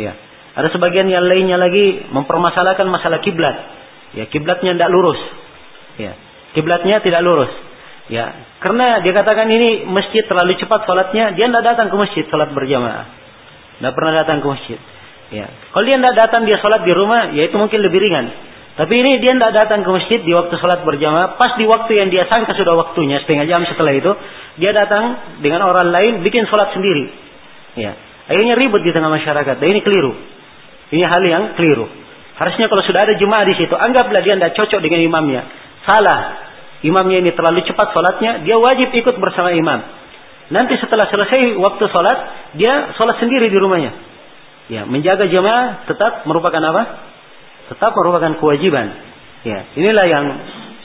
Ya. 0.00 0.31
Ada 0.52 0.68
sebagian 0.76 1.08
yang 1.08 1.24
lainnya 1.24 1.56
lagi 1.56 2.04
mempermasalahkan 2.12 2.84
masalah 2.92 3.24
kiblat. 3.24 3.56
Ya, 4.12 4.28
kiblatnya 4.28 4.76
tidak 4.76 4.90
lurus. 4.92 5.20
Ya, 5.96 6.12
kiblatnya 6.52 7.00
tidak 7.00 7.24
lurus. 7.24 7.52
Ya, 8.12 8.34
karena 8.60 9.00
dia 9.00 9.16
katakan 9.16 9.48
ini 9.48 9.88
masjid 9.88 10.26
terlalu 10.28 10.58
cepat 10.60 10.84
sholatnya, 10.84 11.32
dia 11.32 11.48
tidak 11.48 11.64
datang 11.64 11.88
ke 11.88 11.96
masjid 11.96 12.24
sholat 12.28 12.52
berjamaah. 12.52 13.08
Tidak 13.80 13.92
pernah 13.96 14.12
datang 14.20 14.44
ke 14.44 14.46
masjid. 14.52 14.78
Ya, 15.32 15.48
kalau 15.72 15.84
dia 15.88 15.96
tidak 15.96 16.14
datang 16.20 16.44
dia 16.44 16.60
sholat 16.60 16.84
di 16.84 16.92
rumah, 16.92 17.32
ya 17.32 17.48
itu 17.48 17.56
mungkin 17.56 17.80
lebih 17.80 18.04
ringan. 18.04 18.52
Tapi 18.72 18.92
ini 18.92 19.20
dia 19.20 19.32
tidak 19.32 19.52
datang 19.64 19.80
ke 19.84 19.90
masjid 19.92 20.20
di 20.20 20.32
waktu 20.36 20.52
sholat 20.60 20.84
berjamaah, 20.84 21.40
pas 21.40 21.56
di 21.56 21.64
waktu 21.64 21.92
yang 21.96 22.08
dia 22.12 22.28
sangka 22.28 22.52
sudah 22.52 22.76
waktunya, 22.76 23.20
setengah 23.24 23.48
jam 23.48 23.64
setelah 23.64 23.92
itu, 23.96 24.12
dia 24.60 24.76
datang 24.76 25.38
dengan 25.40 25.64
orang 25.64 25.88
lain 25.88 26.12
bikin 26.20 26.44
sholat 26.48 26.76
sendiri. 26.76 27.08
Ya, 27.80 27.96
akhirnya 28.28 28.60
ribut 28.60 28.84
di 28.84 28.92
tengah 28.92 29.08
masyarakat. 29.08 29.56
Dan 29.56 29.66
ini 29.72 29.80
keliru. 29.80 30.31
Ini 30.92 31.04
hal 31.08 31.22
yang 31.24 31.44
keliru. 31.56 31.88
Harusnya 32.36 32.68
kalau 32.68 32.84
sudah 32.84 33.00
ada 33.00 33.14
jemaah 33.16 33.48
di 33.48 33.54
situ, 33.56 33.72
anggaplah 33.72 34.20
dia 34.20 34.36
tidak 34.36 34.52
cocok 34.52 34.80
dengan 34.84 35.00
imamnya. 35.00 35.42
Salah 35.88 36.20
imamnya 36.84 37.24
ini 37.24 37.30
terlalu 37.32 37.64
cepat 37.64 37.96
sholatnya, 37.96 38.44
dia 38.44 38.60
wajib 38.60 38.92
ikut 38.92 39.16
bersama 39.16 39.56
imam. 39.56 39.80
Nanti 40.52 40.76
setelah 40.76 41.08
selesai 41.08 41.56
waktu 41.56 41.84
sholat, 41.88 42.18
dia 42.60 42.92
sholat 43.00 43.16
sendiri 43.24 43.48
di 43.48 43.56
rumahnya. 43.56 43.92
Ya, 44.68 44.84
menjaga 44.84 45.26
jemaah 45.32 45.88
tetap 45.88 46.28
merupakan 46.28 46.60
apa? 46.60 46.82
Tetap 47.72 47.92
merupakan 47.96 48.36
kewajiban. 48.36 48.92
Ya, 49.48 49.72
inilah 49.74 50.06
yang 50.06 50.24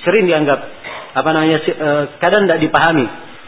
sering 0.08 0.24
dianggap 0.24 0.60
apa 1.18 1.30
namanya 1.36 1.58
eh, 1.68 2.04
kadang 2.24 2.48
tidak 2.48 2.64
dipahami 2.64 3.06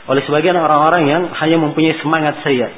oleh 0.09 0.21
sebagian 0.25 0.57
orang-orang 0.57 1.03
yang 1.05 1.23
hanya 1.37 1.57
mempunyai 1.61 1.95
semangat 2.01 2.41
saya, 2.41 2.73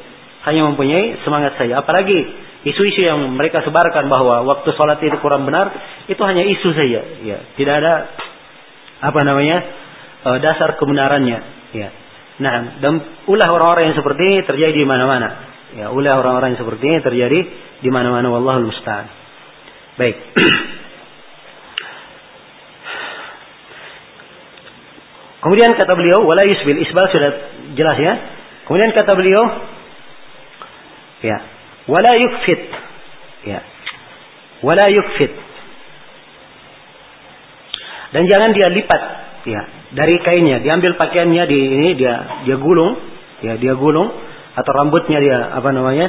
hanya 0.52 0.68
mempunyai 0.68 1.24
semangat 1.24 1.56
saya. 1.56 1.80
Apalagi 1.80 2.28
isu-isu 2.61 3.01
yang 3.05 3.19
mereka 3.33 3.65
sebarkan 3.65 4.05
bahwa 4.05 4.45
waktu 4.45 4.69
sholat 4.77 5.01
itu 5.01 5.17
kurang 5.21 5.45
benar, 5.49 5.73
itu 6.05 6.21
hanya 6.21 6.45
isu 6.45 6.69
saja. 6.73 7.01
Ya, 7.25 7.38
tidak 7.57 7.81
ada 7.81 7.93
apa 9.01 9.19
namanya 9.25 9.57
uh, 10.29 10.38
dasar 10.38 10.77
kebenarannya. 10.77 11.39
Ya. 11.73 11.89
Nah 12.41 12.81
dan 12.81 13.01
ulah 13.25 13.49
orang-orang 13.49 13.91
yang 13.91 13.97
seperti 13.97 14.21
ini 14.21 14.39
terjadi 14.45 14.77
di 14.77 14.88
mana-mana. 14.88 15.29
Ya 15.77 15.89
ulah 15.89 16.19
orang-orang 16.21 16.53
yang 16.53 16.61
seperti 16.61 16.83
ini 16.85 16.99
terjadi 17.01 17.39
di 17.81 17.89
mana-mana. 17.89 18.29
Wallahul 18.29 18.69
musta'an. 18.69 19.07
Baik. 19.97 20.17
Kemudian 25.41 25.73
kata 25.73 25.97
beliau, 25.97 26.21
wala 26.21 26.45
yusbil 26.45 26.77
isbal 26.85 27.09
sudah 27.09 27.31
jelas 27.73 27.97
ya. 27.97 28.13
Kemudian 28.69 28.93
kata 28.93 29.17
beliau, 29.17 29.41
ya, 31.25 31.38
wala 31.88 32.12
yukfit, 32.18 32.62
ya, 33.48 33.60
wala. 34.66 34.86
Dan 38.12 38.28
jangan 38.28 38.52
dia 38.52 38.68
lipat 38.68 39.02
ya 39.48 39.62
dari 39.91 40.20
kainnya, 40.24 40.64
diambil 40.64 40.95
pakaiannya 40.95 41.44
di 41.48 41.60
ini 41.60 41.90
dia 41.95 42.44
dia 42.48 42.56
gulung, 42.60 42.99
ya 43.44 43.56
dia 43.60 43.76
gulung 43.76 44.12
atau 44.52 44.72
rambutnya 44.76 45.20
dia 45.20 45.52
apa 45.56 45.70
namanya? 45.72 46.08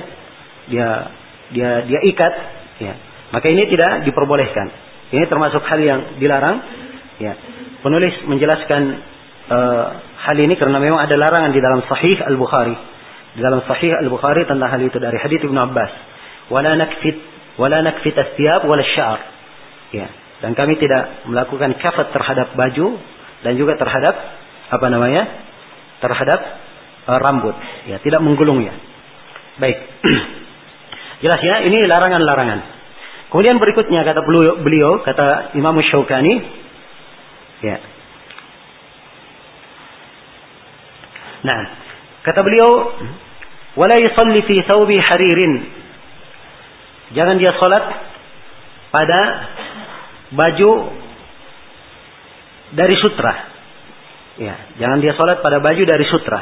dia 0.63 0.89
dia 1.51 1.71
dia 1.87 2.01
ikat 2.07 2.35
ya. 2.79 2.95
Maka 3.33 3.47
ini 3.49 3.67
tidak 3.67 4.07
diperbolehkan. 4.07 4.67
Ini 5.13 5.25
termasuk 5.27 5.65
hal 5.65 5.81
yang 5.83 6.01
dilarang 6.21 6.57
ya. 7.19 7.33
Penulis 7.83 8.15
menjelaskan 8.29 8.83
uh, 9.51 9.85
hal 9.99 10.37
ini 10.39 10.55
karena 10.55 10.79
memang 10.79 11.03
ada 11.03 11.19
larangan 11.19 11.51
di 11.51 11.59
dalam 11.59 11.83
Sahih 11.91 12.23
Al-Bukhari. 12.23 12.77
Di 13.33 13.41
dalam 13.41 13.65
Sahih 13.65 13.97
Al-Bukhari 13.97 14.45
tentang 14.45 14.69
hal 14.69 14.81
itu 14.83 14.99
dari 15.01 15.17
hadits 15.17 15.45
Ibnu 15.45 15.57
Abbas. 15.57 15.93
Wala 16.53 16.77
nakfit 16.77 17.17
wala 17.57 17.81
nakfit 17.81 18.17
wala 18.69 18.85
syar. 18.93 19.21
Ya. 19.93 20.09
Dan 20.43 20.59
kami 20.59 20.75
tidak 20.77 21.29
melakukan 21.31 21.79
kafat 21.79 22.11
terhadap 22.11 22.53
baju 22.59 22.99
dan 23.47 23.53
juga 23.55 23.79
terhadap 23.79 24.15
apa 24.73 24.87
namanya? 24.91 25.23
terhadap 26.03 26.41
uh, 27.07 27.19
rambut, 27.23 27.55
ya, 27.87 28.03
tidak 28.03 28.19
menggulungnya. 28.27 28.75
Baik. 29.63 29.79
Jelas 31.23 31.39
ya, 31.39 31.57
ini 31.71 31.87
larangan-larangan. 31.87 32.61
Kemudian 33.31 33.63
berikutnya 33.63 34.03
kata 34.03 34.21
beliau, 34.27 34.59
beliau 34.61 35.01
kata 35.07 35.55
Imam 35.55 35.79
Syaukani, 35.79 36.35
ya. 37.63 37.79
Nah, 41.47 41.61
kata 42.27 42.43
beliau, 42.43 42.93
"Wala 43.77 43.97
yusalli 44.01 44.41
fi 44.45 44.57
thawbi 44.65 44.97
haririn." 44.97 45.55
Jangan 47.13 47.37
dia 47.37 47.53
salat 47.61 47.85
pada 48.93 49.21
baju 50.33 50.73
dari 52.73 52.97
sutra. 53.01 53.53
Ya, 54.41 54.55
jangan 54.81 55.05
dia 55.05 55.13
sholat 55.13 55.45
pada 55.45 55.61
baju 55.61 55.83
dari 55.85 56.09
sutra. 56.09 56.41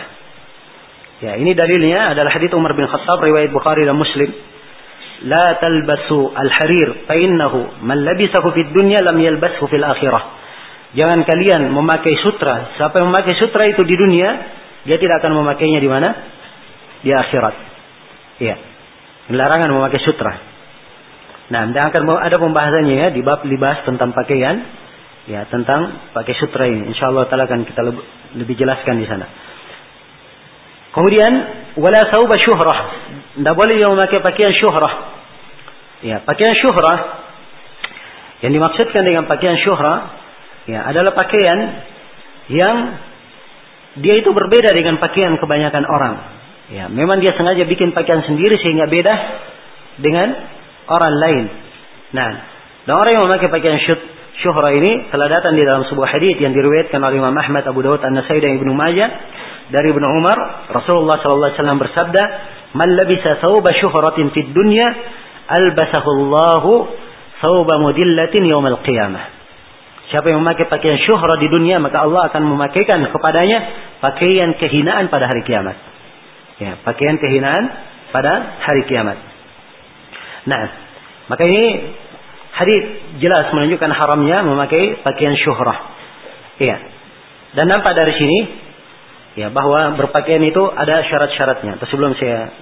Ya, 1.20 1.36
ini 1.36 1.52
dalilnya 1.59 2.15
adalah 2.15 2.31
hadits 2.32 2.55
Umar 2.55 2.73
bin 2.78 2.86
Khattab 2.86 3.19
riwayat 3.19 3.51
Bukhari 3.51 3.82
dan 3.82 3.98
Muslim. 3.98 4.31
La 5.27 5.61
talbasu 5.61 6.32
al-harir 6.32 7.05
fa 7.05 7.12
innahu 7.12 7.85
man 7.85 8.01
labisahu 8.09 8.57
fid 8.57 8.73
dunya 8.73 9.05
lam 9.05 9.20
yalbashu 9.20 9.69
fil 9.69 9.85
akhirah. 9.85 10.23
Jangan 10.97 11.28
kalian 11.28 11.70
memakai 11.70 12.15
sutra. 12.24 12.78
Siapa 12.78 13.05
yang 13.05 13.12
memakai 13.12 13.36
sutra 13.36 13.69
itu 13.69 13.85
di 13.85 13.94
dunia, 14.01 14.28
dia 14.89 14.97
tidak 14.97 15.20
akan 15.20 15.44
memakainya 15.44 15.78
di 15.82 15.90
mana? 15.90 16.09
Di 17.01 17.10
akhirat. 17.12 17.55
Ya. 18.40 18.56
Larangan 19.31 19.70
memakai 19.70 20.01
sutra. 20.02 20.32
Nah, 21.51 21.66
dan 21.74 21.82
akan 21.82 22.02
ada 22.22 22.36
pembahasannya 22.39 22.94
ya 22.94 23.09
di 23.10 23.27
bab 23.27 23.43
libas 23.43 23.82
tentang 23.82 24.14
pakaian, 24.14 24.62
ya 25.27 25.47
tentang 25.51 26.10
pakai 26.14 26.35
sutra 26.39 26.70
ini. 26.70 26.94
Insya 26.94 27.10
Allah 27.10 27.27
taala 27.27 27.51
akan 27.51 27.66
kita 27.66 27.81
lebih, 27.82 28.05
lebih 28.39 28.55
jelaskan 28.55 29.02
di 29.02 29.06
sana. 29.10 29.27
Kemudian 30.90 31.32
wala 31.78 32.01
sauba 32.10 32.39
syuhrah. 32.39 32.78
Tidak 33.39 33.55
boleh 33.55 33.78
dia 33.78 33.90
memakai 33.90 34.22
pakaian 34.22 34.55
syuhrah. 34.55 34.94
Ya, 36.01 36.22
pakaian 36.22 36.55
syuhrah 36.59 36.98
yang 38.40 38.52
dimaksudkan 38.56 39.02
dengan 39.05 39.28
pakaian 39.28 39.60
syuhrah 39.60 40.16
ya 40.64 40.86
adalah 40.89 41.12
pakaian 41.12 41.59
yang 42.51 42.77
dia 44.01 44.22
itu 44.22 44.31
berbeda 44.32 44.70
dengan 44.72 44.97
pakaian 45.02 45.36
kebanyakan 45.36 45.85
orang. 45.86 46.14
Ya, 46.70 46.86
memang 46.86 47.18
dia 47.18 47.34
sengaja 47.34 47.66
bikin 47.66 47.90
pakaian 47.90 48.22
sendiri 48.22 48.55
sehingga 48.62 48.86
beda 48.86 49.14
dengan 49.98 50.28
orang 50.86 51.14
lain. 51.18 51.44
Nah, 52.14 52.30
dan 52.86 52.94
orang 52.94 53.12
yang 53.18 53.24
memakai 53.26 53.51
pakaian 53.51 53.78
syuhra 54.38 54.70
ini 54.78 55.10
telah 55.10 55.26
datang 55.26 55.59
di 55.59 55.66
dalam 55.66 55.82
sebuah 55.86 56.09
hadis 56.14 56.38
yang 56.38 56.55
diriwayatkan 56.55 57.02
oleh 57.02 57.18
Imam 57.18 57.34
Ahmad, 57.34 57.66
Abu 57.66 57.82
Dawud, 57.82 57.98
An-Nasai 57.98 58.38
dan 58.38 58.55
Ibnu 58.55 58.70
Majah 58.70 59.09
dari 59.70 59.90
Ibnu 59.90 60.06
Umar, 60.14 60.70
Rasulullah 60.70 61.18
sallallahu 61.18 61.51
alaihi 61.51 61.59
wasallam 61.59 61.80
bersabda, 61.82 62.22
"Man 62.78 62.88
labisa 62.94 63.42
thawba 63.42 63.70
syuhratin 63.74 64.30
fid 64.30 64.55
dunya, 64.55 64.86
albasahu 65.51 66.06
Allahu 66.06 66.72
thawba 67.42 67.82
mudillatin 67.82 68.47
yaumal 68.47 68.78
qiyamah." 68.86 69.42
Siapa 70.10 70.26
yang 70.30 70.42
memakai 70.42 70.66
pakaian 70.66 70.98
syuhra 71.02 71.38
di 71.38 71.47
dunia, 71.47 71.78
maka 71.78 72.02
Allah 72.02 72.30
akan 72.30 72.42
memakaikan 72.47 72.98
kepadanya 73.10 73.59
pakaian 74.02 74.55
kehinaan 74.59 75.06
pada 75.06 75.30
hari 75.30 75.47
kiamat. 75.47 75.89
Ya, 76.60 76.76
pakaian 76.84 77.16
kehinaan 77.16 77.64
pada 78.12 78.60
hari 78.68 78.84
kiamat. 78.84 79.16
Nah, 80.44 80.62
maka 81.32 81.42
ini 81.48 81.96
hadis 82.52 82.82
jelas 83.22 83.48
menunjukkan 83.56 83.90
haramnya 83.96 84.44
memakai 84.44 85.00
pakaian 85.00 85.32
syuhrah. 85.40 85.78
Iya. 86.60 86.76
Dan 87.56 87.66
nampak 87.72 87.96
dari 87.96 88.12
sini 88.14 88.38
ya 89.40 89.48
bahwa 89.48 89.96
berpakaian 89.96 90.44
itu 90.44 90.60
ada 90.68 91.00
syarat-syaratnya. 91.08 91.80
Sebelum 91.88 92.12
saya 92.20 92.52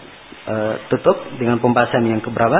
uh, 0.46 0.72
tutup 0.94 1.18
dengan 1.40 1.58
pembahasan 1.58 2.06
yang 2.06 2.22
keberapa? 2.22 2.58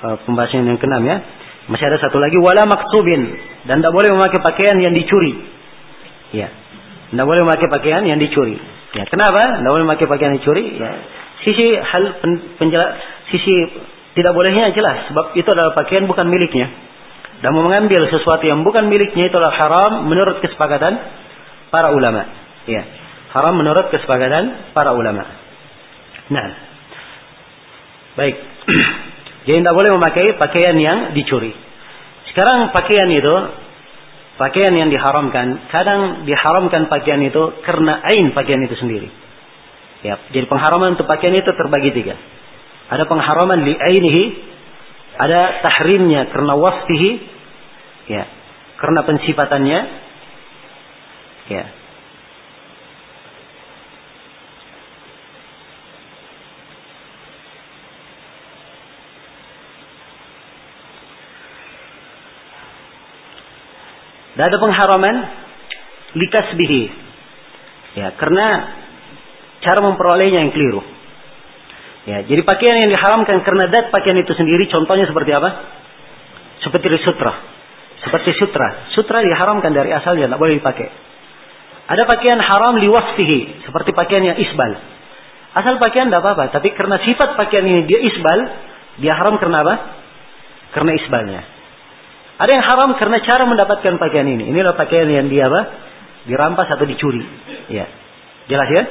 Uh, 0.00 0.16
pembahasan 0.24 0.64
yang 0.64 0.80
keenam 0.80 1.04
ya. 1.04 1.20
Masih 1.68 1.84
ada 1.92 2.00
satu 2.00 2.16
lagi 2.16 2.40
wala 2.40 2.64
maktubin 2.64 3.28
dan 3.68 3.84
tidak 3.84 3.92
boleh 3.92 4.16
memakai 4.16 4.40
pakaian 4.40 4.80
yang 4.80 4.96
dicuri. 4.96 5.36
Ya. 6.32 6.48
Tidak 7.12 7.26
boleh 7.28 7.44
memakai 7.44 7.68
pakaian 7.68 8.08
yang 8.08 8.16
dicuri. 8.16 8.77
Ya, 8.96 9.04
kenapa? 9.04 9.60
Tidak 9.60 9.68
boleh 9.68 9.84
memakai 9.84 10.06
pakaian 10.08 10.32
yang 10.32 10.40
dicuri? 10.40 10.64
Ya. 10.80 10.92
Sisi 11.44 11.76
hal 11.76 12.04
pen, 12.24 12.56
penjela, 12.56 12.86
sisi 13.28 13.54
tidak 14.16 14.32
bolehnya 14.34 14.72
jelas 14.74 15.12
sebab 15.12 15.36
itu 15.36 15.46
adalah 15.46 15.76
pakaian 15.76 16.08
bukan 16.08 16.26
miliknya. 16.26 16.72
Dan 17.38 17.54
mengambil 17.54 18.10
sesuatu 18.10 18.42
yang 18.50 18.66
bukan 18.66 18.90
miliknya 18.90 19.30
itu 19.30 19.36
adalah 19.38 19.54
haram 19.54 19.92
menurut 20.10 20.42
kesepakatan 20.42 20.98
para 21.70 21.94
ulama. 21.94 22.26
Ya. 22.66 22.82
Haram 23.36 23.54
menurut 23.60 23.92
kesepakatan 23.94 24.74
para 24.74 24.96
ulama. 24.96 25.22
Nah. 26.32 26.48
Baik. 28.18 28.36
Jadi 29.46 29.64
tidak 29.64 29.76
boleh 29.76 29.90
memakai 29.94 30.34
pakaian 30.34 30.76
yang 30.76 30.98
dicuri. 31.14 31.54
Sekarang 32.32 32.74
pakaian 32.74 33.08
itu, 33.08 33.34
pakaian 34.38 34.70
yang 34.70 34.88
diharamkan, 34.88 35.68
kadang 35.68 36.24
diharamkan 36.24 36.86
pakaian 36.86 37.20
itu 37.26 37.58
karena 37.66 38.00
ain 38.06 38.30
pakaian 38.32 38.62
itu 38.62 38.78
sendiri. 38.78 39.10
Ya, 40.06 40.14
jadi 40.30 40.46
pengharaman 40.46 40.94
untuk 40.94 41.10
pakaian 41.10 41.34
itu 41.34 41.50
terbagi 41.50 41.90
tiga. 41.90 42.14
Ada 42.88 43.04
pengharaman 43.10 43.66
li 43.66 43.74
ainihi, 43.74 44.24
ada 45.18 45.58
tahrimnya 45.60 46.30
karena 46.30 46.54
wasfihi, 46.54 47.10
ya, 48.06 48.24
karena 48.78 49.00
pensifatannya, 49.02 49.78
ya, 51.50 51.64
Dan 64.38 64.54
ada 64.54 64.58
pengharaman 64.62 65.16
likasbihi. 66.14 66.82
Ya, 67.98 68.14
karena 68.14 68.46
cara 69.66 69.82
memperolehnya 69.82 70.46
yang 70.46 70.54
keliru. 70.54 70.78
Ya, 72.06 72.22
jadi 72.22 72.46
pakaian 72.46 72.78
yang 72.78 72.94
diharamkan 72.94 73.42
karena 73.42 73.66
dat 73.66 73.90
pakaian 73.90 74.14
itu 74.14 74.30
sendiri 74.38 74.70
contohnya 74.70 75.10
seperti 75.10 75.34
apa? 75.34 75.50
Seperti 76.62 76.86
sutra. 77.02 77.34
Seperti 77.98 78.30
sutra. 78.38 78.94
Sutra 78.94 79.26
diharamkan 79.26 79.74
dari 79.74 79.90
asalnya, 79.90 80.30
tidak 80.30 80.38
boleh 80.38 80.62
dipakai. 80.62 80.86
Ada 81.90 82.06
pakaian 82.06 82.38
haram 82.38 82.78
liwasfihi, 82.78 83.66
seperti 83.66 83.90
pakaian 83.90 84.22
yang 84.22 84.38
isbal. 84.38 84.70
Asal 85.58 85.82
pakaian 85.82 86.06
tidak 86.06 86.22
apa-apa, 86.22 86.54
tapi 86.54 86.78
karena 86.78 87.02
sifat 87.02 87.34
pakaian 87.34 87.66
ini 87.66 87.90
dia 87.90 87.98
isbal, 88.06 88.38
dia 89.02 89.18
haram 89.18 89.34
karena 89.42 89.66
apa? 89.66 89.74
Karena 90.78 90.94
isbalnya. 90.94 91.57
Ada 92.38 92.50
yang 92.54 92.62
haram 92.62 92.94
karena 92.94 93.18
cara 93.26 93.50
mendapatkan 93.50 93.98
pakaian 93.98 94.30
ini. 94.30 94.54
Inilah 94.54 94.78
pakaian 94.78 95.10
yang 95.10 95.26
dia 95.26 95.50
apa? 95.50 95.60
Dirampas 96.30 96.70
atau 96.70 96.86
dicuri. 96.86 97.26
Ya. 97.66 97.90
Jelas 98.46 98.70
ya? 98.70 98.86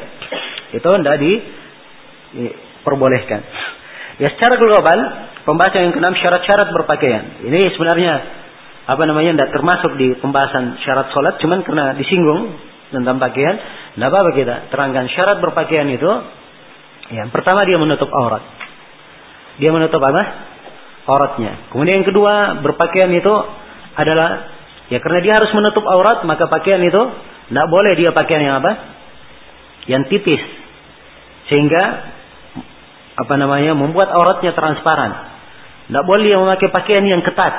Itu 0.76 0.84
tidak 0.84 1.16
diperbolehkan. 1.24 3.40
Ya 4.20 4.28
secara 4.36 4.60
global, 4.60 5.00
pembahasan 5.48 5.88
yang 5.88 5.96
keenam 5.96 6.12
syarat-syarat 6.20 6.76
berpakaian. 6.76 7.48
Ini 7.48 7.72
sebenarnya 7.72 8.14
apa 8.88 9.04
namanya 9.08 9.32
tidak 9.40 9.52
termasuk 9.56 9.96
di 9.96 10.12
pembahasan 10.20 10.84
syarat 10.84 11.16
sholat, 11.16 11.40
cuman 11.40 11.64
karena 11.64 11.96
disinggung 11.96 12.52
tentang 12.92 13.16
pakaian, 13.20 13.60
tidak 13.96 14.08
apa-apa 14.12 14.32
kita 14.36 14.56
terangkan 14.74 15.08
syarat 15.12 15.40
berpakaian 15.40 15.88
itu. 15.92 16.12
Yang 17.16 17.32
pertama 17.32 17.64
dia 17.64 17.80
menutup 17.80 18.12
aurat. 18.12 18.44
Dia 19.62 19.72
menutup 19.72 20.04
apa? 20.04 20.24
Auratnya. 21.08 21.72
Kemudian 21.72 22.04
yang 22.04 22.08
kedua, 22.08 22.60
berpakaian 22.62 23.10
itu 23.16 23.34
adalah 23.98 24.52
ya 24.92 25.00
karena 25.00 25.20
dia 25.24 25.34
harus 25.40 25.52
menutup 25.56 25.88
aurat, 25.88 26.28
maka 26.28 26.52
pakaian 26.52 26.84
itu 26.84 27.02
tidak 27.48 27.68
boleh 27.72 27.96
dia 27.96 28.12
pakaian 28.12 28.44
yang 28.44 28.56
apa? 28.60 28.72
Yang 29.88 30.04
tipis. 30.12 30.44
Sehingga 31.48 31.84
apa 33.18 33.34
namanya? 33.40 33.74
membuat 33.74 34.12
auratnya 34.12 34.52
transparan. 34.54 35.12
Tidak 35.88 36.04
boleh 36.04 36.28
dia 36.28 36.38
memakai 36.38 36.68
pakaian 36.70 37.08
yang 37.08 37.24
ketat 37.24 37.56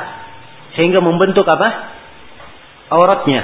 sehingga 0.76 1.00
membentuk 1.00 1.48
apa? 1.48 1.96
auratnya. 2.92 3.42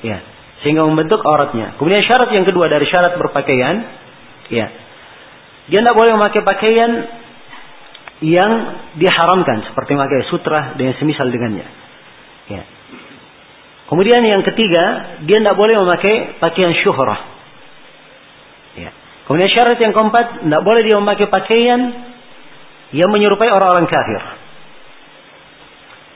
Ya, 0.00 0.24
sehingga 0.64 0.84
membentuk 0.88 1.20
auratnya. 1.20 1.76
Kemudian 1.76 2.00
syarat 2.04 2.32
yang 2.32 2.48
kedua 2.48 2.72
dari 2.72 2.88
syarat 2.88 3.20
berpakaian, 3.20 3.76
ya. 4.48 4.66
Dia 5.68 5.78
tidak 5.84 5.96
boleh 5.96 6.16
memakai 6.16 6.40
pakaian 6.40 7.19
yang 8.20 8.52
diharamkan 9.00 9.64
seperti 9.72 9.96
memakai 9.96 10.28
sutra 10.28 10.76
dan 10.76 10.92
yang 10.92 10.96
semisal 11.00 11.28
dengannya. 11.32 11.66
Ya. 12.52 12.62
Kemudian 13.88 14.22
yang 14.22 14.44
ketiga, 14.44 15.18
dia 15.24 15.38
tidak 15.40 15.56
boleh 15.56 15.74
memakai 15.80 16.36
pakaian 16.38 16.76
syuhrah. 16.78 17.20
Ya. 18.76 18.90
Kemudian 19.24 19.50
syarat 19.50 19.80
yang 19.80 19.96
keempat, 19.96 20.46
tidak 20.46 20.62
boleh 20.62 20.84
dia 20.84 20.96
memakai 21.00 21.26
pakaian 21.26 21.80
yang 22.94 23.10
menyerupai 23.10 23.50
orang-orang 23.50 23.88
kafir. 23.88 24.22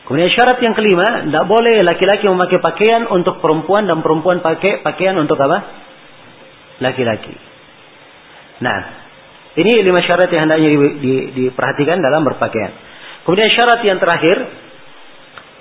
Kemudian 0.05 0.29
syarat 0.37 0.61
yang 0.61 0.77
kelima, 0.77 1.25
tidak 1.25 1.45
boleh 1.49 1.81
laki-laki 1.81 2.29
memakai 2.29 2.61
pakaian 2.61 3.09
untuk 3.09 3.41
perempuan 3.41 3.89
dan 3.89 4.05
perempuan 4.05 4.45
pakai 4.45 4.85
pakaian 4.85 5.17
untuk 5.17 5.41
apa? 5.41 5.59
Laki-laki. 6.85 7.33
Nah, 8.61 9.04
ini 9.55 9.87
lima 9.87 10.03
syarat 10.03 10.27
yang 10.35 10.51
hendaknya 10.51 10.69
di, 10.75 10.79
di, 10.99 11.13
diperhatikan 11.39 12.03
dalam 12.03 12.27
berpakaian. 12.27 12.75
Kemudian 13.23 13.55
syarat 13.55 13.81
yang 13.87 14.03
terakhir, 14.03 14.37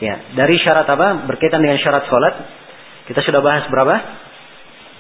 ya 0.01 0.15
dari 0.33 0.57
syarat 0.57 0.89
apa? 0.89 1.29
Berkaitan 1.29 1.61
dengan 1.61 1.77
syarat 1.77 2.09
sholat. 2.09 2.35
Kita 3.05 3.21
sudah 3.21 3.45
bahas 3.45 3.69
berapa? 3.69 3.95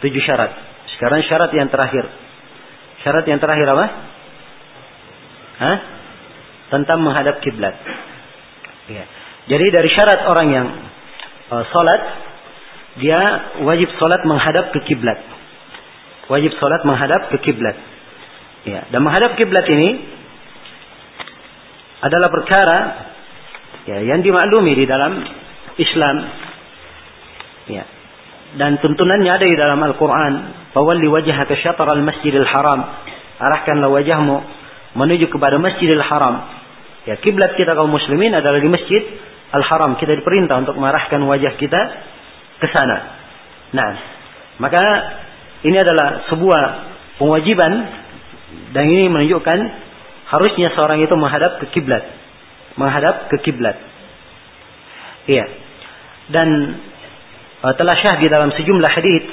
Tujuh 0.05 0.21
syarat. 0.21 0.51
Sekarang 0.93 1.25
syarat 1.25 1.49
yang 1.57 1.73
terakhir. 1.73 2.05
Syarat 3.01 3.25
yang 3.25 3.41
terakhir 3.41 3.67
apa? 3.73 3.85
Hah? 5.57 5.77
Tentang 6.69 7.01
menghadap 7.01 7.41
kiblat. 7.41 7.73
Ya. 8.93 9.05
Jadi 9.49 9.65
dari 9.73 9.89
syarat 9.89 10.19
orang 10.29 10.47
yang 10.53 10.67
uh, 11.49 11.63
sholat, 11.65 12.01
dia 13.01 13.21
wajib 13.65 13.89
sholat 13.97 14.21
menghadap 14.29 14.69
ke 14.69 14.85
kiblat. 14.85 15.17
Wajib 16.29 16.53
sholat 16.61 16.85
menghadap 16.85 17.33
ke 17.33 17.41
kiblat. 17.41 17.92
Ya, 18.63 18.87
dan 18.87 19.03
menghadap 19.03 19.35
kiblat 19.35 19.67
ini 19.67 19.89
adalah 22.03 22.31
perkara 22.31 22.77
ya, 23.87 23.97
yang 24.07 24.23
dimaklumi 24.23 24.71
di 24.75 24.85
dalam 24.87 25.19
Islam. 25.75 26.15
Ya. 27.67 27.83
Dan 28.53 28.79
tuntunannya 28.79 29.31
ada 29.33 29.45
di 29.47 29.57
dalam 29.57 29.79
Al-Quran. 29.83 30.33
Fawalli 30.71 31.07
wajhaka 31.09 31.59
syatar 31.59 31.91
al-masjidil 31.91 32.47
haram. 32.47 32.79
Arahkanlah 33.39 33.89
wajahmu 33.91 34.35
menuju 34.95 35.27
kepada 35.27 35.59
masjidil 35.59 36.03
haram. 36.03 36.47
Ya, 37.03 37.19
kiblat 37.19 37.59
kita 37.59 37.75
kaum 37.75 37.91
muslimin 37.91 38.31
adalah 38.31 38.63
di 38.63 38.69
masjid 38.71 39.03
al-haram. 39.51 39.99
Kita 39.99 40.15
diperintah 40.15 40.55
untuk 40.63 40.79
mengarahkan 40.79 41.19
wajah 41.19 41.59
kita 41.59 41.81
ke 42.63 42.67
sana. 42.71 42.97
Nah, 43.75 43.91
maka 44.61 44.83
ini 45.65 45.75
adalah 45.75 46.29
sebuah 46.29 46.63
kewajiban 47.17 48.02
dan 48.73 48.83
ini 48.89 49.09
menunjukkan 49.09 49.59
harusnya 50.33 50.73
seorang 50.73 51.01
itu 51.01 51.13
menghadap 51.13 51.61
ke 51.61 51.69
kiblat, 51.77 52.03
menghadap 52.79 53.29
ke 53.29 53.37
kiblat. 53.45 53.77
Iya. 55.29 55.45
Dan 56.33 56.47
uh, 57.61 57.73
telah 57.77 57.95
syah 57.99 58.15
di 58.17 58.27
dalam 58.27 58.49
sejumlah 58.51 58.91
hadis 58.91 59.23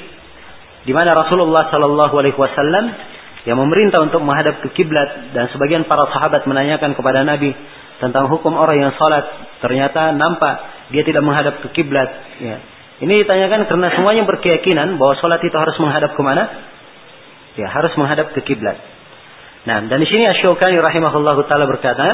di 0.85 0.93
mana 0.93 1.13
Rasulullah 1.13 1.69
Shallallahu 1.69 2.15
Alaihi 2.17 2.37
Wasallam 2.37 2.85
yang 3.45 3.57
memerintah 3.57 4.05
untuk 4.05 4.21
menghadap 4.21 4.61
ke 4.61 4.69
kiblat 4.77 5.33
dan 5.33 5.49
sebagian 5.49 5.89
para 5.89 6.05
sahabat 6.13 6.45
menanyakan 6.45 6.93
kepada 6.93 7.25
Nabi 7.25 7.53
tentang 7.97 8.29
hukum 8.29 8.53
orang 8.53 8.77
yang 8.77 8.93
salat 8.97 9.25
ternyata 9.61 10.13
nampak 10.13 10.85
dia 10.93 11.01
tidak 11.01 11.25
menghadap 11.25 11.61
ke 11.65 11.67
kiblat. 11.73 12.09
Ya. 12.37 12.57
Ini 13.01 13.25
ditanyakan 13.25 13.65
karena 13.65 13.89
semuanya 13.97 14.23
berkeyakinan 14.29 15.01
bahwa 15.01 15.17
sholat 15.17 15.41
itu 15.41 15.57
harus 15.57 15.73
menghadap 15.81 16.13
ke 16.13 16.21
mana? 16.21 16.43
Ya, 17.57 17.65
harus 17.65 17.97
menghadap 17.97 18.29
ke 18.37 18.45
kiblat. 18.45 18.77
Nah, 19.61 19.77
dan 19.85 19.97
di 20.01 20.07
sini 20.09 20.25
Asy-Syaukani 20.25 20.81
rahimahullah 20.81 21.37
taala 21.45 21.69
berkata, 21.69 22.07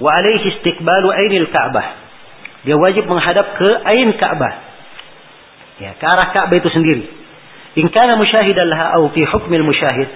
"Wa 0.00 0.10
alaihi 0.16 0.56
istiqbalu 0.56 1.08
ainil 1.12 1.48
Ka'bah." 1.52 1.86
Dia 2.64 2.76
wajib 2.76 3.08
menghadap 3.08 3.56
ke 3.56 3.68
ain 3.96 4.16
Ka'bah. 4.16 4.54
Ya, 5.80 5.96
ke 5.96 6.04
arah 6.04 6.32
Ka'bah 6.32 6.56
itu 6.56 6.68
sendiri. 6.72 7.04
In 7.80 7.88
kana 7.92 8.16
musyahidan 8.16 8.68
laha 8.68 9.00
au 9.00 9.08
fi 9.12 9.24
hukmil 9.24 9.64
musyahid. 9.64 10.08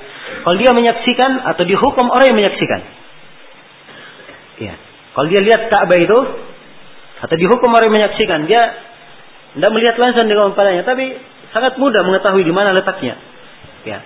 Kalau 0.45 0.57
dia 0.61 0.73
menyaksikan 0.77 1.41
atau 1.55 1.65
dihukum 1.65 2.09
orang 2.13 2.33
yang 2.33 2.39
menyaksikan. 2.41 2.81
Ya. 4.61 4.75
Kalau 5.15 5.27
dia 5.31 5.41
lihat 5.41 5.73
Ka'bah 5.73 5.99
itu 6.01 6.19
atau 7.25 7.37
dihukum 7.41 7.73
orang 7.73 7.89
yang 7.89 7.97
menyaksikan, 8.05 8.45
dia 8.45 8.73
tidak 9.57 9.71
melihat 9.71 9.97
langsung 9.97 10.27
dengan 10.27 10.53
kepalanya, 10.53 10.83
tapi 10.85 11.17
sangat 11.55 11.79
mudah 11.79 12.03
mengetahui 12.03 12.43
di 12.45 12.53
mana 12.53 12.75
letaknya. 12.75 13.17
Ya. 13.87 14.03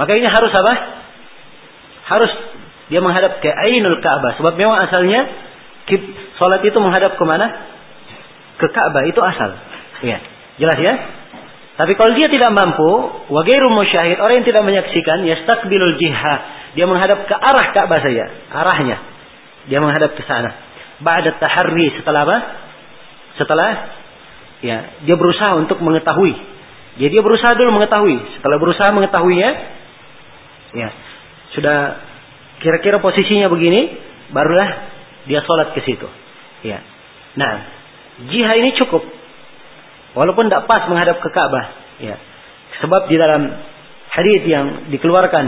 Maka 0.00 0.14
ini 0.16 0.30
harus 0.30 0.52
apa? 0.54 1.03
Harus 2.04 2.32
dia 2.92 3.00
menghadap 3.00 3.40
ke 3.40 3.48
Ainul 3.48 3.98
Ka'bah. 4.04 4.36
Sebab 4.36 4.54
memang 4.60 4.76
asalnya 4.84 5.24
salat 6.36 6.60
itu 6.64 6.76
menghadap 6.80 7.16
ke 7.16 7.24
mana? 7.24 7.46
Ke 8.60 8.68
Ka'bah 8.68 9.04
itu 9.08 9.20
asal. 9.24 9.50
Ya. 10.04 10.18
Jelas 10.60 10.78
ya? 10.78 10.94
Tapi 11.74 11.92
kalau 11.98 12.14
dia 12.14 12.30
tidak 12.30 12.54
mampu, 12.54 12.86
wagairu 13.34 13.66
musyahid, 13.74 14.22
orang 14.22 14.42
yang 14.42 14.46
tidak 14.46 14.62
menyaksikan, 14.62 15.26
yastakbilul 15.26 15.98
jihad. 15.98 16.40
Dia 16.78 16.86
menghadap 16.86 17.26
ke 17.26 17.34
arah 17.34 17.66
Ka'bah 17.74 17.98
saja, 17.98 18.30
arahnya. 18.54 18.96
Dia 19.66 19.82
menghadap 19.82 20.14
ke 20.14 20.22
sana. 20.22 20.54
Ba'da 21.02 21.34
taharri 21.42 21.98
setelah 21.98 22.30
apa? 22.30 22.36
Setelah 23.34 23.70
ya, 24.62 25.02
dia 25.02 25.16
berusaha 25.18 25.58
untuk 25.58 25.82
mengetahui. 25.82 26.34
Jadi 26.94 27.10
dia 27.10 27.22
berusaha 27.26 27.58
dulu 27.58 27.82
mengetahui. 27.82 28.38
Setelah 28.38 28.58
berusaha 28.62 28.88
mengetahuinya, 28.94 29.50
ya, 30.78 30.88
sudah 31.54 31.78
kira-kira 32.60 32.98
posisinya 32.98 33.48
begini, 33.50 33.94
barulah 34.30 34.68
dia 35.24 35.40
sholat 35.42 35.72
ke 35.72 35.80
situ. 35.86 36.06
Ya. 36.66 36.82
Nah, 37.34 37.52
jihad 38.30 38.62
ini 38.62 38.78
cukup 38.78 39.02
Walaupun 40.14 40.46
tidak 40.46 40.70
pas 40.70 40.86
menghadap 40.86 41.18
ke 41.18 41.28
Ka'bah. 41.34 41.66
Ya. 41.98 42.16
Sebab 42.78 43.10
di 43.10 43.18
dalam 43.18 43.50
hadis 44.14 44.40
yang 44.46 44.86
dikeluarkan 44.94 45.44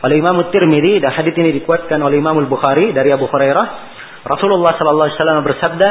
oleh 0.00 0.16
Imam 0.16 0.40
Tirmidzi 0.48 1.04
dan 1.04 1.12
hadis 1.12 1.36
ini 1.36 1.52
dikuatkan 1.60 2.00
oleh 2.00 2.16
Imam 2.16 2.40
Bukhari 2.48 2.96
dari 2.96 3.12
Abu 3.12 3.28
Hurairah, 3.28 3.66
Rasulullah 4.24 4.72
sallallahu 4.76 5.08
alaihi 5.08 5.18
wasallam 5.20 5.44
bersabda, 5.44 5.88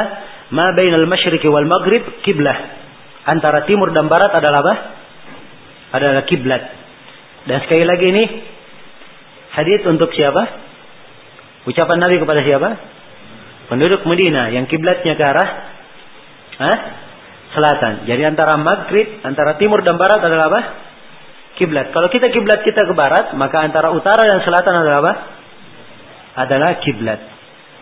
"Ma 0.50 0.74
bainal 0.74 1.06
masyriqi 1.06 1.46
wal 1.46 1.66
maghrib 1.70 2.02
kiblah." 2.26 2.82
Antara 3.30 3.62
timur 3.70 3.94
dan 3.94 4.10
barat 4.10 4.34
adalah 4.34 4.58
apa? 4.58 4.74
Adalah 5.94 6.22
kiblat. 6.26 6.62
Dan 7.46 7.62
sekali 7.62 7.86
lagi 7.86 8.06
ini 8.10 8.24
hadis 9.54 9.80
untuk 9.86 10.12
siapa? 10.14 10.42
Ucapan 11.68 11.98
Nabi 12.00 12.16
kepada 12.22 12.40
siapa? 12.42 12.68
Penduduk 13.70 14.02
Medina 14.08 14.50
yang 14.50 14.66
kiblatnya 14.66 15.14
ke 15.14 15.24
arah 15.24 15.50
Hah? 16.60 16.78
selatan. 17.50 18.06
Jadi 18.06 18.22
antara 18.22 18.54
maghrib, 18.60 19.22
antara 19.26 19.58
timur 19.58 19.82
dan 19.82 19.98
barat 19.98 20.22
adalah 20.22 20.46
apa? 20.50 20.60
Kiblat. 21.58 21.92
Kalau 21.92 22.08
kita 22.08 22.30
kiblat 22.30 22.62
kita 22.62 22.86
ke 22.86 22.94
barat, 22.94 23.34
maka 23.36 23.60
antara 23.66 23.90
utara 23.92 24.22
dan 24.24 24.40
selatan 24.46 24.74
adalah 24.80 24.98
apa? 25.02 25.14
Adalah 26.46 26.70
kiblat. 26.80 27.20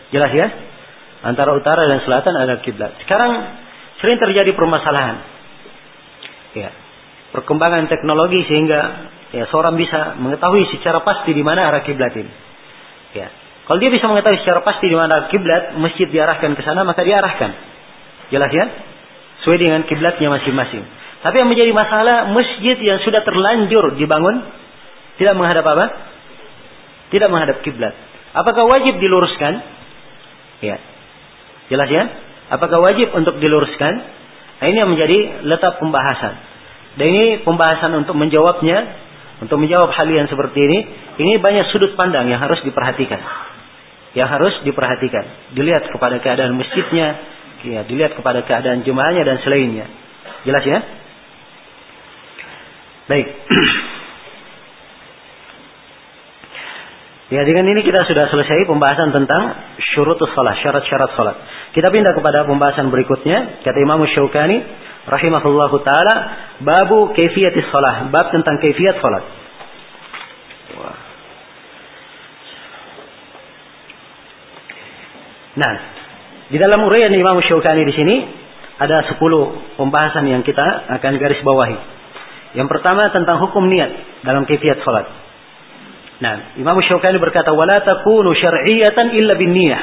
Jelas 0.08 0.32
ya? 0.32 0.46
Antara 1.20 1.52
utara 1.52 1.84
dan 1.84 2.00
selatan 2.02 2.32
adalah 2.32 2.64
kiblat. 2.64 2.96
Sekarang 3.04 3.30
sering 4.00 4.18
terjadi 4.18 4.56
permasalahan. 4.56 5.16
Ya. 6.56 6.70
Perkembangan 7.36 7.92
teknologi 7.92 8.40
sehingga 8.48 9.12
ya 9.32 9.44
seorang 9.48 9.76
bisa 9.76 10.16
mengetahui 10.16 10.68
secara 10.72 11.04
pasti 11.04 11.36
di 11.36 11.44
mana 11.44 11.68
arah 11.68 11.82
kiblat 11.84 12.12
ini. 12.16 12.32
Ya. 13.16 13.28
Kalau 13.68 13.78
dia 13.80 13.92
bisa 13.92 14.08
mengetahui 14.08 14.40
secara 14.40 14.64
pasti 14.64 14.88
di 14.88 14.96
mana 14.96 15.28
kiblat, 15.28 15.76
masjid 15.76 16.08
diarahkan 16.08 16.56
ke 16.56 16.62
sana, 16.64 16.88
maka 16.88 17.04
diarahkan. 17.04 17.50
Jelas 18.32 18.52
ya? 18.52 18.66
sesuai 19.48 19.64
dengan 19.64 19.80
kiblatnya 19.86 20.28
masing-masing. 20.28 20.84
Tapi 21.24 21.34
yang 21.40 21.48
menjadi 21.50 21.72
masalah 21.74 22.30
masjid 22.30 22.76
yang 22.78 23.00
sudah 23.02 23.22
terlanjur 23.26 23.96
dibangun 23.98 24.44
tidak 25.18 25.34
menghadap 25.34 25.64
apa? 25.66 25.86
Tidak 27.10 27.28
menghadap 27.32 27.64
kiblat. 27.64 27.94
Apakah 28.36 28.68
wajib 28.68 29.00
diluruskan? 29.00 29.62
Ya. 30.62 30.76
Jelas 31.72 31.88
ya? 31.90 32.04
Apakah 32.54 32.78
wajib 32.82 33.08
untuk 33.16 33.40
diluruskan? 33.40 33.94
Nah, 34.58 34.66
ini 34.68 34.76
yang 34.78 34.90
menjadi 34.92 35.48
letak 35.48 35.80
pembahasan. 35.80 36.34
Dan 36.98 37.06
ini 37.08 37.26
pembahasan 37.46 37.94
untuk 37.94 38.18
menjawabnya, 38.18 38.76
untuk 39.38 39.58
menjawab 39.60 39.94
hal 39.94 40.08
yang 40.10 40.26
seperti 40.26 40.58
ini, 40.58 40.78
ini 41.22 41.32
banyak 41.38 41.70
sudut 41.70 41.94
pandang 41.94 42.26
yang 42.26 42.42
harus 42.42 42.58
diperhatikan. 42.66 43.20
Yang 44.16 44.28
harus 44.34 44.54
diperhatikan. 44.66 45.54
Dilihat 45.54 45.94
kepada 45.94 46.18
keadaan 46.18 46.58
masjidnya, 46.58 47.38
Ya, 47.66 47.82
dilihat 47.82 48.14
kepada 48.14 48.46
keadaan 48.46 48.86
jemaahnya 48.86 49.26
dan 49.26 49.42
selainnya. 49.42 49.90
Jelas 50.46 50.62
ya? 50.62 50.78
Baik. 53.10 53.26
Ya 57.28 57.44
dengan 57.44 57.68
ini 57.68 57.84
kita 57.84 58.08
sudah 58.08 58.24
selesai 58.32 58.64
pembahasan 58.64 59.12
tentang 59.12 59.52
syurutus 59.92 60.32
salat, 60.32 60.64
syarat-syarat 60.64 61.12
salat. 61.12 61.36
Kita 61.76 61.92
pindah 61.92 62.16
kepada 62.16 62.48
pembahasan 62.48 62.88
berikutnya. 62.88 63.60
Kata 63.60 63.76
Imam 63.84 64.00
Syaukani 64.00 64.56
rahimahullahu 65.08 65.76
taala, 65.82 66.14
babu 66.60 67.16
kaifiyatis 67.16 67.68
salat, 67.72 68.12
bab 68.12 68.28
tentang 68.28 68.60
kaifiat 68.60 69.00
salat. 69.00 69.24
Nah, 75.58 75.74
di 76.54 76.56
dalam 76.56 76.86
uraian 76.86 77.10
Imam 77.10 77.42
Syaukani 77.42 77.82
di 77.82 77.94
sini 77.96 78.16
ada 78.78 79.02
10 79.10 79.18
pembahasan 79.74 80.24
yang 80.30 80.46
kita 80.46 80.86
akan 81.00 81.12
garis 81.18 81.42
bawahi. 81.42 81.78
Yang 82.54 82.68
pertama 82.70 83.10
tentang 83.10 83.42
hukum 83.42 83.66
niat 83.66 84.22
dalam 84.22 84.46
kifiat 84.46 84.80
salat. 84.86 85.10
Nah, 86.22 86.54
Imam 86.58 86.78
Syaukani 86.78 87.18
berkata 87.18 87.50
wala 87.50 87.82
takunu 87.82 88.32
syar'iyatan 88.38 89.18
illa 89.18 89.34
bin 89.34 89.50
niyah. 89.50 89.82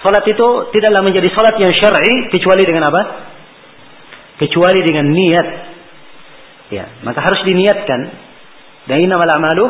Salat 0.00 0.24
itu 0.24 0.48
tidaklah 0.72 1.04
menjadi 1.04 1.28
salat 1.36 1.60
yang 1.60 1.72
syar'i 1.76 2.32
kecuali 2.32 2.64
dengan 2.64 2.88
apa? 2.88 3.02
Kecuali 4.40 4.80
dengan 4.80 5.12
niat. 5.12 5.48
Ya, 6.72 6.84
maka 7.04 7.20
harus 7.20 7.44
diniatkan. 7.44 8.00
Dan 8.88 8.96
ini 9.04 9.08
nama 9.12 9.28
amalu 9.28 9.66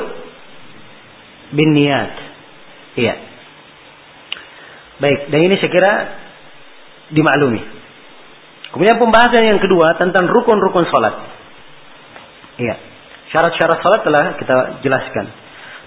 bin 1.51 1.75
niat. 1.75 2.13
Iya. 2.95 3.15
Baik, 5.03 5.35
dan 5.35 5.41
ini 5.51 5.55
saya 5.59 5.71
kira 5.73 5.93
dimaklumi. 7.11 7.63
Kemudian 8.71 9.03
pembahasan 9.03 9.51
yang 9.51 9.59
kedua 9.59 9.99
tentang 9.99 10.31
rukun-rukun 10.31 10.87
salat. 10.95 11.27
Iya. 12.55 12.75
Syarat-syarat 13.35 13.79
salat 13.83 14.01
telah 14.07 14.25
kita 14.39 14.57
jelaskan. 14.87 15.27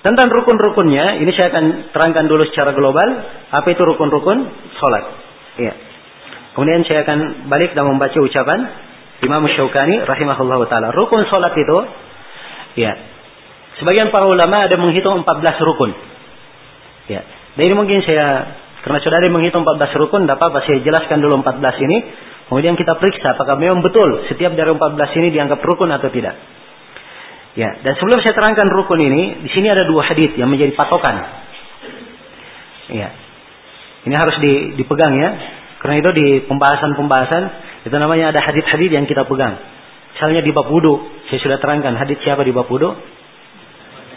Tentang 0.03 0.27
rukun-rukunnya, 0.27 1.23
ini 1.23 1.31
saya 1.31 1.47
akan 1.55 1.95
terangkan 1.95 2.27
dulu 2.27 2.43
secara 2.51 2.75
global 2.75 3.07
apa 3.55 3.67
itu 3.71 3.80
rukun-rukun 3.88 4.38
salat. 4.75 5.05
Iya. 5.55 5.73
Kemudian 6.53 6.84
saya 6.84 7.07
akan 7.07 7.47
balik 7.47 7.71
dan 7.71 7.88
membaca 7.88 8.19
ucapan 8.19 8.59
Imam 9.23 9.47
Syaukani 9.47 10.03
rahimahullah 10.03 10.59
taala. 10.67 10.91
Rukun 10.91 11.23
salat 11.31 11.55
itu 11.55 11.77
ya. 12.84 12.99
Sebagian 13.80 14.11
para 14.11 14.27
ulama 14.27 14.67
ada 14.67 14.75
menghitung 14.75 15.23
14 15.23 15.67
rukun. 15.71 15.95
Ya. 17.07 17.23
Dan 17.55 17.63
ini 17.63 17.75
mungkin 17.80 18.03
saya 18.03 18.59
karena 18.84 18.99
saudari 18.99 19.31
menghitung 19.31 19.63
14 19.63 20.03
rukun, 20.03 20.27
tidak 20.27 20.35
apa-apa 20.35 20.67
saya 20.67 20.84
jelaskan 20.84 21.23
dulu 21.23 21.39
14 21.39 21.80
ini. 21.80 21.97
Kemudian 22.51 22.75
kita 22.75 22.99
periksa 22.99 23.39
apakah 23.39 23.55
memang 23.55 23.80
betul 23.80 24.27
setiap 24.27 24.51
dari 24.51 24.67
14 24.67 24.84
ini 25.23 25.31
dianggap 25.31 25.63
rukun 25.63 25.88
atau 25.95 26.11
tidak. 26.11 26.35
Ya, 27.53 27.69
dan 27.85 27.93
sebelum 28.01 28.17
saya 28.25 28.34
terangkan 28.34 28.65
rukun 28.65 28.97
ini, 28.97 29.45
di 29.45 29.49
sini 29.53 29.69
ada 29.69 29.85
dua 29.85 30.01
hadis 30.09 30.34
yang 30.34 30.49
menjadi 30.49 30.73
patokan. 30.73 31.21
Ya. 32.89 33.13
Ini 34.09 34.15
harus 34.17 34.35
dipegang 34.75 35.13
ya. 35.21 35.30
Karena 35.80 36.01
itu 36.01 36.09
di 36.17 36.27
pembahasan-pembahasan 36.49 37.43
itu 37.85 37.95
namanya 37.99 38.34
ada 38.34 38.41
hadis-hadis 38.41 38.89
yang 38.89 39.05
kita 39.05 39.27
pegang. 39.30 39.59
Misalnya 40.17 40.41
di 40.41 40.51
bab 40.55 40.65
wudu, 40.71 40.97
saya 41.30 41.39
sudah 41.43 41.57
terangkan 41.61 41.93
hadis 41.99 42.17
siapa 42.25 42.41
di 42.41 42.55
bab 42.55 42.65
wudu? 42.71 42.95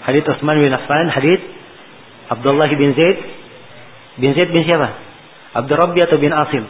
Hadis 0.07 0.23
Utsman 0.25 0.63
bin 0.63 0.71
Affan, 0.71 1.11
hadis 1.11 1.43
Abdullah 2.31 2.71
bin 2.71 2.95
Zaid 2.95 3.19
Bin 4.17 4.33
Zaid 4.33 4.49
bin 4.49 4.65
siapa? 4.65 4.97
Abdurrabbi 5.57 6.01
atau 6.05 6.17
bin 6.17 6.33
Asim? 6.33 6.65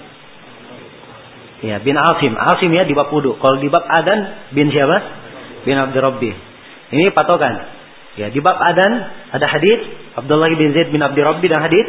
Ya, 1.62 1.78
bin 1.82 1.94
Asim. 1.94 2.34
Asim 2.34 2.70
ya 2.74 2.86
di 2.86 2.94
bab 2.94 3.10
wudu. 3.10 3.38
Kalau 3.38 3.59
di 3.59 3.70
bab 3.70 3.86
adan 3.86 4.51
bin 4.55 4.70
siapa? 4.70 4.97
Bin 5.62 5.78
Abdurrabbi. 5.78 6.45
Ini 6.94 7.10
patokan. 7.10 7.54
Ya, 8.16 8.32
di 8.32 8.40
bab 8.40 8.56
adan 8.56 8.92
ada 9.34 9.46
hadis 9.50 9.92
Abdullah 10.16 10.48
bin 10.56 10.72
Zaid 10.72 10.88
bin 10.88 11.02
Abdurrabbi 11.04 11.46
dan 11.52 11.60
hadis 11.60 11.86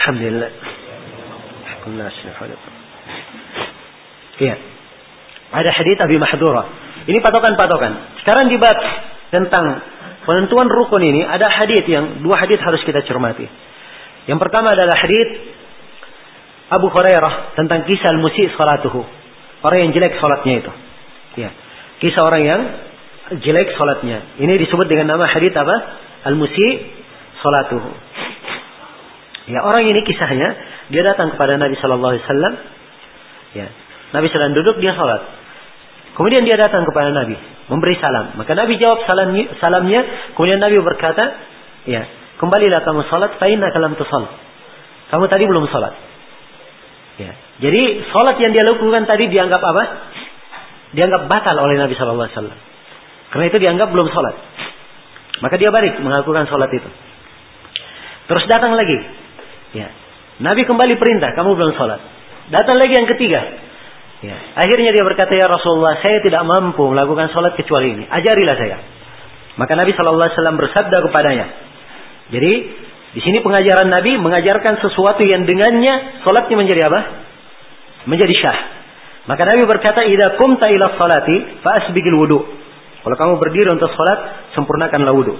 Alhamdulillah. 0.00 0.50
Iya. 4.40 4.54
Ada 5.50 5.70
hadis 5.72 5.96
Abi 6.00 6.16
Mahdura. 6.20 6.62
Ini 7.08 7.18
patokan-patokan. 7.24 8.20
Sekarang 8.20 8.52
di 8.52 8.60
bab 8.60 8.76
tentang 9.32 9.80
penentuan 10.28 10.68
rukun 10.68 11.00
ini 11.00 11.24
ada 11.24 11.48
hadis 11.48 11.82
yang 11.88 12.20
dua 12.20 12.36
hadis 12.36 12.60
harus 12.60 12.84
kita 12.84 13.00
cermati. 13.08 13.48
Yang 14.28 14.38
pertama 14.44 14.76
adalah 14.76 14.94
hadis 15.00 15.28
Abu 16.70 16.92
Hurairah 16.92 17.56
tentang 17.56 17.88
kisah 17.88 18.12
al-musi 18.14 18.46
salatuhu. 18.54 19.02
Orang 19.64 19.78
yang 19.80 19.90
jelek 19.96 20.20
salatnya 20.20 20.54
itu. 20.64 20.72
Ya. 21.38 21.50
Kisah 22.00 22.22
orang 22.24 22.42
yang 22.42 22.60
jelek 23.38 23.76
salatnya. 23.78 24.40
Ini 24.42 24.52
disebut 24.58 24.86
dengan 24.90 25.14
nama 25.14 25.28
hadis 25.30 25.54
apa? 25.54 25.76
Al-musi 26.26 26.68
salatuhu. 27.38 27.90
Ya, 29.50 29.66
orang 29.66 29.86
ini 29.86 30.00
kisahnya 30.06 30.48
dia 30.90 31.02
datang 31.06 31.34
kepada 31.34 31.58
Nabi 31.58 31.74
Shallallahu 31.78 32.12
Alaihi 32.14 32.24
Wasallam. 32.26 32.54
Ya, 33.54 33.66
Nabi 34.14 34.26
sedang 34.30 34.54
duduk 34.54 34.78
dia 34.82 34.94
salat. 34.94 35.22
Kemudian 36.18 36.42
dia 36.42 36.58
datang 36.58 36.82
kepada 36.86 37.14
Nabi 37.14 37.38
memberi 37.70 37.94
salam. 38.02 38.34
Maka 38.34 38.52
Nabi 38.58 38.76
jawab 38.82 39.06
salamnya, 39.06 39.54
salamnya. 39.62 40.00
Kemudian 40.34 40.58
Nabi 40.58 40.82
berkata, 40.82 41.24
ya 41.86 42.02
kembalilah 42.42 42.82
kamu 42.82 43.06
salat. 43.06 43.38
Fainna 43.38 43.70
kalam 43.70 43.94
tusal. 43.94 44.26
Kamu 45.14 45.24
tadi 45.30 45.46
belum 45.46 45.70
salat. 45.70 45.94
Ya. 47.22 47.32
Jadi 47.62 48.10
salat 48.10 48.36
yang 48.42 48.50
dia 48.50 48.66
lakukan 48.66 49.06
tadi 49.06 49.30
dianggap 49.30 49.62
apa? 49.62 49.82
Dianggap 50.90 51.30
batal 51.30 51.56
oleh 51.62 51.78
Nabi 51.78 51.94
Wasallam. 51.94 52.58
Karena 53.30 53.44
itu 53.46 53.58
dianggap 53.62 53.88
belum 53.94 54.10
salat. 54.10 54.34
Maka 55.40 55.54
dia 55.56 55.70
balik 55.70 55.96
melakukan 56.02 56.50
salat 56.50 56.70
itu. 56.74 56.90
Terus 58.30 58.44
datang 58.46 58.78
lagi. 58.78 58.98
Ya. 59.74 59.90
Nabi 60.40 60.64
kembali 60.64 60.96
perintah, 60.96 61.34
kamu 61.36 61.52
belum 61.52 61.72
sholat. 61.76 62.00
Datang 62.50 62.80
lagi 62.80 62.94
yang 62.96 63.08
ketiga. 63.10 63.40
Ya. 64.22 64.36
Akhirnya 64.56 64.94
dia 64.94 65.04
berkata, 65.04 65.34
ya 65.34 65.50
Rasulullah, 65.50 66.00
saya 66.00 66.22
tidak 66.24 66.46
mampu 66.46 66.86
melakukan 66.88 67.28
sholat 67.34 67.58
kecuali 67.58 67.98
ini. 67.98 68.04
Ajarilah 68.08 68.56
saya. 68.56 68.78
Maka 69.58 69.72
Nabi 69.76 69.92
Wasallam 69.92 70.56
bersabda 70.56 70.96
kepadanya. 71.10 71.46
Jadi 72.30 72.52
di 73.10 73.20
sini 73.20 73.42
pengajaran 73.42 73.90
Nabi 73.90 74.16
mengajarkan 74.16 74.78
sesuatu 74.78 75.26
yang 75.26 75.44
dengannya 75.44 76.22
sholatnya 76.22 76.56
menjadi 76.56 76.82
apa? 76.86 77.00
Menjadi 78.06 78.34
syah. 78.38 78.58
Maka 79.28 79.42
Nabi 79.44 79.68
berkata, 79.68 80.00
"Idza 80.06 80.40
kumta 80.40 80.70
ila 80.72 80.96
salati 80.96 81.60
fa 81.60 81.76
asbigil 81.80 82.16
wudu." 82.16 82.40
Kalau 83.00 83.16
kamu 83.16 83.34
berdiri 83.40 83.68
untuk 83.72 83.88
sholat, 83.92 84.52
sempurnakanlah 84.56 85.12
wudu. 85.16 85.34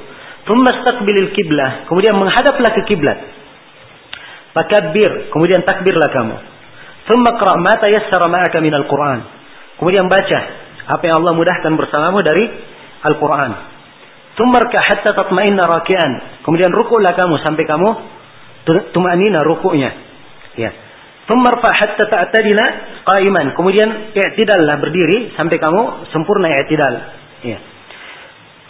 Tsumma 0.48 0.73
kiblah, 1.36 1.85
kemudian 1.86 2.16
menghadaplah 2.16 2.73
ke 2.81 2.82
kiblat. 2.89 3.19
Fakabbir, 4.57 5.31
kemudian 5.31 5.62
takbirlah 5.62 6.09
kamu. 6.11 6.36
Thumma 7.07 7.36
qra' 7.36 7.57
ma 7.61 7.74
tayassara 7.77 8.27
ma'aka 8.27 8.59
minal 8.65 8.89
Qur'an. 8.89 9.20
Kemudian 9.78 10.09
baca 10.09 10.39
apa 10.90 11.02
yang 11.07 11.23
Allah 11.23 11.32
mudahkan 11.36 11.73
bersamamu 11.77 12.19
dari 12.24 12.44
Al-Qur'an. 13.05 13.52
Thumma 14.35 14.59
rka' 14.65 14.82
hatta 14.82 15.11
tatma'inna 15.15 15.65
raki'an. 15.65 16.12
Kemudian 16.44 16.73
rukuklah 16.73 17.12
kamu 17.15 17.35
sampai 17.44 17.65
kamu 17.69 17.89
tumanina 18.93 19.44
rukuknya. 19.44 19.90
Ya. 20.57 20.70
Thumma 21.31 21.55
rfa' 21.55 21.70
hatta 21.70 22.11
ta'tadila 22.11 22.65
qa'iman. 23.07 23.55
Kemudian 23.55 24.11
i'tidallah 24.19 24.82
berdiri 24.82 25.31
sampai 25.39 25.62
kamu 25.62 26.11
sempurna 26.11 26.51
i'tidal. 26.59 26.94
Ya. 27.47 27.59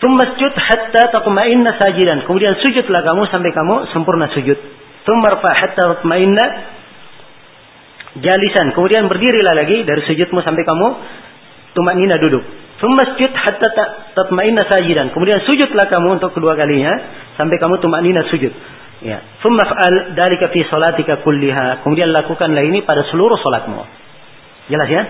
Thumma 0.04 0.36
sujud 0.36 0.52
hatta 0.52 1.08
tatma'inna 1.08 1.80
sajidan. 1.80 2.28
Kemudian 2.28 2.60
sujudlah 2.60 3.00
kamu 3.00 3.32
sampai 3.32 3.56
kamu 3.56 3.96
sempurna 3.96 4.28
sujud. 4.36 4.60
Tumarfa 5.08 5.50
hatta 5.56 5.82
mutmainna 5.88 6.44
jalisan. 8.20 8.76
Kemudian 8.76 9.08
berdirilah 9.08 9.56
lagi 9.56 9.88
dari 9.88 10.04
sujudmu 10.04 10.44
sampai 10.44 10.60
kamu 10.60 10.86
tumanina 11.72 12.20
duduk. 12.20 12.44
Masjid 12.80 13.28
hatta 13.28 13.68
tatmainna 14.16 14.68
sajidan. 14.68 15.12
Kemudian 15.16 15.44
sujudlah 15.48 15.88
kamu 15.88 16.20
untuk 16.20 16.32
kedua 16.36 16.56
kalinya 16.56 16.92
sampai 17.40 17.56
kamu 17.56 17.80
tumanina 17.80 18.24
sujud. 18.28 18.52
Ya. 19.00 19.24
Thumma 19.40 19.64
fa'al 19.64 20.12
dalika 20.12 20.52
fi 20.52 20.60
salatika 20.68 21.24
kulliha. 21.24 21.80
Kemudian 21.84 22.12
lakukanlah 22.12 22.60
ini 22.60 22.84
pada 22.84 23.08
seluruh 23.08 23.40
salatmu. 23.40 23.80
Jelas 24.68 24.88
ya? 24.92 25.02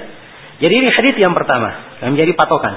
Jadi 0.62 0.74
ini 0.78 0.88
hadis 0.94 1.14
yang 1.18 1.34
pertama 1.34 1.98
yang 2.04 2.14
menjadi 2.14 2.36
patokan. 2.38 2.74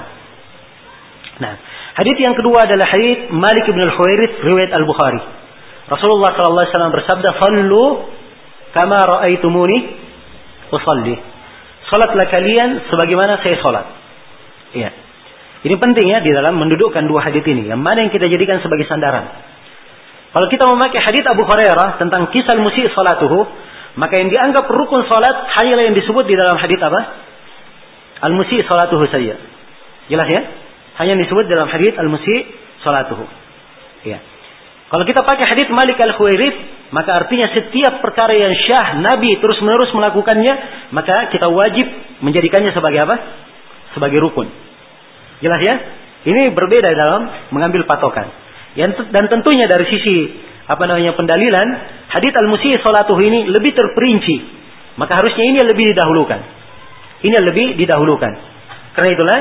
Nah, 1.38 1.54
hadis 2.00 2.16
yang 2.18 2.34
kedua 2.34 2.66
adalah 2.66 2.86
hadis 2.90 3.30
Malik 3.30 3.66
bin 3.68 3.78
Al-Khuwairith 3.78 4.42
riwayat 4.42 4.74
Al-Bukhari. 4.74 5.22
Rasulullah 5.84 6.32
sallallahu 6.34 6.64
alaihi 6.64 6.74
wasallam 6.74 6.94
bersabda, 6.96 7.28
"Shallu 7.38 7.84
kama 8.72 8.98
raaitumuni 9.04 9.78
usalli." 10.72 11.14
Salatlah 11.92 12.26
kalian 12.32 12.88
sebagaimana 12.88 13.38
saya 13.44 13.56
salat. 13.60 13.86
Iya. 14.72 14.90
Ini 15.64 15.76
penting 15.76 16.06
ya 16.08 16.18
di 16.24 16.32
dalam 16.32 16.56
mendudukkan 16.56 17.04
dua 17.04 17.22
hadis 17.22 17.44
ini. 17.44 17.68
Yang 17.68 17.80
mana 17.80 18.08
yang 18.08 18.12
kita 18.12 18.26
jadikan 18.32 18.64
sebagai 18.64 18.88
sandaran. 18.88 19.53
Kalau 20.34 20.50
kita 20.50 20.66
memakai 20.66 20.98
hadis 20.98 21.22
Abu 21.30 21.46
Hurairah 21.46 22.02
tentang 22.02 22.26
kisah 22.34 22.58
musi 22.58 22.82
salatuhu, 22.90 23.46
maka 23.94 24.18
yang 24.18 24.34
dianggap 24.34 24.66
rukun 24.66 25.06
salat 25.06 25.46
hanyalah 25.54 25.86
yang 25.86 25.94
disebut 25.94 26.26
di 26.26 26.34
dalam 26.34 26.58
hadis 26.58 26.82
apa? 26.82 27.00
Al-musi 28.26 28.58
salatuhu 28.66 29.06
saja. 29.14 29.38
Jelas 30.10 30.26
ya? 30.26 30.42
Hanya 30.98 31.14
yang 31.14 31.22
disebut 31.22 31.46
dalam 31.46 31.70
hadis 31.70 31.94
al-musi 31.94 32.50
salatuhu. 32.82 33.22
Iya. 34.02 34.18
Kalau 34.90 35.04
kita 35.06 35.22
pakai 35.22 35.46
hadis 35.46 35.70
Malik 35.70 36.02
al-Khuwairith, 36.02 36.90
maka 36.90 37.14
artinya 37.14 37.54
setiap 37.54 38.02
perkara 38.02 38.34
yang 38.34 38.54
syah 38.66 38.98
Nabi 39.06 39.38
terus-menerus 39.38 39.94
melakukannya, 39.94 40.54
maka 40.90 41.30
kita 41.30 41.46
wajib 41.50 41.86
menjadikannya 42.26 42.74
sebagai 42.74 43.06
apa? 43.06 43.16
Sebagai 43.94 44.18
rukun. 44.18 44.50
Jelas 45.42 45.62
ya? 45.62 45.74
Ini 46.26 46.50
berbeda 46.58 46.90
dalam 46.90 47.22
mengambil 47.54 47.86
patokan. 47.86 48.43
Dan 48.74 49.24
tentunya 49.30 49.70
dari 49.70 49.86
sisi 49.86 50.16
apa 50.64 50.82
namanya 50.88 51.14
pendalilan, 51.14 51.68
hadis 52.10 52.32
al-musi 52.40 52.72
salatuh 52.80 53.16
ini 53.20 53.46
lebih 53.46 53.76
terperinci. 53.76 54.36
Maka 54.96 55.20
harusnya 55.22 55.44
ini 55.44 55.60
lebih 55.62 55.94
didahulukan. 55.94 56.40
Ini 57.24 57.36
lebih 57.40 57.66
didahulukan. 57.78 58.32
Karena 58.94 59.08
itulah 59.10 59.38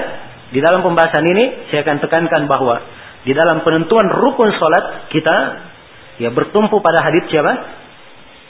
di 0.54 0.60
dalam 0.62 0.82
pembahasan 0.86 1.24
ini 1.26 1.70
saya 1.70 1.86
akan 1.86 1.98
tekankan 2.02 2.46
bahwa 2.46 2.82
di 3.24 3.32
dalam 3.32 3.64
penentuan 3.64 4.12
rukun 4.12 4.52
solat 4.60 5.10
kita 5.10 5.36
ya 6.20 6.30
bertumpu 6.30 6.84
pada 6.84 7.02
hadits 7.06 7.32
siapa? 7.32 7.54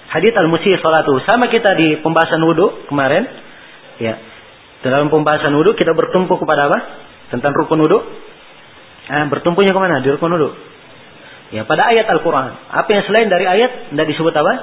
Hadits 0.09 0.35
al-musi 0.35 0.73
salatu. 0.81 1.19
Sama 1.23 1.47
kita 1.47 1.77
di 1.77 2.01
pembahasan 2.01 2.41
wudhu 2.41 2.89
kemarin. 2.89 3.23
Ya. 4.01 4.17
Dalam 4.83 5.07
pembahasan 5.13 5.53
wudhu 5.53 5.77
kita 5.77 5.93
bertumpu 5.93 6.35
kepada 6.41 6.67
apa? 6.67 6.79
Tentang 7.29 7.53
rukun 7.53 7.79
wudhu. 7.85 7.99
Nah, 9.03 9.27
bertumpunya 9.29 9.71
ke 9.75 9.79
mana? 9.79 10.01
Di 10.01 10.09
rukun 10.11 10.31
wudhu. 10.33 10.72
Ya, 11.53 11.69
pada 11.69 11.85
ayat 11.93 12.09
Al-Quran. 12.09 12.49
Apa 12.73 12.89
yang 12.89 13.03
selain 13.05 13.29
dari 13.29 13.45
ayat 13.45 13.93
tidak 13.93 14.07
disebut 14.09 14.33
apa? 14.33 14.53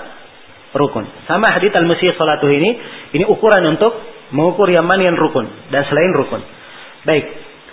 Rukun. 0.74 1.06
Sama 1.30 1.54
hadits 1.54 1.74
al-musi 1.78 2.10
salatu 2.18 2.50
ini, 2.50 2.70
ini 3.14 3.24
ukuran 3.30 3.62
untuk 3.78 3.94
mengukur 4.34 4.66
yang 4.70 4.86
mana 4.86 5.06
yang 5.06 5.14
rukun 5.14 5.46
dan 5.70 5.86
selain 5.86 6.10
rukun. 6.18 6.42
Baik, 7.06 7.24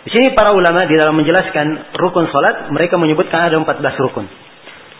di 0.06 0.10
sini 0.14 0.38
para 0.38 0.54
ulama 0.54 0.86
di 0.86 0.94
dalam 0.94 1.18
menjelaskan 1.18 1.98
rukun 1.98 2.30
salat, 2.30 2.70
mereka 2.70 3.02
menyebutkan 3.02 3.50
ada 3.50 3.58
14 3.58 4.06
rukun. 4.06 4.26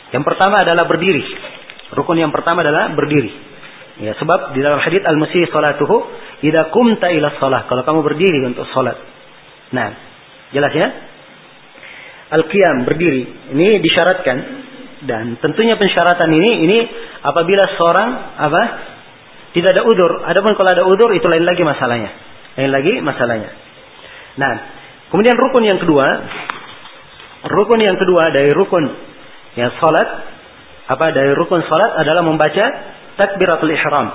Yang 0.10 0.24
pertama 0.26 0.66
adalah 0.66 0.90
berdiri. 0.90 1.24
Rukun 1.94 2.18
yang 2.18 2.34
pertama 2.34 2.66
adalah 2.66 2.90
berdiri. 2.98 3.32
Ya, 4.02 4.14
sebab 4.18 4.54
di 4.54 4.62
dalam 4.62 4.78
hadis 4.82 5.02
al-masih 5.06 5.46
salatuhu 5.50 6.06
idza 6.42 6.74
kumta 6.74 7.10
ila 7.14 7.34
shalah, 7.38 7.70
kalau 7.70 7.86
kamu 7.86 8.00
berdiri 8.02 8.46
untuk 8.50 8.66
salat. 8.74 8.98
Nah, 9.74 9.90
jelas 10.54 10.74
ya? 10.74 10.88
Al-qiyam 12.28 12.84
berdiri. 12.84 13.54
Ini 13.56 13.80
disyaratkan 13.80 14.38
dan 15.08 15.40
tentunya 15.40 15.80
pensyaratan 15.80 16.28
ini 16.34 16.52
ini 16.68 16.78
apabila 17.24 17.64
seorang 17.80 18.10
apa? 18.36 18.64
Tidak 19.56 19.70
ada 19.74 19.84
udur. 19.88 20.22
Adapun 20.28 20.54
kalau 20.60 20.70
ada 20.70 20.84
udur 20.86 21.10
itu 21.16 21.24
lain 21.26 21.48
lagi 21.48 21.64
masalahnya. 21.64 22.12
Lain 22.60 22.72
lagi 22.74 22.94
masalahnya. 23.00 23.50
Nah, 24.38 24.54
Kemudian 25.08 25.36
rukun 25.40 25.64
yang 25.64 25.80
kedua, 25.80 26.08
rukun 27.48 27.80
yang 27.80 27.96
kedua 27.96 28.28
dari 28.36 28.52
rukun 28.52 28.84
yang 29.56 29.72
salat 29.80 30.08
apa 30.88 31.16
dari 31.16 31.32
rukun 31.32 31.64
salat 31.64 31.92
adalah 32.04 32.28
membaca 32.28 32.66
takbiratul 33.16 33.72
ihram. 33.72 34.08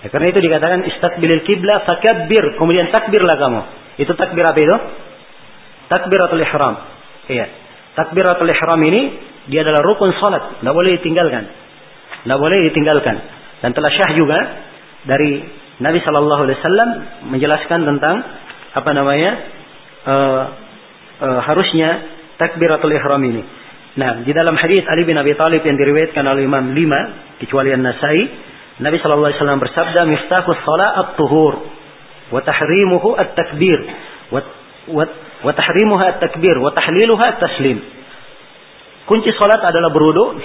Ya, 0.00 0.08
karena 0.08 0.32
itu 0.32 0.40
dikatakan 0.40 0.80
istaqbilil 0.88 1.44
kiblah 1.44 1.84
fakabbir, 1.84 2.56
kemudian 2.56 2.88
takbirlah 2.88 3.36
kamu. 3.36 3.60
Itu 4.00 4.16
takbir 4.16 4.48
apa 4.48 4.56
itu? 4.56 4.76
Takbiratul 5.92 6.40
ihram. 6.40 6.74
Iya. 7.30 7.46
Takbiratul 7.94 8.50
ihram 8.50 8.80
ini 8.82 9.02
dia 9.46 9.62
adalah 9.62 9.82
rukun 9.86 10.10
salat, 10.18 10.58
tidak 10.58 10.74
boleh 10.74 10.98
ditinggalkan. 10.98 11.44
Tidak 12.26 12.38
boleh 12.38 12.58
ditinggalkan. 12.70 13.16
Dan 13.62 13.70
telah 13.72 13.90
syah 13.94 14.10
juga 14.18 14.38
dari 15.06 15.40
Nabi 15.80 15.98
Shallallahu 16.04 16.42
Alaihi 16.44 16.58
Wasallam 16.60 16.90
menjelaskan 17.32 17.80
tentang 17.88 18.16
apa 18.76 18.90
namanya 18.92 19.30
uh, 20.04 20.42
uh, 21.24 21.40
harusnya 21.46 22.04
takbiratul 22.36 22.92
ihram 22.92 23.22
ini. 23.24 23.42
Nah, 23.96 24.22
di 24.22 24.30
dalam 24.30 24.54
hadis 24.54 24.86
Ali 24.86 25.02
bin 25.02 25.18
Abi 25.18 25.34
Thalib 25.34 25.66
yang 25.66 25.74
diriwayatkan 25.74 26.22
oleh 26.22 26.46
Imam 26.46 26.72
lima, 26.76 27.00
kecuali 27.42 27.74
An-Nasai, 27.74 28.22
Nabi 28.80 28.96
sallallahu 29.02 29.28
alaihi 29.34 29.40
wasallam 29.42 29.60
bersabda, 29.60 30.00
"Miftahus 30.06 30.60
shalah 30.62 30.90
at-tuhur 31.04 31.54
wa 32.30 32.40
tahrimuhu 32.44 33.18
at-takbir 33.18 33.78
wa 34.30 35.04
wa 35.40 35.52
tahrimuha 35.52 36.04
at-takbir 36.16 36.56
wa 36.60 36.70
tahliluha 36.72 37.24
at-taslim." 37.36 37.78
Kunci 39.10 39.34
salat 39.34 39.58
adalah 39.58 39.90
berwudu. 39.90 40.38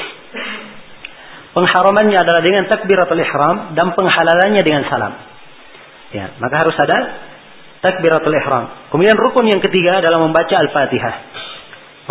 Pengharamannya 1.56 2.20
adalah 2.20 2.42
dengan 2.44 2.68
takbiratul 2.68 3.22
ihram 3.22 3.78
dan 3.78 3.96
penghalalannya 3.96 4.60
dengan 4.66 4.84
salam. 4.92 5.14
Ya, 6.12 6.36
maka 6.42 6.66
harus 6.66 6.76
ada 6.76 6.98
takbiratul 7.80 8.34
ihram. 8.34 8.92
Kemudian 8.92 9.16
rukun 9.16 9.48
yang 9.48 9.62
ketiga 9.62 10.04
adalah 10.04 10.20
membaca 10.20 10.52
Al-Fatihah. 10.52 11.16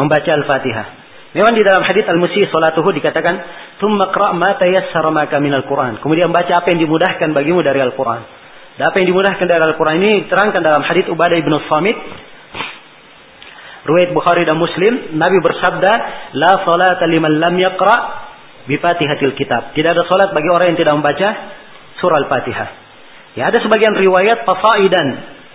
Membaca 0.00 0.30
Al-Fatihah. 0.30 0.86
Memang 1.34 1.58
di 1.58 1.66
dalam 1.66 1.82
hadis 1.82 2.06
Al-Musi 2.06 2.46
salatuhu 2.46 2.94
dikatakan, 2.94 3.34
"Tsumma 3.82 4.14
qra' 4.14 4.38
ma 4.38 4.54
tayassara 4.54 5.10
maka 5.10 5.42
minal 5.42 5.66
Qur'an." 5.66 5.98
Kemudian 5.98 6.30
baca 6.30 6.62
apa 6.62 6.70
yang 6.70 6.86
dimudahkan 6.86 7.34
bagimu 7.34 7.58
dari 7.66 7.82
Al-Qur'an. 7.82 8.22
Dan 8.78 8.84
apa 8.86 8.96
yang 9.02 9.10
dimudahkan 9.10 9.42
dari 9.42 9.62
Al-Qur'an 9.66 9.98
ini 9.98 10.30
terangkan 10.30 10.62
dalam 10.62 10.86
hadis 10.86 11.10
Ubadah 11.10 11.34
bin 11.34 11.54
Samit. 11.66 11.98
Ruwayat 13.84 14.16
Bukhari 14.16 14.48
dan 14.48 14.56
Muslim, 14.56 15.12
Nabi 15.20 15.44
bersabda, 15.44 15.92
"La 16.40 16.64
salata 16.64 17.04
liman 17.04 17.36
lam 17.36 17.54
yaqra' 17.60 18.00
bi 18.64 18.80
Fatihatil 18.80 19.36
Kitab." 19.36 19.76
Tidak 19.76 19.90
ada 19.92 20.08
salat 20.08 20.32
bagi 20.32 20.48
orang 20.48 20.72
yang 20.72 20.78
tidak 20.80 20.94
membaca 20.96 21.28
surah 22.00 22.16
Al-Fatihah. 22.24 22.68
Ya, 23.36 23.52
ada 23.52 23.60
sebagian 23.60 23.92
riwayat 23.92 24.48
fasaidan 24.48 25.08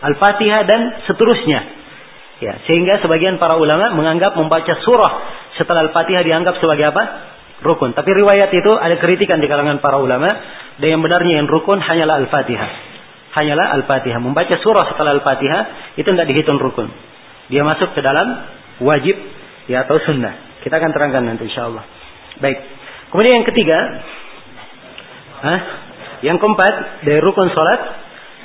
Al-Fatihah 0.05 0.61
dan 0.69 0.81
seterusnya. 1.09 1.61
Ya, 2.39 2.53
sehingga 2.69 3.03
sebagian 3.03 3.35
para 3.41 3.59
ulama 3.59 3.91
menganggap 3.97 4.37
membaca 4.37 4.77
surah 4.85 5.13
setelah 5.57 5.89
Al-Fatihah 5.89 6.23
dianggap 6.23 6.61
sebagai 6.61 6.85
apa? 6.85 7.03
Rukun. 7.59 7.91
Tapi 7.91 8.15
riwayat 8.15 8.53
itu 8.55 8.71
ada 8.71 8.95
kritikan 8.95 9.43
di 9.43 9.51
kalangan 9.51 9.83
para 9.83 9.99
ulama. 9.99 10.29
Dan 10.79 10.95
yang 10.95 11.01
benarnya 11.03 11.43
yang 11.43 11.47
rukun 11.51 11.83
hanyalah 11.83 12.23
Al-Fatihah. 12.23 12.71
Hanyalah 13.35 13.75
Al-Fatihah. 13.75 14.23
Membaca 14.23 14.55
surah 14.63 14.95
setelah 14.95 15.19
Al-Fatihah 15.19 15.61
itu 15.99 16.07
tidak 16.07 16.31
dihitung 16.31 16.55
rukun. 16.55 16.87
Dia 17.49 17.65
masuk 17.65 17.97
ke 17.97 18.01
dalam 18.05 18.27
wajib 18.85 19.17
ya 19.65 19.85
atau 19.85 19.97
sunnah. 20.05 20.61
Kita 20.61 20.77
akan 20.77 20.91
terangkan 20.93 21.23
nanti 21.25 21.49
insya 21.49 21.69
Allah. 21.69 21.85
Baik. 22.39 22.57
Kemudian 23.09 23.41
yang 23.41 23.47
ketiga, 23.47 23.77
Hah? 25.39 25.59
yang 26.21 26.37
keempat 26.37 27.03
dari 27.07 27.19
rukun 27.23 27.47
sholat 27.49 27.81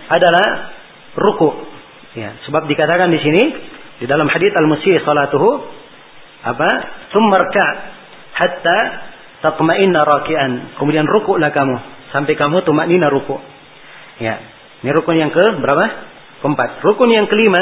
adalah 0.09 0.47
ruku. 1.19 1.51
Ya, 2.15 2.39
sebab 2.47 2.71
dikatakan 2.71 3.11
di 3.11 3.19
sini 3.19 3.43
di 3.99 4.07
dalam 4.07 4.31
hadis 4.31 4.55
al-musyi 4.55 5.03
salatuhu 5.03 5.51
apa? 6.45 6.69
Tsummarka 7.11 7.67
hatta 8.35 8.79
tatma'inna 9.43 10.01
raki'an. 10.07 10.79
Kemudian 10.79 11.09
rukuklah 11.11 11.51
kamu 11.51 11.77
sampai 12.15 12.39
kamu 12.39 12.63
tumaknina 12.63 13.11
ruku. 13.11 13.37
Ya. 14.23 14.39
Ini 14.85 14.91
rukun 14.95 15.17
yang 15.19 15.33
ke 15.35 15.45
berapa? 15.59 15.85
Keempat. 16.45 16.85
Rukun 16.85 17.11
yang 17.11 17.27
kelima 17.27 17.59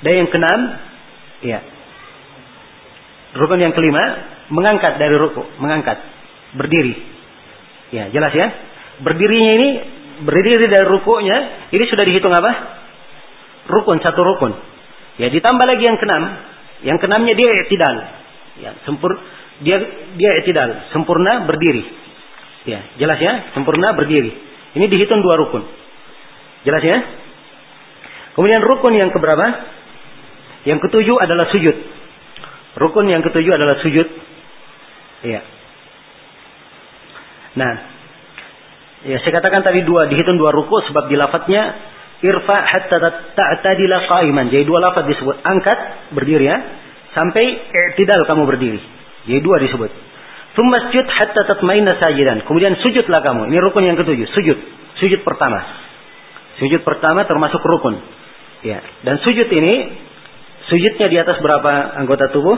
dan 0.00 0.12
yang 0.24 0.28
keenam 0.32 0.60
ya. 1.44 1.60
Rukun 3.36 3.62
yang 3.62 3.76
kelima 3.76 4.02
mengangkat 4.50 4.98
dari 4.98 5.14
ruku, 5.14 5.46
mengangkat, 5.62 6.02
berdiri. 6.58 6.98
Ya, 7.94 8.10
jelas 8.10 8.34
ya? 8.34 8.48
Berdirinya 9.06 9.52
ini 9.54 9.68
berdiri 10.26 10.66
dari 10.66 10.86
rukuknya, 10.86 11.70
ini 11.70 11.84
sudah 11.86 12.04
dihitung 12.04 12.34
apa? 12.34 12.52
Rukun, 13.70 14.02
satu 14.02 14.20
rukun. 14.20 14.52
Ya 15.22 15.30
ditambah 15.30 15.66
lagi 15.68 15.84
yang 15.84 15.98
keenam. 16.00 16.24
Yang 16.82 16.98
keenamnya 17.04 17.34
dia 17.38 17.50
i'tidal. 17.64 17.96
Ya, 18.60 18.70
sempur 18.88 19.14
dia 19.62 19.76
dia 20.16 20.30
i'tidal, 20.42 20.90
sempurna 20.90 21.46
berdiri. 21.46 21.84
Ya, 22.66 22.84
jelas 23.00 23.18
ya? 23.22 23.54
Sempurna 23.56 23.94
berdiri. 23.94 24.32
Ini 24.74 24.84
dihitung 24.90 25.22
dua 25.22 25.38
rukun. 25.38 25.64
Jelas 26.66 26.82
ya? 26.84 26.98
Kemudian 28.36 28.60
rukun 28.64 28.94
yang 28.96 29.10
keberapa? 29.10 29.46
Yang 30.68 30.78
ketujuh 30.88 31.16
adalah 31.16 31.48
sujud. 31.48 31.76
Rukun 32.76 33.06
yang 33.08 33.24
ketujuh 33.24 33.52
adalah 33.52 33.80
sujud. 33.80 34.06
Iya. 35.20 35.40
Nah, 37.50 37.72
ya 39.10 39.16
saya 39.20 39.32
katakan 39.42 39.66
tadi 39.66 39.82
dua 39.82 40.06
dihitung 40.06 40.38
dua 40.38 40.54
ruku 40.54 40.84
sebab 40.86 41.10
di 41.10 41.16
lafadznya 41.18 41.62
irfa 42.20 42.56
hatta 42.62 42.96
ta'tadila 43.34 44.06
qa'iman. 44.06 44.52
Jadi 44.52 44.64
dua 44.68 44.78
lafaz 44.78 45.08
disebut. 45.08 45.40
Angkat, 45.42 45.78
berdiri 46.14 46.44
ya. 46.46 46.58
Sampai 47.10 47.42
i'tidal 47.58 48.22
kamu 48.28 48.46
berdiri. 48.46 48.80
Jadi 49.26 49.40
dua 49.42 49.58
disebut. 49.58 49.90
Thumma 50.54 50.90
sujud 50.90 51.06
hatta 51.06 51.42
tatmainna 51.46 51.98
sajidan. 51.98 52.46
Kemudian 52.46 52.78
sujudlah 52.78 53.22
kamu. 53.22 53.50
Ini 53.50 53.58
rukun 53.58 53.82
yang 53.82 53.98
ketujuh. 53.98 54.30
Sujud. 54.30 54.58
Sujud 54.98 55.20
pertama. 55.26 55.58
Sujud 56.62 56.86
pertama 56.86 57.26
termasuk 57.26 57.58
rukun. 57.62 57.98
Ya. 58.62 58.84
Dan 59.02 59.18
sujud 59.24 59.48
ini 59.48 59.74
sujudnya 60.70 61.06
di 61.10 61.18
atas 61.18 61.42
berapa 61.42 61.98
anggota 61.98 62.30
tubuh? 62.30 62.56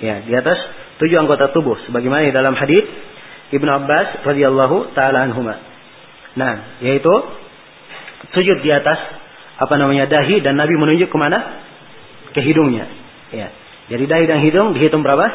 Ya, 0.00 0.24
di 0.24 0.32
atas 0.32 0.56
tujuh 0.98 1.18
anggota 1.20 1.52
tubuh 1.54 1.78
sebagaimana 1.86 2.26
di 2.26 2.34
dalam 2.34 2.56
hadis 2.56 2.86
Ibnu 3.54 3.70
Abbas 3.70 4.24
radhiyallahu 4.24 4.96
taala 4.96 5.28
anhuma. 5.28 5.54
Nah, 6.34 6.80
yaitu 6.82 7.12
sujud 8.34 8.58
di 8.64 8.70
atas 8.72 8.98
apa 9.58 9.74
namanya 9.74 10.06
dahi 10.06 10.38
dan 10.40 10.54
Nabi 10.54 10.74
menunjuk 10.78 11.10
ke 11.10 11.18
mana? 11.18 11.66
Ke 12.32 12.40
hidungnya. 12.44 12.86
Ya. 13.34 13.48
Jadi 13.88 14.04
dahi 14.04 14.24
dan 14.28 14.38
hidung 14.44 14.76
dihitung 14.76 15.02
berapa? 15.02 15.26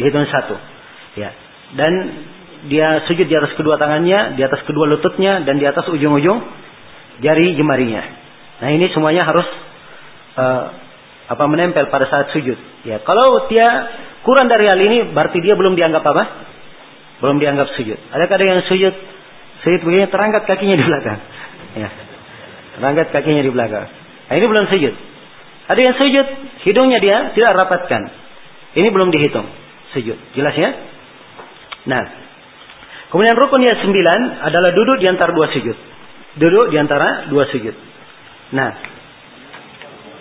Dihitung 0.00 0.24
satu. 0.30 0.56
Ya. 1.18 1.34
Dan 1.76 1.92
dia 2.66 3.04
sujud 3.06 3.28
di 3.28 3.34
atas 3.36 3.54
kedua 3.54 3.76
tangannya, 3.76 4.34
di 4.34 4.42
atas 4.42 4.64
kedua 4.64 4.88
lututnya, 4.88 5.44
dan 5.44 5.60
di 5.60 5.66
atas 5.68 5.86
ujung-ujung 5.86 6.42
jari 7.20 7.54
jemarinya. 7.54 8.02
Nah 8.58 8.68
ini 8.74 8.90
semuanya 8.90 9.22
harus 9.26 9.46
uh, 10.38 10.64
apa 11.28 11.44
menempel 11.44 11.92
pada 11.92 12.08
saat 12.08 12.32
sujud. 12.32 12.56
Ya, 12.88 13.04
kalau 13.04 13.46
dia 13.52 13.68
kurang 14.24 14.48
dari 14.48 14.64
hal 14.64 14.80
ini, 14.80 15.12
berarti 15.12 15.44
dia 15.44 15.52
belum 15.52 15.76
dianggap 15.76 16.00
apa? 16.00 16.24
Belum 17.20 17.36
dianggap 17.36 17.68
sujud. 17.76 18.00
Ada 18.16 18.24
kadang 18.32 18.48
yang 18.48 18.62
sujud, 18.64 18.94
sujud 19.62 19.80
begini 19.84 20.08
terangkat 20.08 20.48
kakinya 20.48 20.76
di 20.80 20.84
belakang. 20.88 21.18
Ya. 21.76 21.88
Rangkat 22.80 23.12
kakinya 23.12 23.44
di 23.44 23.52
belakang. 23.52 23.86
Nah, 24.28 24.34
ini 24.40 24.46
belum 24.48 24.66
sujud. 24.72 24.94
Ada 25.68 25.80
yang 25.84 25.94
sujud, 26.00 26.26
hidungnya 26.64 26.98
dia 27.02 27.16
tidak 27.36 27.52
rapatkan. 27.60 28.08
Ini 28.72 28.88
belum 28.88 29.12
dihitung. 29.12 29.44
Sujud. 29.92 30.16
Jelas 30.32 30.56
ya? 30.56 30.70
Nah. 31.88 32.04
Kemudian 33.08 33.36
rukun 33.36 33.64
yang 33.64 33.76
sembilan 33.80 34.48
adalah 34.48 34.70
duduk 34.72 35.00
di 35.00 35.08
antara 35.08 35.32
dua 35.32 35.48
sujud. 35.52 35.76
Duduk 36.40 36.72
di 36.72 36.76
antara 36.76 37.28
dua 37.28 37.44
sujud. 37.52 37.74
Nah. 38.52 38.70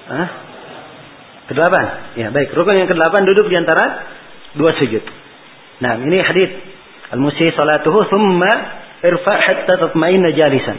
Hah? 0.07 0.46
Kedelapan. 1.47 2.15
Ya, 2.19 2.27
baik. 2.29 2.51
Rukun 2.51 2.75
yang 2.75 2.91
kedelapan 2.91 3.23
duduk 3.23 3.47
di 3.47 3.55
antara 3.55 4.03
dua 4.59 4.75
sujud. 4.75 5.03
Nah, 5.79 5.95
ini 6.03 6.19
hadis 6.19 6.51
Al-Musi 7.15 7.55
salatuhu 7.55 8.03
thumma 8.11 8.51
irfa 8.99 9.33
hatta 9.39 9.73
tatma'inna 9.79 10.35
jalisan. 10.35 10.75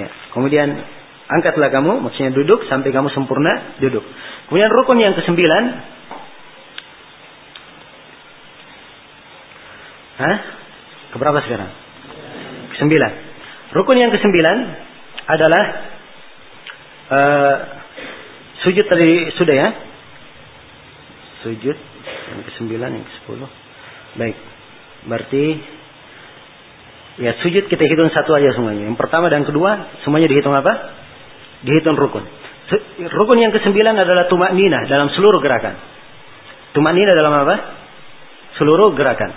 Ya. 0.00 0.08
Kemudian 0.32 0.72
angkatlah 1.28 1.68
kamu, 1.68 2.00
maksudnya 2.00 2.32
duduk 2.32 2.64
sampai 2.70 2.88
kamu 2.94 3.12
sempurna 3.12 3.76
duduk. 3.82 4.04
Kemudian 4.48 4.72
rukun 4.72 4.98
yang 5.02 5.12
kesembilan, 5.12 5.64
Hah? 10.18 10.36
Keberapa 11.14 11.38
sekarang? 11.46 11.70
Kesembilan. 12.74 13.12
Rukun 13.70 13.96
yang 14.02 14.10
kesembilan 14.10 14.56
adalah 15.30 15.64
uh, 17.06 17.54
sujud 18.66 18.84
tadi 18.86 19.30
sudah 19.38 19.54
ya? 19.54 19.68
Sujud 21.46 21.76
yang 22.28 22.40
kesembilan, 22.48 22.90
yang 22.94 23.04
ke 23.06 23.12
sepuluh. 23.22 23.48
Baik. 24.18 24.36
Berarti 25.06 25.44
Ya 27.18 27.34
sujud 27.42 27.66
kita 27.66 27.82
hitung 27.82 28.14
satu 28.14 28.30
aja 28.38 28.54
semuanya. 28.54 28.86
Yang 28.86 28.94
pertama 28.94 29.26
dan 29.26 29.42
kedua 29.42 29.90
semuanya 30.06 30.30
dihitung 30.30 30.54
apa? 30.54 30.70
Dihitung 31.66 31.98
rukun. 31.98 32.22
Rukun 33.10 33.38
yang 33.42 33.50
kesembilan 33.50 33.98
adalah 33.98 34.30
tumak 34.30 34.54
nina 34.54 34.86
dalam 34.86 35.10
seluruh 35.10 35.42
gerakan. 35.42 35.74
Tumak 36.78 36.94
nina 36.94 37.18
dalam 37.18 37.34
apa? 37.42 37.54
Seluruh 38.54 38.94
gerakan. 38.94 39.34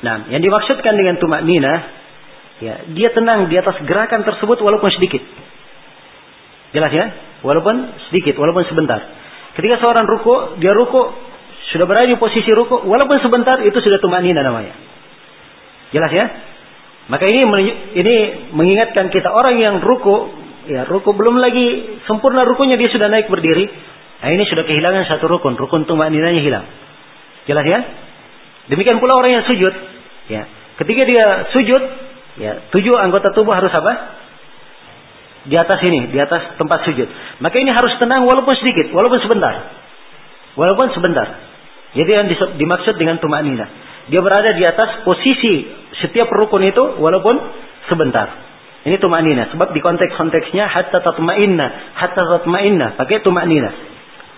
Nah, 0.00 0.30
yang 0.30 0.38
dimaksudkan 0.38 0.94
dengan 0.94 1.18
tumak 1.18 1.42
nina, 1.42 1.74
ya 2.62 2.74
dia 2.94 3.10
tenang 3.10 3.50
di 3.50 3.58
atas 3.58 3.82
gerakan 3.82 4.22
tersebut 4.22 4.62
walaupun 4.62 4.94
sedikit. 4.94 5.26
Jelas 6.70 6.92
ya? 6.94 7.06
Walaupun 7.40 7.74
sedikit, 8.08 8.36
walaupun 8.36 8.68
sebentar. 8.68 9.00
Ketika 9.56 9.80
seorang 9.80 10.04
ruku, 10.04 10.60
dia 10.60 10.76
ruku 10.76 11.00
sudah 11.72 11.86
berada 11.86 12.08
di 12.10 12.18
posisi 12.20 12.50
ruku, 12.52 12.84
walaupun 12.84 13.18
sebentar 13.22 13.62
itu 13.62 13.78
sudah 13.80 13.98
tumak 14.02 14.20
nina 14.20 14.44
namanya. 14.44 14.74
Jelas 15.94 16.12
ya? 16.12 16.26
Maka 17.10 17.26
ini 17.26 17.42
ini 17.98 18.16
mengingatkan 18.54 19.10
kita 19.10 19.32
orang 19.32 19.58
yang 19.58 19.74
ruku, 19.82 20.30
ya 20.70 20.86
ruku 20.86 21.10
belum 21.16 21.42
lagi 21.42 21.98
sempurna 22.06 22.46
rukunya 22.46 22.78
dia 22.78 22.90
sudah 22.92 23.10
naik 23.10 23.26
berdiri, 23.26 23.66
Nah, 24.20 24.28
ini 24.36 24.44
sudah 24.44 24.68
kehilangan 24.68 25.08
satu 25.08 25.24
rukun, 25.32 25.56
rukun 25.56 25.88
tumaninanya 25.88 26.44
hilang. 26.44 26.68
Jelas 27.48 27.64
ya? 27.64 27.80
Demikian 28.68 29.00
pula 29.00 29.16
orang 29.16 29.40
yang 29.40 29.44
sujud, 29.48 29.72
ya. 30.28 30.44
Ketika 30.76 31.02
dia 31.08 31.24
sujud, 31.56 31.82
ya, 32.36 32.52
tujuh 32.68 32.94
anggota 33.00 33.32
tubuh 33.32 33.56
harus 33.56 33.72
apa? 33.72 34.19
Di 35.40 35.56
atas 35.56 35.80
ini, 35.88 36.12
di 36.12 36.18
atas 36.20 36.60
tempat 36.60 36.84
sujud. 36.84 37.08
Maka 37.40 37.56
ini 37.56 37.72
harus 37.72 37.96
tenang 37.96 38.28
walaupun 38.28 38.52
sedikit, 38.60 38.92
walaupun 38.92 39.20
sebentar. 39.24 39.54
Walaupun 40.58 40.92
sebentar. 40.92 41.26
Jadi 41.96 42.10
yang 42.10 42.26
dimaksud 42.60 42.94
dengan 43.00 43.16
tumanina. 43.18 43.66
Dia 44.10 44.20
berada 44.20 44.52
di 44.52 44.64
atas 44.66 45.06
posisi 45.06 45.66
setiap 46.02 46.28
rukun 46.28 46.66
itu 46.66 46.98
walaupun 46.98 47.36
sebentar. 47.88 48.50
Ini 48.84 48.96
tumanina. 48.96 49.52
Sebab 49.52 49.76
di 49.76 49.80
konteks-konteksnya 49.80 50.64
hatta 50.68 51.04
tatma'inna. 51.04 51.66
Hatta 51.96 52.22
tatma'inna. 52.36 52.96
Pakai 52.96 53.20
tumanina. 53.20 53.70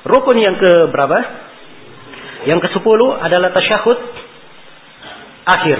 Rukun 0.03 0.37
yang 0.39 0.59
ke 0.59 0.91
berapa? 0.91 1.19
Yang 2.47 2.67
ke 2.67 2.69
sepuluh 2.75 3.15
adalah 3.23 3.55
tasyahud 3.55 3.99
akhir. 5.47 5.79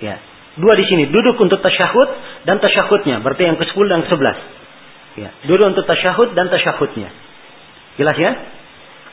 Ya. 0.00 0.16
Dua 0.56 0.72
di 0.76 0.84
sini. 0.88 1.12
Duduk 1.12 1.36
untuk 1.36 1.60
tasyahud 1.60 2.08
dan 2.48 2.56
tasyahudnya. 2.60 3.20
Berarti 3.20 3.42
yang 3.44 3.56
ke 3.60 3.64
sepuluh 3.68 3.92
dan 3.92 4.04
ke 4.04 4.08
sebelas. 4.08 4.38
Ya. 5.16 5.30
Duduk 5.48 5.76
untuk 5.76 5.84
tasyahud 5.84 6.32
dan 6.32 6.48
tasyahudnya. 6.48 7.08
Jelas 7.96 8.16
ya? 8.16 8.32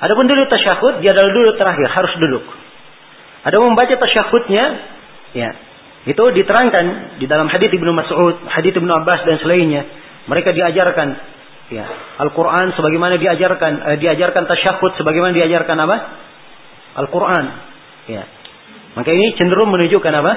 Adapun 0.03 0.27
duduk 0.27 0.51
tasyahud, 0.51 0.99
dia 0.99 1.15
adalah 1.15 1.31
duduk 1.31 1.55
terakhir. 1.55 1.87
Harus 1.87 2.13
duduk. 2.19 2.43
Ada 3.43 3.55
membaca 3.59 3.95
tasyahudnya, 3.95 4.63
ya, 5.35 5.49
itu 6.03 6.23
diterangkan 6.35 7.15
di 7.19 7.25
dalam 7.31 7.47
hadis 7.47 7.71
Ibnu 7.71 7.91
Mas'ud, 7.95 8.43
hadis 8.51 8.75
Ibnu 8.75 8.91
Abbas 8.91 9.23
dan 9.23 9.39
selainnya. 9.39 9.87
Mereka 10.27 10.51
diajarkan 10.51 11.07
ya, 11.71 11.85
Al-Qur'an 12.19 12.75
sebagaimana 12.75 13.15
diajarkan 13.19 13.71
eh, 13.95 13.97
diajarkan 13.99 14.43
tasyahud 14.47 14.91
sebagaimana 14.99 15.31
diajarkan 15.35 15.77
apa? 15.79 15.97
Al-Qur'an. 17.03 17.45
Ya. 18.11 18.23
Maka 18.99 19.09
ini 19.15 19.35
cenderung 19.39 19.71
menunjukkan 19.71 20.13
apa? 20.19 20.33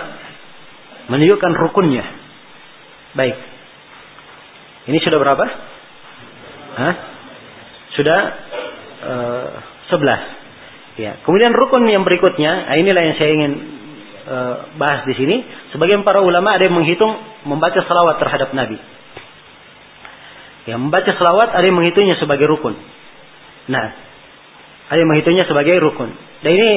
Menunjukkan 1.06 1.52
rukunnya. 1.54 2.04
Baik. 3.14 3.36
Ini 4.86 4.98
sudah 5.02 5.18
berapa? 5.18 5.44
Hah? 6.76 6.94
Sudah 7.96 8.20
uh, 9.02 9.48
eh, 9.90 9.94
11. 9.94 10.36
Ya. 10.96 11.20
Kemudian 11.22 11.52
rukun 11.52 11.84
yang 11.88 12.08
berikutnya, 12.08 12.72
nah 12.72 12.76
inilah 12.80 13.02
yang 13.04 13.16
saya 13.20 13.30
ingin 13.36 13.52
e, 14.24 14.36
bahas 14.80 15.04
di 15.04 15.12
sini. 15.12 15.44
Sebagian 15.76 16.00
para 16.08 16.24
ulama 16.24 16.56
ada 16.56 16.64
yang 16.64 16.72
menghitung 16.72 17.12
membaca 17.44 17.76
salawat 17.84 18.16
terhadap 18.16 18.56
Nabi. 18.56 18.80
Ya, 20.66 20.80
membaca 20.80 21.12
salawat 21.12 21.52
ada 21.52 21.64
yang 21.68 21.76
menghitungnya 21.76 22.16
sebagai 22.16 22.48
rukun. 22.48 22.74
Nah, 23.68 23.86
ada 24.88 24.98
yang 24.98 25.10
menghitungnya 25.12 25.44
sebagai 25.44 25.76
rukun. 25.84 26.10
Dan 26.40 26.50
ini 26.56 26.70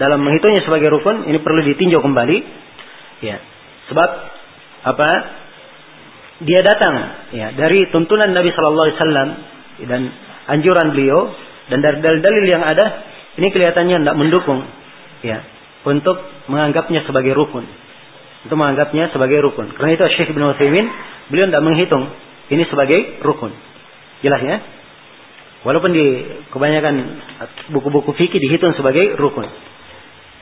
dalam 0.00 0.24
menghitungnya 0.24 0.64
sebagai 0.64 0.88
rukun 0.96 1.28
ini 1.28 1.38
perlu 1.44 1.60
ditinjau 1.62 2.00
kembali. 2.00 2.38
Ya, 3.20 3.38
sebab 3.90 4.10
apa? 4.86 5.10
Dia 6.36 6.60
datang 6.60 6.94
ya 7.32 7.56
dari 7.56 7.88
tuntunan 7.88 8.28
Nabi 8.36 8.52
Shallallahu 8.52 8.86
Alaihi 8.86 8.98
Wasallam 9.00 9.28
dan 9.88 10.02
anjuran 10.52 10.92
beliau 10.92 11.32
dan 11.72 11.80
dari 11.80 12.04
dalil-dalil 12.04 12.44
yang 12.44 12.60
ada 12.60 12.86
ini 13.40 13.48
kelihatannya 13.48 14.04
tidak 14.04 14.16
mendukung 14.20 14.68
ya 15.24 15.40
untuk 15.86 16.18
menganggapnya 16.50 17.06
sebagai 17.08 17.32
rukun. 17.32 17.64
Untuk 18.46 18.56
menganggapnya 18.58 19.10
sebagai 19.10 19.42
rukun. 19.42 19.74
Karena 19.74 19.96
itu 19.96 20.04
Syekh 20.18 20.30
Ibn 20.34 20.54
Utsaimin 20.54 20.86
beliau 21.32 21.46
tidak 21.50 21.64
menghitung 21.64 22.04
ini 22.52 22.62
sebagai 22.70 23.22
rukun. 23.22 23.50
Jelas 24.22 24.40
ya? 24.42 24.56
Walaupun 25.66 25.90
di 25.90 26.04
kebanyakan 26.54 26.94
buku-buku 27.74 28.14
fikih 28.14 28.38
dihitung 28.38 28.76
sebagai 28.78 29.18
rukun. 29.18 29.50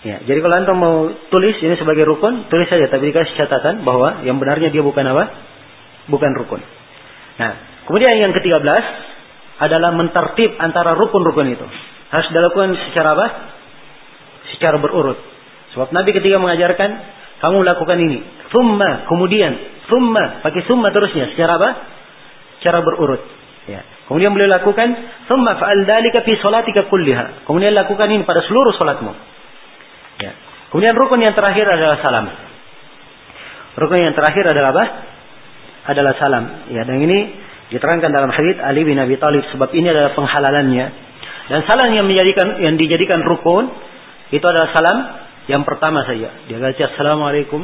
Ya, 0.04 0.20
jadi 0.20 0.36
kalau 0.44 0.54
antum 0.60 0.76
mau 0.76 0.96
tulis 1.32 1.56
ini 1.64 1.80
sebagai 1.80 2.04
rukun, 2.04 2.52
tulis 2.52 2.68
saja 2.68 2.92
tapi 2.92 3.08
dikasih 3.08 3.40
catatan 3.40 3.88
bahwa 3.88 4.20
yang 4.28 4.36
benarnya 4.36 4.68
dia 4.68 4.84
bukan 4.84 5.00
apa? 5.00 5.24
Bukan 6.12 6.30
rukun. 6.36 6.60
Nah, 7.40 7.52
kemudian 7.88 8.12
yang 8.20 8.36
ke-13 8.36 8.84
adalah 9.64 9.96
mentertib 9.96 10.60
antara 10.60 10.92
rukun-rukun 10.92 11.48
itu. 11.56 11.66
Harus 12.12 12.28
dilakukan 12.36 12.76
secara 12.92 13.16
apa? 13.16 13.26
Secara 14.52 14.76
berurut. 14.76 15.16
Sebab 15.72 15.88
Nabi 15.90 16.12
ketika 16.12 16.36
mengajarkan, 16.36 16.90
kamu 17.40 17.64
lakukan 17.64 17.96
ini. 17.96 18.20
Thumma, 18.52 19.08
kemudian. 19.08 19.56
Thumma, 19.88 20.44
pakai 20.44 20.68
thumma 20.68 20.92
terusnya. 20.92 21.32
Secara 21.32 21.56
apa? 21.56 21.70
Secara 22.60 22.84
berurut. 22.84 23.24
Ya. 23.72 23.80
Kemudian 24.04 24.36
beliau 24.36 24.52
lakukan, 24.52 24.88
thumma 25.32 25.56
fa'al 25.56 25.88
dalika 25.88 26.20
fi 26.28 26.36
salatika 26.38 26.92
kulliha. 26.92 27.48
Kemudian 27.48 27.72
lakukan 27.72 28.04
ini 28.12 28.22
pada 28.28 28.44
seluruh 28.44 28.76
salatmu. 28.76 29.33
Ya. 30.22 30.32
Kemudian 30.70 30.94
rukun 30.94 31.22
yang 31.22 31.34
terakhir 31.34 31.66
adalah 31.66 31.98
salam. 32.02 32.26
Rukun 33.74 33.98
yang 33.98 34.14
terakhir 34.14 34.44
adalah 34.50 34.70
apa? 34.74 34.84
Adalah 35.90 36.12
salam. 36.18 36.44
Ya, 36.70 36.86
dan 36.86 36.98
ini 37.02 37.18
diterangkan 37.70 38.10
dalam 38.10 38.30
hadis 38.30 38.58
Ali 38.62 38.86
bin 38.86 38.98
Abi 38.98 39.18
Thalib 39.18 39.42
sebab 39.50 39.74
ini 39.74 39.90
adalah 39.90 40.14
penghalalannya. 40.14 40.86
Dan 41.44 41.60
salam 41.68 41.92
yang 41.92 42.08
menjadikan 42.08 42.56
yang 42.62 42.74
dijadikan 42.80 43.20
rukun 43.20 43.68
itu 44.32 44.44
adalah 44.44 44.72
salam 44.72 44.98
yang 45.50 45.62
pertama 45.66 46.06
saja. 46.08 46.32
Dia 46.48 46.56
baca 46.56 46.82
Assalamualaikum 46.94 47.60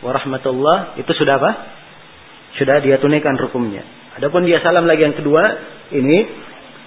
warahmatullah. 0.00 0.96
Itu 0.96 1.12
sudah 1.12 1.36
apa? 1.36 1.50
Sudah 2.56 2.80
dia 2.80 2.96
tunaikan 2.98 3.36
rukumnya. 3.36 3.84
Adapun 4.16 4.48
dia 4.48 4.58
salam 4.64 4.88
lagi 4.88 5.04
yang 5.04 5.14
kedua. 5.14 5.42
Ini 5.90 6.18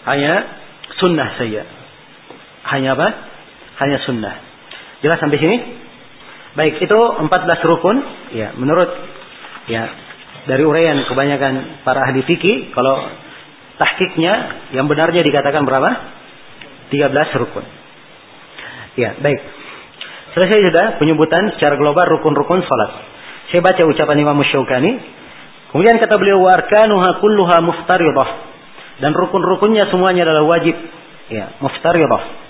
hanya 0.10 0.34
sunnah 0.98 1.38
saja. 1.38 1.64
Hanya 2.74 2.98
apa? 2.98 3.08
Hanya 3.84 3.98
sunnah. 4.04 4.53
Jelas 5.04 5.20
sampai 5.20 5.38
sini? 5.38 5.58
Baik, 6.56 6.80
itu 6.80 6.96
14 6.96 7.28
rukun. 7.68 7.98
Ya, 8.32 8.56
menurut 8.56 8.88
ya 9.68 9.84
dari 10.48 10.64
uraian 10.64 10.96
kebanyakan 11.04 11.84
para 11.84 12.08
ahli 12.08 12.24
fikih, 12.24 12.72
kalau 12.72 13.04
tahkiknya 13.78 14.34
yang 14.72 14.88
benarnya 14.88 15.20
dikatakan 15.20 15.68
berapa? 15.68 15.90
13 16.88 17.40
rukun. 17.42 17.66
Ya, 18.96 19.18
baik. 19.20 19.40
Selesai 20.34 20.60
sudah 20.72 20.86
penyebutan 20.98 21.54
secara 21.58 21.78
global 21.78 22.06
rukun-rukun 22.18 22.64
salat. 22.64 22.92
Saya 23.50 23.62
baca 23.62 23.82
ucapan 23.86 24.18
Imam 24.24 24.40
Syaukani. 24.46 24.98
Kemudian 25.74 25.98
kata 25.98 26.16
beliau 26.22 26.42
warkanuha 26.42 27.18
kulluha 27.22 27.58
muftaridah. 27.66 28.30
Dan 29.02 29.12
rukun-rukunnya 29.18 29.90
semuanya 29.90 30.30
adalah 30.30 30.46
wajib. 30.48 30.78
Ya, 31.34 31.58
muftaridah. 31.60 32.43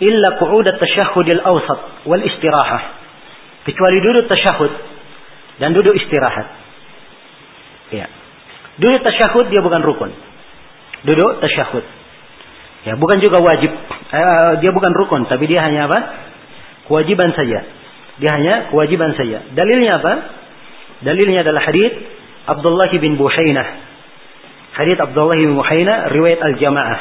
Illa 0.00 0.36
qu'udat 0.36 0.76
tasyahudil 0.76 1.40
awsat 1.40 2.04
wal 2.04 2.20
istirahah. 2.20 2.82
Kecuali 3.64 3.98
duduk 4.04 4.28
tasyahud 4.28 4.72
dan 5.58 5.72
duduk 5.72 5.96
istirahat. 5.96 6.46
Ya. 7.90 8.06
Duduk 8.76 9.00
tasyahud 9.02 9.48
dia 9.48 9.60
bukan 9.64 9.80
rukun. 9.80 10.12
Duduk 11.02 11.40
tasyahud. 11.40 11.84
Ya, 12.86 12.94
bukan 12.94 13.18
juga 13.18 13.42
wajib. 13.42 13.72
Eh, 14.14 14.52
dia 14.62 14.70
bukan 14.70 14.92
rukun, 14.94 15.26
tapi 15.26 15.50
dia 15.50 15.58
hanya 15.66 15.90
apa? 15.90 15.98
kewajiban 16.86 17.34
saja. 17.34 17.66
Dia 18.16 18.30
hanya 18.32 18.54
kewajiban 18.72 19.12
saja. 19.18 19.44
Dalilnya 19.52 19.92
apa? 20.00 20.12
Dalilnya 21.04 21.44
adalah 21.44 21.62
hadis 21.66 21.92
Abdullah 22.48 22.88
bin 22.96 23.20
Buhainah. 23.20 23.68
Hadis 24.72 24.96
Abdullah 24.96 25.36
bin 25.36 25.52
Buhainah 25.58 26.14
riwayat 26.14 26.40
al-Jamaah. 26.40 27.00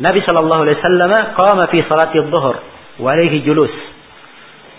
Nabi 0.00 0.24
sallallahu 0.24 0.64
alaihi 0.64 0.78
wasallam 0.80 1.12
qama 1.36 1.64
fi 1.68 1.78
salati 1.84 2.16
adh-dhuhr 2.24 2.56
wa 3.04 3.08
alaihi 3.12 3.44
julus. 3.44 3.72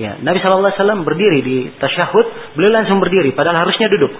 Ya, 0.02 0.18
Nabi 0.18 0.41
sallallahu 0.41 0.73
alaihi 0.73 0.81
wasallam 0.81 1.02
berdiri 1.06 1.39
di 1.45 1.57
tasyahud, 1.77 2.57
beliau 2.57 2.73
langsung 2.73 2.98
berdiri 2.98 3.30
padahal 3.38 3.61
harusnya 3.61 3.85
duduk. 3.93 4.18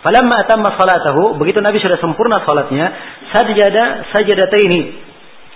Falamma 0.00 0.46
atamma 0.46 0.78
salatahu, 0.78 1.36
begitu 1.36 1.60
Nabi 1.60 1.76
sudah 1.82 2.00
sempurna 2.00 2.40
salatnya, 2.46 2.88
sajada 3.34 4.08
sajadataini. 4.16 5.10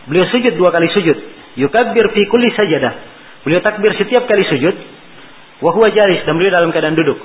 Beliau 0.05 0.29
sujud 0.29 0.53
dua 0.61 0.69
kali 0.69 0.93
sujud. 0.93 1.17
Yukabbir 1.57 2.13
fi 2.13 2.29
kulli 2.29 2.53
sajadah. 2.53 2.93
Beliau 3.47 3.65
takbir 3.65 3.97
setiap 3.97 4.29
kali 4.29 4.45
sujud. 4.45 4.77
Wa 5.65 5.71
huwa 5.73 5.89
jalis 5.89 6.27
dan 6.29 6.37
beliau 6.37 6.53
dalam 6.53 6.75
keadaan 6.77 6.93
duduk. 6.93 7.17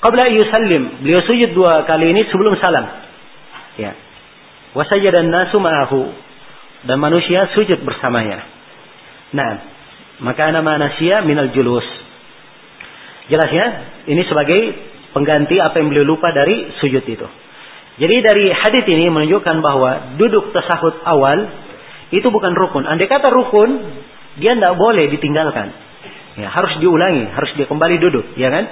Qabla 0.00 0.32
yusallim, 0.32 1.04
beliau 1.04 1.20
sujud 1.28 1.52
dua 1.52 1.84
kali 1.84 2.08
ini 2.08 2.24
sebelum 2.32 2.56
salam. 2.56 2.88
Ya. 3.76 3.92
Wa 4.72 4.88
sajadan 4.88 5.28
nasu 5.28 5.60
ma'ahu. 5.60 6.31
Dan 6.82 6.98
manusia 6.98 7.46
sujud 7.54 7.82
bersamanya. 7.86 8.42
Nah, 9.32 9.50
maka 10.22 10.50
ana 10.50 10.60
manasya 10.60 11.22
minal 11.22 11.54
julus. 11.54 11.86
Jelas 13.30 13.50
ya? 13.54 13.66
Ini 14.10 14.22
sebagai 14.26 14.60
pengganti 15.14 15.56
apa 15.62 15.78
yang 15.78 15.88
beliau 15.92 16.06
lupa 16.16 16.34
dari 16.34 16.74
sujud 16.82 17.04
itu. 17.06 17.26
Jadi 17.92 18.16
dari 18.24 18.46
hadis 18.50 18.84
ini 18.88 19.12
menunjukkan 19.12 19.56
bahwa 19.60 20.16
duduk 20.16 20.50
tasahud 20.56 21.04
awal 21.04 21.38
itu 22.12 22.24
bukan 22.28 22.52
rukun. 22.56 22.88
Andai 22.88 23.08
kata 23.08 23.28
rukun, 23.28 23.70
dia 24.40 24.56
tidak 24.56 24.74
boleh 24.80 25.12
ditinggalkan. 25.12 25.70
Ya, 26.40 26.48
harus 26.48 26.80
diulangi, 26.80 27.28
harus 27.28 27.52
dia 27.60 27.68
kembali 27.68 28.00
duduk, 28.00 28.24
ya 28.40 28.48
kan? 28.48 28.64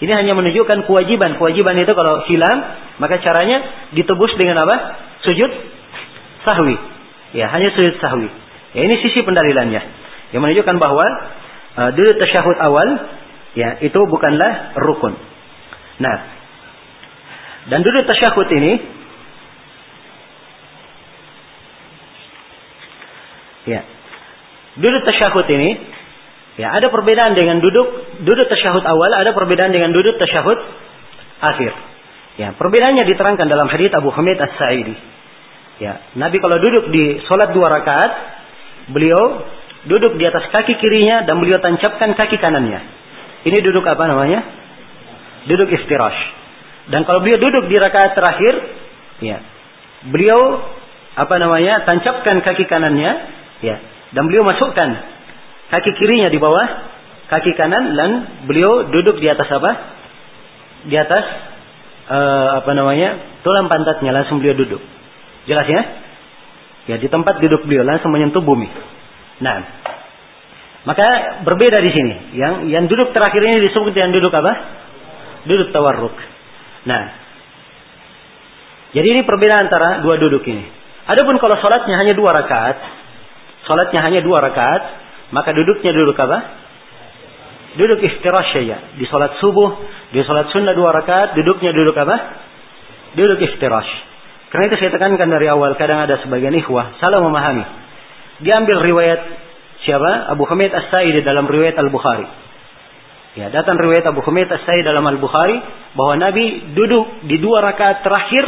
Ini 0.00 0.12
hanya 0.18 0.32
menunjukkan 0.34 0.88
kewajiban. 0.88 1.36
Kewajiban 1.36 1.76
itu 1.78 1.92
kalau 1.92 2.24
hilang, 2.26 2.58
maka 2.98 3.20
caranya 3.20 3.88
ditebus 3.92 4.32
dengan 4.40 4.58
apa? 4.64 4.76
Sujud 5.22 5.50
sahwi. 6.42 6.74
Ya, 7.32 7.48
hanya 7.48 7.72
sujud 7.72 7.96
sahwi. 7.96 8.28
Ya, 8.76 8.80
ini 8.84 8.94
sisi 9.00 9.24
pendalilannya. 9.24 9.82
Yang 10.36 10.40
menunjukkan 10.40 10.76
bahwa 10.80 11.06
uh, 11.76 11.90
duduk 11.96 12.16
tasyahud 12.20 12.56
awal 12.60 12.88
ya, 13.56 13.80
itu 13.84 13.98
bukanlah 14.08 14.76
rukun. 14.80 15.16
Nah, 16.00 16.16
dan 17.68 17.80
duduk 17.84 18.04
tasyahud 18.08 18.48
ini 18.52 18.72
ya. 23.70 23.80
Duduk 24.72 25.02
tasyahud 25.04 25.46
ini 25.52 25.70
ya 26.56 26.74
ada 26.74 26.88
perbedaan 26.88 27.36
dengan 27.36 27.60
duduk 27.60 27.86
duduk 28.24 28.46
tasyahud 28.48 28.82
awal, 28.82 29.10
ada 29.14 29.30
perbedaan 29.36 29.70
dengan 29.70 29.92
duduk 29.94 30.16
tasyahud 30.18 30.58
akhir. 31.42 31.72
Ya, 32.40 32.56
perbedaannya 32.56 33.04
diterangkan 33.04 33.44
dalam 33.44 33.68
hadits 33.68 33.92
Abu 33.92 34.08
Hamid 34.08 34.40
As-Sa'idi. 34.40 35.11
Ya, 35.80 36.12
Nabi 36.18 36.36
kalau 36.42 36.60
duduk 36.60 36.92
di 36.92 37.22
sholat 37.24 37.56
dua 37.56 37.72
rakaat, 37.72 38.10
beliau 38.92 39.46
duduk 39.88 40.20
di 40.20 40.24
atas 40.28 40.50
kaki 40.52 40.78
kirinya 40.78 41.24
dan 41.24 41.40
beliau 41.40 41.58
tancapkan 41.58 42.12
kaki 42.14 42.36
kanannya. 42.38 42.80
Ini 43.42 43.58
duduk 43.64 43.82
apa 43.88 44.04
namanya? 44.06 44.40
Duduk 45.48 45.72
iftirash. 45.72 46.20
Dan 46.92 47.06
kalau 47.06 47.22
beliau 47.22 47.38
duduk 47.38 47.66
di 47.70 47.76
rakaat 47.78 48.14
terakhir, 48.14 48.54
ya, 49.22 49.38
beliau 50.10 50.60
apa 51.18 51.34
namanya? 51.38 51.82
tancapkan 51.88 52.42
kaki 52.42 52.64
kanannya, 52.66 53.12
ya, 53.62 53.76
dan 54.12 54.28
beliau 54.28 54.44
masukkan 54.46 54.88
kaki 55.72 55.90
kirinya 55.98 56.28
di 56.28 56.36
bawah 56.36 56.92
kaki 57.32 57.56
kanan 57.56 57.96
dan 57.96 58.10
beliau 58.44 58.92
duduk 58.92 59.18
di 59.18 59.26
atas 59.26 59.48
apa? 59.48 59.70
Di 60.84 60.96
atas 61.00 61.24
uh, 62.12 62.48
apa 62.62 62.70
namanya? 62.76 63.40
tulang 63.42 63.66
pantatnya 63.66 64.14
langsung 64.14 64.38
beliau 64.38 64.54
duduk. 64.54 64.82
Jelas 65.46 65.66
ya? 65.66 65.82
Ya 66.92 66.96
di 66.98 67.06
tempat 67.06 67.38
duduk 67.38 67.66
beliau 67.66 67.86
langsung 67.86 68.10
menyentuh 68.10 68.42
bumi. 68.42 68.66
Nah, 69.42 69.56
maka 70.82 71.42
berbeda 71.46 71.78
di 71.78 71.90
sini. 71.94 72.14
Yang 72.34 72.54
yang 72.70 72.84
duduk 72.90 73.14
terakhir 73.14 73.42
ini 73.42 73.70
disebut 73.70 73.94
yang 73.94 74.10
duduk 74.10 74.34
apa? 74.34 74.52
Duduk 75.46 75.70
tawarruk. 75.70 76.14
Nah, 76.86 77.02
jadi 78.92 79.06
ini 79.18 79.20
perbedaan 79.22 79.70
antara 79.70 80.02
dua 80.02 80.18
duduk 80.18 80.44
ini. 80.44 80.68
Adapun 81.06 81.38
kalau 81.40 81.58
sholatnya 81.58 81.96
hanya 81.98 82.14
dua 82.14 82.30
rakaat, 82.34 82.76
sholatnya 83.66 84.00
hanya 84.04 84.20
dua 84.22 84.38
rakaat, 84.42 84.82
maka 85.32 85.50
duduknya 85.56 85.90
duduk 85.96 86.14
apa? 86.18 86.38
Duduk 87.78 87.98
istirahat 88.04 88.52
saja. 88.52 88.76
Di 89.00 89.04
sholat 89.08 89.40
subuh, 89.40 89.70
di 90.12 90.20
sholat 90.22 90.52
sunnah 90.52 90.76
dua 90.76 90.92
rakaat, 90.92 91.34
duduknya 91.38 91.72
duduk 91.72 91.96
apa? 91.96 92.16
Duduk 93.16 93.40
istirahat. 93.40 94.11
Karena 94.52 94.68
itu 94.68 94.76
saya 94.76 94.92
tekankan 94.92 95.32
dari 95.32 95.48
awal, 95.48 95.72
kadang 95.80 96.04
ada 96.04 96.20
sebagian 96.20 96.52
ikhwah 96.52 97.00
salah 97.00 97.24
memahami. 97.24 97.64
Diambil 98.44 98.84
riwayat 98.84 99.20
siapa? 99.88 100.28
Abu 100.28 100.44
Hamid 100.44 100.68
As-Sa'id 100.68 101.16
dalam 101.24 101.48
riwayat 101.48 101.72
Al-Bukhari. 101.80 102.28
Ya, 103.32 103.48
datang 103.48 103.80
riwayat 103.80 104.04
Abu 104.12 104.20
Hamid 104.28 104.52
As-Sa'id 104.52 104.84
dalam 104.84 105.08
Al-Bukhari 105.08 105.56
bahwa 105.96 106.20
Nabi 106.20 106.76
duduk 106.76 107.24
di 107.24 107.40
dua 107.40 107.64
rakaat 107.64 108.04
terakhir, 108.04 108.44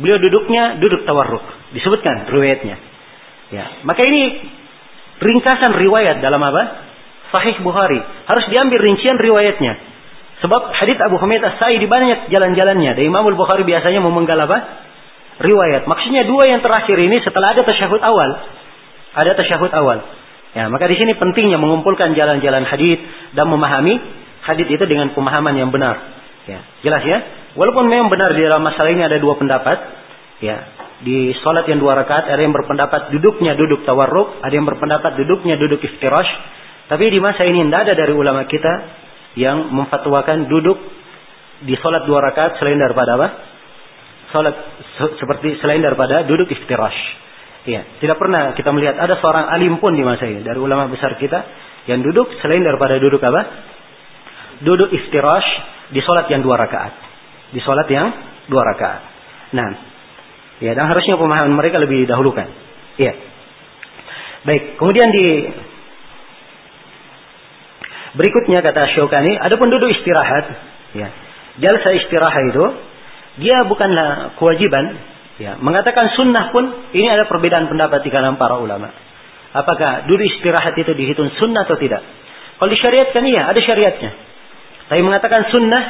beliau 0.00 0.16
duduknya 0.16 0.80
duduk 0.80 1.04
tawarruk. 1.04 1.44
Disebutkan 1.76 2.24
riwayatnya. 2.32 2.80
Ya, 3.52 3.84
maka 3.84 4.00
ini 4.08 4.48
ringkasan 5.20 5.76
riwayat 5.76 6.24
dalam 6.24 6.40
apa? 6.40 6.88
Sahih 7.36 7.60
Bukhari. 7.60 8.00
Harus 8.00 8.48
diambil 8.48 8.80
rincian 8.80 9.20
riwayatnya. 9.20 9.76
Sebab 10.40 10.72
hadits 10.72 11.04
Abu 11.04 11.20
Hamid 11.20 11.44
As-Sa'id 11.44 11.84
banyak 11.84 12.32
jalan-jalannya. 12.32 12.96
Dan 12.96 13.04
Imam 13.04 13.28
Al-Bukhari 13.28 13.68
biasanya 13.68 14.00
memenggal 14.00 14.40
apa? 14.40 14.87
Riwayat. 15.38 15.86
Maksudnya 15.86 16.26
dua 16.26 16.50
yang 16.50 16.60
terakhir 16.60 16.98
ini 16.98 17.16
setelah 17.22 17.54
ada 17.54 17.62
tasyahud 17.62 18.02
awal. 18.02 18.30
Ada 19.14 19.32
tasyahud 19.38 19.72
awal. 19.72 19.98
Ya, 20.56 20.66
maka 20.72 20.90
di 20.90 20.96
sini 20.98 21.14
pentingnya 21.14 21.60
mengumpulkan 21.60 22.16
jalan-jalan 22.16 22.64
hadis 22.66 22.98
dan 23.36 23.46
memahami 23.46 24.00
hadis 24.42 24.66
itu 24.66 24.84
dengan 24.88 25.12
pemahaman 25.12 25.54
yang 25.54 25.70
benar. 25.70 25.96
Ya, 26.48 26.64
jelas 26.82 27.02
ya. 27.04 27.18
Walaupun 27.54 27.86
memang 27.86 28.08
benar 28.08 28.32
di 28.32 28.42
dalam 28.42 28.64
masalah 28.64 28.90
ini 28.90 29.02
ada 29.04 29.20
dua 29.20 29.36
pendapat. 29.36 29.78
Ya, 30.38 30.56
di 31.02 31.34
sholat 31.42 31.66
yang 31.66 31.78
dua 31.78 31.98
rakaat 31.98 32.26
ada 32.26 32.40
yang 32.42 32.54
berpendapat 32.54 33.14
duduknya 33.14 33.54
duduk 33.54 33.86
tawarruk, 33.86 34.42
ada 34.42 34.54
yang 34.54 34.66
berpendapat 34.66 35.18
duduknya 35.20 35.54
duduk 35.58 35.78
iftirash. 35.82 36.32
Tapi 36.88 37.04
di 37.12 37.20
masa 37.20 37.44
ini 37.44 37.62
tidak 37.68 37.90
ada 37.90 37.94
dari 37.94 38.16
ulama 38.16 38.48
kita 38.48 38.74
yang 39.36 39.70
memfatwakan 39.70 40.48
duduk 40.48 40.78
di 41.62 41.74
sholat 41.78 42.08
dua 42.08 42.22
rakaat 42.24 42.56
selain 42.58 42.80
daripada 42.80 43.20
apa? 43.20 43.28
Salat 44.32 44.54
seperti 45.20 45.56
selain 45.60 45.80
daripada 45.80 46.24
duduk 46.28 46.48
iftirash. 46.52 47.00
Ya, 47.68 47.84
tidak 48.00 48.16
pernah 48.16 48.56
kita 48.56 48.72
melihat 48.72 48.96
ada 48.96 49.20
seorang 49.20 49.48
alim 49.52 49.76
pun 49.76 49.92
di 49.92 50.00
masa 50.00 50.24
ini 50.24 50.40
dari 50.40 50.56
ulama 50.56 50.88
besar 50.88 51.20
kita 51.20 51.44
yang 51.84 52.00
duduk 52.00 52.32
selain 52.40 52.64
daripada 52.64 52.96
duduk 52.96 53.20
apa? 53.20 53.42
Duduk 54.64 54.88
iftirash 54.88 55.48
di 55.92 56.00
salat 56.04 56.28
yang 56.32 56.40
dua 56.44 56.56
rakaat. 56.56 56.92
Di 57.52 57.60
salat 57.60 57.88
yang 57.88 58.08
dua 58.48 58.62
rakaat. 58.72 59.00
Nah, 59.52 59.68
ya 60.60 60.72
dan 60.76 60.84
harusnya 60.88 61.16
pemahaman 61.16 61.56
mereka 61.56 61.80
lebih 61.80 62.04
didahulukan. 62.04 62.48
Iya. 63.00 63.12
Baik, 64.48 64.80
kemudian 64.80 65.08
di 65.12 65.26
berikutnya 68.16 68.64
kata 68.64 68.96
Syukani, 68.96 69.36
ada 69.36 69.54
pun 69.60 69.68
duduk 69.68 69.92
istirahat, 69.92 70.46
ya. 70.96 71.08
Jalsa 71.58 71.90
istirahat 71.90 72.44
itu 72.54 72.64
dia 73.38 73.64
bukanlah 73.66 74.38
kewajiban. 74.38 75.16
Ya, 75.38 75.54
mengatakan 75.54 76.18
sunnah 76.18 76.50
pun 76.50 76.66
ini 76.98 77.06
ada 77.06 77.30
perbedaan 77.30 77.70
pendapat 77.70 78.02
di 78.02 78.10
kalangan 78.10 78.42
para 78.42 78.58
ulama. 78.58 78.90
Apakah 79.54 80.10
duduk 80.10 80.26
istirahat 80.26 80.74
itu 80.74 80.92
dihitung 80.98 81.30
sunnah 81.38 81.62
atau 81.62 81.78
tidak? 81.78 82.02
Kalau 82.58 82.70
disyariatkan 82.74 83.22
iya, 83.22 83.46
ada 83.46 83.60
syariatnya. 83.62 84.10
Tapi 84.90 85.00
mengatakan 85.06 85.46
sunnah 85.54 85.82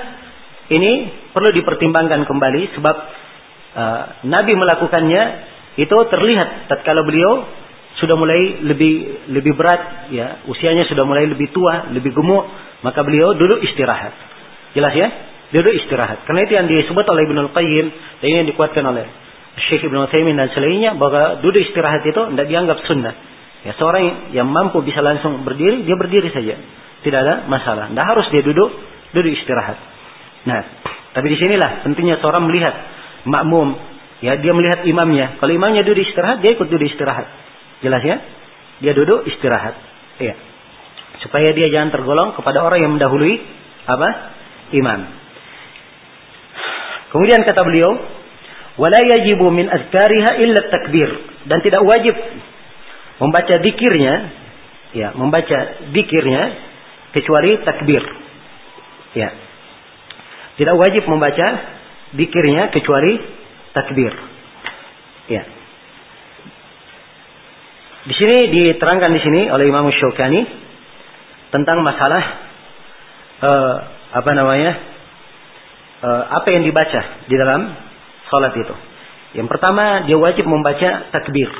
ini 0.69 0.93
perlu 1.33 1.49
dipertimbangkan 1.57 2.29
kembali 2.29 2.77
sebab 2.77 2.97
uh, 3.73 4.03
Nabi 4.29 4.53
melakukannya 4.53 5.23
itu 5.81 5.97
terlihat 6.13 6.69
tatkala 6.69 7.01
beliau 7.09 7.49
sudah 7.99 8.15
mulai 8.15 8.63
lebih 8.63 9.27
lebih 9.33 9.57
berat 9.59 10.13
ya 10.13 10.45
usianya 10.47 10.87
sudah 10.87 11.03
mulai 11.09 11.27
lebih 11.27 11.51
tua 11.51 11.91
lebih 11.91 12.15
gemuk 12.15 12.47
maka 12.85 13.01
beliau 13.03 13.35
duduk 13.35 13.59
istirahat 13.65 14.15
jelas 14.77 14.95
ya 14.95 15.09
duduk 15.53 15.73
istirahat. 15.85 16.29
Karena 16.29 16.45
itu 16.45 16.53
yang 16.55 16.67
disebut 16.69 17.05
oleh 17.09 17.23
Ibnu 17.25 17.41
Qayyim 17.57 17.87
dan 18.21 18.27
ini 18.27 18.37
yang 18.45 18.49
dikuatkan 18.53 18.85
oleh 18.85 19.07
Syekh 19.59 19.89
Ibnu 19.89 20.07
Taimin 20.13 20.39
dan 20.39 20.53
selainnya 20.55 20.95
bahwa 20.95 21.43
duduk 21.43 21.59
istirahat 21.59 22.07
itu 22.07 22.19
tidak 22.19 22.47
dianggap 22.47 22.79
sunnah. 22.87 23.15
Ya, 23.67 23.75
seorang 23.75 24.31
yang 24.31 24.47
mampu 24.47 24.85
bisa 24.87 25.03
langsung 25.03 25.43
berdiri, 25.43 25.83
dia 25.83 25.99
berdiri 25.99 26.31
saja. 26.31 26.55
Tidak 27.03 27.19
ada 27.19 27.35
masalah. 27.51 27.91
Tidak 27.91 28.07
harus 28.07 28.27
dia 28.31 28.43
duduk, 28.47 28.71
duduk 29.15 29.33
istirahat. 29.35 29.77
Nah, 30.47 30.61
tapi 31.11 31.27
di 31.35 31.37
sinilah 31.43 31.83
pentingnya 31.83 32.23
seorang 32.23 32.47
melihat 32.47 32.75
makmum. 33.27 33.75
Ya, 34.23 34.39
dia 34.39 34.51
melihat 34.55 34.87
imamnya. 34.87 35.39
Kalau 35.43 35.53
imamnya 35.55 35.83
duduk 35.83 36.07
istirahat, 36.07 36.43
dia 36.43 36.55
ikut 36.55 36.71
duduk 36.71 36.87
istirahat. 36.87 37.27
Jelas 37.83 38.03
ya? 38.03 38.17
Dia 38.83 38.93
duduk 38.95 39.27
istirahat. 39.27 39.75
Ya. 40.23 40.35
Supaya 41.23 41.51
dia 41.51 41.67
jangan 41.71 41.91
tergolong 41.91 42.39
kepada 42.39 42.63
orang 42.63 42.79
yang 42.83 42.93
mendahului 42.95 43.43
apa? 43.87 44.09
Imam. 44.75 45.01
Kemudian 47.09 47.41
kata 47.45 47.61
beliau, 47.65 47.91
"Wala 48.77 49.01
yajibu 49.17 49.49
min 49.49 49.69
azkariha 49.69 50.31
illa 50.45 50.61
takbir." 50.69 51.11
Dan 51.49 51.59
tidak 51.65 51.83
wajib 51.85 52.15
membaca 53.19 53.55
dikirnya, 53.59 54.15
ya, 54.93 55.09
membaca 55.17 55.89
dikirnya 55.91 56.43
kecuali 57.17 57.59
takbir. 57.65 58.05
Ya. 59.17 59.33
Tidak 60.61 60.75
wajib 60.77 61.09
membaca 61.09 61.47
dikirnya 62.13 62.69
kecuali 62.75 63.17
takbir. 63.73 64.13
Ya. 65.29 65.43
Di 68.09 68.15
sini 68.17 68.37
diterangkan 68.53 69.13
di 69.13 69.21
sini 69.21 69.41
oleh 69.53 69.69
Imam 69.69 69.85
Syaukani 69.93 70.41
tentang 71.53 71.85
masalah 71.85 72.23
uh, 73.45 73.75
apa 74.17 74.31
namanya? 74.33 74.98
Uh, 76.03 76.23
apa 76.41 76.49
yang 76.55 76.63
dibaca 76.67 77.01
di 77.27 77.35
dalam 77.35 77.75
salat 78.31 78.55
itu. 78.55 78.75
Yang 79.37 79.49
pertama 79.51 80.09
dia 80.09 80.17
wajib 80.17 80.49
membaca 80.49 81.13
takbir. 81.13 81.51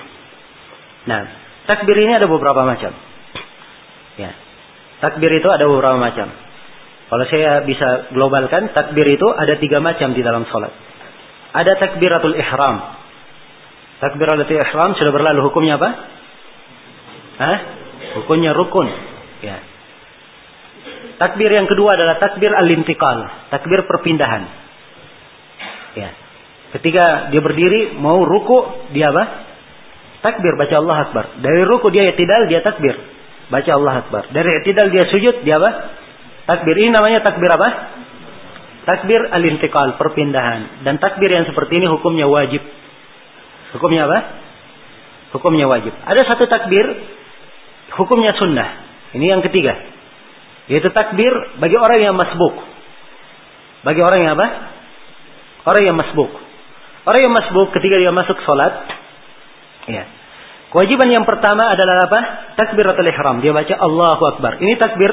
Nah, 1.05 1.21
takbir 1.69 1.97
ini 1.97 2.17
ada 2.17 2.27
beberapa 2.29 2.65
macam. 2.65 2.93
Ya. 4.19 4.33
Takbir 4.99 5.31
itu 5.39 5.49
ada 5.49 5.65
beberapa 5.69 6.01
macam. 6.01 6.29
Kalau 7.09 7.25
saya 7.33 7.65
bisa 7.65 8.13
globalkan, 8.13 8.77
takbir 8.77 9.09
itu 9.09 9.25
ada 9.33 9.57
tiga 9.57 9.81
macam 9.81 10.13
di 10.13 10.21
dalam 10.21 10.45
salat. 10.53 10.75
Ada 11.57 11.81
takbiratul 11.81 12.37
ihram. 12.37 12.77
Takbiratul 14.05 14.45
ihram 14.45 14.91
sudah 15.01 15.13
berlalu 15.13 15.41
hukumnya 15.49 15.81
apa? 15.81 15.91
Hah? 17.39 17.59
Hukumnya 18.21 18.53
rukun. 18.53 18.89
Ya. 19.41 19.63
Takbir 21.19 21.51
yang 21.51 21.67
kedua 21.67 21.99
adalah 21.99 22.23
takbir 22.23 22.55
al-intiqal, 22.55 23.51
takbir 23.51 23.83
perpindahan. 23.91 24.43
Ya. 25.99 26.15
Ketika 26.79 27.35
dia 27.35 27.43
berdiri 27.43 27.99
mau 27.99 28.23
ruku, 28.23 28.91
dia 28.95 29.11
apa? 29.11 29.49
takbir 30.19 30.59
baca 30.59 30.75
Allah 30.79 30.97
Akbar. 31.09 31.25
Dari 31.39 31.63
ruku 31.67 31.89
dia 31.95 32.11
i'tidal 32.11 32.51
dia 32.51 32.61
takbir. 32.63 32.95
Baca 33.49 33.71
Allah 33.71 33.95
Akbar. 34.05 34.29
Dari 34.35 34.51
i'tidal 34.63 34.91
dia 34.91 35.07
sujud 35.09 35.47
dia 35.47 35.57
apa? 35.59 35.71
Takbir. 36.49 36.75
Ini 36.75 36.91
namanya 36.91 37.23
takbir 37.23 37.49
apa? 37.49 37.69
Takbir 38.89 39.21
al-intiqal, 39.21 40.01
perpindahan. 40.01 40.83
Dan 40.83 40.97
takbir 40.97 41.29
yang 41.29 41.45
seperti 41.45 41.77
ini 41.77 41.87
hukumnya 41.93 42.25
wajib. 42.25 42.65
Hukumnya 43.77 44.09
apa? 44.09 44.19
Hukumnya 45.37 45.69
wajib. 45.69 45.93
Ada 46.09 46.25
satu 46.25 46.49
takbir, 46.49 46.89
hukumnya 48.01 48.33
sunnah. 48.41 48.89
Ini 49.13 49.37
yang 49.37 49.43
ketiga. 49.45 49.77
Yaitu 50.69 50.89
takbir 50.93 51.33
bagi 51.61 51.77
orang 51.77 52.01
yang 52.01 52.15
masbuk. 52.17 52.55
Bagi 53.85 54.01
orang 54.05 54.21
yang 54.25 54.33
apa? 54.37 54.47
Orang 55.65 55.83
yang 55.85 55.97
masbuk. 55.97 56.31
Orang 57.09 57.21
yang 57.25 57.33
masbuk 57.33 57.73
ketika 57.73 57.97
dia 57.97 58.13
masuk 58.13 58.37
sholat. 58.45 58.85
Ya. 59.89 60.05
Kewajiban 60.69 61.09
yang 61.09 61.25
pertama 61.25 61.65
adalah 61.73 62.05
apa? 62.05 62.21
Takbiratul 62.61 63.09
ihram. 63.09 63.41
Dia 63.41 63.57
baca 63.57 63.75
Allahu 63.81 64.23
Akbar. 64.37 64.61
Ini 64.61 64.77
takbir 64.77 65.09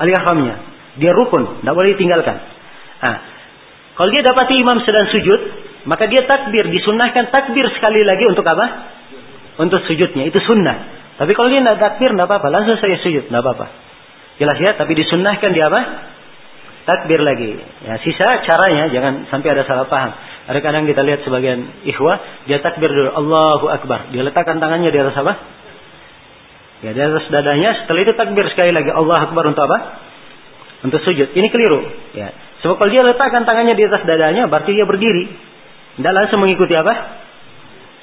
al-ihramnya. 0.00 0.56
Dia 0.96 1.12
rukun. 1.12 1.60
Tidak 1.60 1.74
boleh 1.76 1.92
ditinggalkan. 1.92 2.36
Nah, 3.04 3.16
kalau 4.00 4.08
dia 4.08 4.24
dapati 4.24 4.56
imam 4.56 4.80
sedang 4.82 5.06
sujud, 5.12 5.40
maka 5.84 6.08
dia 6.08 6.24
takbir, 6.24 6.66
disunahkan 6.72 7.28
takbir 7.28 7.68
sekali 7.76 8.00
lagi 8.02 8.24
untuk 8.24 8.42
apa? 8.48 8.66
Untuk 9.60 9.84
sujudnya, 9.84 10.26
itu 10.26 10.40
sunnah. 10.42 10.76
Tapi 11.20 11.30
kalau 11.36 11.52
dia 11.52 11.62
tidak 11.62 11.78
takbir, 11.78 12.10
tidak 12.10 12.26
apa-apa, 12.26 12.48
langsung 12.50 12.80
saya 12.80 12.98
sujud, 13.04 13.30
tidak 13.30 13.40
apa-apa. 13.44 13.66
Jelas 14.38 14.58
ya, 14.58 14.74
tapi 14.74 14.98
disunahkan 14.98 15.50
dia 15.54 15.70
apa? 15.70 15.80
Takbir 16.84 17.22
lagi. 17.22 17.56
Ya, 17.86 17.96
sisa 18.02 18.44
caranya, 18.44 18.90
jangan 18.92 19.30
sampai 19.30 19.48
ada 19.54 19.62
salah 19.64 19.86
paham. 19.88 20.12
Ada 20.44 20.58
kadang 20.60 20.84
kita 20.84 21.00
lihat 21.00 21.24
sebagian 21.24 21.86
ikhwah, 21.88 22.44
dia 22.44 22.60
takbir 22.60 22.92
dulu, 22.92 23.10
Allahu 23.14 23.66
Akbar. 23.72 24.12
Dia 24.12 24.20
letakkan 24.20 24.60
tangannya 24.60 24.92
di 24.92 24.98
atas 25.00 25.16
apa? 25.16 25.32
Ya, 26.84 26.92
di 26.92 27.00
atas 27.00 27.24
dadanya, 27.32 27.84
setelah 27.84 28.00
itu 28.04 28.12
takbir 28.12 28.44
sekali 28.52 28.74
lagi, 28.76 28.92
Allah 28.92 29.18
Akbar 29.24 29.48
untuk 29.48 29.64
apa? 29.64 29.78
Untuk 30.84 31.00
sujud. 31.00 31.32
Ini 31.32 31.48
keliru. 31.48 31.80
Ya. 32.12 32.36
Sebab 32.60 32.76
kalau 32.76 32.90
dia 32.92 33.00
letakkan 33.00 33.48
tangannya 33.48 33.72
di 33.72 33.84
atas 33.88 34.04
dadanya, 34.04 34.44
berarti 34.52 34.76
dia 34.76 34.84
berdiri. 34.84 35.32
Tidak 35.96 36.12
langsung 36.12 36.44
mengikuti 36.44 36.76
apa? 36.76 37.24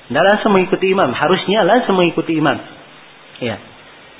Tidak 0.10 0.24
langsung 0.26 0.52
mengikuti 0.58 0.90
imam. 0.90 1.14
Harusnya 1.14 1.62
langsung 1.62 1.94
mengikuti 1.94 2.34
imam. 2.34 2.58
Ya. 3.38 3.62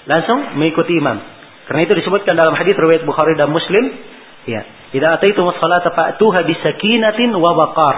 Langsung 0.06 0.62
mengikuti 0.62 0.94
imam. 0.94 1.41
Karena 1.72 1.88
itu 1.88 1.96
disebutkan 2.04 2.36
dalam 2.36 2.52
hadis 2.52 2.76
riwayat 2.76 3.08
Bukhari 3.08 3.40
dan 3.40 3.48
Muslim, 3.48 3.96
ya, 4.44 4.92
"Idza 4.92 5.08
ataitum 5.16 5.48
as-salata 5.56 5.96
fa'tuha 5.96 6.44
bisakinatin 6.44 7.32
wa 7.32 7.56
waqar." 7.56 7.96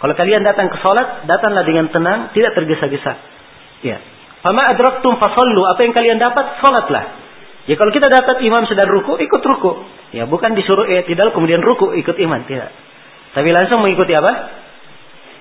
Kalau 0.00 0.16
kalian 0.16 0.40
datang 0.40 0.72
ke 0.72 0.80
salat, 0.80 1.28
datanglah 1.28 1.68
dengan 1.68 1.92
tenang, 1.92 2.32
tidak 2.32 2.56
tergesa-gesa. 2.56 3.12
Ya. 3.84 4.00
Fama 4.40 4.64
adraktum 4.72 5.20
fasallu, 5.20 5.68
apa 5.68 5.84
yang 5.84 5.92
kalian 5.92 6.16
dapat, 6.16 6.64
salatlah. 6.64 7.04
Ya 7.68 7.76
kalau 7.76 7.92
kita 7.92 8.08
dapat 8.08 8.40
imam 8.40 8.64
sedang 8.64 8.88
ruku, 8.88 9.20
ikut 9.20 9.42
ruku. 9.44 9.84
Ya 10.16 10.24
bukan 10.24 10.56
disuruh 10.56 10.88
eh, 10.88 11.04
tidak 11.04 11.36
kemudian 11.36 11.60
ruku 11.60 11.92
ikut 11.92 12.16
imam, 12.16 12.48
tidak. 12.48 12.72
Tapi 13.36 13.52
langsung 13.52 13.84
mengikuti 13.84 14.16
apa? 14.16 14.32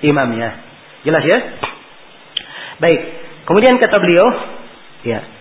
Imamnya. 0.03 0.51
Jelas 1.07 1.23
ya? 1.23 1.39
Baik. 2.83 2.99
Kemudian 3.47 3.79
kata 3.79 3.95
beliau, 4.03 4.27
ya. 5.07 5.36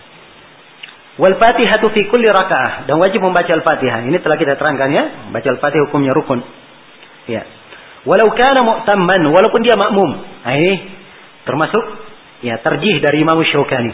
Wal 1.17 1.35
Fatihatu 1.41 1.89
fi 1.97 2.05
kulli 2.13 2.29
rakaah 2.29 2.85
dan 2.85 3.01
wajib 3.01 3.25
membaca 3.25 3.49
Al-Fatihah. 3.49 4.05
Ini 4.05 4.21
telah 4.21 4.37
kita 4.37 4.53
terangkan 4.53 4.89
ya. 4.93 5.03
Baca 5.33 5.47
Al-Fatihah 5.49 5.89
hukumnya 5.89 6.13
rukun. 6.13 6.45
Ya. 7.25 7.41
Walau 8.05 8.29
kana 8.37 8.61
mu'tamman, 8.61 9.25
walaupun 9.33 9.65
dia 9.65 9.73
makmum. 9.73 10.09
Nah 10.21 10.53
ini 10.55 10.73
termasuk 11.43 11.83
ya 12.45 12.61
terjih 12.61 13.01
dari 13.01 13.25
Imam 13.25 13.41
Syaukani. 13.41 13.91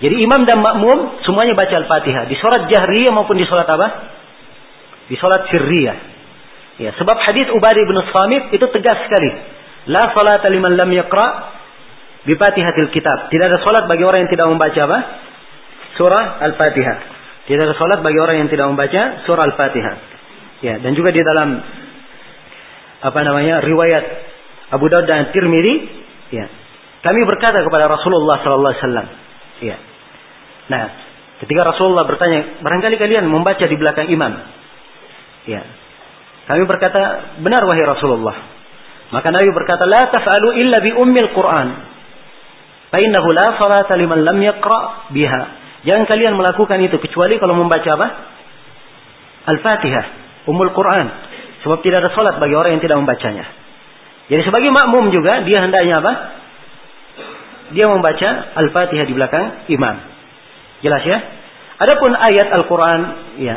Jadi 0.00 0.16
imam 0.16 0.48
dan 0.48 0.64
makmum 0.64 1.20
semuanya 1.26 1.52
baca 1.52 1.74
Al-Fatihah. 1.74 2.24
Di 2.30 2.38
sholat 2.38 2.72
jahriyah 2.72 3.12
maupun 3.12 3.36
di 3.36 3.44
sholat 3.44 3.68
apa? 3.68 3.88
Di 5.10 5.16
sholat 5.18 5.50
sirriyah. 5.52 5.98
Ya, 6.80 6.96
sebab 6.96 7.12
hadis 7.20 7.52
Ubadi 7.52 7.84
bin 7.84 8.00
Samit 8.08 8.56
itu 8.56 8.64
tegas 8.72 9.04
sekali. 9.04 9.30
La 9.92 10.00
salat 10.16 10.40
liman 10.48 10.80
lam 10.80 10.88
yaqra 10.96 11.26
bi 12.24 12.32
Fatihatil 12.32 12.88
kitab. 12.88 13.28
Tidak 13.28 13.44
ada 13.44 13.60
salat 13.60 13.84
bagi 13.84 14.00
orang 14.00 14.24
yang 14.24 14.32
tidak 14.32 14.48
membaca 14.48 14.80
apa? 14.88 14.98
Surah 16.00 16.40
Al-Fatihah. 16.40 16.96
Tidak 17.44 17.60
ada 17.60 17.76
salat 17.76 18.00
bagi 18.00 18.16
orang 18.16 18.40
yang 18.40 18.48
tidak 18.48 18.72
membaca 18.72 19.20
surah 19.28 19.44
Al-Fatihah. 19.52 19.94
Ya, 20.64 20.80
dan 20.80 20.96
juga 20.96 21.12
di 21.12 21.20
dalam 21.20 21.60
apa 23.04 23.20
namanya? 23.20 23.60
riwayat 23.60 24.04
Abu 24.72 24.88
Daud 24.88 25.04
dan 25.04 25.28
Tirmidzi, 25.28 25.74
ya. 26.32 26.48
Kami 27.04 27.20
berkata 27.28 27.60
kepada 27.60 27.84
Rasulullah 27.88 28.40
sallallahu 28.40 28.72
alaihi 28.72 28.84
wasallam, 28.84 29.06
ya. 29.60 29.76
Nah, 30.72 30.82
ketika 31.44 31.74
Rasulullah 31.74 32.08
bertanya, 32.08 32.64
barangkali 32.64 32.96
kalian 32.96 33.28
membaca 33.28 33.64
di 33.64 33.76
belakang 33.76 34.08
imam. 34.08 34.32
Ya. 35.44 35.66
Kami 36.48 36.64
berkata, 36.64 37.36
benar 37.44 37.66
wahai 37.68 37.84
Rasulullah. 37.84 38.36
Maka 39.10 39.28
Nabi 39.34 39.50
berkata, 39.52 39.84
la 39.84 40.08
taf'alu 40.08 40.64
illa 40.64 40.78
bi 40.80 40.94
ummil 40.94 41.28
Qur'an. 41.34 41.68
Fa'innahu 42.94 43.28
la 43.34 43.58
salata 43.58 43.98
liman 43.98 44.22
lam 44.22 44.38
yaqra 44.38 45.10
biha. 45.10 45.59
Jangan 45.80 46.04
kalian 46.04 46.36
melakukan 46.36 46.78
itu 46.84 47.00
kecuali 47.00 47.40
kalau 47.40 47.56
membaca 47.56 47.88
apa? 47.88 48.08
Al-Fatihah, 49.48 50.04
Ummul 50.48 50.76
Quran. 50.76 51.06
Sebab 51.64 51.80
tidak 51.84 52.04
ada 52.04 52.10
salat 52.12 52.36
bagi 52.36 52.56
orang 52.56 52.76
yang 52.76 52.82
tidak 52.84 53.00
membacanya. 53.00 53.44
Jadi 54.28 54.42
sebagai 54.44 54.70
makmum 54.70 55.10
juga 55.12 55.44
dia 55.44 55.58
hendaknya 55.64 56.00
apa? 56.00 56.12
Dia 57.72 57.86
membaca 57.88 58.28
Al-Fatihah 58.60 59.06
di 59.08 59.14
belakang 59.16 59.68
imam. 59.72 59.96
Jelas 60.84 61.02
ya? 61.04 61.18
Adapun 61.80 62.12
ayat 62.12 62.52
Al-Quran, 62.60 63.00
ya. 63.40 63.56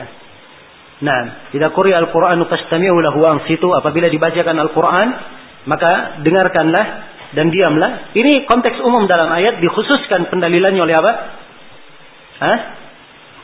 Nah, 1.03 1.51
tidak 1.51 1.75
kuri 1.75 1.91
Al-Quran 1.91 2.39
fastami'u 2.47 2.95
lahu 3.03 3.19
situ 3.51 3.67
apabila 3.67 4.07
dibacakan 4.07 4.55
Al-Quran, 4.63 5.07
maka 5.67 6.23
dengarkanlah 6.23 6.85
dan 7.35 7.51
diamlah. 7.51 8.15
Ini 8.15 8.47
konteks 8.47 8.79
umum 8.79 9.09
dalam 9.11 9.27
ayat 9.27 9.59
dikhususkan 9.59 10.31
pendalilannya 10.31 10.79
oleh 10.79 10.95
apa? 10.95 11.11
Hah? 12.42 12.58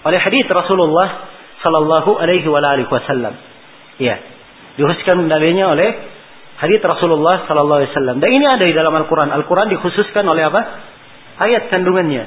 Oleh 0.05 0.21
hadis 0.21 0.45
Rasulullah 0.47 1.33
sallallahu 1.65 2.21
alaihi 2.21 2.47
wasallam. 2.49 3.35
Ya. 3.99 4.21
Dikhususkan 4.77 5.25
pendalilannya 5.25 5.67
oleh 5.67 5.89
hadis 6.61 6.81
Rasulullah 6.85 7.49
sallallahu 7.49 7.79
alaihi 7.83 7.93
wasallam. 7.95 8.17
Dan 8.21 8.31
ini 8.31 8.45
ada 8.45 8.65
di 8.67 8.75
dalam 8.75 8.93
Al-Quran. 8.93 9.33
Al-Quran 9.33 9.73
dikhususkan 9.73 10.25
oleh 10.29 10.45
apa? 10.45 10.61
Ayat 11.41 11.73
kandungannya. 11.73 12.25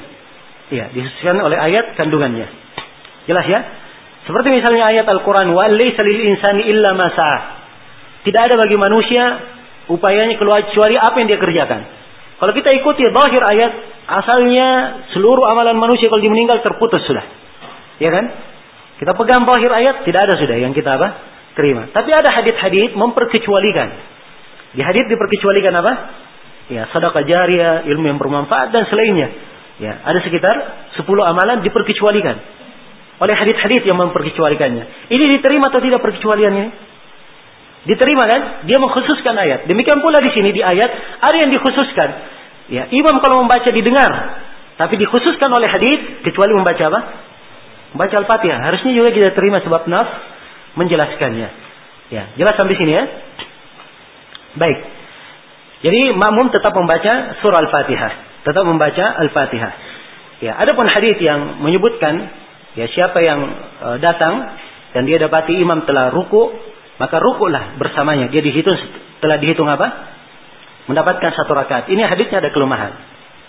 Ya, 0.68 0.92
disusunkan 0.92 1.40
oleh 1.40 1.56
ayat 1.56 1.96
kandungannya. 1.96 2.48
Jelas 3.30 3.46
ya? 3.48 3.60
Seperti 4.28 4.52
misalnya 4.52 4.84
ayat 4.92 5.08
Al-Quran, 5.08 5.56
وَلَيْسَ 5.56 5.96
لِلْإِنسَانِ 5.96 6.58
إِلَّا 6.60 6.90
مَا 7.00 7.08
Tidak 8.28 8.42
ada 8.44 8.56
bagi 8.60 8.76
manusia 8.76 9.24
upayanya 9.88 10.36
keluar 10.36 10.68
kecuali 10.68 11.00
apa 11.00 11.16
yang 11.24 11.28
dia 11.32 11.40
kerjakan. 11.40 11.82
Kalau 12.43 12.53
kita 12.59 12.75
ikuti 12.75 13.07
zahir 13.07 13.39
ayat, 13.39 13.73
asalnya 14.03 14.67
seluruh 15.15 15.47
amalan 15.47 15.79
manusia 15.79 16.11
kalau 16.11 16.19
dia 16.19 16.35
meninggal 16.35 16.59
terputus 16.59 16.99
sudah. 17.07 17.23
Ya 18.03 18.11
kan? 18.11 18.35
Kita 18.99 19.15
pegang 19.15 19.47
zahir 19.47 19.71
ayat, 19.71 20.03
tidak 20.03 20.27
ada 20.27 20.35
sudah 20.43 20.59
yang 20.59 20.75
kita 20.75 20.99
apa? 20.99 21.09
Terima. 21.55 21.87
Tapi 21.95 22.11
ada 22.11 22.35
hadit-hadit 22.35 22.99
memperkecualikan. 22.99 23.89
Di 24.75 24.83
hadit 24.83 25.07
diperkecualikan 25.07 25.71
apa? 25.71 25.93
Ya, 26.67 26.91
sedekah 26.91 27.23
jariah, 27.23 27.87
ilmu 27.87 28.11
yang 28.11 28.19
bermanfaat 28.19 28.75
dan 28.75 28.91
selainnya. 28.91 29.31
Ya, 29.79 30.03
ada 30.03 30.19
sekitar 30.27 30.55
10 30.99 31.07
amalan 31.23 31.63
diperkecualikan 31.63 32.37
oleh 33.23 33.35
hadis-hadis 33.39 33.87
yang 33.87 34.03
memperkecualikannya. 34.03 35.15
Ini 35.15 35.25
diterima 35.39 35.71
atau 35.71 35.79
tidak 35.79 36.03
perkecualiannya? 36.03 36.67
Diterima 37.83 38.25
kan? 38.31 38.67
Dia 38.67 38.79
mengkhususkan 38.79 39.35
ayat. 39.35 39.67
Demikian 39.67 39.99
pula 39.99 40.23
di 40.23 40.31
sini 40.31 40.55
di 40.55 40.63
ayat 40.63 40.91
ada 41.19 41.37
yang 41.37 41.51
dikhususkan. 41.51 42.09
Ya, 42.71 42.87
imam 42.95 43.19
kalau 43.19 43.43
membaca 43.43 43.69
didengar, 43.75 44.13
tapi 44.79 44.97
dikhususkan 45.03 45.51
oleh 45.51 45.67
hadis 45.67 46.23
kecuali 46.23 46.55
membaca 46.55 46.83
apa? 46.89 47.01
Membaca 47.93 48.15
Al-Fatihah. 48.23 48.61
Harusnya 48.63 48.93
juga 48.95 49.11
kita 49.11 49.35
terima 49.35 49.61
sebab 49.61 49.91
nas 49.91 50.09
menjelaskannya. 50.79 51.49
Ya, 52.15 52.23
jelas 52.39 52.55
sampai 52.55 52.79
sini 52.79 52.93
ya. 52.95 53.05
Baik. 54.57 54.79
Jadi 55.83 56.15
makmum 56.15 56.55
tetap 56.55 56.71
membaca 56.73 57.37
surah 57.43 57.59
Al-Fatihah 57.67 58.33
tetap 58.43 58.65
membaca 58.67 59.05
Al-Fatihah. 59.23 59.73
Ya, 60.43 60.59
ada 60.59 60.75
pun 60.75 60.87
hadis 60.91 61.15
yang 61.23 61.63
menyebutkan 61.63 62.27
ya 62.75 62.91
siapa 62.91 63.23
yang 63.23 63.41
e, 63.79 63.89
datang 64.03 64.59
dan 64.93 65.07
dia 65.07 65.23
dapati 65.23 65.55
imam 65.55 65.87
telah 65.87 66.11
ruku, 66.11 66.51
maka 67.03 67.19
rukulah 67.19 67.75
bersamanya. 67.83 68.31
Dia 68.31 68.39
dihitung 68.39 68.79
telah 69.19 69.43
dihitung 69.43 69.67
apa? 69.67 70.15
Mendapatkan 70.87 71.35
satu 71.35 71.51
rakaat. 71.51 71.91
Ini 71.91 71.99
hadisnya 72.07 72.39
ada 72.39 72.55
kelemahan. 72.55 72.95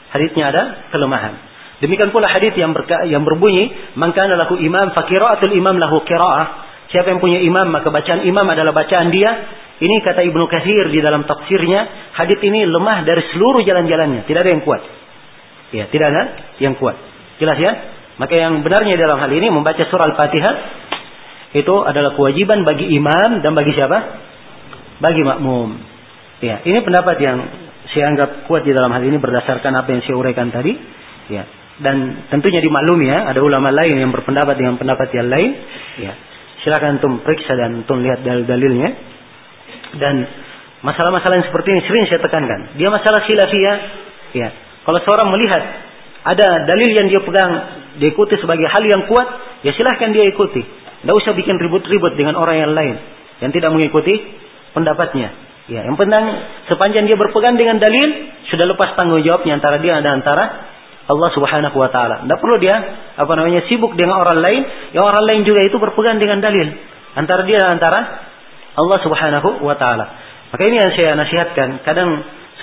Hadisnya 0.10 0.50
ada 0.50 0.62
kelemahan. 0.90 1.38
Demikian 1.86 2.10
pula 2.10 2.26
hadis 2.26 2.58
yang 2.58 2.74
berka, 2.74 3.06
yang 3.06 3.22
berbunyi, 3.22 3.94
"Man 3.94 4.10
kana 4.18 4.34
lahu 4.42 4.58
imam 4.58 4.90
fa 4.98 5.06
qira'atul 5.06 5.54
imam 5.54 5.78
lahu 5.78 6.02
qira'ah." 6.02 6.74
Siapa 6.90 7.14
yang 7.14 7.22
punya 7.22 7.46
imam 7.46 7.70
maka 7.70 7.94
bacaan 7.94 8.26
imam 8.26 8.46
adalah 8.50 8.74
bacaan 8.74 9.14
dia. 9.14 9.62
Ini 9.78 10.02
kata 10.02 10.26
Ibnu 10.26 10.46
Katsir 10.50 10.90
di 10.90 11.02
dalam 11.02 11.26
tafsirnya, 11.26 12.14
hadis 12.14 12.40
ini 12.46 12.66
lemah 12.66 13.06
dari 13.06 13.22
seluruh 13.34 13.66
jalan-jalannya, 13.66 14.26
tidak 14.30 14.46
ada 14.46 14.52
yang 14.54 14.64
kuat. 14.66 14.82
Ya, 15.74 15.90
tidak 15.90 16.08
ada 16.14 16.24
yang 16.62 16.78
kuat. 16.78 16.96
Jelas 17.42 17.58
ya? 17.58 17.72
Maka 18.22 18.34
yang 18.38 18.62
benarnya 18.62 18.94
dalam 18.94 19.18
hal 19.18 19.32
ini 19.34 19.50
membaca 19.50 19.82
surah 19.90 20.14
Al-Fatihah 20.14 20.54
itu 21.54 21.76
adalah 21.86 22.18
kewajiban 22.18 22.66
bagi 22.66 22.90
imam 22.98 23.46
dan 23.46 23.54
bagi 23.54 23.78
siapa? 23.78 23.98
Bagi 24.98 25.22
makmum. 25.22 25.70
Ya, 26.42 26.66
ini 26.66 26.82
pendapat 26.82 27.22
yang 27.22 27.38
saya 27.94 28.10
anggap 28.10 28.50
kuat 28.50 28.66
di 28.66 28.74
dalam 28.74 28.90
hal 28.90 29.06
ini 29.06 29.22
berdasarkan 29.22 29.72
apa 29.78 29.90
yang 29.94 30.02
saya 30.02 30.16
uraikan 30.18 30.50
tadi. 30.50 30.74
Ya, 31.30 31.46
dan 31.80 32.28
tentunya 32.34 32.58
dimaklumi 32.58 33.10
ya, 33.10 33.30
ada 33.30 33.40
ulama 33.42 33.70
lain 33.70 33.98
yang 33.98 34.10
berpendapat 34.10 34.58
dengan 34.58 34.82
pendapat 34.82 35.14
yang 35.14 35.30
lain. 35.30 35.52
Ya, 36.02 36.14
silakan 36.66 36.98
antum 36.98 37.22
periksa 37.22 37.54
dan 37.54 37.86
antum 37.86 38.02
lihat 38.02 38.26
dalil-dalilnya. 38.26 38.90
Dan 39.98 40.16
masalah-masalah 40.82 41.38
yang 41.38 41.48
seperti 41.54 41.70
ini 41.70 41.82
sering 41.86 42.04
saya 42.10 42.22
tekankan. 42.22 42.78
Dia 42.82 42.90
masalah 42.90 43.26
khilafiyah. 43.30 43.78
Ya, 44.34 44.50
kalau 44.90 45.00
seorang 45.06 45.30
melihat 45.30 45.62
ada 46.24 46.66
dalil 46.66 46.92
yang 46.94 47.08
dia 47.14 47.22
pegang, 47.22 47.52
diikuti 48.02 48.42
sebagai 48.42 48.66
hal 48.70 48.84
yang 48.86 49.06
kuat, 49.06 49.28
ya 49.62 49.72
silahkan 49.74 50.10
dia 50.14 50.26
ikuti. 50.30 50.83
Tidak 51.04 51.16
usah 51.16 51.36
bikin 51.36 51.60
ribut-ribut 51.60 52.16
dengan 52.16 52.40
orang 52.40 52.58
yang 52.64 52.72
lain 52.72 52.96
yang 53.44 53.52
tidak 53.52 53.76
mengikuti 53.76 54.16
pendapatnya. 54.72 55.36
Ya, 55.68 55.88
yang 55.88 55.96
penting 55.96 56.24
sepanjang 56.68 57.08
dia 57.08 57.16
berpegang 57.16 57.56
dengan 57.56 57.80
dalil, 57.80 58.36
sudah 58.52 58.68
lepas 58.68 59.00
tanggung 59.00 59.24
jawabnya 59.24 59.60
antara 59.60 59.80
dia 59.80 60.00
dan 60.00 60.24
antara 60.24 60.44
Allah 61.08 61.30
Subhanahu 61.36 61.76
wa 61.76 61.92
taala. 61.92 62.24
Tidak 62.24 62.40
perlu 62.40 62.56
dia 62.60 62.76
apa 63.20 63.32
namanya 63.36 63.68
sibuk 63.68 63.96
dengan 64.00 64.20
orang 64.24 64.40
lain, 64.40 64.62
yang 64.96 65.04
orang 65.04 65.24
lain 65.24 65.42
juga 65.44 65.64
itu 65.64 65.76
berpegang 65.76 66.20
dengan 66.20 66.40
dalil 66.40 66.68
antara 67.16 67.44
dia 67.44 67.60
dan 67.64 67.80
antara 67.80 68.00
Allah 68.76 68.98
Subhanahu 69.04 69.64
wa 69.64 69.76
taala. 69.76 70.06
Maka 70.52 70.62
ini 70.68 70.78
yang 70.80 70.92
saya 70.96 71.16
nasihatkan. 71.20 71.84
Kadang 71.84 72.10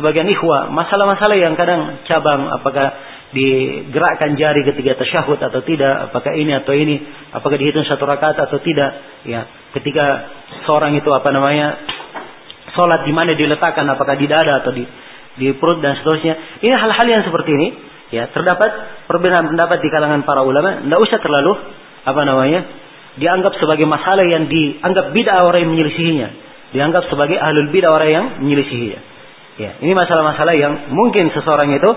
sebagian 0.01 0.29
ikhwah, 0.29 0.73
masalah-masalah 0.73 1.37
yang 1.37 1.57
kadang 1.57 2.01
cabang 2.09 2.49
apakah 2.49 2.97
digerakkan 3.31 4.35
jari 4.35 4.67
ketika 4.67 4.99
tasyahud 5.07 5.39
atau 5.39 5.63
tidak, 5.63 6.11
apakah 6.11 6.35
ini 6.35 6.51
atau 6.55 6.75
ini, 6.75 6.99
apakah 7.31 7.55
dihitung 7.55 7.87
satu 7.87 8.03
rakaat 8.03 8.39
atau 8.43 8.59
tidak, 8.59 9.23
ya. 9.23 9.47
Ketika 9.71 10.07
seorang 10.67 10.99
itu 10.99 11.07
apa 11.15 11.31
namanya 11.31 11.79
sholat 12.75 13.07
di 13.07 13.13
mana 13.15 13.39
diletakkan, 13.39 13.87
apakah 13.87 14.19
di 14.19 14.27
dada 14.27 14.59
atau 14.63 14.75
di 14.75 14.83
di 15.39 15.55
perut 15.55 15.79
dan 15.79 15.95
seterusnya. 16.01 16.61
Ini 16.61 16.75
hal-hal 16.75 17.07
yang 17.07 17.23
seperti 17.23 17.51
ini, 17.55 17.69
ya 18.11 18.27
terdapat 18.35 19.05
perbedaan 19.07 19.47
pendapat 19.47 19.79
di 19.79 19.89
kalangan 19.89 20.27
para 20.27 20.43
ulama. 20.43 20.83
Tidak 20.83 21.01
usah 21.01 21.19
terlalu 21.23 21.53
apa 22.03 22.23
namanya 22.27 22.61
dianggap 23.15 23.55
sebagai 23.63 23.87
masalah 23.87 24.27
yang 24.27 24.51
dianggap 24.51 25.15
bid'ah 25.15 25.47
orang 25.47 25.67
yang 25.67 25.73
menyelisihinya, 25.75 26.29
dianggap 26.75 27.07
sebagai 27.07 27.39
ahlul 27.39 27.71
bid'ah 27.71 27.91
orang 27.95 28.11
yang 28.11 28.27
menyelisihinya. 28.43 29.01
Ya, 29.61 29.77
ini 29.85 29.93
masalah-masalah 29.93 30.57
yang 30.57 30.73
mungkin 30.95 31.29
seseorang 31.37 31.69
itu 31.77 31.91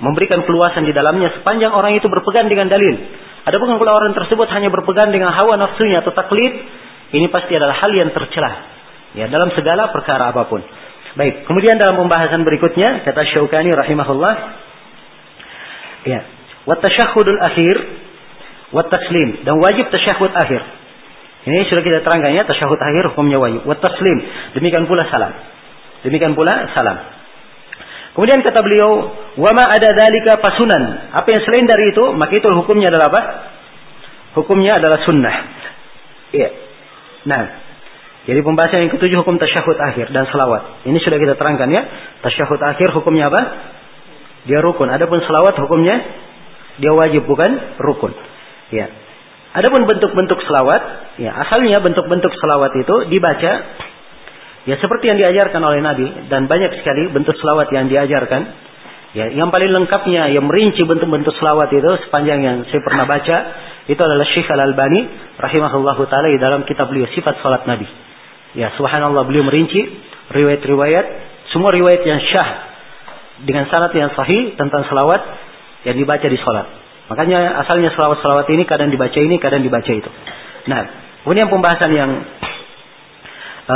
memberikan 0.00 0.42
keluasan 0.48 0.88
di 0.88 0.92
dalamnya 0.96 1.30
sepanjang 1.40 1.70
orang 1.70 1.96
itu 1.96 2.08
berpegang 2.08 2.48
dengan 2.48 2.72
dalil. 2.72 2.96
Adapun 3.44 3.72
kalau 3.76 3.92
orang 3.96 4.12
tersebut 4.16 4.48
hanya 4.52 4.68
berpegang 4.68 5.12
dengan 5.12 5.32
hawa 5.32 5.56
nafsunya 5.60 6.04
atau 6.04 6.12
taklid, 6.12 6.52
ini 7.12 7.26
pasti 7.32 7.56
adalah 7.56 7.76
hal 7.80 7.92
yang 7.92 8.12
tercela. 8.12 8.52
Ya, 9.16 9.26
dalam 9.28 9.52
segala 9.56 9.90
perkara 9.92 10.32
apa 10.32 10.48
pun. 10.48 10.62
Baik, 11.18 11.44
kemudian 11.44 11.74
dalam 11.76 11.98
pembahasan 11.98 12.46
berikutnya 12.46 13.02
kata 13.02 13.26
Syaukani 13.34 13.74
rahimahullah 13.74 14.34
ya, 16.06 16.20
wa 16.70 16.78
tasyahhudul 16.78 17.40
akhir 17.42 17.76
wa 18.70 18.86
taslim 18.86 19.42
dan 19.42 19.58
wajib 19.58 19.90
tasyahud 19.90 20.30
akhir. 20.30 20.62
Ini 21.50 21.66
sudah 21.66 21.82
kita 21.82 21.98
terangkan 22.06 22.30
ya, 22.30 22.46
tasyahud 22.46 22.78
akhir 22.78 23.10
hukumnya 23.10 23.42
wajib. 23.42 23.66
Wa 23.66 23.74
taslim, 23.82 24.18
demikian 24.54 24.86
pula 24.86 25.08
salam. 25.10 25.34
Demikian 26.06 26.38
pula 26.38 26.70
salam. 26.78 27.19
Kemudian 28.10 28.42
kata 28.42 28.58
beliau, 28.60 29.06
"Wama 29.38 29.64
ada 29.70 29.88
dalika 29.94 30.42
pasunan." 30.42 31.14
Apa 31.14 31.30
yang 31.30 31.42
selain 31.46 31.66
dari 31.66 31.94
itu, 31.94 32.04
maka 32.18 32.32
itu 32.34 32.46
hukumnya 32.50 32.90
adalah 32.90 33.06
apa? 33.06 33.22
Hukumnya 34.34 34.82
adalah 34.82 34.98
sunnah. 35.06 35.36
Iya. 36.34 36.50
Nah, 37.26 37.42
jadi 38.28 38.40
pembahasan 38.44 38.86
yang 38.86 38.92
ketujuh 38.92 39.24
hukum 39.24 39.40
tasyahud 39.40 39.78
akhir 39.78 40.12
dan 40.12 40.28
selawat. 40.28 40.86
Ini 40.86 40.98
sudah 41.00 41.18
kita 41.18 41.34
terangkan 41.40 41.68
ya. 41.72 41.82
Tasyahud 42.20 42.60
akhir 42.60 42.92
hukumnya 42.92 43.30
apa? 43.30 43.40
Dia 44.44 44.60
rukun. 44.60 44.90
Adapun 44.92 45.24
selawat 45.24 45.56
hukumnya 45.56 45.96
dia 46.80 46.92
wajib 46.94 47.24
bukan 47.26 47.80
rukun. 47.80 48.12
Ya. 48.70 48.88
Adapun 49.50 49.82
bentuk-bentuk 49.82 50.38
selawat, 50.46 50.82
ya 51.18 51.34
asalnya 51.34 51.82
bentuk-bentuk 51.82 52.30
selawat 52.38 52.70
itu 52.78 52.94
dibaca 53.10 53.52
Ya 54.68 54.76
seperti 54.76 55.08
yang 55.08 55.16
diajarkan 55.16 55.62
oleh 55.64 55.80
Nabi 55.80 56.28
dan 56.28 56.44
banyak 56.44 56.84
sekali 56.84 57.08
bentuk 57.08 57.32
selawat 57.40 57.72
yang 57.72 57.88
diajarkan. 57.88 58.68
Ya, 59.10 59.26
yang 59.26 59.50
paling 59.50 59.74
lengkapnya 59.74 60.30
yang 60.30 60.46
merinci 60.46 60.86
bentuk-bentuk 60.86 61.34
selawat 61.34 61.66
itu 61.74 61.90
sepanjang 62.06 62.46
yang 62.46 62.56
saya 62.70 62.78
pernah 62.78 63.10
baca 63.10 63.36
itu 63.90 63.98
adalah 63.98 64.22
Syekh 64.22 64.46
Al 64.54 64.70
Albani 64.70 65.02
rahimahullahu 65.34 66.06
taala 66.06 66.30
di 66.30 66.38
dalam 66.38 66.62
kitab 66.62 66.94
beliau 66.94 67.10
sifat 67.10 67.42
salat 67.42 67.66
Nabi. 67.66 67.90
Ya, 68.54 68.70
subhanallah 68.78 69.26
beliau 69.26 69.42
merinci 69.42 69.82
riwayat-riwayat 70.30 71.06
semua 71.50 71.74
riwayat 71.74 72.06
yang 72.06 72.22
syah 72.22 72.50
dengan 73.42 73.66
sanad 73.66 73.90
yang 73.96 74.14
sahih 74.14 74.54
tentang 74.54 74.86
selawat 74.86 75.22
yang 75.88 75.96
dibaca 75.98 76.26
di 76.26 76.38
salat. 76.38 76.66
Makanya 77.10 77.66
asalnya 77.66 77.90
selawat-selawat 77.98 78.46
ini 78.54 78.62
kadang 78.62 78.94
dibaca 78.94 79.18
ini, 79.18 79.42
kadang 79.42 79.66
dibaca 79.66 79.90
itu. 79.90 80.10
Nah, 80.70 80.80
kemudian 81.26 81.50
pembahasan 81.50 81.90
yang 81.90 82.10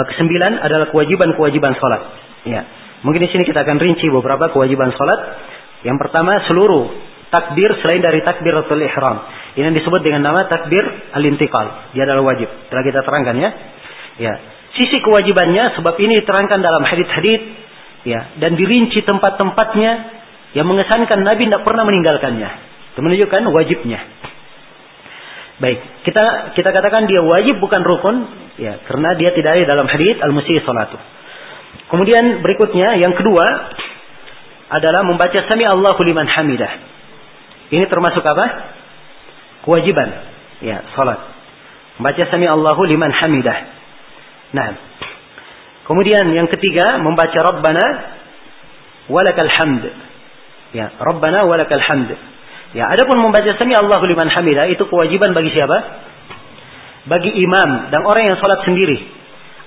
kesembilan 0.03 0.59
adalah 0.59 0.91
kewajiban-kewajiban 0.91 1.73
sholat. 1.79 2.03
Ya. 2.49 2.63
Mungkin 3.05 3.21
di 3.21 3.29
sini 3.31 3.45
kita 3.45 3.63
akan 3.63 3.79
rinci 3.79 4.09
beberapa 4.11 4.51
kewajiban 4.51 4.91
sholat. 4.97 5.21
Yang 5.85 6.01
pertama 6.01 6.41
seluruh 6.49 6.89
takbir 7.29 7.71
selain 7.85 8.01
dari 8.01 8.25
takbiratul 8.25 8.81
ihram. 8.81 9.17
Ini 9.55 9.71
yang 9.71 9.77
disebut 9.77 10.01
dengan 10.01 10.33
nama 10.33 10.49
takbir 10.49 10.83
al-intiqal. 11.15 11.95
Dia 11.95 12.09
adalah 12.09 12.35
wajib. 12.35 12.49
Telah 12.73 12.83
kita 12.83 13.01
terangkan 13.05 13.37
ya. 13.39 13.51
Ya. 14.19 14.35
Sisi 14.75 14.99
kewajibannya 14.99 15.79
sebab 15.79 15.95
ini 16.03 16.19
diterangkan 16.25 16.59
dalam 16.59 16.83
hadith-hadith 16.83 17.43
ya 18.03 18.35
dan 18.43 18.59
dirinci 18.59 19.07
tempat-tempatnya 19.07 19.93
yang 20.55 20.67
mengesankan 20.71 21.23
Nabi 21.23 21.47
tidak 21.47 21.63
pernah 21.63 21.83
meninggalkannya. 21.87 22.51
Itu 22.95 23.03
menunjukkan 23.03 23.43
wajibnya. 23.51 24.01
Baik, 25.59 25.79
kita 26.03 26.55
kita 26.59 26.71
katakan 26.75 27.07
dia 27.07 27.23
wajib 27.23 27.63
bukan 27.63 27.83
rukun, 27.87 28.17
ya, 28.61 28.83
karena 28.87 29.15
dia 29.19 29.31
tidak 29.35 29.51
ada 29.59 29.65
dalam 29.77 29.87
hadis 29.91 30.17
al-musyi 30.23 30.63
salatu. 30.63 30.99
Kemudian 31.91 32.43
berikutnya 32.43 32.99
yang 32.99 33.15
kedua 33.15 33.45
adalah 34.73 35.05
membaca 35.07 35.37
sami 35.47 35.63
Allahu 35.63 36.01
liman 36.03 36.27
hamidah. 36.27 36.73
Ini 37.71 37.85
termasuk 37.91 38.23
apa? 38.25 38.75
Kewajiban, 39.65 40.09
ya, 40.61 40.85
salat. 40.95 41.21
Membaca 42.01 42.23
sami 42.29 42.47
Allahu 42.51 42.83
liman 42.85 43.11
hamidah. 43.11 43.59
Nah, 44.55 44.69
kemudian 45.87 46.31
yang 46.35 46.51
ketiga 46.51 46.99
membaca 47.01 47.39
Rabbana 47.39 47.87
walakal 49.11 49.51
hamd. 49.51 49.85
Ya, 50.75 50.91
Rabbana 50.99 51.47
walakal 51.47 51.81
hamd. 51.81 52.11
Ya, 52.75 52.91
adapun 52.91 53.23
membaca 53.23 53.55
sami 53.55 53.79
Allahu 53.79 54.03
liman 54.11 54.27
hamidah 54.27 54.67
itu 54.67 54.83
kewajiban 54.91 55.31
bagi 55.31 55.55
siapa? 55.55 55.79
Bagi 57.05 57.31
imam 57.37 57.93
dan 57.93 58.01
orang 58.05 58.25
yang 58.29 58.37
sholat 58.41 58.65
sendiri. 58.65 58.97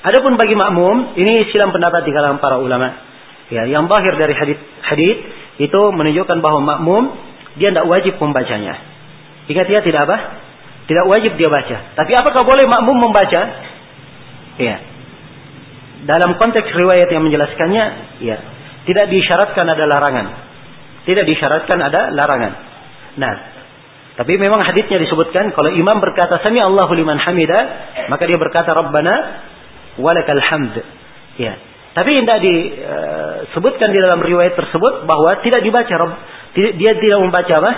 Adapun 0.01 0.37
bagi 0.37 0.55
makmum, 0.57 1.17
ini 1.17 1.49
silam 1.53 1.69
pendapat 1.69 2.05
di 2.05 2.11
kalangan 2.13 2.41
para 2.41 2.57
ulama. 2.57 3.05
Ya, 3.53 3.65
yang 3.69 3.85
bahir 3.87 4.13
dari 4.17 4.33
hadis 4.35 4.57
hadis 4.83 5.17
itu 5.57 5.81
menunjukkan 5.93 6.37
bahwa 6.43 6.61
makmum 6.61 7.03
dia 7.57 7.73
tidak 7.73 7.87
wajib 7.89 8.13
membacanya. 8.21 8.77
Ingat 9.47 9.67
ya 9.67 9.79
tidak 9.81 10.01
apa? 10.05 10.17
Tidak 10.87 11.05
wajib 11.07 11.35
dia 11.35 11.49
baca. 11.51 11.77
Tapi 11.99 12.11
apakah 12.15 12.47
boleh 12.47 12.63
makmum 12.67 12.97
membaca? 13.09 13.41
Ya. 14.57 14.75
Dalam 16.07 16.37
konteks 16.39 16.71
riwayat 16.71 17.09
yang 17.09 17.25
menjelaskannya, 17.25 17.85
ya, 18.23 18.37
tidak 18.87 19.05
disyaratkan 19.11 19.65
ada 19.67 19.83
larangan. 19.83 20.27
Tidak 21.03 21.25
disyaratkan 21.27 21.79
ada 21.81 22.11
larangan. 22.15 22.53
Nah, 23.17 23.33
tapi 24.17 24.33
memang 24.41 24.65
hadisnya 24.65 24.97
disebutkan 24.97 25.53
kalau 25.53 25.69
imam 25.69 26.01
berkata 26.01 26.41
sami 26.41 26.57
Allahu 26.57 26.89
liman 26.97 27.21
hamida, 27.21 27.59
maka 28.09 28.25
dia 28.25 28.41
berkata 28.41 28.73
Rabbana 28.73 29.13
walakal 30.01 30.41
hamd. 30.41 30.81
Ya. 31.37 31.53
Tapi 31.93 32.17
tidak 32.25 32.41
disebutkan 32.41 33.93
di 33.93 33.99
dalam 34.01 34.17
riwayat 34.21 34.57
tersebut 34.57 35.05
bahwa 35.05 35.37
tidak 35.45 35.61
dibaca 35.61 35.93
Rabb, 35.93 36.13
dia 36.57 36.91
tidak 36.97 37.19
membaca 37.21 37.53
apa? 37.61 37.71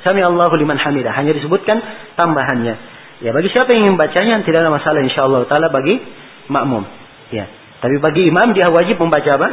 Sami 0.00 0.24
Allahu 0.24 0.56
liman 0.56 0.80
hamida, 0.80 1.12
hanya 1.12 1.36
disebutkan 1.36 1.76
tambahannya. 2.16 2.74
Ya, 3.20 3.36
bagi 3.36 3.52
siapa 3.52 3.72
yang 3.72 3.88
ingin 3.88 3.94
membacanya 4.00 4.44
tidak 4.48 4.64
ada 4.64 4.72
masalah 4.72 5.00
insyaallah 5.04 5.44
taala 5.44 5.68
bagi 5.68 6.00
makmum. 6.48 6.88
Ya. 7.36 7.52
Tapi 7.84 8.00
bagi 8.00 8.32
imam 8.32 8.56
dia 8.56 8.72
wajib 8.72 8.96
membaca 8.96 9.28
apa? 9.28 9.48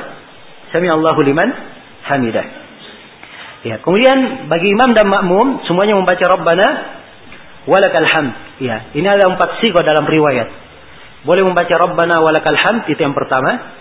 Sami 0.71 0.87
Allahu 0.87 1.19
liman 1.19 1.51
hamidah. 2.07 2.62
Ya, 3.63 3.79
kemudian 3.79 4.51
bagi 4.51 4.67
imam 4.75 4.91
dan 4.91 5.07
makmum 5.07 5.63
semuanya 5.63 5.95
membaca 5.95 6.23
Rabbana 6.27 6.67
walakal 7.63 8.03
hamd. 8.03 8.59
Ya, 8.59 8.91
ini 8.91 9.07
ada 9.07 9.31
empat 9.31 9.63
sifat 9.63 9.83
dalam 9.87 10.03
riwayat. 10.03 10.51
Boleh 11.23 11.47
membaca 11.47 11.71
Rabbana 11.71 12.19
walakal 12.19 12.59
hamd 12.59 12.91
itu 12.91 12.99
yang 12.99 13.15
pertama. 13.15 13.79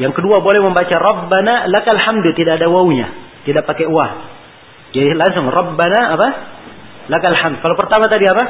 Yang 0.00 0.16
kedua 0.16 0.40
boleh 0.40 0.64
membaca 0.64 0.96
Rabbana 0.96 1.68
lakal 1.68 2.00
hamdu 2.00 2.32
tidak 2.32 2.56
ada 2.60 2.72
wawunya. 2.72 3.08
tidak 3.44 3.66
pakai 3.68 3.90
wah. 3.90 4.32
Jadi 4.94 5.12
langsung 5.18 5.52
Rabbana 5.52 6.00
apa? 6.16 6.28
Lakal 7.12 7.34
hamd. 7.36 7.60
Kalau 7.60 7.76
pertama 7.76 8.08
tadi 8.08 8.24
apa? 8.24 8.44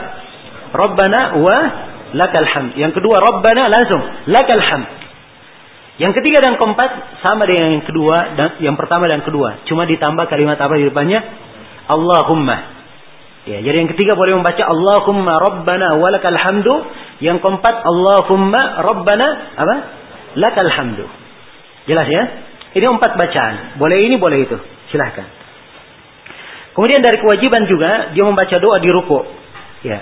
Rabbana 0.70 1.20
wa 1.42 1.56
lakal 2.14 2.46
hamd. 2.46 2.78
Yang 2.78 3.02
kedua 3.02 3.18
Rabbana 3.18 3.66
langsung 3.66 4.00
lakal 4.30 4.62
hamd. 4.62 5.01
Yang 6.00 6.12
ketiga 6.20 6.40
dan 6.40 6.56
keempat 6.56 7.20
sama 7.20 7.44
dengan 7.44 7.76
yang 7.76 7.84
kedua 7.84 8.16
dan 8.32 8.48
yang 8.64 8.76
pertama 8.80 9.04
dan 9.12 9.20
kedua. 9.20 9.60
Cuma 9.68 9.84
ditambah 9.84 10.24
kalimat 10.24 10.56
apa 10.56 10.80
di 10.80 10.88
depannya? 10.88 11.20
Allahumma. 11.84 12.80
Ya, 13.42 13.58
jadi 13.58 13.84
yang 13.84 13.90
ketiga 13.90 14.14
boleh 14.14 14.38
membaca 14.38 14.62
Allahumma 14.62 15.36
Rabbana 15.36 15.98
walakal 16.00 16.38
hamdu. 16.38 16.74
Yang 17.20 17.44
keempat 17.44 17.74
Allahumma 17.84 18.62
Rabbana 18.80 19.28
apa? 19.58 19.76
Lakal 20.38 20.70
hamdu. 20.70 21.04
Jelas 21.84 22.08
ya? 22.08 22.22
Ini 22.72 22.86
empat 22.88 23.18
bacaan. 23.20 23.76
Boleh 23.76 24.00
ini, 24.08 24.16
boleh 24.16 24.48
itu. 24.48 24.56
Silahkan. 24.88 25.28
Kemudian 26.72 27.04
dari 27.04 27.20
kewajiban 27.20 27.68
juga 27.68 28.16
dia 28.16 28.24
membaca 28.24 28.56
doa 28.56 28.80
di 28.80 28.88
ruku. 28.88 29.18
Ya. 29.84 30.00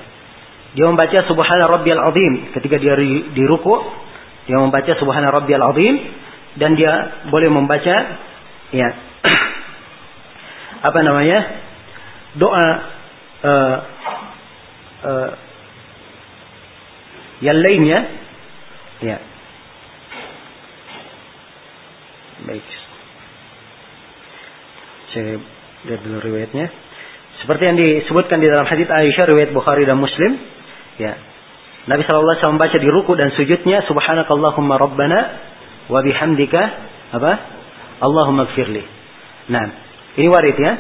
Dia 0.71 0.87
membaca 0.87 1.19
Subhana 1.27 1.67
Rabbiyal 1.67 1.99
Azim 1.99 2.55
ketika 2.55 2.79
dia 2.79 2.95
di 3.35 3.43
ruku. 3.43 3.75
Dia 4.51 4.59
membaca 4.59 4.91
Subhana 4.99 5.31
Rabbiyal 5.31 5.63
Azim 5.63 5.95
dan 6.59 6.75
dia 6.75 7.23
boleh 7.31 7.47
membaca 7.47 7.97
ya 8.75 8.89
apa 10.91 10.99
namanya 11.07 11.39
doa 12.35 12.67
uh, 13.47 13.77
uh, 15.07 15.31
yang 17.47 17.63
lainnya 17.63 17.99
ya. 19.07 19.19
Baik. 22.43 22.67
Saya 25.15 25.39
lihat 25.87 26.01
dulu 26.03 26.19
riwayatnya. 26.27 26.67
Seperti 27.39 27.63
yang 27.71 27.79
disebutkan 27.79 28.43
di 28.43 28.51
dalam 28.51 28.67
hadits 28.67 28.91
Aisyah 28.91 29.31
riwayat 29.31 29.55
Bukhari 29.55 29.87
dan 29.87 30.03
Muslim 30.03 30.43
ya 30.99 31.30
Nabi 31.89 32.05
SAW 32.05 32.57
membaca 32.57 32.77
di 32.77 32.89
ruku 32.93 33.17
dan 33.17 33.33
sujudnya 33.33 33.87
subhanakallahumma 33.89 34.77
rabbana 34.77 35.19
wa 35.89 36.01
bihamdika 36.05 36.63
apa 37.17 37.33
Allahumma 38.05 38.53
gfirli 38.53 38.85
nah 39.49 39.65
ini 40.21 40.29
warid 40.29 40.57
ya 40.61 40.73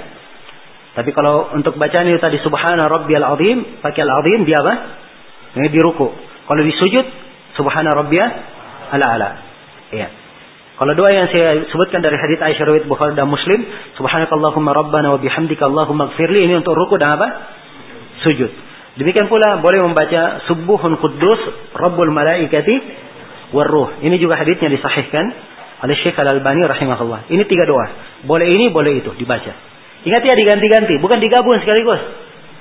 tapi 0.90 1.14
kalau 1.14 1.54
untuk 1.54 1.78
bacaan 1.78 2.10
itu 2.10 2.18
tadi 2.18 2.42
subhana 2.42 2.90
rabbiyal 2.90 3.22
azim, 3.38 3.78
pakai 3.78 4.02
al-azim 4.02 4.42
dia 4.42 4.58
apa? 4.58 4.74
Ini 5.54 5.70
di 5.70 5.80
ruku. 5.80 6.10
Kalau 6.50 6.62
di 6.66 6.74
sujud 6.74 7.06
subhana 7.54 7.94
rabbiyal 7.94 8.30
ala-ala. 8.90 9.30
Iya. 9.94 10.08
Kalau 10.80 10.92
doa 10.96 11.10
yang 11.12 11.28
saya 11.28 11.62
sebutkan 11.70 12.00
dari 12.00 12.16
hadits 12.16 12.40
Aisyah 12.40 12.64
riwayat 12.64 12.84
Bukhari 12.88 13.12
dan 13.14 13.30
Muslim, 13.30 13.60
subhanakallahumma 14.00 14.72
rabbana 14.72 15.14
wa 15.14 15.18
bihamdika 15.20 15.68
allahumma 15.68 16.10
gfirli 16.16 16.48
ini 16.48 16.58
untuk 16.58 16.74
ruku 16.74 16.98
dan 16.98 17.20
apa? 17.20 17.28
Sujud. 18.26 18.50
Demikian 19.00 19.32
pula 19.32 19.64
boleh 19.64 19.80
membaca 19.80 20.44
subuhun 20.44 21.00
quddus 21.00 21.72
rabbul 21.72 22.12
malaikati 22.12 22.76
warruh. 23.56 23.96
Ini 24.04 24.12
juga 24.20 24.36
haditsnya 24.36 24.68
disahihkan 24.68 25.24
oleh 25.80 25.96
Syekh 26.04 26.20
Al-Albani 26.20 26.68
rahimahullah. 26.68 27.32
Ini 27.32 27.48
tiga 27.48 27.64
doa. 27.64 27.86
Boleh 28.28 28.52
ini, 28.52 28.68
boleh 28.68 29.00
itu 29.00 29.16
dibaca. 29.16 29.56
Ingat 30.04 30.22
ya 30.24 30.34
diganti-ganti, 30.36 31.00
bukan 31.00 31.16
digabung 31.16 31.56
sekaligus. 31.64 32.00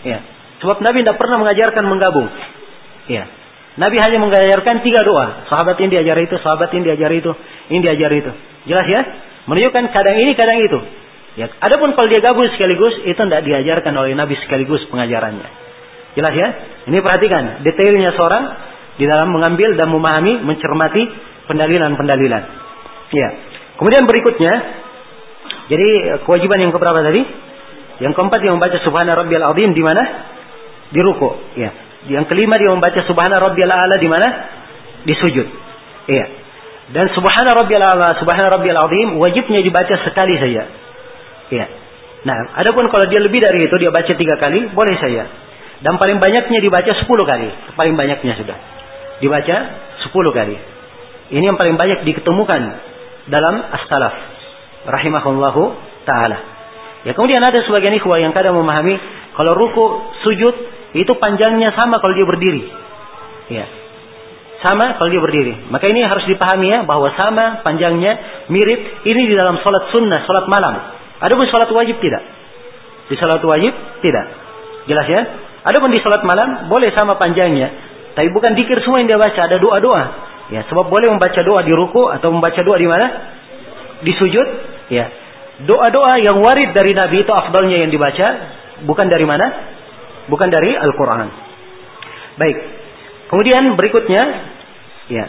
Ya. 0.07 0.23
Sebab 0.63 0.79
Nabi 0.79 1.03
tidak 1.03 1.19
pernah 1.19 1.43
mengajarkan 1.43 1.83
menggabung. 1.87 2.27
Ya. 3.11 3.27
Nabi 3.75 3.99
hanya 3.99 4.23
mengajarkan 4.23 4.79
tiga 4.79 5.03
doa. 5.03 5.43
Sahabat 5.51 5.75
ini 5.83 5.91
diajar 5.91 6.23
itu, 6.23 6.35
sahabat 6.39 6.71
ini 6.71 6.87
diajar 6.87 7.11
itu, 7.11 7.31
ini 7.67 7.79
diajar 7.83 8.11
itu. 8.15 8.31
Jelas 8.67 8.87
ya? 8.87 9.01
Menunjukkan 9.47 9.83
kadang 9.91 10.15
ini, 10.19 10.31
kadang 10.39 10.59
itu. 10.63 10.79
Ya. 11.35 11.51
Adapun 11.51 11.95
kalau 11.99 12.07
dia 12.07 12.23
gabung 12.23 12.47
sekaligus, 12.51 13.03
itu 13.03 13.19
tidak 13.19 13.43
diajarkan 13.43 13.91
oleh 13.91 14.15
Nabi 14.15 14.39
sekaligus 14.39 14.83
pengajarannya. 14.87 15.68
Jelas 16.17 16.33
ya? 16.33 16.47
Ini 16.89 16.97
perhatikan 17.05 17.61
detailnya 17.61 18.15
seorang 18.17 18.43
di 18.97 19.05
dalam 19.05 19.29
mengambil 19.31 19.77
dan 19.77 19.87
memahami, 19.93 20.41
mencermati 20.43 21.03
pendalilan-pendalilan. 21.47 22.43
Ya. 23.13 23.29
Kemudian 23.77 24.03
berikutnya 24.05 24.53
jadi 25.69 26.19
kewajiban 26.25 26.59
yang 26.59 26.73
keberapa 26.73 26.99
tadi? 27.05 27.21
Yang 27.99 28.13
keempat 28.15 28.39
yang 28.41 28.57
membaca 28.57 28.77
Subhana 28.81 29.13
Rabbiyal 29.13 29.45
Azim 29.53 29.71
di 29.75 29.83
mana? 29.85 30.03
Di 30.89 30.99
ruku. 31.03 31.29
Ya. 31.55 31.69
Yang 32.09 32.31
kelima 32.31 32.57
dia 32.57 32.71
membaca 32.73 32.99
Subhana 33.05 33.37
Rabbiyal 33.37 33.69
A'la 33.69 33.95
di 34.01 34.09
mana? 34.09 34.27
Di 35.03 35.13
sujud. 35.13 35.47
Iya. 36.09 36.25
Dan 36.89 37.13
Subhana 37.13 37.53
Rabbiyal 37.53 37.85
A'la, 37.85 38.17
Subhana 38.17 38.49
Rabbiyal 38.49 38.79
Azim 38.81 39.07
wajibnya 39.19 39.61
dibaca 39.61 39.95
sekali 40.01 40.41
saja. 40.41 40.63
Iya. 41.53 41.65
Nah, 42.25 42.37
adapun 42.59 42.87
kalau 42.89 43.05
dia 43.07 43.21
lebih 43.21 43.39
dari 43.39 43.67
itu 43.67 43.75
dia 43.77 43.93
baca 43.93 44.11
tiga 44.11 44.35
kali, 44.41 44.73
boleh 44.73 44.95
saja. 44.97 45.23
Dan 45.79 45.95
paling 45.95 46.19
banyaknya 46.19 46.59
dibaca 46.59 46.91
sepuluh 46.99 47.23
kali. 47.23 47.47
Paling 47.75 47.95
banyaknya 47.95 48.35
sudah. 48.35 48.57
Dibaca 49.23 49.55
sepuluh 50.03 50.31
kali. 50.35 50.55
Ini 51.29 51.45
yang 51.45 51.57
paling 51.59 51.77
banyak 51.77 52.03
diketemukan 52.09 52.61
dalam 53.29 53.55
as-salaf 53.69 54.15
rahimahullahu 54.89 55.61
taala. 56.03 56.37
Ya 57.07 57.15
kemudian 57.15 57.39
ada 57.39 57.63
sebagian 57.63 57.95
ikhwah 57.95 58.19
yang 58.19 58.35
kadang 58.35 58.57
memahami 58.59 58.97
kalau 59.37 59.55
ruku 59.55 59.85
sujud 60.25 60.55
itu 60.97 61.11
panjangnya 61.21 61.71
sama 61.77 62.01
kalau 62.03 62.11
dia 62.17 62.27
berdiri. 62.27 62.63
Ya. 63.53 63.65
Sama 64.59 64.99
kalau 64.99 65.07
dia 65.07 65.23
berdiri. 65.23 65.71
Maka 65.71 65.87
ini 65.87 66.03
harus 66.03 66.27
dipahami 66.27 66.67
ya 66.67 66.79
bahwa 66.83 67.07
sama 67.15 67.63
panjangnya 67.63 68.45
mirip 68.51 69.07
ini 69.07 69.21
di 69.31 69.35
dalam 69.37 69.63
sholat 69.63 69.87
sunnah, 69.95 70.27
sholat 70.27 70.49
malam. 70.51 70.75
Adapun 71.23 71.47
sholat 71.47 71.71
wajib 71.71 72.03
tidak. 72.03 72.19
Di 73.07 73.15
sholat 73.15 73.39
wajib 73.39 73.71
tidak. 74.03 74.25
Jelas 74.91 75.07
ya? 75.07 75.21
Adapun 75.67 75.91
di 75.91 75.99
sholat 75.99 76.23
malam 76.23 76.71
boleh 76.71 76.91
sama 76.95 77.19
panjangnya. 77.19 77.67
Tapi 78.15 78.31
bukan 78.31 78.55
dikir 78.55 78.79
semua 78.83 79.03
yang 79.03 79.09
dia 79.11 79.19
baca. 79.19 79.39
Ada 79.39 79.57
doa-doa. 79.59 80.03
Ya, 80.49 80.65
sebab 80.65 80.89
boleh 80.89 81.13
membaca 81.13 81.39
doa 81.45 81.61
di 81.61 81.73
ruku 81.75 82.09
atau 82.09 82.33
membaca 82.33 82.57
doa 82.63 82.77
di 82.79 82.87
mana? 82.89 83.07
Di 84.01 84.13
sujud 84.15 84.47
Ya. 84.89 85.05
Doa-doa 85.69 86.17
yang 86.19 86.41
warid 86.41 86.73
dari 86.73 86.97
Nabi 86.97 87.23
itu 87.23 87.31
afdalnya 87.31 87.85
yang 87.85 87.91
dibaca 87.93 88.27
bukan 88.83 89.07
dari 89.07 89.25
mana? 89.27 89.45
Bukan 90.27 90.49
dari 90.49 90.73
Al-Qur'an. 90.73 91.29
Baik. 92.41 92.57
Kemudian 93.29 93.77
berikutnya 93.77 94.23
ya. 95.09 95.25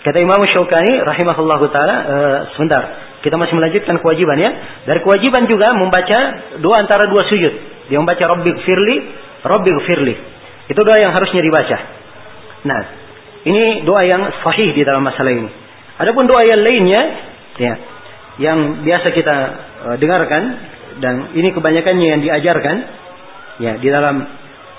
Kata 0.00 0.16
Imam 0.16 0.40
Syaukani 0.48 1.02
rahimahullahu 1.04 1.64
taala 1.72 1.96
uh, 1.96 2.38
sebentar. 2.56 2.82
Kita 3.20 3.36
masih 3.36 3.52
melanjutkan 3.58 4.00
kewajiban 4.00 4.38
ya. 4.40 4.50
Dari 4.88 5.00
kewajiban 5.04 5.44
juga 5.44 5.76
membaca 5.76 6.18
doa 6.60 6.76
antara 6.80 7.08
dua 7.08 7.28
sujud. 7.28 7.52
Dia 7.92 7.98
membaca 8.00 8.22
Rabbi 8.22 8.50
firli, 8.64 8.96
Rabbi 9.40 9.70
firli. 9.88 10.14
Itu 10.68 10.80
doa 10.84 10.98
yang 11.00 11.12
harusnya 11.16 11.40
dibaca. 11.42 11.78
Nah, 12.66 12.80
ini 13.48 13.82
doa 13.88 14.02
yang 14.04 14.22
sahih 14.44 14.76
di 14.76 14.82
dalam 14.84 15.02
masalah 15.02 15.32
ini. 15.32 15.50
Adapun 16.00 16.28
doa 16.28 16.42
yang 16.44 16.60
lainnya, 16.60 17.02
ya, 17.56 17.74
yang 18.40 18.58
biasa 18.84 19.08
kita 19.12 19.36
uh, 19.84 19.96
dengarkan 20.00 20.42
dan 21.00 21.14
ini 21.36 21.48
kebanyakannya 21.52 22.06
yang 22.06 22.20
diajarkan 22.24 22.76
ya 23.60 23.72
di 23.80 23.88
dalam 23.88 24.24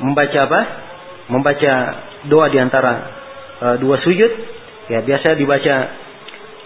membaca 0.02 0.40
apa? 0.46 0.62
Membaca 1.30 1.74
doa 2.30 2.48
di 2.50 2.58
antara 2.62 2.94
uh, 3.62 3.76
dua 3.82 4.02
sujud 4.02 4.32
ya 4.90 5.00
biasa 5.06 5.38
dibaca 5.38 5.76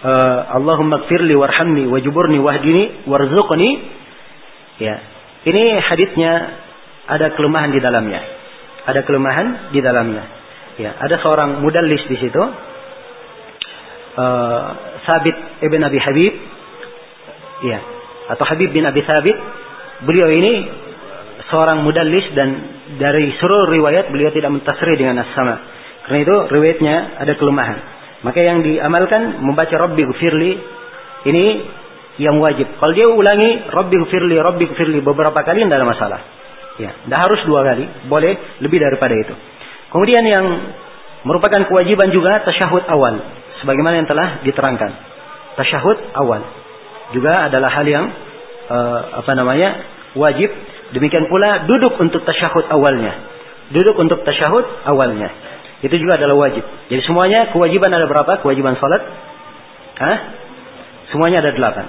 uh, 0.02 0.40
Allahumma 0.56 1.06
gfirli 1.06 1.36
warhamni 1.36 1.86
wajuburni 1.86 2.40
wahdini 2.40 3.06
warzuqni 3.06 3.70
ya 4.82 4.96
ini 5.46 5.78
hadisnya 5.78 6.32
ada 7.06 7.32
kelemahan 7.38 7.70
di 7.70 7.80
dalamnya. 7.80 8.20
Ada 8.86 9.00
kelemahan 9.06 9.70
di 9.74 9.80
dalamnya. 9.82 10.24
Ya 10.76 10.92
ada 10.98 11.16
seorang 11.22 11.62
mudallis 11.62 12.02
di 12.06 12.16
situ. 12.20 12.42
Uh, 14.16 14.64
Sabit 15.06 15.36
ibn 15.64 15.80
Abi 15.82 15.98
Habib. 16.02 16.34
Ya 17.64 17.80
atau 18.26 18.44
Habib 18.46 18.74
bin 18.74 18.82
Abi 18.82 19.06
Thabit 19.06 19.38
beliau 20.02 20.28
ini 20.34 20.66
seorang 21.46 21.86
mudallis 21.86 22.26
dan 22.34 22.48
dari 22.98 23.30
seluruh 23.38 23.70
riwayat 23.70 24.10
beliau 24.10 24.34
tidak 24.34 24.50
mentasri 24.50 24.98
dengan 24.98 25.22
as-sama. 25.22 25.62
Karena 26.06 26.18
itu 26.26 26.36
riwayatnya 26.50 27.22
ada 27.22 27.32
kelemahan. 27.38 27.78
Maka 28.26 28.42
yang 28.42 28.66
diamalkan 28.66 29.42
membaca 29.46 29.74
Rabbi 29.78 30.02
gfirli 30.10 30.52
ini 31.26 31.44
yang 32.18 32.42
wajib. 32.42 32.66
Kalau 32.82 32.92
dia 32.94 33.06
ulangi 33.06 33.62
Rabbi 33.70 33.96
gfirli 34.06 34.36
Rabbi 34.38 34.64
gfirli 34.74 34.98
beberapa 35.06 35.38
kali 35.46 35.62
tidak 35.62 35.78
ada 35.78 35.86
masalah 35.86 36.20
ya 36.80 36.90
tidak 37.06 37.20
harus 37.28 37.40
dua 37.48 37.60
kali 37.64 37.84
boleh 38.08 38.32
lebih 38.60 38.78
daripada 38.80 39.14
itu 39.16 39.34
kemudian 39.92 40.24
yang 40.24 40.46
merupakan 41.26 41.64
kewajiban 41.66 42.12
juga 42.12 42.44
tasyahud 42.44 42.84
awal 42.88 43.14
sebagaimana 43.64 44.04
yang 44.04 44.08
telah 44.08 44.44
diterangkan 44.44 44.90
tasyahud 45.56 45.98
awal 46.14 46.44
juga 47.14 47.32
adalah 47.46 47.70
hal 47.70 47.86
yang 47.86 48.04
uh, 48.66 49.00
apa 49.22 49.32
namanya 49.38 49.68
wajib. 50.18 50.50
Demikian 50.94 51.26
pula 51.26 51.66
duduk 51.66 51.98
untuk 51.98 52.22
tasyahud 52.22 52.66
awalnya. 52.70 53.12
Duduk 53.74 53.98
untuk 53.98 54.22
tasyahud 54.22 54.86
awalnya. 54.86 55.30
Itu 55.82 55.92
juga 55.98 56.16
adalah 56.18 56.38
wajib. 56.48 56.62
Jadi 56.88 57.02
semuanya 57.04 57.52
kewajiban 57.52 57.90
ada 57.92 58.06
berapa? 58.08 58.40
Kewajiban 58.40 58.78
salat? 58.78 59.02
Hah? 59.98 60.18
Semuanya 61.10 61.42
ada 61.42 61.52
delapan. 61.52 61.86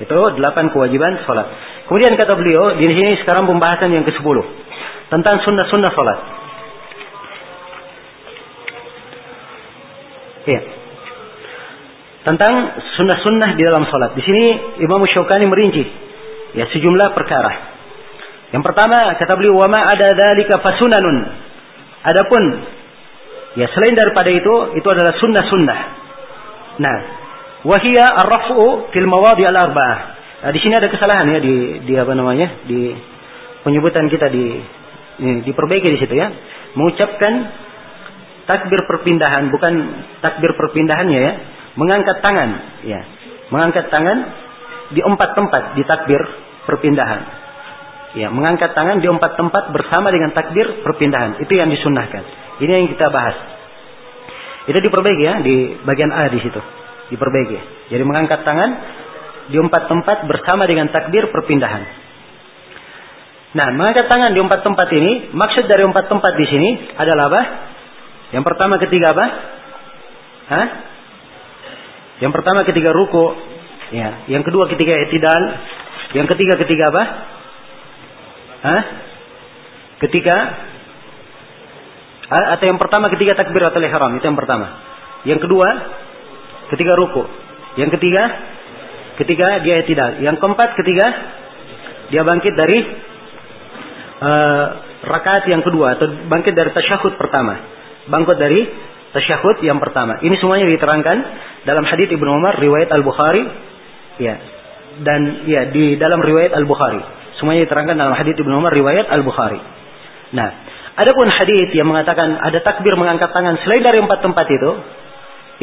Itu 0.00 0.16
delapan 0.40 0.72
kewajiban 0.72 1.20
sholat. 1.28 1.46
Kemudian 1.90 2.14
kata 2.14 2.38
beliau, 2.38 2.78
di 2.78 2.86
sini 2.86 3.18
sekarang 3.18 3.50
pembahasan 3.50 3.90
yang 3.90 4.06
ke-10 4.06 4.38
tentang 5.10 5.42
sunnah-sunnah 5.42 5.90
sholat. 5.90 6.18
Iya. 10.46 10.60
Tentang 12.30 12.54
sunnah-sunnah 12.94 13.58
di 13.58 13.62
dalam 13.66 13.90
sholat. 13.90 14.14
Di 14.14 14.22
sini 14.22 14.44
Imam 14.86 15.02
Syaukani 15.02 15.50
merinci 15.50 15.82
ya 16.54 16.70
sejumlah 16.70 17.10
perkara. 17.10 17.52
Yang 18.54 18.62
pertama 18.70 19.18
kata 19.18 19.32
beliau 19.34 19.58
wama 19.58 19.82
ada 19.82 20.14
dalika 20.14 20.62
fasunanun. 20.62 21.16
Adapun 22.06 22.42
ya 23.58 23.66
selain 23.66 23.98
daripada 23.98 24.30
itu 24.30 24.78
itu 24.78 24.86
adalah 24.86 25.18
sunnah-sunnah. 25.18 25.80
Nah, 26.78 26.96
wahia 27.66 28.06
ar-raf'u 28.14 28.94
fil 28.94 29.10
mawadi 29.10 29.42
al-arba'ah. 29.42 30.19
Nah, 30.40 30.50
di 30.56 30.60
sini 30.64 30.72
ada 30.72 30.88
kesalahan 30.88 31.28
ya 31.36 31.38
di 31.44 31.84
di 31.84 31.94
apa 32.00 32.16
namanya? 32.16 32.64
di 32.64 32.96
penyebutan 33.60 34.08
kita 34.08 34.32
di 34.32 34.44
ini, 35.20 35.44
diperbaiki 35.44 35.88
di 35.92 35.98
situ 36.00 36.14
ya. 36.16 36.32
Mengucapkan 36.80 37.32
takbir 38.48 38.80
perpindahan 38.88 39.52
bukan 39.52 39.72
takbir 40.24 40.56
perpindahannya 40.56 41.20
ya, 41.20 41.32
mengangkat 41.76 42.24
tangan 42.24 42.50
ya. 42.88 43.00
Mengangkat 43.52 43.92
tangan 43.92 44.18
di 44.96 45.00
empat 45.04 45.30
tempat 45.36 45.62
di 45.76 45.82
takbir 45.84 46.20
perpindahan. 46.64 47.20
Ya, 48.10 48.26
mengangkat 48.26 48.74
tangan 48.74 48.98
di 48.98 49.06
empat 49.06 49.38
tempat 49.38 49.70
bersama 49.70 50.10
dengan 50.10 50.34
takbir 50.34 50.82
perpindahan. 50.82 51.38
Itu 51.46 51.52
yang 51.54 51.70
disunahkan. 51.70 52.22
Ini 52.58 52.70
yang 52.82 52.90
kita 52.90 53.06
bahas. 53.12 53.36
Itu 54.66 54.78
diperbaiki 54.82 55.22
ya 55.22 55.34
di 55.46 55.78
bagian 55.86 56.10
A 56.10 56.26
di 56.26 56.42
situ. 56.42 56.58
Diperbaiki. 57.14 57.58
Jadi 57.90 58.02
mengangkat 58.02 58.42
tangan 58.42 58.70
di 59.50 59.58
empat 59.58 59.90
tempat 59.90 60.30
bersama 60.30 60.64
dengan 60.64 60.88
takbir 60.94 61.28
perpindahan. 61.34 61.82
Nah, 63.50 63.68
mengangkat 63.74 64.06
tangan 64.06 64.30
di 64.30 64.40
empat 64.40 64.62
tempat 64.62 64.88
ini, 64.94 65.34
maksud 65.34 65.66
dari 65.66 65.82
empat 65.82 66.06
tempat 66.06 66.32
di 66.38 66.46
sini 66.46 66.70
adalah 66.94 67.26
apa? 67.34 67.42
Yang 68.30 68.44
pertama 68.46 68.74
ketiga 68.78 69.10
apa? 69.10 69.26
Hah? 70.54 70.66
Yang 72.22 72.32
pertama 72.36 72.62
ketiga 72.62 72.94
ruku, 72.94 73.34
Ya, 73.90 74.22
yang 74.30 74.46
kedua 74.46 74.70
ketika 74.70 74.94
i'tidal, 74.94 75.42
yang 76.14 76.26
ketiga 76.30 76.54
ketika 76.62 76.94
apa? 76.94 77.02
Hah? 78.62 78.82
Ketika 79.98 80.36
atau 82.30 82.64
yang 82.70 82.78
pertama 82.78 83.10
ketika 83.10 83.34
takbiratul 83.42 83.82
ihram 83.82 84.14
itu 84.14 84.22
yang 84.22 84.38
pertama. 84.38 84.78
Yang 85.26 85.40
kedua 85.42 85.68
ketika 86.70 86.94
ruku. 86.94 87.26
Yang 87.74 87.98
ketiga 87.98 88.22
ketika 89.20 89.60
dia 89.62 89.84
i'tidal. 89.84 90.24
Yang 90.24 90.36
keempat 90.40 90.68
ketika 90.80 91.06
dia 92.10 92.22
bangkit 92.26 92.54
dari 92.56 92.78
uh, 94.24 94.66
rakaat 95.04 95.46
yang 95.46 95.62
kedua 95.62 96.00
atau 96.00 96.08
bangkit 96.26 96.56
dari 96.56 96.72
tasyahud 96.72 97.14
pertama. 97.20 97.54
Bangkit 98.08 98.36
dari 98.40 98.60
tasyahud 99.14 99.62
yang 99.62 99.78
pertama. 99.78 100.18
Ini 100.24 100.34
semuanya 100.40 100.66
diterangkan 100.66 101.16
dalam 101.68 101.84
hadits 101.86 102.10
Ibnu 102.10 102.30
Umar 102.30 102.56
riwayat 102.58 102.88
Al-Bukhari 102.90 103.70
Ya. 104.20 104.36
Dan 105.00 105.48
ya 105.48 105.72
di 105.72 105.96
dalam 105.96 106.20
riwayat 106.20 106.52
Al-Bukhari. 106.52 107.00
Semuanya 107.40 107.64
diterangkan 107.64 107.96
dalam 107.96 108.12
hadis 108.12 108.36
Ibnu 108.36 108.52
Umar 108.52 108.76
riwayat 108.76 109.08
Al-Bukhari. 109.08 109.56
Nah, 110.36 110.48
adapun 111.00 111.32
hadis 111.32 111.72
yang 111.72 111.88
mengatakan 111.88 112.36
ada 112.36 112.60
takbir 112.60 112.92
mengangkat 113.00 113.32
tangan 113.32 113.56
selain 113.64 113.80
dari 113.80 113.98
empat 114.04 114.20
tempat 114.20 114.46
itu, 114.52 114.70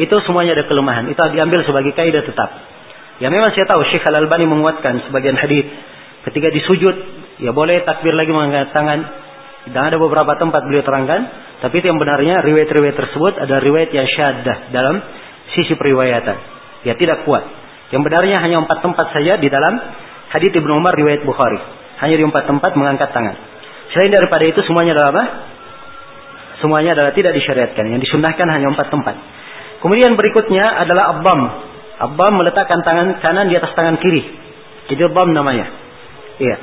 itu 0.02 0.14
semuanya 0.26 0.58
ada 0.58 0.66
kelemahan. 0.66 1.06
Itu 1.06 1.22
diambil 1.30 1.62
sebagai 1.62 1.94
kaidah 1.94 2.26
tetap. 2.26 2.50
Ya 3.18 3.28
memang 3.34 3.50
saya 3.54 3.66
tahu 3.66 3.82
Syekh 3.90 4.06
Al-Albani 4.06 4.46
menguatkan 4.46 5.10
sebagian 5.10 5.34
hadis 5.34 5.66
ketika 6.30 6.54
disujud 6.54 6.94
ya 7.42 7.50
boleh 7.50 7.82
takbir 7.82 8.14
lagi 8.14 8.30
mengangkat 8.30 8.70
tangan 8.70 9.00
dan 9.74 9.82
ada 9.90 9.98
beberapa 9.98 10.38
tempat 10.38 10.66
beliau 10.70 10.86
terangkan 10.86 11.26
tapi 11.58 11.82
itu 11.82 11.90
yang 11.90 11.98
benarnya 11.98 12.46
riwayat-riwayat 12.46 12.94
tersebut 12.94 13.32
ada 13.42 13.58
riwayat 13.58 13.90
yang 13.90 14.06
syaddah 14.06 14.70
dalam 14.70 15.02
sisi 15.54 15.74
periwayatan 15.74 16.36
ya 16.86 16.94
tidak 16.94 17.26
kuat 17.26 17.42
yang 17.88 18.04
benarnya 18.04 18.36
hanya 18.44 18.60
empat 18.68 18.84
tempat 18.84 19.16
saja 19.16 19.40
di 19.40 19.48
dalam 19.48 19.80
hadits 20.28 20.52
Ibnu 20.52 20.72
Umar 20.76 20.92
riwayat 20.92 21.24
Bukhari. 21.24 21.56
Hanya 22.04 22.14
di 22.20 22.24
empat 22.24 22.44
tempat 22.46 22.76
mengangkat 22.76 23.10
tangan. 23.10 23.36
Selain 23.96 24.12
daripada 24.12 24.44
itu 24.44 24.60
semuanya 24.68 24.94
adalah 24.94 25.10
apa? 25.16 25.24
Semuanya 26.60 26.90
adalah 26.94 27.12
tidak 27.16 27.32
disyariatkan. 27.34 27.84
Yang 27.88 28.00
disunahkan 28.08 28.46
hanya 28.52 28.68
empat 28.70 28.92
tempat. 28.92 29.16
Kemudian 29.80 30.14
berikutnya 30.14 30.84
adalah 30.84 31.16
abam. 31.16 31.40
Abam 31.98 32.38
meletakkan 32.38 32.86
tangan 32.86 33.18
kanan 33.18 33.50
di 33.50 33.58
atas 33.58 33.74
tangan 33.74 33.98
kiri. 33.98 34.22
Jadi 34.88 35.02
abam 35.02 35.34
namanya. 35.34 35.66
Iya. 36.38 36.56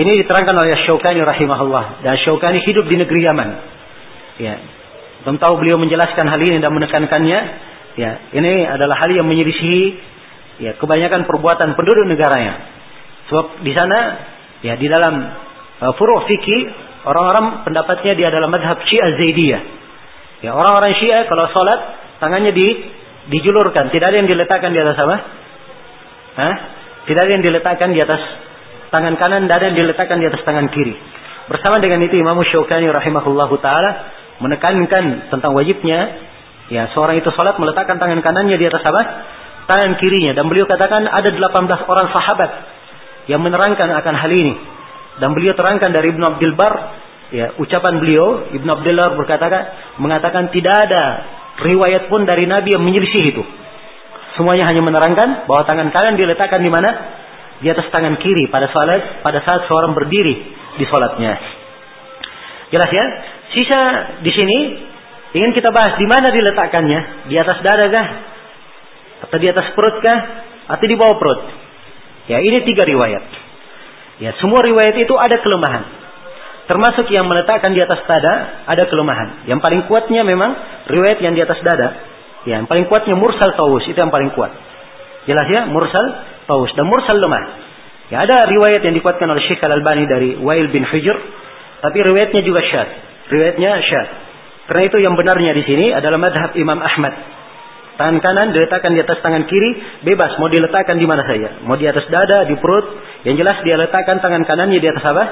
Ini 0.00 0.10
diterangkan 0.24 0.56
oleh 0.56 0.74
Syaukani 0.86 1.22
rahimahullah. 1.22 2.02
Dan 2.02 2.18
Syaukani 2.18 2.58
hidup 2.66 2.90
di 2.90 2.96
negeri 2.98 3.20
Yaman. 3.22 3.48
Ya. 4.42 4.54
Belum 5.22 5.36
tahu 5.38 5.60
beliau 5.62 5.78
menjelaskan 5.78 6.26
hal 6.26 6.40
ini 6.42 6.58
dan 6.58 6.72
menekankannya. 6.74 7.40
Ya, 7.98 8.10
ini 8.32 8.64
adalah 8.64 8.96
hal 9.02 9.10
yang 9.12 9.26
menyelisihi 9.26 9.82
ya 10.60 10.72
kebanyakan 10.76 11.26
perbuatan 11.26 11.74
penduduk 11.74 12.06
negaranya. 12.06 12.60
Sebab 13.32 13.64
di 13.64 13.72
sana 13.74 13.98
ya 14.60 14.74
di 14.76 14.86
dalam 14.86 15.14
uh, 15.80 15.92
furu 15.96 16.24
fikih 16.28 16.70
orang-orang 17.04 17.64
pendapatnya 17.64 18.12
dia 18.14 18.28
adalah 18.28 18.48
madhab 18.48 18.78
Syiah 18.84 19.10
Zaidiyah. 19.16 19.62
Ya 20.44 20.50
orang-orang 20.56 20.92
Syiah 21.00 21.28
kalau 21.28 21.48
sholat 21.52 21.80
tangannya 22.20 22.52
di 22.52 22.68
dijulurkan, 23.30 23.94
tidak 23.94 24.12
ada 24.12 24.16
yang 24.20 24.28
diletakkan 24.28 24.70
di 24.74 24.80
atas 24.82 24.96
apa? 24.98 25.16
Hah? 26.36 26.54
Tidak 27.06 27.20
ada 27.22 27.32
yang 27.32 27.44
diletakkan 27.46 27.94
di 27.94 28.00
atas 28.02 28.20
tangan 28.90 29.14
kanan, 29.16 29.46
tidak 29.46 29.56
ada 29.62 29.66
yang 29.72 29.78
diletakkan 29.78 30.18
di 30.18 30.26
atas 30.26 30.42
tangan 30.42 30.68
kiri. 30.68 30.94
Bersama 31.50 31.82
dengan 31.82 31.98
itu 32.04 32.14
Imam 32.18 32.38
Syaukani 32.42 32.90
rahimahullahu 32.90 33.54
taala 33.58 33.90
menekankan 34.38 35.30
tentang 35.30 35.52
wajibnya 35.54 36.30
ya 36.70 36.88
seorang 36.94 37.18
itu 37.18 37.28
sholat 37.34 37.58
meletakkan 37.58 37.98
tangan 37.98 38.22
kanannya 38.22 38.56
di 38.56 38.66
atas 38.66 38.82
apa? 38.86 39.02
tangan 39.70 40.02
kirinya 40.02 40.34
dan 40.34 40.50
beliau 40.50 40.66
katakan 40.66 41.06
ada 41.06 41.30
18 41.30 41.46
orang 41.86 42.10
sahabat 42.10 42.50
yang 43.30 43.38
menerangkan 43.38 43.86
akan 43.86 44.14
hal 44.18 44.32
ini 44.34 44.54
dan 45.22 45.30
beliau 45.30 45.54
terangkan 45.54 45.94
dari 45.94 46.10
Ibnu 46.10 46.24
Abdul 46.26 46.58
Bar 46.58 46.74
ya 47.30 47.54
ucapan 47.54 48.02
beliau 48.02 48.50
Ibnu 48.50 48.66
Abdul 48.66 48.98
Bar 48.98 49.14
berkata 49.14 49.46
mengatakan 50.02 50.50
tidak 50.50 50.74
ada 50.90 51.04
riwayat 51.60 52.08
pun 52.08 52.24
dari 52.24 52.48
Nabi 52.48 52.74
yang 52.74 52.84
menyelisih 52.84 53.24
itu 53.36 53.42
semuanya 54.34 54.68
hanya 54.72 54.82
menerangkan 54.84 55.44
bahwa 55.44 55.62
tangan 55.68 55.88
kanan 55.92 56.14
diletakkan 56.16 56.60
di 56.64 56.70
mana 56.72 56.90
di 57.60 57.68
atas 57.68 57.92
tangan 57.92 58.16
kiri 58.18 58.48
pada 58.48 58.72
saat 58.72 59.20
pada 59.20 59.44
saat 59.44 59.68
seorang 59.68 59.92
berdiri 59.92 60.34
di 60.80 60.84
salatnya 60.88 61.36
jelas 62.72 62.90
ya 62.90 63.04
sisa 63.52 63.80
di 64.24 64.32
sini 64.32 64.58
ingin 65.36 65.52
kita 65.52 65.68
bahas 65.70 66.00
di 66.00 66.06
mana 66.08 66.32
diletakkannya 66.32 67.28
di 67.28 67.36
atas 67.36 67.58
dada 67.60 67.86
kah 67.92 68.08
atau 69.20 69.36
di 69.36 69.46
atas 69.52 69.76
perut 69.76 70.00
kah? 70.00 70.18
Atau 70.70 70.86
di 70.88 70.96
bawah 70.96 71.16
perut? 71.20 71.40
Ya, 72.30 72.40
ini 72.40 72.64
tiga 72.64 72.88
riwayat. 72.88 73.24
Ya, 74.22 74.30
semua 74.40 74.64
riwayat 74.64 74.96
itu 74.96 75.14
ada 75.16 75.40
kelemahan. 75.40 75.84
Termasuk 76.70 77.10
yang 77.10 77.26
meletakkan 77.26 77.74
di 77.74 77.82
atas 77.82 78.06
dada 78.06 78.62
ada 78.70 78.86
kelemahan. 78.86 79.50
Yang 79.50 79.58
paling 79.58 79.90
kuatnya 79.90 80.22
memang 80.22 80.54
riwayat 80.86 81.18
yang 81.18 81.34
di 81.34 81.42
atas 81.42 81.58
dada. 81.66 81.88
Ya, 82.46 82.62
yang 82.62 82.70
paling 82.70 82.86
kuatnya 82.86 83.18
mursal 83.18 83.58
taus 83.58 83.82
itu 83.90 83.98
yang 83.98 84.14
paling 84.14 84.30
kuat. 84.38 84.54
Jelas 85.26 85.46
ya, 85.50 85.66
mursal 85.66 86.06
taus 86.46 86.70
dan 86.78 86.86
mursal 86.86 87.18
lemah. 87.18 87.44
Ya, 88.14 88.22
ada 88.22 88.46
riwayat 88.46 88.86
yang 88.86 88.94
dikuatkan 88.94 89.26
oleh 89.26 89.42
Syekh 89.50 89.58
Al-Albani 89.66 90.06
dari 90.06 90.38
Wail 90.38 90.70
bin 90.70 90.86
Hujr, 90.86 91.18
tapi 91.82 91.98
riwayatnya 92.06 92.46
juga 92.46 92.62
syad. 92.62 92.88
Riwayatnya 93.34 93.70
syad. 93.82 94.08
Karena 94.70 94.82
itu 94.86 94.96
yang 95.02 95.18
benarnya 95.18 95.50
di 95.50 95.66
sini 95.66 95.90
adalah 95.90 96.22
madhab 96.22 96.54
Imam 96.54 96.78
Ahmad 96.78 97.14
Tangan 98.00 98.16
kanan 98.24 98.56
diletakkan 98.56 98.96
di 98.96 99.04
atas 99.04 99.20
tangan 99.20 99.44
kiri, 99.44 99.76
bebas 100.00 100.40
mau 100.40 100.48
diletakkan 100.48 100.96
di 100.96 101.04
mana 101.04 101.20
saja. 101.20 101.60
Mau 101.68 101.76
di 101.76 101.84
atas 101.84 102.08
dada, 102.08 102.48
di 102.48 102.56
perut, 102.56 102.96
yang 103.28 103.36
jelas 103.36 103.60
dia 103.60 103.76
letakkan 103.76 104.24
tangan 104.24 104.40
kanannya 104.48 104.80
di 104.80 104.88
atas 104.88 105.04
apa? 105.04 105.24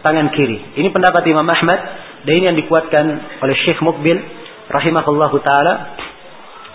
Tangan 0.00 0.32
kiri. 0.32 0.80
Ini 0.80 0.88
pendapat 0.92 1.22
Imam 1.28 1.44
Ahmad. 1.44 1.80
Dan 2.24 2.32
ini 2.36 2.44
yang 2.52 2.58
dikuatkan 2.60 3.04
oleh 3.40 3.56
Syekh 3.64 3.80
Mukbil 3.80 4.16
rahimahullahu 4.68 5.36
taala. 5.40 5.96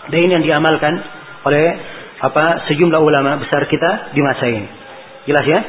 Dan 0.10 0.20
ini 0.26 0.32
yang 0.38 0.46
diamalkan 0.46 0.94
oleh 1.46 1.66
apa 2.22 2.66
sejumlah 2.70 3.02
ulama 3.02 3.38
besar 3.42 3.66
kita 3.70 4.14
di 4.14 4.22
masa 4.26 4.46
ini. 4.50 4.66
Jelas 5.30 5.46
ya? 5.46 5.60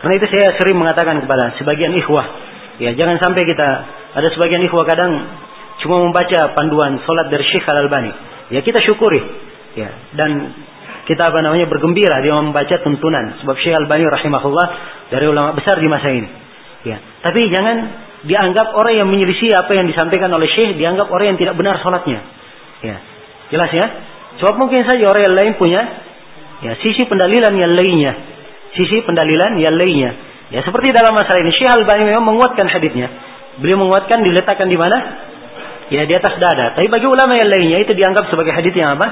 Karena 0.00 0.14
itu 0.16 0.26
saya 0.32 0.56
sering 0.56 0.76
mengatakan 0.80 1.20
kepada 1.20 1.58
sebagian 1.58 1.90
ikhwah, 1.90 2.22
ya 2.78 2.94
jangan 2.94 3.18
sampai 3.18 3.42
kita 3.44 3.68
ada 4.14 4.28
sebagian 4.30 4.62
ikhwah 4.62 4.86
kadang 4.86 5.10
cuma 5.82 6.06
membaca 6.06 6.54
panduan 6.54 7.02
solat 7.02 7.28
dari 7.28 7.42
Syekh 7.50 7.66
Al 7.66 7.84
Albani 7.88 8.12
ya 8.52 8.60
kita 8.64 8.80
syukuri. 8.84 9.20
Ya 9.76 9.90
dan 10.16 10.56
kita 11.04 11.32
apa 11.32 11.40
namanya 11.40 11.68
bergembira 11.68 12.20
dia 12.24 12.36
membaca 12.36 12.76
tuntunan. 12.84 13.40
Sebab 13.44 13.56
Syekh 13.60 13.76
Al-Bani 13.76 14.04
rahimahullah 14.08 14.66
dari 15.12 15.24
ulama 15.28 15.56
besar 15.56 15.80
di 15.80 15.88
masa 15.88 16.08
ini 16.12 16.47
ya 16.86 16.98
tapi 17.24 17.40
jangan 17.50 17.76
dianggap 18.26 18.74
orang 18.74 18.94
yang 18.98 19.08
menyelisih 19.08 19.54
apa 19.54 19.72
yang 19.74 19.86
disampaikan 19.86 20.30
oleh 20.34 20.50
Syekh 20.50 20.74
dianggap 20.78 21.06
orang 21.10 21.34
yang 21.34 21.38
tidak 21.38 21.54
benar 21.54 21.78
sholatnya 21.82 22.20
ya 22.82 22.96
jelas 23.54 23.70
ya 23.74 23.86
sebab 24.42 24.54
mungkin 24.58 24.86
saja 24.86 25.02
orang 25.06 25.22
yang 25.26 25.36
lain 25.38 25.52
punya 25.58 25.82
Ya, 26.58 26.74
sisi 26.82 27.06
pendalilan 27.06 27.54
yang 27.54 27.72
lainnya. 27.78 28.12
Sisi 28.74 29.02
pendalilan 29.06 29.62
yang 29.62 29.78
lainnya. 29.78 30.10
Ya, 30.50 30.60
seperti 30.66 30.90
dalam 30.90 31.14
masalah 31.14 31.44
ini 31.44 31.54
Syekh 31.54 31.70
Al-Albani 31.70 32.08
memang 32.08 32.34
menguatkan 32.34 32.66
hadisnya. 32.66 33.08
Beliau 33.62 33.78
menguatkan 33.78 34.26
diletakkan 34.26 34.66
di 34.66 34.78
mana? 34.78 34.98
Ya, 35.88 36.02
di 36.04 36.14
atas 36.14 36.34
dada. 36.36 36.74
Tapi 36.74 36.90
bagi 36.90 37.06
ulama 37.06 37.38
yang 37.38 37.48
lainnya 37.48 37.78
itu 37.86 37.94
dianggap 37.94 38.26
sebagai 38.32 38.52
hadis 38.52 38.74
yang 38.74 38.98
apa? 38.98 39.06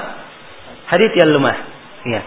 Hadis 0.91 1.11
yang 1.15 1.29
lemah. 1.31 1.57
Ya. 2.07 2.21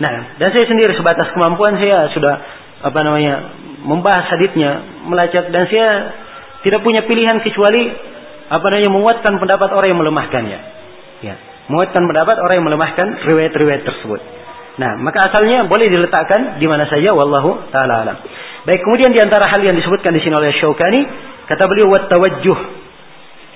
Nah, 0.00 0.14
dan 0.40 0.48
saya 0.54 0.64
sendiri 0.64 0.96
sebatas 0.96 1.28
kemampuan 1.34 1.76
saya 1.76 2.08
sudah 2.14 2.34
apa 2.80 2.98
namanya 3.04 3.52
membahas 3.84 4.26
hadisnya, 4.28 5.02
melacak 5.08 5.48
dan 5.50 5.64
saya 5.68 5.88
tidak 6.64 6.84
punya 6.84 7.04
pilihan 7.08 7.40
kecuali 7.40 7.88
apa 8.50 8.66
namanya 8.66 8.90
menguatkan 8.92 9.38
pendapat 9.40 9.68
orang 9.72 9.88
yang 9.94 10.00
melemahkannya. 10.00 10.60
Ya, 11.20 11.34
menguatkan 11.70 12.02
pendapat 12.04 12.36
orang 12.40 12.54
yang 12.60 12.66
melemahkan 12.66 13.06
riwayat-riwayat 13.24 13.82
tersebut. 13.86 14.20
Nah, 14.80 14.96
maka 14.96 15.28
asalnya 15.28 15.68
boleh 15.68 15.92
diletakkan 15.92 16.56
di 16.56 16.64
mana 16.64 16.88
saja 16.88 17.12
wallahu 17.12 17.68
taala 17.68 18.00
alam. 18.04 18.16
Baik, 18.64 18.80
kemudian 18.84 19.12
di 19.12 19.20
antara 19.20 19.48
hal 19.48 19.60
yang 19.60 19.76
disebutkan 19.76 20.12
di 20.16 20.20
sini 20.24 20.34
oleh 20.36 20.56
Syaukani, 20.56 21.00
kata 21.48 21.64
beliau 21.68 21.92
wat 21.92 22.08
tawajjuh. 22.08 22.58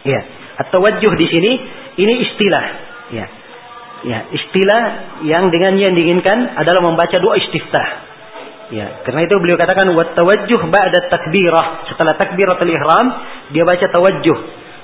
Ya, 0.05 0.21
at-tawajjuh 0.61 1.13
di 1.17 1.27
sini 1.33 1.53
ini 1.97 2.15
istilah, 2.29 2.65
ya. 3.13 3.27
Ya, 4.05 4.19
istilah 4.37 4.83
yang 5.25 5.49
dengannya 5.49 5.81
yang 5.81 5.97
diinginkan 5.97 6.61
adalah 6.61 6.85
membaca 6.85 7.17
doa 7.17 7.41
istiftah. 7.41 8.03
Ya, 8.73 9.05
karena 9.05 9.28
itu 9.28 9.36
beliau 9.36 9.61
katakan 9.61 9.93
wat 9.93 10.16
tawajjuh 10.16 10.61
ba'da 10.73 11.12
takbirah. 11.12 11.85
Setelah 11.93 12.16
takbiratul 12.16 12.73
ihram, 12.73 13.07
dia 13.53 13.61
baca 13.69 13.85
tawajjuh. 13.93 14.39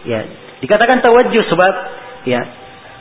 Ya, 0.05 0.21
dikatakan 0.61 1.01
tawajjuh 1.01 1.45
sebab 1.49 1.75
ya 2.29 2.41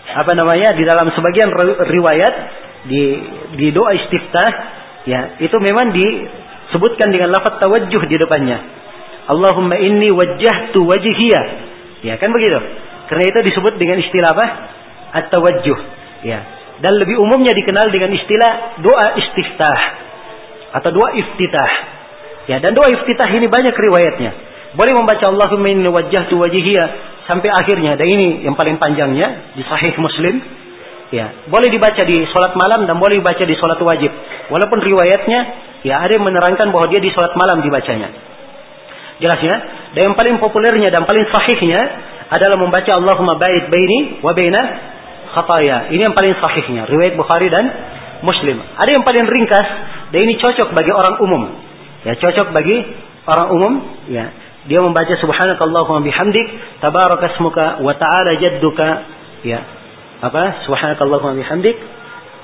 apa 0.09 0.31
namanya 0.33 0.73
di 0.79 0.87
dalam 0.87 1.11
sebagian 1.11 1.51
riwayat 1.83 2.33
di 2.87 3.03
di 3.59 3.67
doa 3.75 3.91
istiftah 3.93 4.49
ya 5.05 5.37
itu 5.43 5.53
memang 5.59 5.91
disebutkan 5.91 7.11
dengan 7.11 7.35
lafaz 7.35 7.59
tawajjuh 7.59 8.01
di 8.07 8.15
depannya. 8.15 8.57
Allahumma 9.27 9.75
inni 9.77 10.09
wajjahtu 10.15 10.79
wajhiya. 10.79 11.41
Ya 12.07 12.15
kan 12.15 12.31
begitu. 12.31 12.57
Karena 13.11 13.23
itu 13.27 13.39
disebut 13.51 13.75
dengan 13.75 13.99
istilah 13.99 14.31
apa? 14.31 14.45
At-tawajjuh. 15.21 15.79
Ya. 16.23 16.39
Dan 16.79 16.97
lebih 16.97 17.19
umumnya 17.19 17.51
dikenal 17.51 17.91
dengan 17.91 18.15
istilah 18.15 18.81
doa 18.81 19.19
istiftah 19.19 20.08
atau 20.73 20.89
doa 20.93 21.09
iftitah. 21.17 21.71
Ya, 22.49 22.57
dan 22.61 22.73
doa 22.73 22.89
iftitah 22.89 23.29
ini 23.29 23.45
banyak 23.45 23.73
riwayatnya. 23.73 24.31
Boleh 24.73 24.93
membaca 24.93 25.25
Allahumma 25.29 25.69
inni 25.69 25.89
wajjahtu 25.89 26.37
wajhiya 26.37 26.85
sampai 27.25 27.49
akhirnya. 27.49 27.97
Dan 27.97 28.05
ini 28.09 28.27
yang 28.45 28.53
paling 28.53 28.77
panjangnya 28.77 29.53
di 29.57 29.65
Sahih 29.65 29.97
Muslim. 29.97 30.41
Ya, 31.09 31.33
boleh 31.49 31.73
dibaca 31.73 32.05
di 32.05 32.21
sholat 32.29 32.53
malam 32.53 32.85
dan 32.85 33.01
boleh 33.01 33.17
dibaca 33.17 33.41
di 33.41 33.55
sholat 33.57 33.81
wajib. 33.81 34.13
Walaupun 34.53 34.77
riwayatnya, 34.77 35.39
ya 35.81 36.05
ada 36.05 36.13
yang 36.13 36.25
menerangkan 36.25 36.69
bahwa 36.69 36.85
dia 36.93 37.01
di 37.01 37.09
sholat 37.09 37.33
malam 37.33 37.65
dibacanya. 37.65 38.13
Jelas 39.17 39.41
ya? 39.41 39.55
Dan 39.97 40.13
yang 40.13 40.15
paling 40.15 40.37
populernya 40.37 40.93
dan 40.93 41.03
paling 41.09 41.25
sahihnya 41.33 41.81
adalah 42.29 42.61
membaca 42.61 42.91
Allahumma 42.93 43.41
bait 43.41 43.67
baini 43.73 44.21
wa 44.21 44.31
baina 44.37 44.61
khataya. 45.33 45.89
Ini 45.91 46.01
yang 46.09 46.15
paling 46.15 46.37
sahihnya. 46.37 46.85
Riwayat 46.85 47.17
Bukhari 47.17 47.49
dan 47.49 47.65
Muslim. 48.21 48.57
Ada 48.77 48.89
yang 48.95 49.03
paling 49.03 49.25
ringkas. 49.25 49.67
Dan 50.09 50.19
ini 50.25 50.37
cocok 50.41 50.73
bagi 50.73 50.91
orang 50.93 51.15
umum. 51.21 51.43
Ya, 52.05 52.13
cocok 52.17 52.55
bagi 52.55 52.77
orang 53.29 53.47
umum. 53.53 53.73
Ya. 54.09 54.33
Dia 54.65 54.79
membaca 54.81 55.13
subhanakallahumma 55.17 56.01
bihamdik. 56.05 56.47
Tabarakasmuka 56.81 57.81
wa 57.81 57.93
ta'ala 57.95 58.31
jadduka. 58.37 58.89
Ya. 59.45 59.59
Apa? 60.21 60.65
Subhanakallahumma 60.65 61.37
bihamdik. 61.37 61.77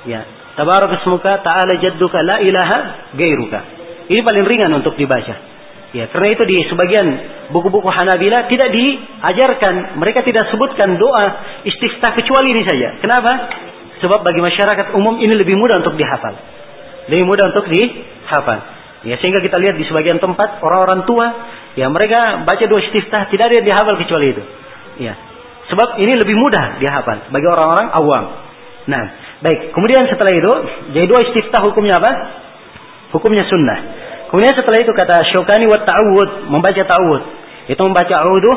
Ya. 0.05 0.23
Tabarakasmuka 0.55 1.43
ta'ala 1.43 1.73
jadduka 1.81 2.21
la 2.21 2.39
ilaha 2.39 3.11
gairuka. 3.17 3.59
Ini 4.07 4.21
paling 4.21 4.45
ringan 4.45 4.71
untuk 4.77 4.95
dibaca. 4.95 5.55
Ya, 5.95 6.11
karena 6.11 6.27
itu 6.35 6.43
di 6.43 6.59
sebagian 6.67 7.07
buku-buku 7.55 7.87
Hanabila 7.87 8.51
tidak 8.51 8.67
diajarkan, 8.67 9.95
mereka 9.95 10.27
tidak 10.27 10.51
sebutkan 10.51 10.99
doa 10.99 11.23
istiftah 11.63 12.11
kecuali 12.11 12.51
ini 12.51 12.67
saja. 12.67 12.99
Kenapa? 12.99 13.31
Sebab 14.03 14.27
bagi 14.27 14.43
masyarakat 14.43 14.91
umum 14.91 15.23
ini 15.23 15.39
lebih 15.39 15.55
mudah 15.55 15.79
untuk 15.79 15.95
dihafal. 15.95 16.35
Lebih 17.11 17.25
mudah 17.25 17.53
untuk 17.53 17.65
dihafal. 17.69 18.59
Ya, 19.05 19.21
sehingga 19.21 19.37
kita 19.37 19.61
lihat 19.61 19.77
di 19.77 19.85
sebagian 19.85 20.17
tempat 20.17 20.65
orang-orang 20.65 21.05
tua, 21.05 21.27
ya 21.77 21.85
mereka 21.93 22.41
baca 22.41 22.63
doa 22.65 22.81
istiftah 22.81 23.29
tidak 23.29 23.53
ada 23.53 23.55
yang 23.61 23.67
dihafal 23.69 23.95
kecuali 24.01 24.33
itu. 24.33 24.43
Ya. 24.97 25.13
Sebab 25.69 26.01
ini 26.01 26.13
lebih 26.17 26.33
mudah 26.37 26.81
dihafal 26.81 27.29
bagi 27.29 27.47
orang-orang 27.49 27.87
awam. 27.93 28.23
Nah, 28.85 29.03
baik. 29.45 29.73
Kemudian 29.73 30.05
setelah 30.09 30.33
itu, 30.33 30.53
jadi 30.93 31.05
doa 31.05 31.21
istiftah 31.25 31.61
hukumnya 31.65 32.01
apa? 32.01 32.11
Hukumnya 33.13 33.45
sunnah. 33.45 33.79
Kemudian 34.29 34.57
setelah 34.57 34.81
itu 34.81 34.91
kata 34.93 35.29
Syukani 35.33 35.69
wa 35.69 35.81
ta'awud, 35.85 36.49
membaca 36.49 36.81
ta'awud. 36.81 37.21
Itu 37.69 37.81
membaca 37.81 38.13
a'udhu 38.13 38.53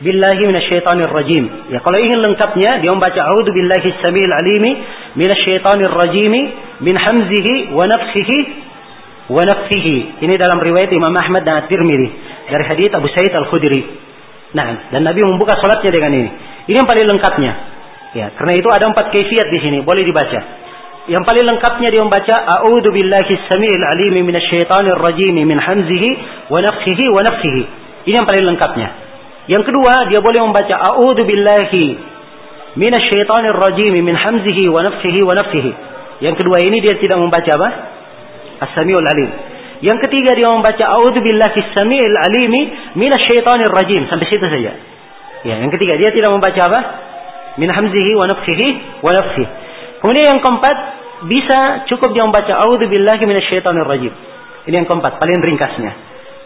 billahi 0.00 0.42
minasyaitonir 0.44 1.08
rajim. 1.08 1.44
Ya 1.72 1.80
kalau 1.80 1.96
ingin 1.96 2.20
lengkapnya 2.20 2.84
dia 2.84 2.90
membaca 2.92 3.16
a'udhu 3.16 3.50
billahi 3.52 3.88
samil 4.04 4.28
alimi 4.28 4.70
minasyaitonir 5.16 5.92
rajim 5.92 6.34
min 6.84 6.94
hamzihi 6.96 7.72
wa 7.72 7.88
nafsihi 7.88 8.38
wa 9.32 9.40
nafsihi. 9.40 10.20
Ini 10.20 10.34
dalam 10.36 10.60
riwayat 10.60 10.92
Imam 10.92 11.14
Ahmad 11.16 11.42
dan 11.48 11.64
At-Tirmidzi 11.64 12.08
dari 12.52 12.64
hadis 12.68 12.90
Abu 12.92 13.08
Sa'id 13.08 13.32
Al-Khudri. 13.32 13.80
Nah, 14.54 14.92
dan 14.92 15.02
Nabi 15.02 15.24
membuka 15.24 15.58
salatnya 15.58 15.90
dengan 15.90 16.12
ini. 16.12 16.30
Ini 16.70 16.76
yang 16.76 16.88
paling 16.88 17.06
lengkapnya. 17.16 17.52
Ya, 18.14 18.32
karena 18.32 18.52
itu 18.56 18.68
ada 18.72 18.88
empat 18.88 19.12
kaifiat 19.12 19.52
di 19.52 19.58
sini, 19.60 19.84
boleh 19.84 20.06
dibaca. 20.06 20.40
Yang 21.06 21.22
paling 21.22 21.44
lengkapnya 21.46 21.88
dia 21.90 22.02
membaca 22.02 22.34
A'udzu 22.34 22.90
billahi 22.90 23.34
samil 23.46 23.82
alimi 23.82 24.26
minasyaitonir 24.26 24.98
rajim 24.98 25.36
min 25.36 25.58
hamzihi 25.58 26.10
wa 26.50 26.58
nafthihi 26.62 27.04
wa. 27.10 27.22
Ini 28.06 28.14
yang 28.14 28.26
paling 28.26 28.44
lengkapnya. 28.54 29.05
Yang 29.46 29.70
kedua, 29.70 30.10
dia 30.10 30.18
boleh 30.18 30.42
membaca 30.42 30.74
A'udzu 30.74 31.22
billahi 31.22 31.86
minasyaitonir 32.74 33.56
rajim 33.56 33.94
min 34.02 34.14
hamzihi 34.14 34.66
wa 34.66 34.82
nafthihi 34.82 35.20
wa 35.22 35.32
nafthihi. 35.38 35.72
Yang 36.26 36.34
kedua 36.42 36.58
ini 36.66 36.82
dia 36.82 36.98
tidak 36.98 37.18
membaca 37.22 37.50
apa? 37.54 37.68
As-Samiul 38.66 39.06
Alim. 39.06 39.30
Yang 39.84 40.08
ketiga 40.08 40.34
dia 40.34 40.48
membaca 40.50 40.82
A'udzu 40.82 41.20
billahi 41.22 41.60
samil 41.76 42.14
alimi 42.26 42.62
minasyaitonir 42.96 43.70
rajim 43.70 44.08
sampai 44.08 44.26
situ 44.26 44.46
saja. 44.48 44.72
Ya, 45.46 45.54
yang 45.62 45.70
ketiga 45.70 45.94
dia 45.94 46.10
tidak 46.10 46.32
membaca 46.32 46.60
apa? 46.66 46.80
Min 47.60 47.70
hamzihi 47.70 48.12
wa 48.18 48.26
nafthihi 48.26 48.66
wa 49.04 49.10
nafthihi. 49.14 49.46
Kemudian 50.02 50.26
yang 50.36 50.40
keempat, 50.42 50.76
bisa 51.30 51.88
cukup 51.92 52.12
dia 52.12 52.26
membaca 52.26 52.50
A'udzubillahi 52.66 53.22
minasyaitonir 53.22 53.86
rajim. 53.86 54.12
Ini 54.66 54.74
yang 54.82 54.88
keempat, 54.90 55.22
paling 55.22 55.38
ringkasnya. 55.38 55.92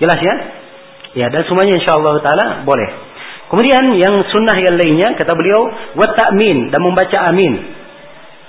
Jelas 0.03 0.21
ya? 0.21 0.35
Ya, 1.11 1.27
dan 1.27 1.43
semuanya 1.51 1.75
insyaallah 1.83 2.23
taala 2.23 2.47
boleh. 2.63 3.11
Kemudian 3.51 3.99
yang 3.99 4.23
sunnah 4.31 4.55
yang 4.63 4.79
lainnya 4.79 5.19
kata 5.19 5.35
beliau 5.35 5.67
wa 5.99 6.07
ta'min 6.15 6.71
dan 6.71 6.79
membaca 6.79 7.19
amin. 7.35 7.53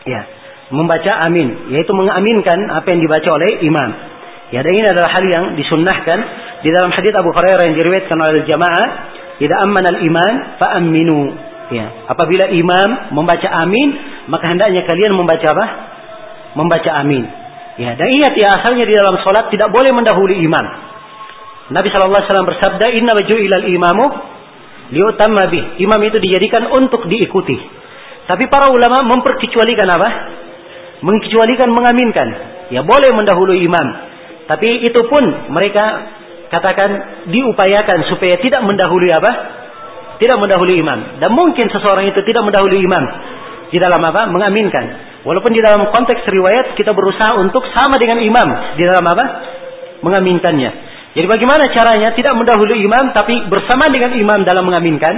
Ya, 0.06 0.22
membaca 0.69 1.25
amin 1.25 1.73
yaitu 1.73 1.90
mengaminkan 1.98 2.69
apa 2.69 2.85
yang 2.93 3.01
dibaca 3.01 3.30
oleh 3.33 3.65
imam. 3.65 3.90
Ya, 4.53 4.61
dan 4.61 4.73
ini 4.77 4.88
adalah 4.93 5.09
hal 5.09 5.25
yang 5.25 5.45
disunnahkan 5.57 6.19
di 6.61 6.69
dalam 6.69 6.93
hadis 6.93 7.15
Abu 7.17 7.33
Hurairah 7.33 7.72
yang 7.72 7.75
diriwayatkan 7.81 8.17
oleh 8.19 8.45
jamaah, 8.45 8.88
"Idza 9.41 9.56
ammana 9.64 9.90
al-iman 9.98 10.33
fa 10.61 10.77
aminu." 10.77 11.33
Ya, 11.72 11.88
apabila 12.11 12.51
imam 12.51 13.15
membaca 13.15 13.48
amin, 13.64 13.90
maka 14.27 14.51
hendaknya 14.51 14.83
kalian 14.85 15.15
membaca 15.15 15.48
apa? 15.56 15.65
Membaca 16.59 16.99
amin. 16.99 17.23
Ya, 17.80 17.95
dan 17.95 18.11
ingat 18.11 18.35
ya 18.35 18.51
asalnya 18.59 18.83
di 18.83 18.91
dalam 18.91 19.17
solat 19.23 19.49
tidak 19.49 19.72
boleh 19.72 19.95
mendahului 19.95 20.43
imam. 20.43 20.91
Nabi 21.69 21.88
Shallallahu 21.93 22.17
Alaihi 22.17 22.30
Wasallam 22.33 22.49
bersabda, 22.49 22.85
Inna 22.98 23.14
ilal 23.22 23.67
imamu 23.69 24.06
liutamma 24.91 25.48
bih. 25.48 25.80
Imam 25.81 25.99
itu 26.03 26.17
dijadikan 26.19 26.67
untuk 26.67 27.07
diikuti. 27.07 27.56
Tapi 28.27 28.48
para 28.48 28.69
ulama 28.72 29.07
memperkecualikan 29.07 29.88
apa? 29.88 30.09
Mengecualikan 31.01 31.69
mengaminkan. 31.73 32.27
Ya 32.72 32.85
boleh 32.85 33.11
mendahului 33.11 33.59
imam. 33.65 33.88
Tapi 34.48 34.83
itu 34.85 35.01
pun 35.07 35.51
mereka 35.51 35.83
katakan 36.51 36.90
diupayakan 37.31 38.07
supaya 38.11 38.35
tidak 38.40 38.61
mendahului 38.67 39.09
apa? 39.11 39.31
Tidak 40.19 40.38
mendahului 40.38 40.75
imam. 40.77 40.99
Dan 41.17 41.33
mungkin 41.33 41.65
seseorang 41.72 42.06
itu 42.06 42.22
tidak 42.27 42.45
mendahului 42.45 42.80
imam. 42.80 43.03
Di 43.72 43.80
dalam 43.80 44.03
apa? 44.03 44.27
Mengaminkan. 44.30 44.85
Walaupun 45.23 45.56
di 45.56 45.64
dalam 45.64 45.88
konteks 45.90 46.27
riwayat 46.27 46.75
kita 46.77 46.91
berusaha 46.91 47.40
untuk 47.40 47.64
sama 47.72 47.98
dengan 47.98 48.19
imam. 48.22 48.77
Di 48.77 48.83
dalam 48.85 49.06
apa? 49.07 49.25
Mengaminkannya. 50.03 50.91
Jadi 51.11 51.27
bagaimana 51.27 51.67
caranya? 51.75 52.15
Tidak 52.15 52.33
mendahului 52.35 52.80
imam 52.80 53.11
tapi 53.11 53.51
bersama 53.51 53.91
dengan 53.91 54.15
imam 54.15 54.48
dalam 54.48 54.64
mengaminkan. 54.64 55.15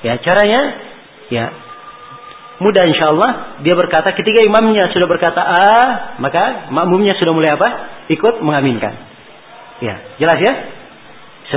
Ya 0.00 0.16
caranya 0.24 0.60
ya 1.28 1.52
mudah 2.60 2.84
insya 2.88 3.12
Allah. 3.12 3.60
Dia 3.64 3.76
berkata 3.76 4.16
ketika 4.16 4.40
imamnya 4.44 4.88
sudah 4.92 5.08
berkata 5.08 5.40
A, 5.40 5.68
maka 6.20 6.72
makmumnya 6.72 7.16
sudah 7.16 7.32
mulai 7.36 7.52
apa? 7.52 7.68
Ikut 8.12 8.40
mengaminkan. 8.44 8.94
Ya, 9.80 9.96
jelas 10.20 10.38
ya? 10.44 10.54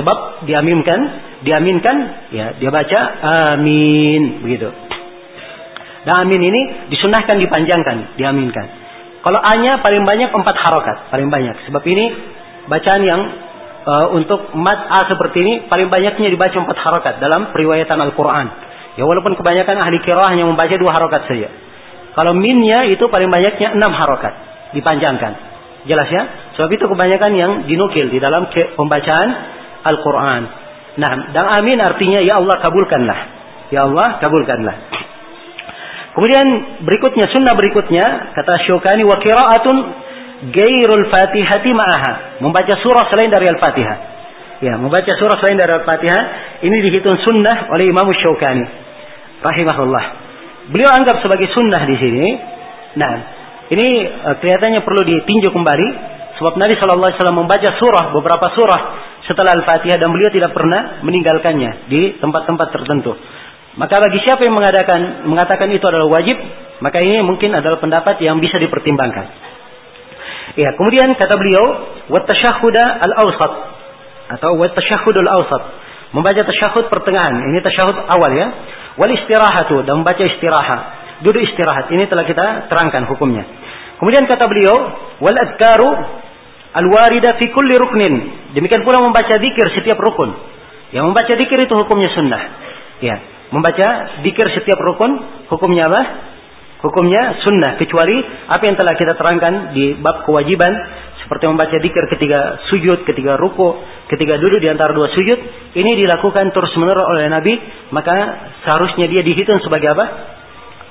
Sebab 0.00 0.48
diaminkan, 0.48 0.98
diaminkan, 1.46 1.96
ya 2.34 2.56
dia 2.58 2.72
baca 2.72 3.00
amin 3.54 4.42
begitu. 4.42 4.72
Dan 6.04 6.14
amin 6.28 6.40
ini 6.40 6.60
disunahkan 6.92 7.38
dipanjangkan, 7.38 8.18
diaminkan. 8.18 8.66
Kalau 9.24 9.40
A-nya 9.40 9.80
paling 9.80 10.04
banyak 10.04 10.34
empat 10.36 10.56
harokat, 10.56 11.08
paling 11.08 11.32
banyak. 11.32 11.56
Sebab 11.68 11.80
ini 11.84 12.04
bacaan 12.68 13.02
yang 13.06 13.20
uh, 13.84 14.06
untuk 14.16 14.52
mat 14.56 14.88
A 14.88 15.06
seperti 15.06 15.44
ini 15.44 15.52
paling 15.68 15.92
banyaknya 15.92 16.28
dibaca 16.32 16.56
empat 16.56 16.78
harokat 16.80 17.14
dalam 17.20 17.52
periwayatan 17.52 18.00
Al-Quran. 18.00 18.46
Ya 18.94 19.04
walaupun 19.04 19.34
kebanyakan 19.36 19.76
ahli 19.80 19.98
kirah 20.02 20.30
hanya 20.32 20.48
membaca 20.48 20.74
dua 20.74 20.90
harokat 20.94 21.26
saja. 21.28 21.48
Kalau 22.14 22.32
minnya 22.32 22.86
itu 22.86 23.04
paling 23.10 23.26
banyaknya 23.26 23.74
enam 23.74 23.90
harokat 23.90 24.34
dipanjangkan. 24.74 25.32
Jelas 25.84 26.08
ya? 26.08 26.22
Sebab 26.56 26.70
itu 26.70 26.84
kebanyakan 26.86 27.32
yang 27.36 27.50
dinukil 27.68 28.08
di 28.08 28.22
dalam 28.22 28.48
pembacaan 28.50 29.28
Al-Quran. 29.84 30.42
Nah, 30.94 31.12
dan 31.34 31.44
amin 31.60 31.82
artinya 31.82 32.22
ya 32.22 32.38
Allah 32.38 32.56
kabulkanlah. 32.62 33.18
Ya 33.74 33.84
Allah 33.84 34.22
kabulkanlah. 34.22 34.76
Kemudian 36.14 36.46
berikutnya 36.86 37.26
sunnah 37.34 37.58
berikutnya 37.58 38.30
kata 38.38 38.62
Syukani 38.70 39.02
wa 39.02 39.18
qiraatun 39.18 39.76
gairul 40.52 41.06
fatihati 41.08 41.70
ma'aha. 41.72 42.42
Membaca 42.42 42.74
surah 42.82 43.08
selain 43.12 43.30
dari 43.30 43.46
Al-Fatihah. 43.48 43.96
Ya, 44.64 44.74
membaca 44.80 45.12
surah 45.16 45.36
selain 45.40 45.60
dari 45.60 45.72
Al-Fatihah 45.76 46.22
ini 46.64 46.76
dihitung 46.88 47.20
sunnah 47.24 47.68
oleh 47.72 47.88
Imam 47.88 48.08
Syukani 48.16 48.64
rahimahullah. 49.44 50.04
Beliau 50.72 50.88
anggap 50.88 51.20
sebagai 51.20 51.52
sunnah 51.52 51.84
di 51.84 51.96
sini. 52.00 52.24
Nah, 52.96 53.12
ini 53.68 53.86
uh, 54.08 54.34
kelihatannya 54.40 54.80
perlu 54.80 55.04
ditinjau 55.04 55.52
kembali 55.52 55.88
sebab 56.40 56.56
Nabi 56.56 56.74
Wasallam 56.80 57.44
membaca 57.44 57.68
surah 57.76 58.10
beberapa 58.16 58.46
surah 58.56 58.82
setelah 59.28 59.52
Al-Fatihah 59.56 60.00
dan 60.00 60.08
beliau 60.08 60.32
tidak 60.32 60.52
pernah 60.52 61.04
meninggalkannya 61.04 61.88
di 61.88 62.16
tempat-tempat 62.20 62.68
tertentu. 62.72 63.12
Maka 63.74 63.98
bagi 63.98 64.22
siapa 64.22 64.46
yang 64.46 64.54
mengadakan 64.54 65.26
mengatakan 65.26 65.66
itu 65.74 65.82
adalah 65.82 66.06
wajib, 66.06 66.38
maka 66.78 67.02
ini 67.02 67.26
mungkin 67.26 67.50
adalah 67.58 67.82
pendapat 67.82 68.22
yang 68.22 68.38
bisa 68.38 68.54
dipertimbangkan. 68.62 69.53
Ya, 70.54 70.70
kemudian 70.78 71.10
kata 71.18 71.34
beliau, 71.34 71.64
wa 72.14 72.20
al-awsat 72.22 73.52
atau 74.38 74.50
wa 74.54 74.66
al-awsat. 74.70 75.62
Membaca 76.14 76.46
tasyahud 76.46 76.86
pertengahan. 76.94 77.50
Ini 77.50 77.58
tasyahud 77.58 78.06
awal 78.06 78.30
ya. 78.38 78.46
Wal 78.94 79.10
istirahatu 79.10 79.82
dan 79.82 79.98
membaca 79.98 80.22
istirahat. 80.22 80.80
Duduk 81.26 81.42
istirahat. 81.42 81.90
Ini 81.90 82.06
telah 82.06 82.22
kita 82.22 82.70
terangkan 82.70 83.10
hukumnya. 83.10 83.42
Kemudian 83.98 84.30
kata 84.30 84.46
beliau, 84.46 84.94
wal 85.18 85.34
adkaru 85.34 85.90
al-warida 86.70 87.34
fi 87.34 87.50
kulli 87.50 87.74
ruknin. 87.74 88.14
Demikian 88.54 88.86
pula 88.86 89.02
membaca 89.02 89.34
dikir 89.42 89.74
setiap 89.74 89.98
rukun. 89.98 90.30
Yang 90.94 91.04
membaca 91.10 91.32
dikir 91.34 91.58
itu 91.58 91.74
hukumnya 91.74 92.10
sunnah. 92.14 92.42
Ya, 93.02 93.18
membaca 93.50 94.22
dikir 94.22 94.46
setiap 94.54 94.78
rukun 94.78 95.18
hukumnya 95.50 95.90
apa? 95.90 96.02
Hukumnya 96.84 97.40
sunnah 97.40 97.80
kecuali 97.80 98.20
apa 98.44 98.60
yang 98.68 98.76
telah 98.76 98.92
kita 98.92 99.16
terangkan 99.16 99.72
di 99.72 99.96
bab 100.04 100.28
kewajiban 100.28 100.68
seperti 101.24 101.48
membaca 101.48 101.72
dikir 101.80 102.04
ketika 102.12 102.60
sujud, 102.68 103.08
ketika 103.08 103.40
ruku, 103.40 103.80
ketika 104.12 104.36
duduk 104.36 104.60
di 104.60 104.68
antara 104.68 104.92
dua 104.92 105.08
sujud, 105.08 105.38
ini 105.72 105.96
dilakukan 105.96 106.52
terus-menerus 106.52 107.08
oleh 107.08 107.32
Nabi, 107.32 107.56
maka 107.88 108.12
seharusnya 108.68 109.08
dia 109.08 109.24
dihitung 109.24 109.64
sebagai 109.64 109.96
apa? 109.96 110.04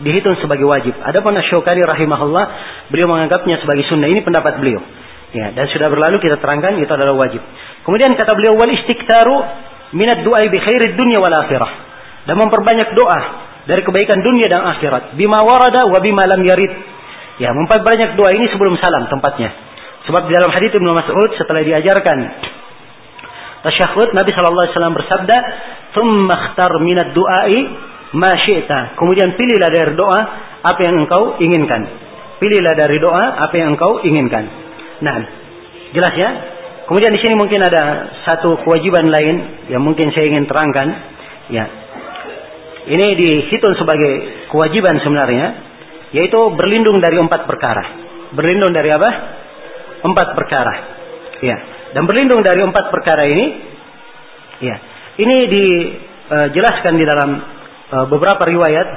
Dihitung 0.01 0.41
sebagai 0.41 0.65
wajib. 0.65 0.97
Adapun 0.97 1.37
Asy-Syaukani 1.37 1.85
rahimahullah, 1.85 2.45
beliau 2.89 3.13
menganggapnya 3.13 3.61
sebagai 3.61 3.85
sunnah. 3.85 4.09
Ini 4.09 4.25
pendapat 4.25 4.57
beliau. 4.57 4.81
Ya, 5.37 5.53
dan 5.53 5.69
sudah 5.69 5.93
berlalu 5.93 6.17
kita 6.17 6.41
terangkan 6.41 6.73
itu 6.81 6.89
adalah 6.89 7.13
wajib. 7.13 7.45
Kemudian 7.85 8.17
kata 8.17 8.33
beliau 8.33 8.57
wal 8.57 8.73
istiktaru 8.73 9.37
minat 9.93 10.25
du'a 10.25 10.41
bi 10.49 10.57
khairid 10.57 10.97
dunya 10.97 11.21
wal 11.21 11.37
akhirah. 11.37 11.93
Dan 12.25 12.41
memperbanyak 12.41 12.97
doa 12.97 13.42
dari 13.63 13.81
kebaikan 13.83 14.19
dunia 14.19 14.47
dan 14.51 14.63
akhirat. 14.63 15.15
Bima 15.15 15.39
warada 15.43 15.87
wa 15.87 15.99
bima 16.03 16.23
lam 16.27 16.41
yarid. 16.43 16.73
Ya, 17.41 17.49
memperbanyak 17.55 18.13
doa 18.13 18.29
ini 18.35 18.45
sebelum 18.53 18.77
salam 18.77 19.09
tempatnya. 19.09 19.49
Sebab 20.05 20.27
di 20.27 20.31
dalam 20.35 20.51
hadis 20.51 20.69
Ibnu 20.75 20.91
Mas'ud 20.91 21.29
setelah 21.39 21.63
diajarkan 21.63 22.17
tasyahud 23.63 24.11
Nabi 24.11 24.29
sallallahu 24.35 24.63
alaihi 24.67 24.75
wasallam 24.75 24.95
bersabda, 24.99 25.37
"Tsumma 25.95 26.35
ikhtar 26.35 26.71
minad 26.83 27.15
du'ai 27.15 27.57
ma 28.19 28.31
syi'ta." 28.35 28.99
Kemudian 28.99 29.39
pilihlah 29.39 29.69
dari 29.71 29.95
doa 29.95 30.19
apa 30.61 30.79
yang 30.83 31.07
engkau 31.07 31.39
inginkan. 31.39 31.81
Pilihlah 32.43 32.75
dari 32.75 32.99
doa 32.99 33.23
apa 33.47 33.55
yang 33.55 33.79
engkau 33.79 34.03
inginkan. 34.03 34.43
Nah, 34.99 35.15
jelas 35.95 36.13
ya? 36.19 36.29
Kemudian 36.83 37.15
di 37.15 37.19
sini 37.23 37.39
mungkin 37.39 37.63
ada 37.63 38.11
satu 38.27 38.59
kewajiban 38.67 39.07
lain 39.07 39.35
yang 39.71 39.79
mungkin 39.79 40.11
saya 40.11 40.27
ingin 40.27 40.43
terangkan, 40.51 40.87
ya. 41.47 41.82
Ini 42.83 43.07
dihitung 43.15 43.79
sebagai 43.79 44.11
kewajiban 44.51 44.99
sebenarnya, 44.99 45.47
yaitu 46.11 46.39
berlindung 46.59 46.99
dari 46.99 47.15
empat 47.15 47.47
perkara. 47.47 47.83
Berlindung 48.35 48.75
dari 48.75 48.91
apa? 48.91 49.09
empat 50.03 50.35
perkara. 50.35 50.73
Ya. 51.39 51.57
Dan 51.95 52.03
berlindung 52.03 52.43
dari 52.43 52.59
empat 52.59 52.91
perkara 52.91 53.23
ini, 53.23 53.45
ya. 54.59 54.75
Ini 55.15 55.35
dijelaskan 55.47 56.93
di 56.99 57.05
dalam 57.07 57.29
uh, 57.87 58.05
beberapa 58.11 58.43
riwayat 58.43 58.87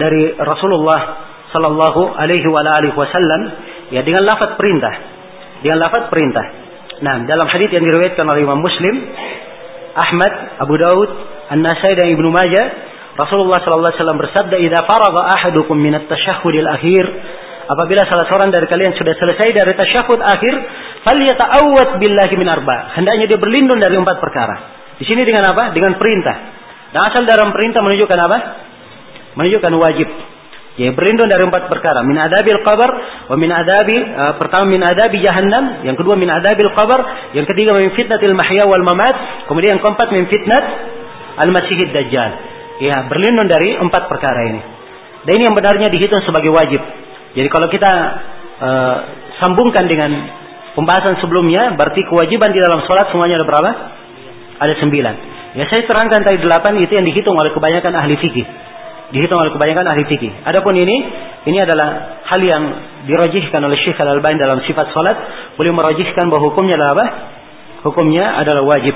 dari 0.00 0.34
Rasulullah 0.34 1.00
Sallallahu 1.54 2.18
Alaihi 2.18 2.46
Wasallam, 2.96 3.42
ya 3.94 4.02
dengan 4.02 4.26
lafaz 4.26 4.58
perintah, 4.58 4.94
dengan 5.62 5.86
lafaz 5.86 6.10
perintah. 6.10 6.46
Nah, 7.00 7.24
dalam 7.30 7.46
hadis 7.46 7.70
yang 7.70 7.84
diriwayatkan 7.86 8.26
oleh 8.26 8.42
Imam 8.42 8.58
Muslim, 8.58 8.94
Ahmad, 9.94 10.32
Abu 10.60 10.74
Daud, 10.80 11.10
An-Nasai 11.52 11.94
dan 11.94 12.10
Ibnu 12.12 12.28
Majah, 12.28 12.89
Rasulullah 13.20 13.60
sallallahu 13.60 13.92
alaihi 13.92 14.00
wasallam 14.00 14.20
bersabda, 14.24 14.56
"Idza 14.56 14.80
faragha 14.88 15.22
ahadukum 15.36 15.76
min 15.76 15.92
at-tashahhudil 16.00 16.68
akhir, 16.68 17.04
Apabila 17.70 18.02
salah 18.10 18.26
seorang 18.26 18.50
dari 18.50 18.66
kalian 18.66 18.98
sudah 18.98 19.14
selesai 19.14 19.54
dari 19.54 19.78
tasyahud 19.78 20.18
akhir, 20.18 20.54
falyata'awwad 21.06 22.02
billahi 22.02 22.34
min 22.34 22.50
arba. 22.50 22.98
Hendaknya 22.98 23.30
dia 23.30 23.38
berlindung 23.38 23.78
dari 23.78 23.94
empat 23.94 24.18
perkara. 24.18 24.56
Di 24.98 25.06
sini 25.06 25.22
dengan 25.22 25.54
apa? 25.54 25.70
Dengan 25.70 25.94
perintah. 25.94 26.36
Dan 26.90 27.00
asal 27.06 27.22
dalam 27.30 27.54
perintah 27.54 27.78
menunjukkan 27.78 28.18
apa? 28.26 28.38
Menunjukkan 29.38 29.72
wajib. 29.78 30.08
Ya, 30.82 30.90
berlindung 30.90 31.30
dari 31.30 31.46
empat 31.46 31.70
perkara. 31.70 32.02
Min 32.02 32.18
adabil 32.18 32.58
qabr, 32.66 32.90
wa 33.30 33.36
min 33.38 33.50
adabi, 33.54 33.98
uh, 34.02 34.34
pertama 34.42 34.66
min 34.66 34.82
adabi 34.82 35.22
jahannam, 35.22 35.86
yang 35.86 35.94
kedua 35.94 36.18
min 36.18 36.26
adabil 36.26 36.74
qabr, 36.74 37.00
yang 37.38 37.46
ketiga 37.46 37.78
min 37.78 37.94
fitnatil 37.94 38.34
mahya 38.34 38.66
wal 38.66 38.82
mamat, 38.82 39.46
kemudian 39.46 39.78
yang 39.78 39.82
keempat 39.82 40.10
min 40.10 40.26
fitnat 40.26 40.64
al-masihid 41.38 41.94
dajjal. 41.94 42.59
Ya, 42.80 42.96
berlindung 43.06 43.46
dari 43.46 43.76
empat 43.76 44.08
perkara 44.08 44.48
ini. 44.48 44.60
Dan 45.28 45.32
ini 45.36 45.42
yang 45.52 45.56
benarnya 45.56 45.92
dihitung 45.92 46.24
sebagai 46.24 46.48
wajib. 46.48 46.80
Jadi 47.36 47.48
kalau 47.52 47.68
kita 47.68 47.92
uh, 48.56 48.96
sambungkan 49.44 49.84
dengan 49.84 50.10
pembahasan 50.72 51.20
sebelumnya, 51.20 51.76
berarti 51.76 52.08
kewajiban 52.08 52.56
di 52.56 52.60
dalam 52.60 52.80
sholat 52.88 53.12
semuanya 53.12 53.36
ada 53.36 53.46
berapa? 53.46 53.70
Ada 54.64 54.74
sembilan. 54.80 55.14
Ya 55.60 55.66
saya 55.66 55.82
terangkan 55.84 56.24
tadi 56.24 56.40
delapan 56.40 56.78
itu 56.80 56.92
yang 56.94 57.04
dihitung 57.04 57.36
oleh 57.36 57.52
kebanyakan 57.52 57.92
ahli 58.00 58.16
fikih. 58.16 58.46
Dihitung 59.10 59.36
oleh 59.42 59.50
kebanyakan 59.50 59.84
ahli 59.90 60.06
fikih. 60.06 60.30
Adapun 60.46 60.78
ini, 60.78 60.96
ini 61.50 61.58
adalah 61.58 62.22
hal 62.30 62.40
yang 62.40 62.62
dirajihkan 63.10 63.58
oleh 63.58 63.76
Syekh 63.82 63.98
Al-Albani 63.98 64.38
dalam 64.38 64.62
sifat 64.64 64.94
sholat. 64.94 65.16
Boleh 65.58 65.74
merajihkan 65.74 66.30
bahwa 66.30 66.48
hukumnya 66.48 66.78
adalah 66.78 66.94
apa? 66.96 67.06
Hukumnya 67.90 68.38
adalah 68.38 68.62
wajib. 68.62 68.94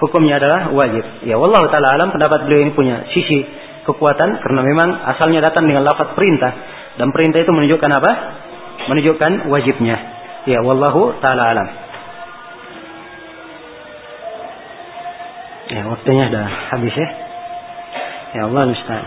Hukumnya 0.00 0.40
adalah 0.40 0.72
wajib. 0.72 1.04
Ya, 1.28 1.36
wallahu 1.36 1.68
taala 1.68 1.92
alam 1.92 2.08
pendapat 2.08 2.48
beliau 2.48 2.64
ini 2.64 2.72
punya 2.72 3.04
sisi 3.12 3.44
kekuatan 3.84 4.40
karena 4.40 4.60
memang 4.64 4.88
asalnya 5.12 5.44
datang 5.44 5.68
dengan 5.68 5.84
lafaz 5.84 6.16
perintah 6.16 6.52
dan 6.96 7.12
perintah 7.12 7.44
itu 7.44 7.52
menunjukkan 7.52 7.90
apa? 8.00 8.12
Menunjukkan 8.88 9.52
wajibnya. 9.52 9.96
Ya, 10.48 10.64
wallahu 10.64 11.20
taala 11.20 11.52
alam. 11.52 11.68
Ya, 15.70 15.86
waktunya 15.86 16.32
sudah 16.32 16.48
habis 16.74 16.94
ya. 16.96 17.08
Ya 18.30 18.42
Allah 18.48 18.62
musta'an. 18.66 19.06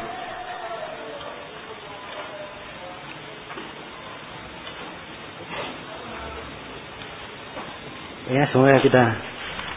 Ya, 8.31 8.47
semoga 8.53 8.79
kita 8.79 9.32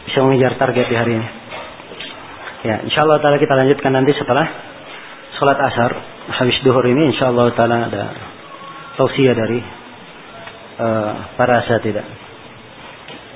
bisa 0.06 0.22
mengejar 0.22 0.54
target 0.56 0.86
di 0.86 0.96
hari 0.96 1.12
ini. 1.18 1.28
Ya, 2.66 2.76
insya 2.82 3.06
Allah 3.06 3.18
taala 3.22 3.38
kita 3.38 3.54
lanjutkan 3.54 3.92
nanti 3.94 4.14
setelah 4.16 4.46
sholat 5.38 5.58
asar 5.60 5.92
habis 6.40 6.56
duhur 6.66 6.82
ini 6.86 7.14
insya 7.14 7.30
Allah 7.30 7.52
taala 7.54 7.90
ada 7.90 8.04
tausiah 8.96 9.34
dari 9.36 9.60
uh, 10.80 11.12
para 11.36 11.62
tidak 11.82 12.06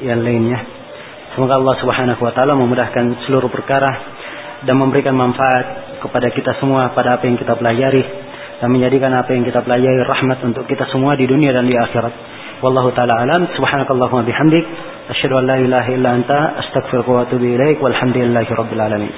yang 0.00 0.24
lainnya. 0.24 0.58
Semoga 1.36 1.62
Allah 1.62 1.74
Subhanahu 1.78 2.20
wa 2.22 2.32
taala 2.34 2.58
memudahkan 2.58 3.28
seluruh 3.28 3.52
perkara 3.52 3.90
dan 4.66 4.74
memberikan 4.80 5.14
manfaat 5.14 6.00
kepada 6.00 6.32
kita 6.32 6.56
semua 6.58 6.90
pada 6.96 7.20
apa 7.20 7.28
yang 7.28 7.36
kita 7.36 7.54
pelajari 7.54 8.02
dan 8.60 8.68
menjadikan 8.72 9.12
apa 9.14 9.30
yang 9.32 9.44
kita 9.46 9.62
pelajari 9.62 10.00
rahmat 10.04 10.38
untuk 10.42 10.64
kita 10.66 10.88
semua 10.90 11.14
di 11.14 11.28
dunia 11.28 11.54
dan 11.54 11.68
di 11.68 11.76
akhirat. 11.76 12.14
Wallahu 12.60 12.92
taala 12.92 13.14
alam. 13.24 13.46
Subhanakallahumma 13.56 14.26
bihamdik 14.26 14.64
asyhadu 15.10 15.38
an 15.38 15.46
la 15.46 15.56
ilaha 15.66 15.92
illa 15.96 16.10
anta 16.18 16.38
astaghfiruka 16.62 17.10
wa 17.10 17.20
atubu 17.26 17.44
ilaik 17.44 17.82
walhamdulillahi 17.82 18.54
rabbil 18.60 18.80
alamin. 18.80 19.12